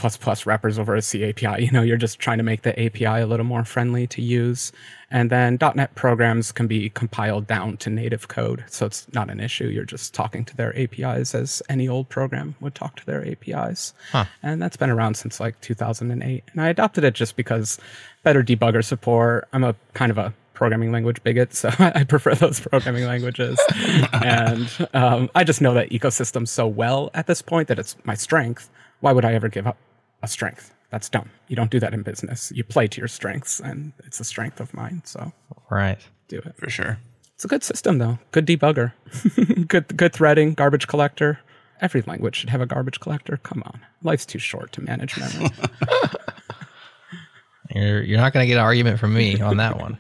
wrappers 0.46 0.80
over 0.80 0.96
a 0.96 1.02
C 1.02 1.24
API. 1.24 1.66
You 1.68 1.72
know, 1.72 1.82
you're 1.82 1.98
just 1.98 2.20
trying 2.20 2.38
to 2.38 2.44
make 2.44 2.62
the 2.62 2.80
API 2.80 3.22
a 3.22 3.26
little 3.26 3.46
more 3.46 3.66
friendly 3.66 4.08
to 4.08 4.22
use. 4.22 4.72
And 5.10 5.30
then 5.30 5.58
.NET 5.76 5.96
programs 5.96 6.52
can 6.52 6.68
be 6.68 6.90
compiled 6.90 7.48
down 7.48 7.78
to 7.78 7.90
native 7.90 8.28
code, 8.28 8.66
so 8.68 8.86
it's 8.86 9.12
not 9.14 9.30
an 9.30 9.40
issue. 9.40 9.68
You're 9.68 9.86
just 9.86 10.14
talking 10.14 10.44
to 10.46 10.56
their 10.56 10.78
APIs 10.78 11.34
as 11.34 11.62
any 11.70 11.88
old 11.88 12.10
program 12.10 12.56
would 12.60 12.76
talk 12.76 12.98
to 12.98 13.06
their 13.06 13.26
APIs. 13.26 13.94
Huh. 14.12 14.26
And 14.44 14.62
that's 14.62 14.76
been 14.76 14.90
around 14.90 15.16
since 15.16 15.40
like 15.40 15.60
2008. 15.62 16.44
And 16.52 16.62
I 16.62 16.68
adopted 16.68 17.06
it 17.06 17.14
just 17.14 17.38
because 17.38 17.80
better 18.24 18.44
debugger 18.44 18.84
support. 18.84 19.48
I'm 19.54 19.64
a 19.64 19.76
kind 19.94 20.12
of 20.12 20.18
a 20.18 20.34
programming 20.58 20.92
language 20.92 21.22
bigot, 21.24 21.54
so 21.54 21.70
I 21.80 22.04
prefer 22.04 22.34
those 22.34 22.60
programming 22.60 23.06
languages. 23.06 23.60
and 24.12 24.88
um, 24.94 25.30
I 25.36 25.44
just 25.44 25.62
know 25.62 25.74
that 25.76 25.90
ecosystem 25.92 26.48
so 26.48 26.66
well 26.68 27.12
at 27.14 27.28
this 27.28 27.42
point 27.44 27.68
that 27.68 27.78
it's 27.78 27.96
my 28.06 28.16
strength. 28.16 28.70
Why 29.02 29.12
would 29.12 29.24
I 29.24 29.34
ever 29.34 29.50
give 29.50 29.68
up 29.68 29.78
a 30.24 30.28
strength? 30.28 30.74
That's 30.90 31.10
dumb. 31.10 31.30
You 31.48 31.56
don't 31.56 31.70
do 31.70 31.80
that 31.80 31.94
in 31.94 32.02
business. 32.02 32.52
You 32.56 32.64
play 32.64 32.88
to 32.88 32.98
your 33.00 33.08
strengths, 33.08 33.60
and 33.60 33.94
it's 34.06 34.20
a 34.20 34.24
strength 34.24 34.60
of 34.60 34.74
mine. 34.74 35.04
So 35.06 35.32
Right. 35.70 36.00
do 36.28 36.40
it. 36.40 36.56
For 36.58 36.70
sure. 36.70 36.98
It's 37.36 37.46
a 37.46 37.48
good 37.48 37.64
system, 37.64 38.00
though. 38.00 38.18
Good 38.32 38.48
debugger, 38.48 38.94
good 39.68 39.96
good 39.96 40.12
threading, 40.12 40.56
garbage 40.56 40.88
collector. 40.88 41.40
Every 41.82 42.02
language 42.08 42.36
should 42.38 42.50
have 42.50 42.62
a 42.62 42.66
garbage 42.66 43.00
collector. 43.00 43.38
Come 43.44 43.62
on, 43.64 43.80
life's 44.02 44.26
too 44.26 44.40
short 44.40 44.72
to 44.72 44.82
manage 44.82 45.16
memory. 45.20 45.52
You're, 47.76 48.02
you're 48.02 48.18
not 48.18 48.32
going 48.34 48.44
to 48.44 48.48
get 48.48 48.54
an 48.58 48.64
argument 48.64 48.98
from 49.00 49.14
me 49.14 49.42
on 49.42 49.58
that 49.58 49.78
one. 49.78 49.98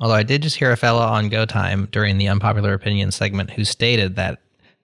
Although 0.00 0.14
I 0.14 0.22
did 0.22 0.42
just 0.42 0.56
hear 0.56 0.72
a 0.72 0.76
fella 0.76 1.06
on 1.06 1.28
Go 1.28 1.46
Time 1.46 1.88
during 1.90 2.18
the 2.18 2.28
unpopular 2.28 2.74
opinion 2.74 3.10
segment 3.12 3.50
who 3.50 3.64
stated 3.64 4.16
that 4.16 4.40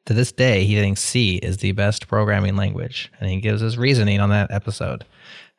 to 0.06 0.14
this 0.14 0.32
day 0.32 0.64
he 0.64 0.74
thinks 0.76 1.00
C 1.00 1.36
is 1.36 1.58
the 1.58 1.72
best 1.72 2.08
programming 2.08 2.56
language, 2.56 3.12
and 3.20 3.28
he 3.30 3.40
gives 3.40 3.60
his 3.60 3.76
reasoning 3.78 4.20
on 4.20 4.30
that 4.30 4.50
episode. 4.50 5.04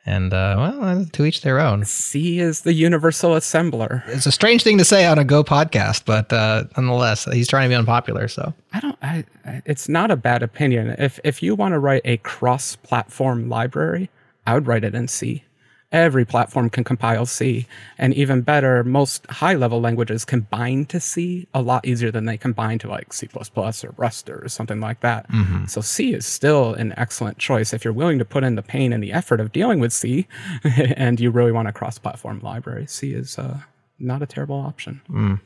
And 0.06 0.34
uh, 0.34 0.54
well, 0.78 1.06
to 1.12 1.24
each 1.24 1.40
their 1.40 1.58
own. 1.60 1.86
C 1.86 2.38
is 2.38 2.60
the 2.60 2.74
universal 2.74 3.30
assembler. 3.30 4.06
It's 4.08 4.26
a 4.26 4.32
strange 4.32 4.62
thing 4.62 4.76
to 4.76 4.84
say 4.84 5.06
on 5.06 5.18
a 5.18 5.24
Go 5.24 5.42
podcast, 5.42 6.04
but 6.04 6.30
uh, 6.30 6.64
nonetheless, 6.76 7.24
he's 7.32 7.48
trying 7.48 7.70
to 7.70 7.72
be 7.72 7.74
unpopular. 7.78 8.28
So 8.28 8.52
I 8.74 8.80
don't. 8.80 8.98
I, 9.00 9.24
I- 9.46 9.62
it's 9.64 9.88
not 9.88 10.10
a 10.10 10.16
bad 10.16 10.42
opinion. 10.42 10.94
If 10.98 11.18
if 11.24 11.42
you 11.42 11.54
want 11.54 11.72
to 11.72 11.78
write 11.78 12.02
a 12.04 12.18
cross-platform 12.18 13.48
library, 13.48 14.10
I 14.46 14.52
would 14.54 14.66
write 14.66 14.84
it 14.84 14.94
in 14.94 15.08
C. 15.08 15.42
Every 15.94 16.24
platform 16.24 16.70
can 16.70 16.82
compile 16.82 17.24
C, 17.24 17.68
and 17.98 18.12
even 18.14 18.40
better, 18.40 18.82
most 18.82 19.24
high-level 19.30 19.80
languages 19.80 20.24
can 20.24 20.40
bind 20.40 20.88
to 20.88 20.98
C 20.98 21.46
a 21.54 21.62
lot 21.62 21.86
easier 21.86 22.10
than 22.10 22.24
they 22.24 22.36
can 22.36 22.52
bind 22.52 22.80
to 22.80 22.88
like 22.88 23.12
C++ 23.12 23.28
or 23.32 23.94
Rust 23.96 24.28
or 24.28 24.48
something 24.48 24.80
like 24.80 25.00
that. 25.02 25.30
Mm-hmm. 25.30 25.66
So 25.66 25.80
C 25.80 26.12
is 26.12 26.26
still 26.26 26.74
an 26.74 26.94
excellent 26.96 27.38
choice 27.38 27.72
if 27.72 27.84
you're 27.84 27.92
willing 27.92 28.18
to 28.18 28.24
put 28.24 28.42
in 28.42 28.56
the 28.56 28.62
pain 28.62 28.92
and 28.92 29.04
the 29.04 29.12
effort 29.12 29.38
of 29.38 29.52
dealing 29.52 29.78
with 29.78 29.92
C, 29.92 30.26
and 30.64 31.20
you 31.20 31.30
really 31.30 31.52
want 31.52 31.68
a 31.68 31.72
cross-platform 31.72 32.40
library. 32.40 32.86
C 32.88 33.12
is 33.12 33.38
uh, 33.38 33.60
not 34.00 34.20
a 34.20 34.26
terrible 34.26 34.56
option. 34.58 35.00
Mm. 35.08 35.40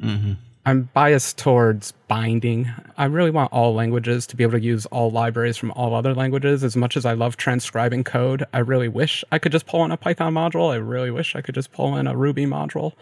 Mm-hmm. 0.00 0.32
I'm 0.66 0.90
biased 0.92 1.38
towards 1.38 1.92
binding. 2.06 2.70
I 2.98 3.06
really 3.06 3.30
want 3.30 3.52
all 3.52 3.74
languages 3.74 4.26
to 4.26 4.36
be 4.36 4.44
able 4.44 4.58
to 4.58 4.60
use 4.60 4.84
all 4.86 5.10
libraries 5.10 5.56
from 5.56 5.70
all 5.72 5.94
other 5.94 6.14
languages. 6.14 6.62
As 6.62 6.76
much 6.76 6.96
as 6.96 7.06
I 7.06 7.14
love 7.14 7.36
transcribing 7.36 8.04
code, 8.04 8.44
I 8.52 8.58
really 8.58 8.88
wish 8.88 9.24
I 9.32 9.38
could 9.38 9.52
just 9.52 9.66
pull 9.66 9.84
in 9.84 9.90
a 9.90 9.96
Python 9.96 10.34
module. 10.34 10.70
I 10.70 10.76
really 10.76 11.10
wish 11.10 11.34
I 11.34 11.40
could 11.40 11.54
just 11.54 11.72
pull 11.72 11.96
in 11.96 12.06
a 12.06 12.16
Ruby 12.16 12.44
module. 12.44 12.92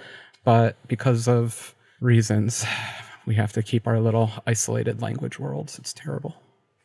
But 0.44 0.76
because 0.86 1.26
of 1.26 1.74
reasons, 2.00 2.64
we 3.26 3.34
have 3.34 3.52
to 3.52 3.62
keep 3.62 3.86
our 3.86 3.98
little 3.98 4.30
isolated 4.46 5.02
language 5.02 5.38
worlds. 5.38 5.78
It's 5.78 5.92
terrible. 5.92 6.36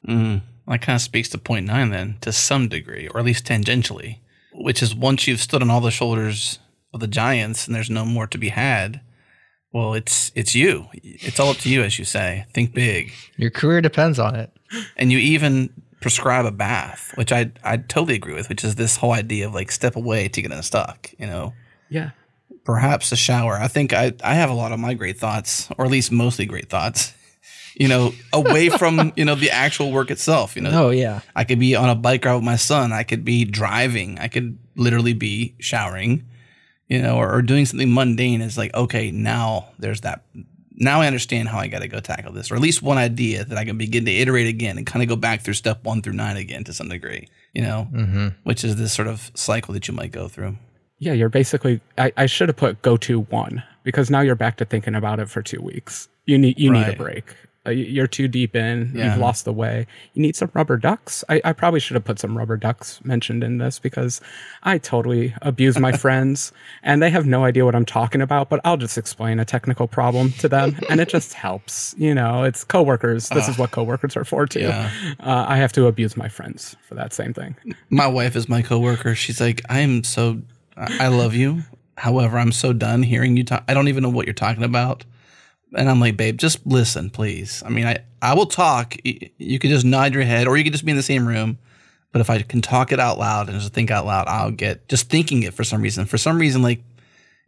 Mm-hmm. 0.07 0.45
That 0.71 0.81
kind 0.81 0.95
of 0.95 1.01
speaks 1.01 1.29
to 1.29 1.37
point 1.37 1.67
nine 1.67 1.91
then, 1.91 2.17
to 2.21 2.31
some 2.31 2.67
degree, 2.67 3.07
or 3.07 3.19
at 3.19 3.25
least 3.25 3.45
tangentially, 3.45 4.17
which 4.53 4.81
is 4.81 4.95
once 4.95 5.27
you've 5.27 5.39
stood 5.39 5.61
on 5.61 5.69
all 5.69 5.81
the 5.81 5.91
shoulders 5.91 6.59
of 6.93 6.99
the 6.99 7.07
giants 7.07 7.67
and 7.67 7.75
there's 7.75 7.89
no 7.89 8.05
more 8.05 8.27
to 8.27 8.37
be 8.37 8.49
had, 8.49 9.01
well, 9.73 9.95
it's 9.95 10.31
it's 10.35 10.53
you. 10.53 10.87
It's 10.93 11.39
all 11.39 11.49
up 11.49 11.57
to 11.57 11.69
you, 11.69 11.81
as 11.81 11.97
you 11.99 12.05
say. 12.05 12.45
Think 12.53 12.73
big. 12.73 13.11
your 13.35 13.49
career 13.49 13.81
depends 13.81 14.19
on 14.19 14.35
it. 14.35 14.51
And 14.95 15.11
you 15.11 15.17
even 15.17 15.73
prescribe 15.99 16.45
a 16.45 16.51
bath, 16.51 17.11
which 17.15 17.31
I 17.31 17.51
I 17.63 17.77
totally 17.77 18.15
agree 18.15 18.35
with, 18.35 18.49
which 18.49 18.63
is 18.63 18.75
this 18.75 18.97
whole 18.97 19.11
idea 19.13 19.47
of 19.47 19.53
like 19.53 19.71
step 19.71 19.95
away 19.95 20.27
to 20.29 20.41
get 20.41 20.51
unstuck, 20.51 21.11
you 21.17 21.25
know. 21.25 21.53
Yeah. 21.89 22.11
Perhaps 22.65 23.11
a 23.11 23.15
shower. 23.15 23.55
I 23.55 23.67
think 23.67 23.93
I, 23.93 24.13
I 24.23 24.35
have 24.35 24.49
a 24.49 24.53
lot 24.53 24.71
of 24.71 24.79
my 24.79 24.93
great 24.93 25.17
thoughts, 25.17 25.69
or 25.77 25.85
at 25.85 25.91
least 25.91 26.11
mostly 26.11 26.45
great 26.45 26.69
thoughts, 26.69 27.13
you 27.75 27.87
know, 27.87 28.13
away 28.31 28.69
from, 28.69 29.11
you 29.15 29.25
know, 29.25 29.35
the 29.35 29.49
actual 29.49 29.91
work 29.91 30.11
itself. 30.11 30.55
You 30.55 30.61
know, 30.61 30.71
Oh 30.71 30.89
yeah, 30.91 31.21
I 31.35 31.45
could 31.45 31.59
be 31.59 31.75
on 31.75 31.89
a 31.89 31.95
bike 31.95 32.25
ride 32.25 32.35
with 32.35 32.43
my 32.43 32.57
son. 32.57 32.93
I 32.93 33.03
could 33.03 33.25
be 33.25 33.43
driving. 33.43 34.19
I 34.19 34.27
could 34.27 34.57
literally 34.75 35.13
be 35.13 35.55
showering, 35.59 36.25
you 36.93 37.01
know, 37.01 37.17
or, 37.17 37.33
or 37.33 37.41
doing 37.41 37.65
something 37.65 37.91
mundane. 37.91 38.41
Is 38.41 38.55
like, 38.55 38.73
okay, 38.75 39.09
now 39.09 39.69
there's 39.79 40.01
that. 40.01 40.23
Now 40.75 41.01
I 41.01 41.07
understand 41.07 41.49
how 41.49 41.57
I 41.57 41.67
got 41.67 41.81
to 41.81 41.87
go 41.87 41.99
tackle 41.99 42.33
this, 42.33 42.51
or 42.51 42.55
at 42.55 42.61
least 42.61 42.83
one 42.83 42.97
idea 42.97 43.43
that 43.43 43.57
I 43.57 43.65
can 43.65 43.79
begin 43.79 44.05
to 44.05 44.11
iterate 44.11 44.47
again 44.47 44.77
and 44.77 44.85
kind 44.85 45.01
of 45.01 45.09
go 45.09 45.15
back 45.15 45.41
through 45.41 45.55
step 45.55 45.83
one 45.83 46.03
through 46.03 46.13
nine 46.13 46.37
again 46.37 46.63
to 46.65 46.73
some 46.73 46.89
degree, 46.89 47.27
you 47.53 47.63
know, 47.63 47.87
mm-hmm. 47.91 48.27
which 48.43 48.63
is 48.63 48.75
this 48.75 48.93
sort 48.93 49.07
of 49.07 49.31
cycle 49.33 49.73
that 49.73 49.87
you 49.87 49.93
might 49.93 50.11
go 50.11 50.27
through. 50.27 50.55
Yeah, 50.99 51.13
you're 51.13 51.29
basically. 51.29 51.81
I, 51.97 52.13
I 52.15 52.25
should 52.27 52.49
have 52.49 52.57
put 52.57 52.81
go 52.83 52.95
to 52.97 53.21
one 53.21 53.63
because 53.83 54.11
now 54.11 54.21
you're 54.21 54.35
back 54.35 54.57
to 54.57 54.65
thinking 54.65 54.93
about 54.93 55.19
it 55.19 55.29
for 55.29 55.41
two 55.41 55.61
weeks. 55.61 56.07
You 56.25 56.37
need 56.37 56.59
you 56.59 56.71
need 56.71 56.87
a 56.87 56.95
break. 56.95 57.35
Uh, 57.65 57.69
You're 57.71 58.07
too 58.07 58.27
deep 58.27 58.55
in. 58.55 58.91
Yeah. 58.93 59.11
You've 59.11 59.21
lost 59.21 59.45
the 59.45 59.53
way. 59.53 59.87
You 60.13 60.21
need 60.21 60.35
some 60.35 60.51
rubber 60.53 60.77
ducks. 60.77 61.23
I, 61.29 61.41
I 61.45 61.53
probably 61.53 61.79
should 61.79 61.95
have 61.95 62.03
put 62.03 62.19
some 62.19 62.37
rubber 62.37 62.57
ducks 62.57 62.99
mentioned 63.05 63.43
in 63.43 63.57
this 63.57 63.79
because 63.79 64.19
I 64.63 64.77
totally 64.77 65.33
abuse 65.41 65.79
my 65.79 65.91
friends 65.97 66.51
and 66.83 67.01
they 67.01 67.09
have 67.09 67.25
no 67.25 67.45
idea 67.45 67.63
what 67.63 67.73
I'm 67.75 67.85
talking 67.85 68.21
about. 68.21 68.49
But 68.49 68.59
I'll 68.65 68.75
just 68.77 68.97
explain 68.97 69.39
a 69.39 69.45
technical 69.45 69.87
problem 69.87 70.31
to 70.33 70.49
them 70.49 70.75
and 70.89 70.99
it 70.99 71.07
just 71.07 71.33
helps. 71.33 71.95
You 71.97 72.13
know, 72.13 72.43
it's 72.43 72.63
coworkers. 72.65 73.29
This 73.29 73.47
is 73.47 73.57
what 73.57 73.71
coworkers 73.71 74.17
are 74.17 74.25
for 74.25 74.45
too. 74.45 74.61
Yeah. 74.61 74.91
Uh, 75.19 75.45
I 75.47 75.57
have 75.57 75.71
to 75.73 75.87
abuse 75.87 76.17
my 76.17 76.27
friends 76.27 76.75
for 76.87 76.95
that 76.95 77.13
same 77.13 77.33
thing. 77.33 77.55
My 77.89 78.07
wife 78.07 78.35
is 78.35 78.49
my 78.49 78.61
coworker. 78.61 79.15
She's 79.15 79.39
like, 79.39 79.61
I 79.69 79.79
am 79.79 80.03
so, 80.03 80.41
I 80.75 81.07
love 81.07 81.33
you. 81.33 81.63
However, 81.95 82.37
I'm 82.37 82.51
so 82.51 82.73
done 82.73 83.03
hearing 83.03 83.37
you 83.37 83.43
talk. 83.43 83.63
I 83.67 83.73
don't 83.73 83.87
even 83.87 84.03
know 84.03 84.09
what 84.09 84.25
you're 84.25 84.33
talking 84.33 84.63
about. 84.63 85.05
And 85.75 85.89
I'm 85.89 85.99
like, 85.99 86.17
babe, 86.17 86.37
just 86.37 86.65
listen, 86.65 87.09
please. 87.09 87.63
I 87.65 87.69
mean, 87.69 87.85
I, 87.85 87.97
I 88.21 88.35
will 88.35 88.45
talk. 88.45 88.95
You 89.03 89.59
could 89.59 89.69
just 89.69 89.85
nod 89.85 90.13
your 90.13 90.23
head 90.23 90.47
or 90.47 90.57
you 90.57 90.63
could 90.63 90.73
just 90.73 90.85
be 90.85 90.91
in 90.91 90.97
the 90.97 91.03
same 91.03 91.27
room. 91.27 91.57
But 92.11 92.21
if 92.21 92.29
I 92.29 92.41
can 92.43 92.61
talk 92.61 92.91
it 92.91 92.99
out 92.99 93.17
loud 93.17 93.49
and 93.49 93.59
just 93.59 93.73
think 93.73 93.89
out 93.89 94.05
loud, 94.05 94.27
I'll 94.27 94.51
get 94.51 94.87
just 94.87 95.09
thinking 95.09 95.41
it 95.43 95.53
for 95.53 95.63
some 95.63 95.81
reason. 95.81 96.05
For 96.05 96.19
some 96.19 96.37
reason, 96.37 96.61
like 96.61 96.83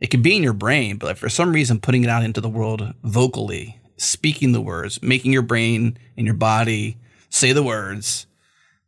it 0.01 0.07
could 0.07 0.23
be 0.23 0.35
in 0.35 0.43
your 0.43 0.53
brain, 0.53 0.97
but 0.97 1.17
for 1.17 1.29
some 1.29 1.53
reason, 1.53 1.79
putting 1.79 2.03
it 2.03 2.09
out 2.09 2.23
into 2.23 2.41
the 2.41 2.49
world 2.49 2.93
vocally, 3.03 3.79
speaking 3.97 4.51
the 4.51 4.61
words, 4.61 5.01
making 5.03 5.31
your 5.31 5.43
brain 5.43 5.97
and 6.17 6.25
your 6.25 6.35
body 6.35 6.97
say 7.29 7.51
the 7.51 7.63
words, 7.63 8.25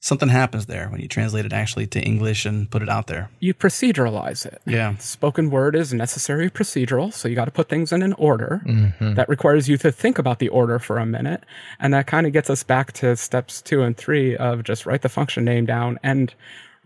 something 0.07 0.29
happens 0.29 0.65
there 0.67 0.87
when 0.89 1.01
you 1.01 1.07
translate 1.07 1.45
it 1.45 1.53
actually 1.53 1.85
to 1.87 1.99
English 1.99 2.45
and 2.45 2.69
put 2.71 2.81
it 2.81 2.89
out 2.89 3.07
there. 3.07 3.29
You 3.39 3.53
proceduralize 3.53 4.45
it. 4.45 4.61
Yeah. 4.65 4.95
spoken 4.97 5.49
word 5.49 5.75
is 5.75 5.93
necessary 5.93 6.49
procedural 6.49 7.11
so 7.13 7.27
you 7.27 7.35
got 7.35 7.45
to 7.45 7.51
put 7.59 7.67
things 7.69 7.91
in 7.91 8.01
an 8.01 8.13
order 8.13 8.61
Mm-hmm. 8.65 9.13
that 9.15 9.27
requires 9.29 9.67
you 9.69 9.77
to 9.79 9.91
think 9.91 10.17
about 10.17 10.39
the 10.39 10.49
order 10.49 10.79
for 10.79 10.97
a 10.97 11.05
minute 11.05 11.43
and 11.79 11.93
that 11.93 12.07
kind 12.07 12.25
of 12.27 12.33
gets 12.33 12.49
us 12.49 12.63
back 12.63 12.91
to 12.93 13.15
steps 13.15 13.61
two 13.61 13.81
and 13.83 13.95
three 13.97 14.35
of 14.37 14.63
just 14.63 14.85
write 14.85 15.01
the 15.01 15.09
function 15.09 15.43
name 15.45 15.65
down 15.65 15.99
and 16.03 16.33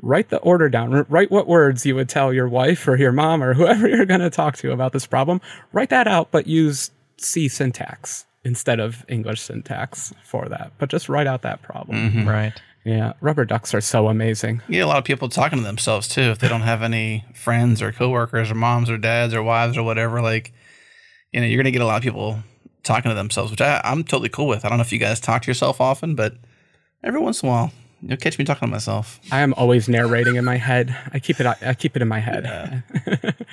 write 0.01 0.29
the 0.29 0.37
order 0.39 0.67
down 0.69 0.93
R- 0.93 1.05
write 1.09 1.29
what 1.31 1.47
words 1.47 1.85
you 1.85 1.93
would 1.95 2.09
tell 2.09 2.33
your 2.33 2.47
wife 2.47 2.87
or 2.87 2.95
your 2.97 3.11
mom 3.11 3.43
or 3.43 3.53
whoever 3.53 3.87
you're 3.93 4.05
going 4.13 4.21
to 4.21 4.29
talk 4.31 4.57
to 4.57 4.71
about 4.71 4.91
this 4.93 5.05
problem 5.05 5.39
write 5.73 5.89
that 5.89 6.07
out 6.07 6.29
but 6.31 6.47
use 6.47 6.89
c 7.17 7.47
syntax 7.47 8.25
instead 8.43 8.79
of 8.79 9.05
english 9.07 9.41
syntax 9.41 10.11
for 10.23 10.47
that 10.49 10.71
but 10.79 10.89
just 10.89 11.07
write 11.07 11.27
out 11.27 11.41
that 11.43 11.61
problem 11.61 12.27
right. 12.27 12.53
Yeah 12.83 13.13
rubber 13.21 13.45
ducks 13.45 13.73
are 13.73 13.81
so 13.81 14.07
amazing 14.07 14.61
You 14.67 14.75
get 14.75 14.79
a 14.81 14.87
lot 14.87 14.97
of 14.97 15.03
people 15.03 15.29
talking 15.29 15.59
to 15.59 15.63
themselves 15.63 16.07
too 16.07 16.21
if 16.21 16.39
they 16.39 16.47
don't 16.47 16.61
have 16.61 16.81
any 16.81 17.25
friends 17.33 17.81
or 17.81 17.91
coworkers 17.91 18.49
or 18.49 18.55
moms 18.55 18.89
or 18.89 18.97
dads 18.97 19.33
or 19.33 19.43
wives 19.43 19.77
or 19.77 19.83
whatever. 19.83 20.21
Like, 20.21 20.53
you 21.31 21.39
know, 21.41 21.47
you're 21.47 21.61
gonna 21.61 21.71
get 21.71 21.81
a 21.81 21.85
lot 21.85 21.97
of 21.97 22.03
people 22.03 22.39
talking 22.83 23.09
to 23.09 23.15
themselves, 23.15 23.51
which 23.51 23.61
I, 23.61 23.81
I'm 23.83 24.03
totally 24.03 24.29
cool 24.29 24.47
with. 24.47 24.65
I 24.65 24.69
don't 24.69 24.77
know 24.77 24.83
if 24.83 24.91
you 24.91 24.99
guys 24.99 25.19
talk 25.19 25.43
to 25.43 25.47
yourself 25.47 25.79
often, 25.79 26.15
but 26.15 26.35
every 27.03 27.19
once 27.19 27.43
in 27.43 27.49
a 27.49 27.51
while, 27.51 27.71
you'll 28.01 28.17
catch 28.17 28.39
me 28.39 28.45
talking 28.45 28.67
to 28.67 28.71
myself. 28.71 29.19
I 29.31 29.41
am 29.41 29.53
always 29.55 29.87
narrating 29.87 30.35
in 30.35 30.45
my 30.45 30.57
head. 30.57 30.95
I 31.13 31.19
keep 31.19 31.39
it. 31.39 31.45
I 31.45 31.73
keep 31.75 31.95
it 31.95 32.01
in 32.01 32.07
my 32.07 32.19
head. 32.19 32.83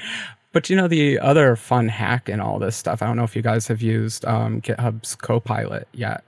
But 0.52 0.70
you 0.70 0.76
know, 0.76 0.88
the 0.88 1.18
other 1.18 1.56
fun 1.56 1.88
hack 1.88 2.28
in 2.28 2.40
all 2.40 2.58
this 2.58 2.74
stuff, 2.74 3.02
I 3.02 3.06
don't 3.06 3.16
know 3.16 3.24
if 3.24 3.36
you 3.36 3.42
guys 3.42 3.66
have 3.68 3.82
used 3.82 4.24
um, 4.24 4.62
GitHub's 4.62 5.14
Copilot 5.14 5.86
yet, 5.92 6.24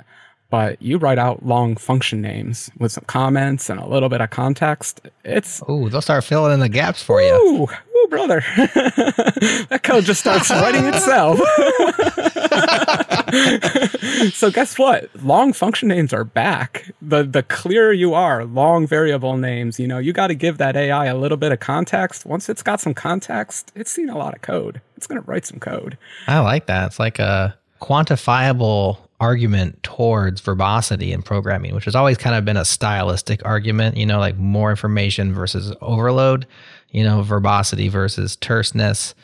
but 0.50 0.80
you 0.82 0.98
write 0.98 1.18
out 1.18 1.44
long 1.46 1.76
function 1.76 2.20
names 2.20 2.70
with 2.78 2.92
some 2.92 3.04
comments 3.06 3.70
and 3.70 3.80
a 3.80 3.86
little 3.86 4.08
bit 4.08 4.20
of 4.20 4.30
context. 4.30 5.00
It's 5.24 5.62
Oh, 5.68 5.88
they'll 5.88 6.02
start 6.02 6.24
filling 6.24 6.52
in 6.52 6.60
the 6.60 6.68
gaps 6.68 7.02
for 7.02 7.22
you. 7.22 7.32
ooh, 7.32 7.62
ooh, 7.64 8.08
brother, 8.08 8.44
that 8.56 9.80
code 9.82 10.04
just 10.04 10.20
starts 10.20 10.50
writing 10.62 10.84
itself. 10.86 11.38
so 14.32 14.50
guess 14.50 14.78
what? 14.78 15.08
Long 15.22 15.52
function 15.52 15.88
names 15.88 16.12
are 16.12 16.24
back. 16.24 16.92
The 17.00 17.22
the 17.22 17.42
clearer 17.44 17.92
you 17.92 18.14
are, 18.14 18.44
long 18.44 18.86
variable 18.86 19.36
names. 19.36 19.78
You 19.78 19.86
know, 19.86 19.98
you 19.98 20.12
got 20.12 20.28
to 20.28 20.34
give 20.34 20.58
that 20.58 20.76
AI 20.76 21.06
a 21.06 21.16
little 21.16 21.36
bit 21.36 21.52
of 21.52 21.60
context. 21.60 22.26
Once 22.26 22.48
it's 22.48 22.62
got 22.62 22.80
some 22.80 22.94
context, 22.94 23.72
it's 23.74 23.90
seen 23.90 24.08
a 24.08 24.18
lot 24.18 24.34
of 24.34 24.42
code. 24.42 24.80
It's 24.96 25.06
gonna 25.06 25.22
write 25.22 25.46
some 25.46 25.58
code. 25.60 25.96
I 26.26 26.40
like 26.40 26.66
that. 26.66 26.86
It's 26.88 26.98
like 26.98 27.18
a 27.18 27.56
quantifiable 27.80 28.98
argument 29.20 29.82
towards 29.82 30.40
verbosity 30.40 31.12
in 31.12 31.22
programming, 31.22 31.74
which 31.74 31.84
has 31.84 31.94
always 31.94 32.16
kind 32.16 32.34
of 32.34 32.44
been 32.44 32.56
a 32.56 32.64
stylistic 32.64 33.44
argument, 33.44 33.96
you 33.96 34.06
know, 34.06 34.18
like 34.18 34.36
more 34.38 34.70
information 34.70 35.32
versus 35.34 35.74
overload, 35.82 36.46
you 36.90 37.04
know, 37.04 37.22
verbosity 37.22 37.88
versus 37.88 38.36
terseness. 38.36 39.14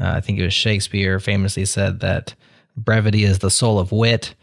Uh, 0.00 0.12
I 0.12 0.20
think 0.20 0.38
it 0.38 0.44
was 0.44 0.54
Shakespeare 0.54 1.18
famously 1.18 1.64
said 1.64 2.00
that 2.00 2.34
brevity 2.76 3.24
is 3.24 3.40
the 3.40 3.50
soul 3.50 3.78
of 3.80 3.90
wit 3.90 4.34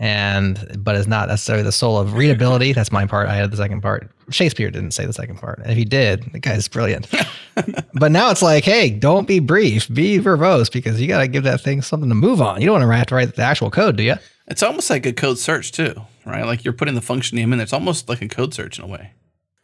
and 0.00 0.76
but 0.78 0.96
is 0.96 1.06
not 1.06 1.28
necessarily 1.28 1.62
the 1.62 1.72
soul 1.72 1.98
of 1.98 2.14
readability. 2.14 2.72
That's 2.72 2.90
my 2.90 3.06
part. 3.06 3.28
I 3.28 3.36
had 3.36 3.50
the 3.50 3.56
second 3.56 3.80
part. 3.80 4.10
Shakespeare 4.30 4.70
didn't 4.70 4.92
say 4.92 5.06
the 5.06 5.12
second 5.12 5.38
part. 5.38 5.60
And 5.60 5.70
if 5.70 5.76
he 5.76 5.84
did, 5.84 6.24
the 6.32 6.38
guy's 6.38 6.66
brilliant. 6.68 7.08
but 7.94 8.10
now 8.10 8.30
it's 8.30 8.42
like, 8.42 8.64
hey, 8.64 8.90
don't 8.90 9.28
be 9.28 9.38
brief, 9.38 9.92
be 9.92 10.18
verbose 10.18 10.70
because 10.70 11.00
you 11.00 11.06
got 11.06 11.20
to 11.20 11.28
give 11.28 11.44
that 11.44 11.60
thing 11.60 11.82
something 11.82 12.08
to 12.08 12.14
move 12.14 12.40
on. 12.40 12.60
You 12.60 12.66
don't 12.66 12.80
want 12.80 12.90
to 12.90 12.96
have 12.96 13.06
to 13.08 13.14
write 13.14 13.34
the 13.36 13.42
actual 13.42 13.70
code, 13.70 13.96
do 13.96 14.02
you? 14.02 14.16
It's 14.46 14.62
almost 14.62 14.90
like 14.90 15.06
a 15.06 15.12
code 15.12 15.38
search 15.38 15.72
too, 15.72 15.94
right? 16.26 16.44
Like 16.44 16.64
you're 16.64 16.74
putting 16.74 16.94
the 16.94 17.00
function 17.00 17.36
name 17.36 17.52
in 17.52 17.58
there. 17.58 17.64
It's 17.64 17.72
almost 17.72 18.08
like 18.08 18.22
a 18.22 18.28
code 18.28 18.52
search 18.52 18.78
in 18.78 18.84
a 18.84 18.88
way. 18.88 19.12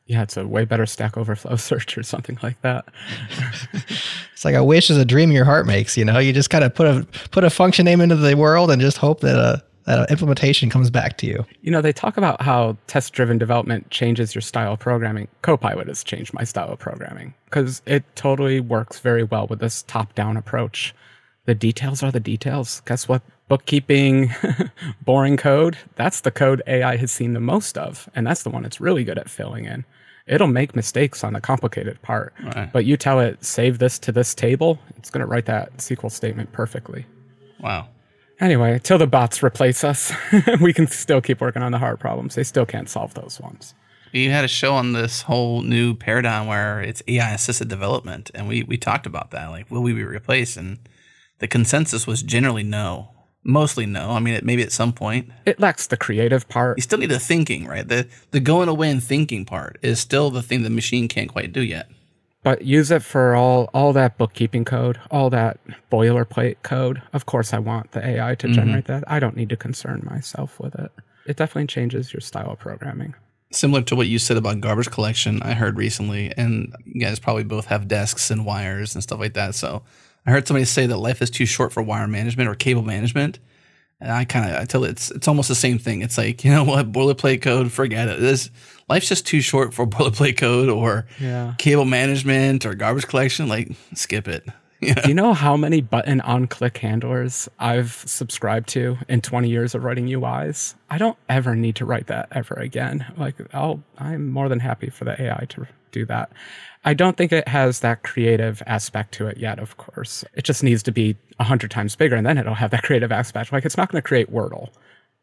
Yeah, 0.07 0.23
it's 0.23 0.37
a 0.37 0.45
way 0.47 0.65
better 0.65 0.87
Stack 0.87 1.17
Overflow 1.17 1.57
search 1.57 1.97
or 1.97 2.03
something 2.03 2.39
like 2.43 2.61
that. 2.63 2.87
It's 4.33 4.45
like 4.47 4.55
a 4.55 4.65
wish 4.65 4.89
is 4.89 4.97
a 4.97 5.05
dream 5.05 5.33
your 5.33 5.45
heart 5.45 5.67
makes. 5.67 5.99
You 5.99 6.07
know, 6.07 6.19
you 6.19 6.33
just 6.33 6.49
kind 6.49 6.65
of 6.65 6.75
put 6.75 6.87
a 6.87 7.07
put 7.31 7.45
a 7.45 7.51
function 7.51 7.85
name 7.85 8.01
into 8.01 8.17
the 8.17 8.35
world 8.35 8.71
and 8.71 8.81
just 8.81 8.97
hope 8.97 9.21
that 9.21 9.37
a 9.37 9.63
that 9.87 10.11
implementation 10.11 10.71
comes 10.71 10.91
back 10.91 11.17
to 11.19 11.27
you. 11.27 11.47
You 11.63 11.71
know, 11.71 11.81
they 11.81 11.93
talk 11.93 12.17
about 12.17 12.43
how 12.43 12.77
test 12.87 13.13
driven 13.13 13.39
development 13.39 13.91
changes 13.91 14.35
your 14.35 14.43
style 14.43 14.75
of 14.75 14.79
programming. 14.79 15.29
Copilot 15.43 15.89
has 15.89 16.05
changed 16.05 16.33
my 16.35 16.45
style 16.45 16.69
of 16.69 16.79
programming 16.79 17.35
because 17.47 17.83
it 17.87 18.05
totally 18.17 18.61
works 18.61 18.99
very 18.99 19.23
well 19.23 19.47
with 19.47 19.61
this 19.61 19.83
top 19.83 20.15
down 20.15 20.37
approach. 20.37 20.95
The 21.47 21.55
details 21.55 22.03
are 22.03 22.11
the 22.11 22.21
details. 22.21 22.83
Guess 22.87 23.09
what? 23.09 23.23
Bookkeeping, 23.49 24.33
boring 25.05 25.37
code, 25.37 25.77
that's 25.97 26.21
the 26.21 26.31
code 26.31 26.63
AI 26.69 26.97
has 26.97 27.11
seen 27.11 27.33
the 27.33 27.41
most 27.41 27.77
of. 27.77 28.09
And 28.15 28.27
that's 28.27 28.45
the 28.45 28.51
one 28.51 28.65
it's 28.65 28.81
really 28.81 29.03
good 29.03 29.19
at 29.19 29.29
filling 29.29 29.65
in. 29.65 29.85
It'll 30.29 30.47
make 30.47 30.77
mistakes 30.77 31.25
on 31.25 31.33
the 31.33 31.41
complicated 31.41 32.01
part. 32.03 32.33
Right. 32.45 32.73
But 32.73 32.85
you 32.85 32.97
tell 32.97 33.19
it, 33.19 33.45
save 33.45 33.79
this 33.79 33.99
to 34.01 34.13
this 34.13 34.35
table, 34.35 34.79
it's 34.97 35.11
going 35.11 35.23
to 35.23 35.27
write 35.27 35.47
that 35.47 35.77
SQL 35.79 36.13
statement 36.13 36.53
perfectly. 36.53 37.07
Wow. 37.59 37.89
Anyway, 38.41 38.81
till 38.83 38.99
the 38.99 39.07
bots 39.07 39.43
replace 39.43 39.85
us, 39.85 40.13
we 40.61 40.73
can 40.73 40.87
still 40.87 41.21
keep 41.21 41.41
working 41.41 41.63
on 41.63 41.73
the 41.73 41.79
hard 41.79 42.01
problems. 42.01 42.35
They 42.35 42.45
still 42.45 42.65
can't 42.67 42.89
solve 42.89 43.15
those 43.15 43.39
ones. 43.41 43.75
You 44.13 44.31
had 44.31 44.45
a 44.45 44.49
show 44.49 44.75
on 44.75 44.93
this 44.93 45.23
whole 45.23 45.63
new 45.63 45.95
paradigm 45.95 46.47
where 46.47 46.81
it's 46.81 47.03
AI 47.07 47.33
assisted 47.33 47.69
development, 47.69 48.31
and 48.35 48.49
we 48.49 48.63
we 48.65 48.77
talked 48.77 49.07
about 49.07 49.31
that. 49.31 49.51
Like, 49.51 49.71
will 49.71 49.83
we 49.83 49.93
be 49.93 50.03
replaced? 50.03 50.57
And 50.57 50.79
the 51.39 51.47
consensus 51.47 52.07
was 52.09 52.23
generally 52.23 52.65
no, 52.65 53.11
mostly 53.45 53.87
no. 53.87 54.11
I 54.11 54.19
mean, 54.19 54.35
it, 54.35 54.45
maybe 54.45 54.63
at 54.63 54.73
some 54.73 54.93
point 54.93 55.31
It 55.47 55.61
lacks 55.61 55.87
the 55.87 55.97
creative 55.97 56.49
part. 56.49 56.79
you 56.79 56.83
still 56.83 56.99
need 56.99 57.11
the 57.11 57.21
thinking, 57.21 57.67
right? 57.67 57.87
The 57.87 58.09
the 58.33 58.41
going 58.41 58.69
away 58.69 58.91
and 58.91 59.03
thinking 59.03 59.45
part 59.45 59.79
is 59.83 60.01
still 60.01 60.31
the 60.31 60.43
thing 60.43 60.63
the 60.63 60.71
machine 60.71 61.07
can't 61.07 61.29
quite 61.29 61.53
do 61.53 61.63
yet. 61.63 61.87
But 62.43 62.63
use 62.63 62.91
it 62.91 63.03
for 63.03 63.35
all 63.35 63.69
all 63.75 63.93
that 63.93 64.17
bookkeeping 64.19 64.65
code, 64.65 64.99
all 65.11 65.31
that 65.31 65.59
boilerplate 65.91 66.57
code. 66.63 67.03
Of 67.13 67.27
course, 67.27 67.53
I 67.53 67.59
want 67.59 67.93
the 67.93 68.07
AI 68.07 68.35
to 68.37 68.47
mm-hmm. 68.47 68.55
generate 68.55 68.87
that. 68.87 69.05
I 69.07 69.21
don't 69.21 69.37
need 69.37 69.51
to 69.51 69.57
concern 69.57 70.03
myself 70.11 70.59
with 70.59 70.75
it. 70.77 70.91
It 71.27 71.37
definitely 71.37 71.67
changes 71.67 72.13
your 72.13 72.21
style 72.21 72.53
of 72.53 72.59
programming. 72.59 73.15
Similar 73.53 73.83
to 73.83 73.97
what 73.97 74.07
you 74.07 74.19
said 74.19 74.37
about 74.37 74.61
garbage 74.61 74.91
collection, 74.91 75.43
I 75.43 75.55
heard 75.55 75.77
recently, 75.77 76.33
and 76.37 76.75
you 76.85 77.01
guys 77.01 77.19
probably 77.19 77.45
both 77.45 77.67
have 77.67 77.89
desks 77.89 78.31
and 78.31 78.47
wires 78.47 78.95
and 78.95 79.03
stuff 79.03 79.19
like 79.19 79.35
that. 79.35 79.55
So 79.55 79.83
I 80.25 80.31
heard 80.31 80.47
somebody 80.47 80.65
say 80.65 80.87
that 80.87 80.97
life 80.97 81.21
is 81.21 81.31
too 81.31 81.47
short 81.47 81.73
for 81.73 81.83
wire 81.83 82.07
management 82.07 82.49
or 82.49 82.55
cable 82.55 82.83
management. 82.83 83.39
And 84.01 84.11
I 84.11 84.25
kind 84.25 84.51
of 84.51 84.61
I 84.61 84.65
tell 84.65 84.85
it 84.85 84.91
it's 84.91 85.11
it's 85.11 85.29
almost 85.29 85.49
the 85.49 85.55
same 85.55 85.79
thing. 85.79 86.01
It's 86.01 86.17
like 86.17 86.45
you 86.45 86.51
know 86.51 86.65
what 86.65 86.93
boilerplate 86.93 87.43
code, 87.43 87.71
forget 87.73 88.09
it. 88.09 88.21
This 88.21 88.51
life's 88.91 89.09
just 89.09 89.27
too 89.27 89.41
short 89.41 89.73
for 89.73 89.87
boilerplate 89.95 90.37
code 90.37 90.69
or 90.69 91.07
Yeah. 91.19 91.55
cable 91.59 91.85
management 91.87 92.67
or 92.67 92.75
garbage 92.75 93.07
collection. 93.07 93.49
Like 93.49 93.71
skip 93.95 94.29
it. 94.29 94.45
Yeah. 94.83 94.95
Do 94.95 95.11
you 95.11 95.15
know 95.15 95.35
how 95.35 95.59
many 95.59 95.83
button 95.83 96.23
on 96.23 96.47
click 96.47 96.79
handlers 96.79 97.51
I've 97.59 97.93
subscribed 98.07 98.67
to 98.71 98.97
in 99.11 99.21
20 99.21 99.47
years 99.51 99.75
of 99.75 99.85
writing 99.85 100.07
UIs? 100.07 100.75
I 100.89 100.97
don't 100.97 101.19
ever 101.29 101.55
need 101.55 101.77
to 101.77 101.85
write 101.85 102.07
that 102.07 102.29
ever 102.33 102.55
again. 102.55 103.05
Like 103.19 103.35
I'll 103.53 103.83
I'm 103.99 104.31
more 104.31 104.49
than 104.49 104.59
happy 104.61 104.89
for 104.89 105.05
the 105.05 105.21
AI 105.21 105.45
to 105.51 105.67
do 105.93 106.07
that. 106.07 106.33
I 106.83 106.95
don't 106.95 107.19
think 107.19 107.31
it 107.31 107.47
has 107.47 107.81
that 107.81 108.05
creative 108.05 108.63
aspect 108.67 109.13
to 109.17 109.27
it 109.27 109.37
yet, 109.37 109.59
of 109.59 109.77
course. 109.77 110.25
It 110.33 110.45
just 110.45 110.63
needs 110.63 110.83
to 110.85 110.93
be 110.93 111.15
100 111.37 111.71
times 111.71 111.95
bigger 111.95 112.17
and 112.17 112.25
then 112.25 112.39
it'll 112.39 112.55
have 112.55 112.71
that 112.71 112.83
creative 112.89 113.13
aspect. 113.13 113.53
Like 113.53 113.67
it's 113.67 113.77
not 113.77 113.93
going 113.93 114.01
to 114.01 114.09
create 114.09 114.33
Wordle, 114.33 114.71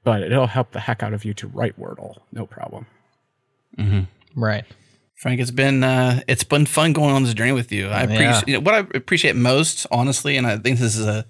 but 0.03 0.21
it'll 0.21 0.45
help 0.45 0.69
the 0.73 0.79
heck 0.81 1.01
out 1.01 1.13
of 1.13 1.25
you 1.25 1.33
to 1.33 1.47
write 1.47 1.79
Wordle. 1.79 2.17
No 2.31 2.45
problem. 2.45 2.85
Right. 4.35 4.65
Frank, 5.15 5.41
it's 5.41 5.51
been 5.51 5.83
uh, 5.83 6.21
it's 6.27 6.43
been 6.43 6.65
fun 6.65 6.93
going 6.93 7.11
on 7.13 7.23
this 7.23 7.33
journey 7.33 7.51
with 7.51 7.71
you. 7.71 7.87
I 7.87 8.03
appreciate 8.03 8.23
Yeah. 8.25 8.41
you 8.47 8.53
know, 8.53 8.59
what 8.59 8.75
I 8.75 8.79
appreciate 8.97 9.35
most, 9.35 9.87
honestly, 9.91 10.37
and 10.37 10.45
I 10.45 10.57
think 10.57 10.77
this 10.79 10.95
is 10.95 11.07
a 11.07 11.25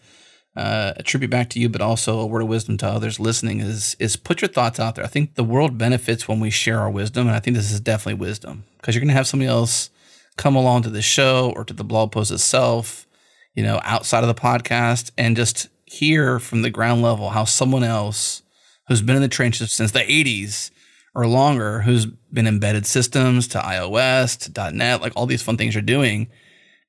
uh, 0.57 0.93
a 0.97 1.03
tribute 1.03 1.29
back 1.29 1.49
to 1.51 1.59
you, 1.59 1.69
but 1.69 1.81
also 1.81 2.19
a 2.19 2.25
word 2.25 2.41
of 2.41 2.47
wisdom 2.47 2.77
to 2.79 2.87
others 2.87 3.19
listening. 3.19 3.61
Is 3.61 3.95
is 3.99 4.17
put 4.17 4.41
your 4.41 4.49
thoughts 4.49 4.79
out 4.79 4.95
there. 4.95 5.05
I 5.05 5.07
think 5.07 5.35
the 5.35 5.43
world 5.43 5.77
benefits 5.77 6.27
when 6.27 6.39
we 6.39 6.49
share 6.49 6.79
our 6.79 6.89
wisdom, 6.89 7.27
and 7.27 7.35
I 7.35 7.39
think 7.39 7.55
this 7.55 7.71
is 7.71 7.79
definitely 7.79 8.19
wisdom 8.19 8.65
because 8.77 8.93
you're 8.93 9.01
going 9.01 9.09
to 9.09 9.13
have 9.13 9.27
somebody 9.27 9.49
else 9.49 9.89
come 10.35 10.55
along 10.55 10.83
to 10.83 10.89
the 10.89 11.01
show 11.01 11.53
or 11.55 11.63
to 11.63 11.73
the 11.73 11.83
blog 11.83 12.11
post 12.11 12.31
itself, 12.31 13.07
you 13.55 13.63
know, 13.63 13.79
outside 13.83 14.23
of 14.23 14.27
the 14.27 14.39
podcast, 14.39 15.11
and 15.17 15.35
just 15.35 15.69
hear 15.85 16.39
from 16.39 16.61
the 16.61 16.69
ground 16.69 17.01
level 17.01 17.29
how 17.29 17.45
someone 17.45 17.83
else 17.83 18.41
who's 18.89 19.01
been 19.01 19.15
in 19.15 19.21
the 19.21 19.27
trenches 19.29 19.71
since 19.71 19.91
the 19.91 19.99
80s 19.99 20.71
or 21.17 21.25
longer 21.25 21.81
who's 21.81 22.05
been 22.05 22.45
embedded 22.45 22.85
systems 22.85 23.47
to 23.47 23.57
iOS 23.57 24.37
to 24.37 24.71
.NET, 24.71 25.01
like 25.01 25.13
all 25.15 25.25
these 25.25 25.41
fun 25.41 25.57
things 25.57 25.73
you're 25.73 25.81
doing, 25.81 26.27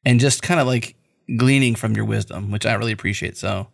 and 0.05 0.21
just 0.21 0.43
kind 0.43 0.61
of 0.61 0.67
like 0.67 0.95
gleaning 1.39 1.75
from 1.75 1.97
your 1.97 2.05
wisdom, 2.05 2.51
which 2.51 2.67
I 2.67 2.75
really 2.75 2.93
appreciate. 2.93 3.39
So, 3.39 3.69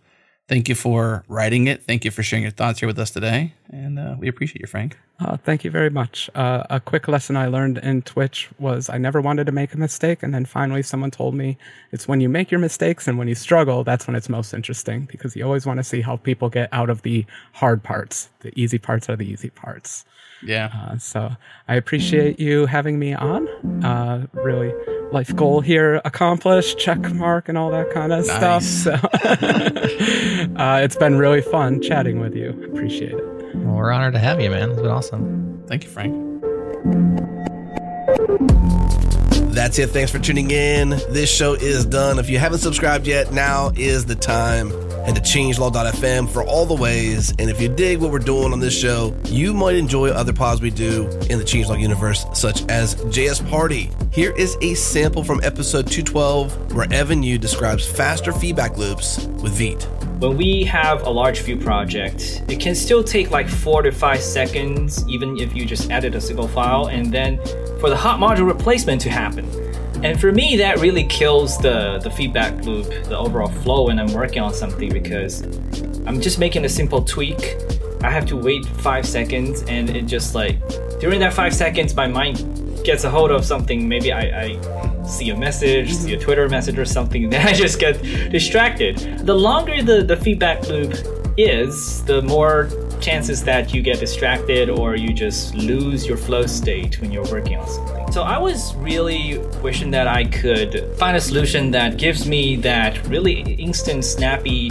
thank 0.48 0.68
you 0.68 0.76
for 0.76 1.24
writing 1.26 1.66
it. 1.66 1.82
Thank 1.82 2.05
you 2.05 2.12
for 2.12 2.22
sharing 2.22 2.44
your 2.44 2.52
thoughts 2.52 2.78
here 2.78 2.86
with 2.86 3.01
us 3.01 3.10
today, 3.10 3.52
and 3.68 3.98
uh, 3.98 4.14
we 4.16 4.28
appreciate 4.28 4.60
you, 4.60 4.68
Frank. 4.68 4.97
Uh, 5.18 5.36
thank 5.39 5.64
you 5.64 5.72
very 5.72 5.90
much. 5.90 6.31
Uh, 6.36 6.62
a 6.70 6.78
quick 6.78 7.09
lesson 7.09 7.36
I 7.36 7.47
learned 7.47 7.78
in 7.78 8.02
Twitch 8.02 8.48
was 8.60 8.89
I 8.89 8.98
never 8.98 9.20
wanted 9.20 9.47
to 9.47 9.52
make 9.52 9.74
a 9.74 9.78
mistake. 9.78 10.22
And 10.24 10.35
then 10.35 10.44
finally, 10.44 10.82
someone 10.82 11.12
told 11.12 11.35
me 11.35 11.56
it's 11.93 12.09
when 12.09 12.20
you 12.20 12.28
make 12.28 12.51
your 12.51 12.59
mistakes 12.59 13.06
and 13.06 13.16
when 13.16 13.28
you 13.28 13.36
struggle, 13.36 13.85
that's 13.85 14.09
when 14.09 14.16
it's 14.16 14.28
most 14.28 14.52
interesting 14.52 15.05
because 15.05 15.36
you 15.36 15.44
always 15.44 15.66
want 15.66 15.78
to 15.78 15.85
see 15.85 16.01
how 16.01 16.16
people 16.16 16.48
get 16.48 16.68
out 16.72 16.90
of 16.90 17.02
the 17.02 17.24
hard 17.52 17.85
parts. 17.85 18.28
The 18.40 18.52
easy 18.60 18.78
parts 18.78 19.09
are 19.09 19.14
the 19.14 19.26
easy 19.26 19.51
parts. 19.51 20.05
Yeah, 20.43 20.70
Uh, 20.74 20.98
so 20.98 21.31
I 21.69 21.77
appreciate 21.77 22.39
you 22.39 22.66
having 22.66 22.98
me 22.98 23.15
on. 23.15 23.48
Uh, 23.85 24.27
really, 24.35 24.73
life 25.11 25.35
goal 25.35 25.61
here 25.61 26.01
accomplished, 26.05 26.78
check 26.78 26.98
mark, 27.15 27.48
and 27.48 27.56
all 27.56 27.70
that 27.70 27.90
kind 27.93 28.12
of 28.12 28.24
stuff. 28.27 28.62
So 28.62 28.93
uh, 28.93 30.81
it's 30.82 30.97
been 30.97 31.16
really 31.19 31.40
fun 31.40 31.81
chatting 31.81 32.20
with 32.20 32.35
you. 32.35 32.51
Appreciate 32.73 33.12
it. 33.12 33.55
Well, 33.55 33.77
we're 33.77 33.93
honored 33.93 34.12
to 34.15 34.19
have 34.19 34.40
you, 34.40 34.51
man. 34.51 34.70
It's 34.70 34.81
been 34.81 34.90
awesome. 34.90 35.62
thank 35.66 35.85
you, 35.85 35.90
Frank. 35.90 36.15
That's 39.55 39.78
it. 39.78 39.90
Thanks 39.90 40.11
for 40.11 40.19
tuning 40.19 40.51
in. 40.51 40.90
This 40.90 41.31
show 41.35 41.55
is 41.55 41.86
done. 41.86 42.19
If 42.19 42.28
you 42.28 42.39
haven't 42.39 42.59
subscribed 42.59 43.06
yet, 43.06 43.32
now 43.32 43.70
is 43.77 44.05
the 44.05 44.16
time. 44.16 44.70
And 45.06 45.14
to 45.16 45.22
changelog.fm 45.22 46.28
for 46.28 46.43
all 46.44 46.66
the 46.66 46.74
ways. 46.74 47.31
And 47.39 47.51
if 47.51 47.60
you 47.60 47.68
dig 47.68 48.01
what 48.01 48.10
we're 48.10 48.18
doing 48.18 48.52
on 48.52 48.60
this 48.60 48.78
show, 48.78 49.14
you 49.26 49.52
might 49.52 49.76
enjoy 49.76 50.09
other 50.09 50.32
pods 50.32 50.60
we 50.60 50.70
do 50.70 51.09
in 51.31 51.39
the 51.39 51.44
Changelog 51.44 51.81
universe, 51.81 52.24
such 52.32 52.64
as 52.70 52.97
JS 52.97 53.48
Party. 53.51 53.90
Here 54.10 54.32
is 54.32 54.56
a 54.62 54.74
sample 54.74 55.24
from 55.24 55.40
episode 55.43 55.86
212 55.86 56.74
where 56.74 56.90
Evan 56.93 57.22
You 57.22 57.39
describes 57.39 57.86
faster 57.86 58.32
feedback 58.32 58.76
loops 58.76 59.26
with 59.43 59.52
Vite. 59.52 59.89
When 60.20 60.36
we 60.36 60.62
have 60.64 61.02
a 61.02 61.10
large 61.10 61.40
Vue 61.40 61.59
project, 61.59 62.43
it 62.48 62.60
can 62.60 62.74
still 62.74 63.05
take 63.05 63.31
like 63.31 63.48
four 63.48 63.82
to 63.82 63.90
five 63.90 64.20
seconds, 64.20 65.06
even 65.09 65.39
if 65.39 65.55
you 65.55 65.66
just 65.66 65.90
edit 65.90 66.14
a 66.14 66.20
single 66.20 66.48
file, 66.48 66.86
and 66.86 67.12
then 67.12 67.39
for 67.78 67.90
the 67.90 67.97
hot 67.97 68.20
module 68.20 68.47
replacement 68.47 69.02
to 69.02 69.10
happen. 69.10 69.44
And 70.02 70.20
for 70.20 70.32
me, 70.32 70.56
that 70.56 70.80
really 70.80 71.04
kills 71.04 71.58
the, 71.58 71.98
the 72.02 72.10
feedback 72.10 72.64
loop, 72.64 72.86
the 73.04 73.16
overall 73.16 73.48
flow 73.48 73.86
when 73.86 73.98
I'm 73.98 74.12
working 74.12 74.42
on 74.42 74.52
something 74.52 74.92
because 74.92 75.42
I'm 76.06 76.20
just 76.20 76.38
making 76.38 76.64
a 76.64 76.68
simple 76.68 77.02
tweak. 77.02 77.56
I 78.02 78.10
have 78.10 78.26
to 78.26 78.36
wait 78.36 78.66
five 78.66 79.06
seconds, 79.06 79.62
and 79.62 79.88
it 79.88 80.02
just 80.02 80.34
like 80.34 80.58
during 81.00 81.20
that 81.20 81.32
five 81.32 81.54
seconds, 81.54 81.94
my 81.94 82.06
mind 82.06 82.84
gets 82.84 83.04
a 83.04 83.10
hold 83.10 83.30
of 83.30 83.44
something. 83.44 83.88
Maybe 83.88 84.12
I, 84.12 84.42
I 84.44 85.04
see 85.04 85.30
a 85.30 85.36
message, 85.36 85.94
see 85.94 86.12
a 86.12 86.18
Twitter 86.18 86.48
message 86.48 86.78
or 86.78 86.84
something, 86.84 87.24
and 87.24 87.32
then 87.32 87.46
I 87.46 87.54
just 87.54 87.80
get 87.80 88.02
distracted. 88.30 88.98
The 89.20 89.34
longer 89.34 89.82
the, 89.82 90.02
the 90.02 90.16
feedback 90.16 90.68
loop 90.68 90.94
is, 91.38 92.04
the 92.04 92.20
more 92.22 92.68
chances 93.05 93.44
that 93.44 93.74
you 93.74 93.82
get 93.82 94.01
distracted 94.01 94.70
or 94.70 94.97
you 94.97 95.12
just 95.12 95.55
lose 95.55 96.06
your 96.06 96.16
flow 96.16 96.47
state 96.47 96.98
when 97.01 97.12
you're 97.12 97.31
working 97.31 97.59
on 97.59 97.68
something. 97.68 98.10
So 98.10 98.22
I 98.22 98.39
was 98.39 98.74
really 98.76 99.39
wishing 99.62 99.90
that 99.90 100.09
I 100.09 100.24
could 100.24 100.90
find 100.97 101.14
a 101.14 101.20
solution 101.20 101.70
that 101.72 101.98
gives 101.98 102.26
me 102.26 102.56
that 102.56 103.06
really 103.06 103.40
instant, 103.55 104.05
snappy 104.05 104.70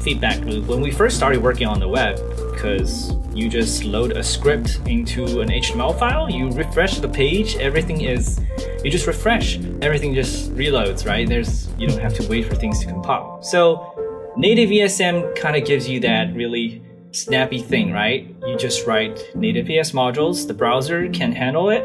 feedback 0.00 0.38
loop 0.44 0.66
when 0.66 0.80
we 0.80 0.92
first 0.92 1.16
started 1.16 1.42
working 1.42 1.66
on 1.66 1.80
the 1.80 1.88
web 1.88 2.16
because 2.52 3.14
you 3.34 3.48
just 3.48 3.82
load 3.82 4.12
a 4.12 4.22
script 4.22 4.80
into 4.86 5.40
an 5.40 5.48
HTML 5.48 5.98
file, 5.98 6.30
you 6.30 6.50
refresh 6.50 6.98
the 6.98 7.08
page, 7.08 7.56
everything 7.56 8.02
is 8.02 8.40
you 8.84 8.90
just 8.90 9.06
refresh, 9.06 9.58
everything 9.80 10.14
just 10.14 10.54
reloads, 10.54 11.06
right? 11.06 11.28
There's 11.28 11.68
you 11.78 11.88
don't 11.88 12.00
have 12.00 12.14
to 12.14 12.28
wait 12.28 12.46
for 12.46 12.54
things 12.54 12.78
to 12.80 12.86
compile. 12.86 13.42
So 13.42 14.32
native 14.36 14.70
ESM 14.70 15.34
kind 15.34 15.56
of 15.56 15.64
gives 15.64 15.88
you 15.88 15.98
that 16.00 16.34
really 16.34 16.82
snappy 17.12 17.60
thing, 17.60 17.92
right? 17.92 18.34
You 18.46 18.56
just 18.56 18.86
write 18.86 19.20
native 19.34 19.68
ES 19.68 19.92
modules, 19.92 20.46
the 20.46 20.54
browser 20.54 21.08
can 21.10 21.32
handle 21.32 21.70
it. 21.70 21.84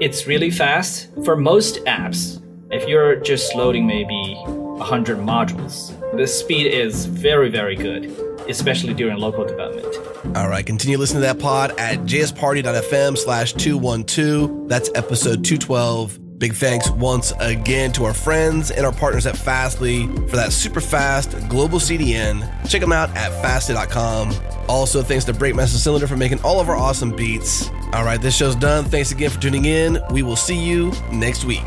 It's 0.00 0.26
really 0.26 0.50
fast 0.50 1.08
for 1.24 1.36
most 1.36 1.84
apps. 1.84 2.42
If 2.70 2.88
you're 2.88 3.16
just 3.16 3.54
loading 3.54 3.86
maybe 3.86 4.34
100 4.46 5.18
modules, 5.18 5.94
the 6.16 6.26
speed 6.26 6.66
is 6.66 7.06
very, 7.06 7.48
very 7.48 7.74
good, 7.74 8.04
especially 8.48 8.94
during 8.94 9.18
local 9.18 9.44
development. 9.44 10.36
All 10.36 10.48
right, 10.48 10.64
continue 10.64 10.98
listening 10.98 11.22
to 11.22 11.26
that 11.26 11.38
pod 11.38 11.72
at 11.78 11.98
jsparty.fm 12.00 13.18
slash 13.18 13.54
212. 13.54 14.68
That's 14.68 14.90
episode 14.94 15.44
212. 15.44 16.27
Big 16.38 16.54
thanks 16.54 16.88
once 16.88 17.32
again 17.40 17.90
to 17.90 18.04
our 18.04 18.14
friends 18.14 18.70
and 18.70 18.86
our 18.86 18.92
partners 18.92 19.26
at 19.26 19.36
Fastly 19.36 20.06
for 20.28 20.36
that 20.36 20.52
super 20.52 20.80
fast 20.80 21.32
global 21.48 21.80
CDN. 21.80 22.48
Check 22.68 22.80
them 22.80 22.92
out 22.92 23.10
at 23.16 23.32
fastly.com. 23.42 24.32
Also, 24.68 25.02
thanks 25.02 25.24
to 25.24 25.32
Breakmaster 25.32 25.78
Cylinder 25.78 26.06
for 26.06 26.16
making 26.16 26.40
all 26.42 26.60
of 26.60 26.68
our 26.68 26.76
awesome 26.76 27.10
beats. 27.10 27.68
All 27.92 28.04
right, 28.04 28.20
this 28.20 28.36
show's 28.36 28.54
done. 28.54 28.84
Thanks 28.84 29.10
again 29.10 29.30
for 29.30 29.40
tuning 29.40 29.64
in. 29.64 29.98
We 30.12 30.22
will 30.22 30.36
see 30.36 30.56
you 30.56 30.92
next 31.10 31.44
week. 31.44 31.64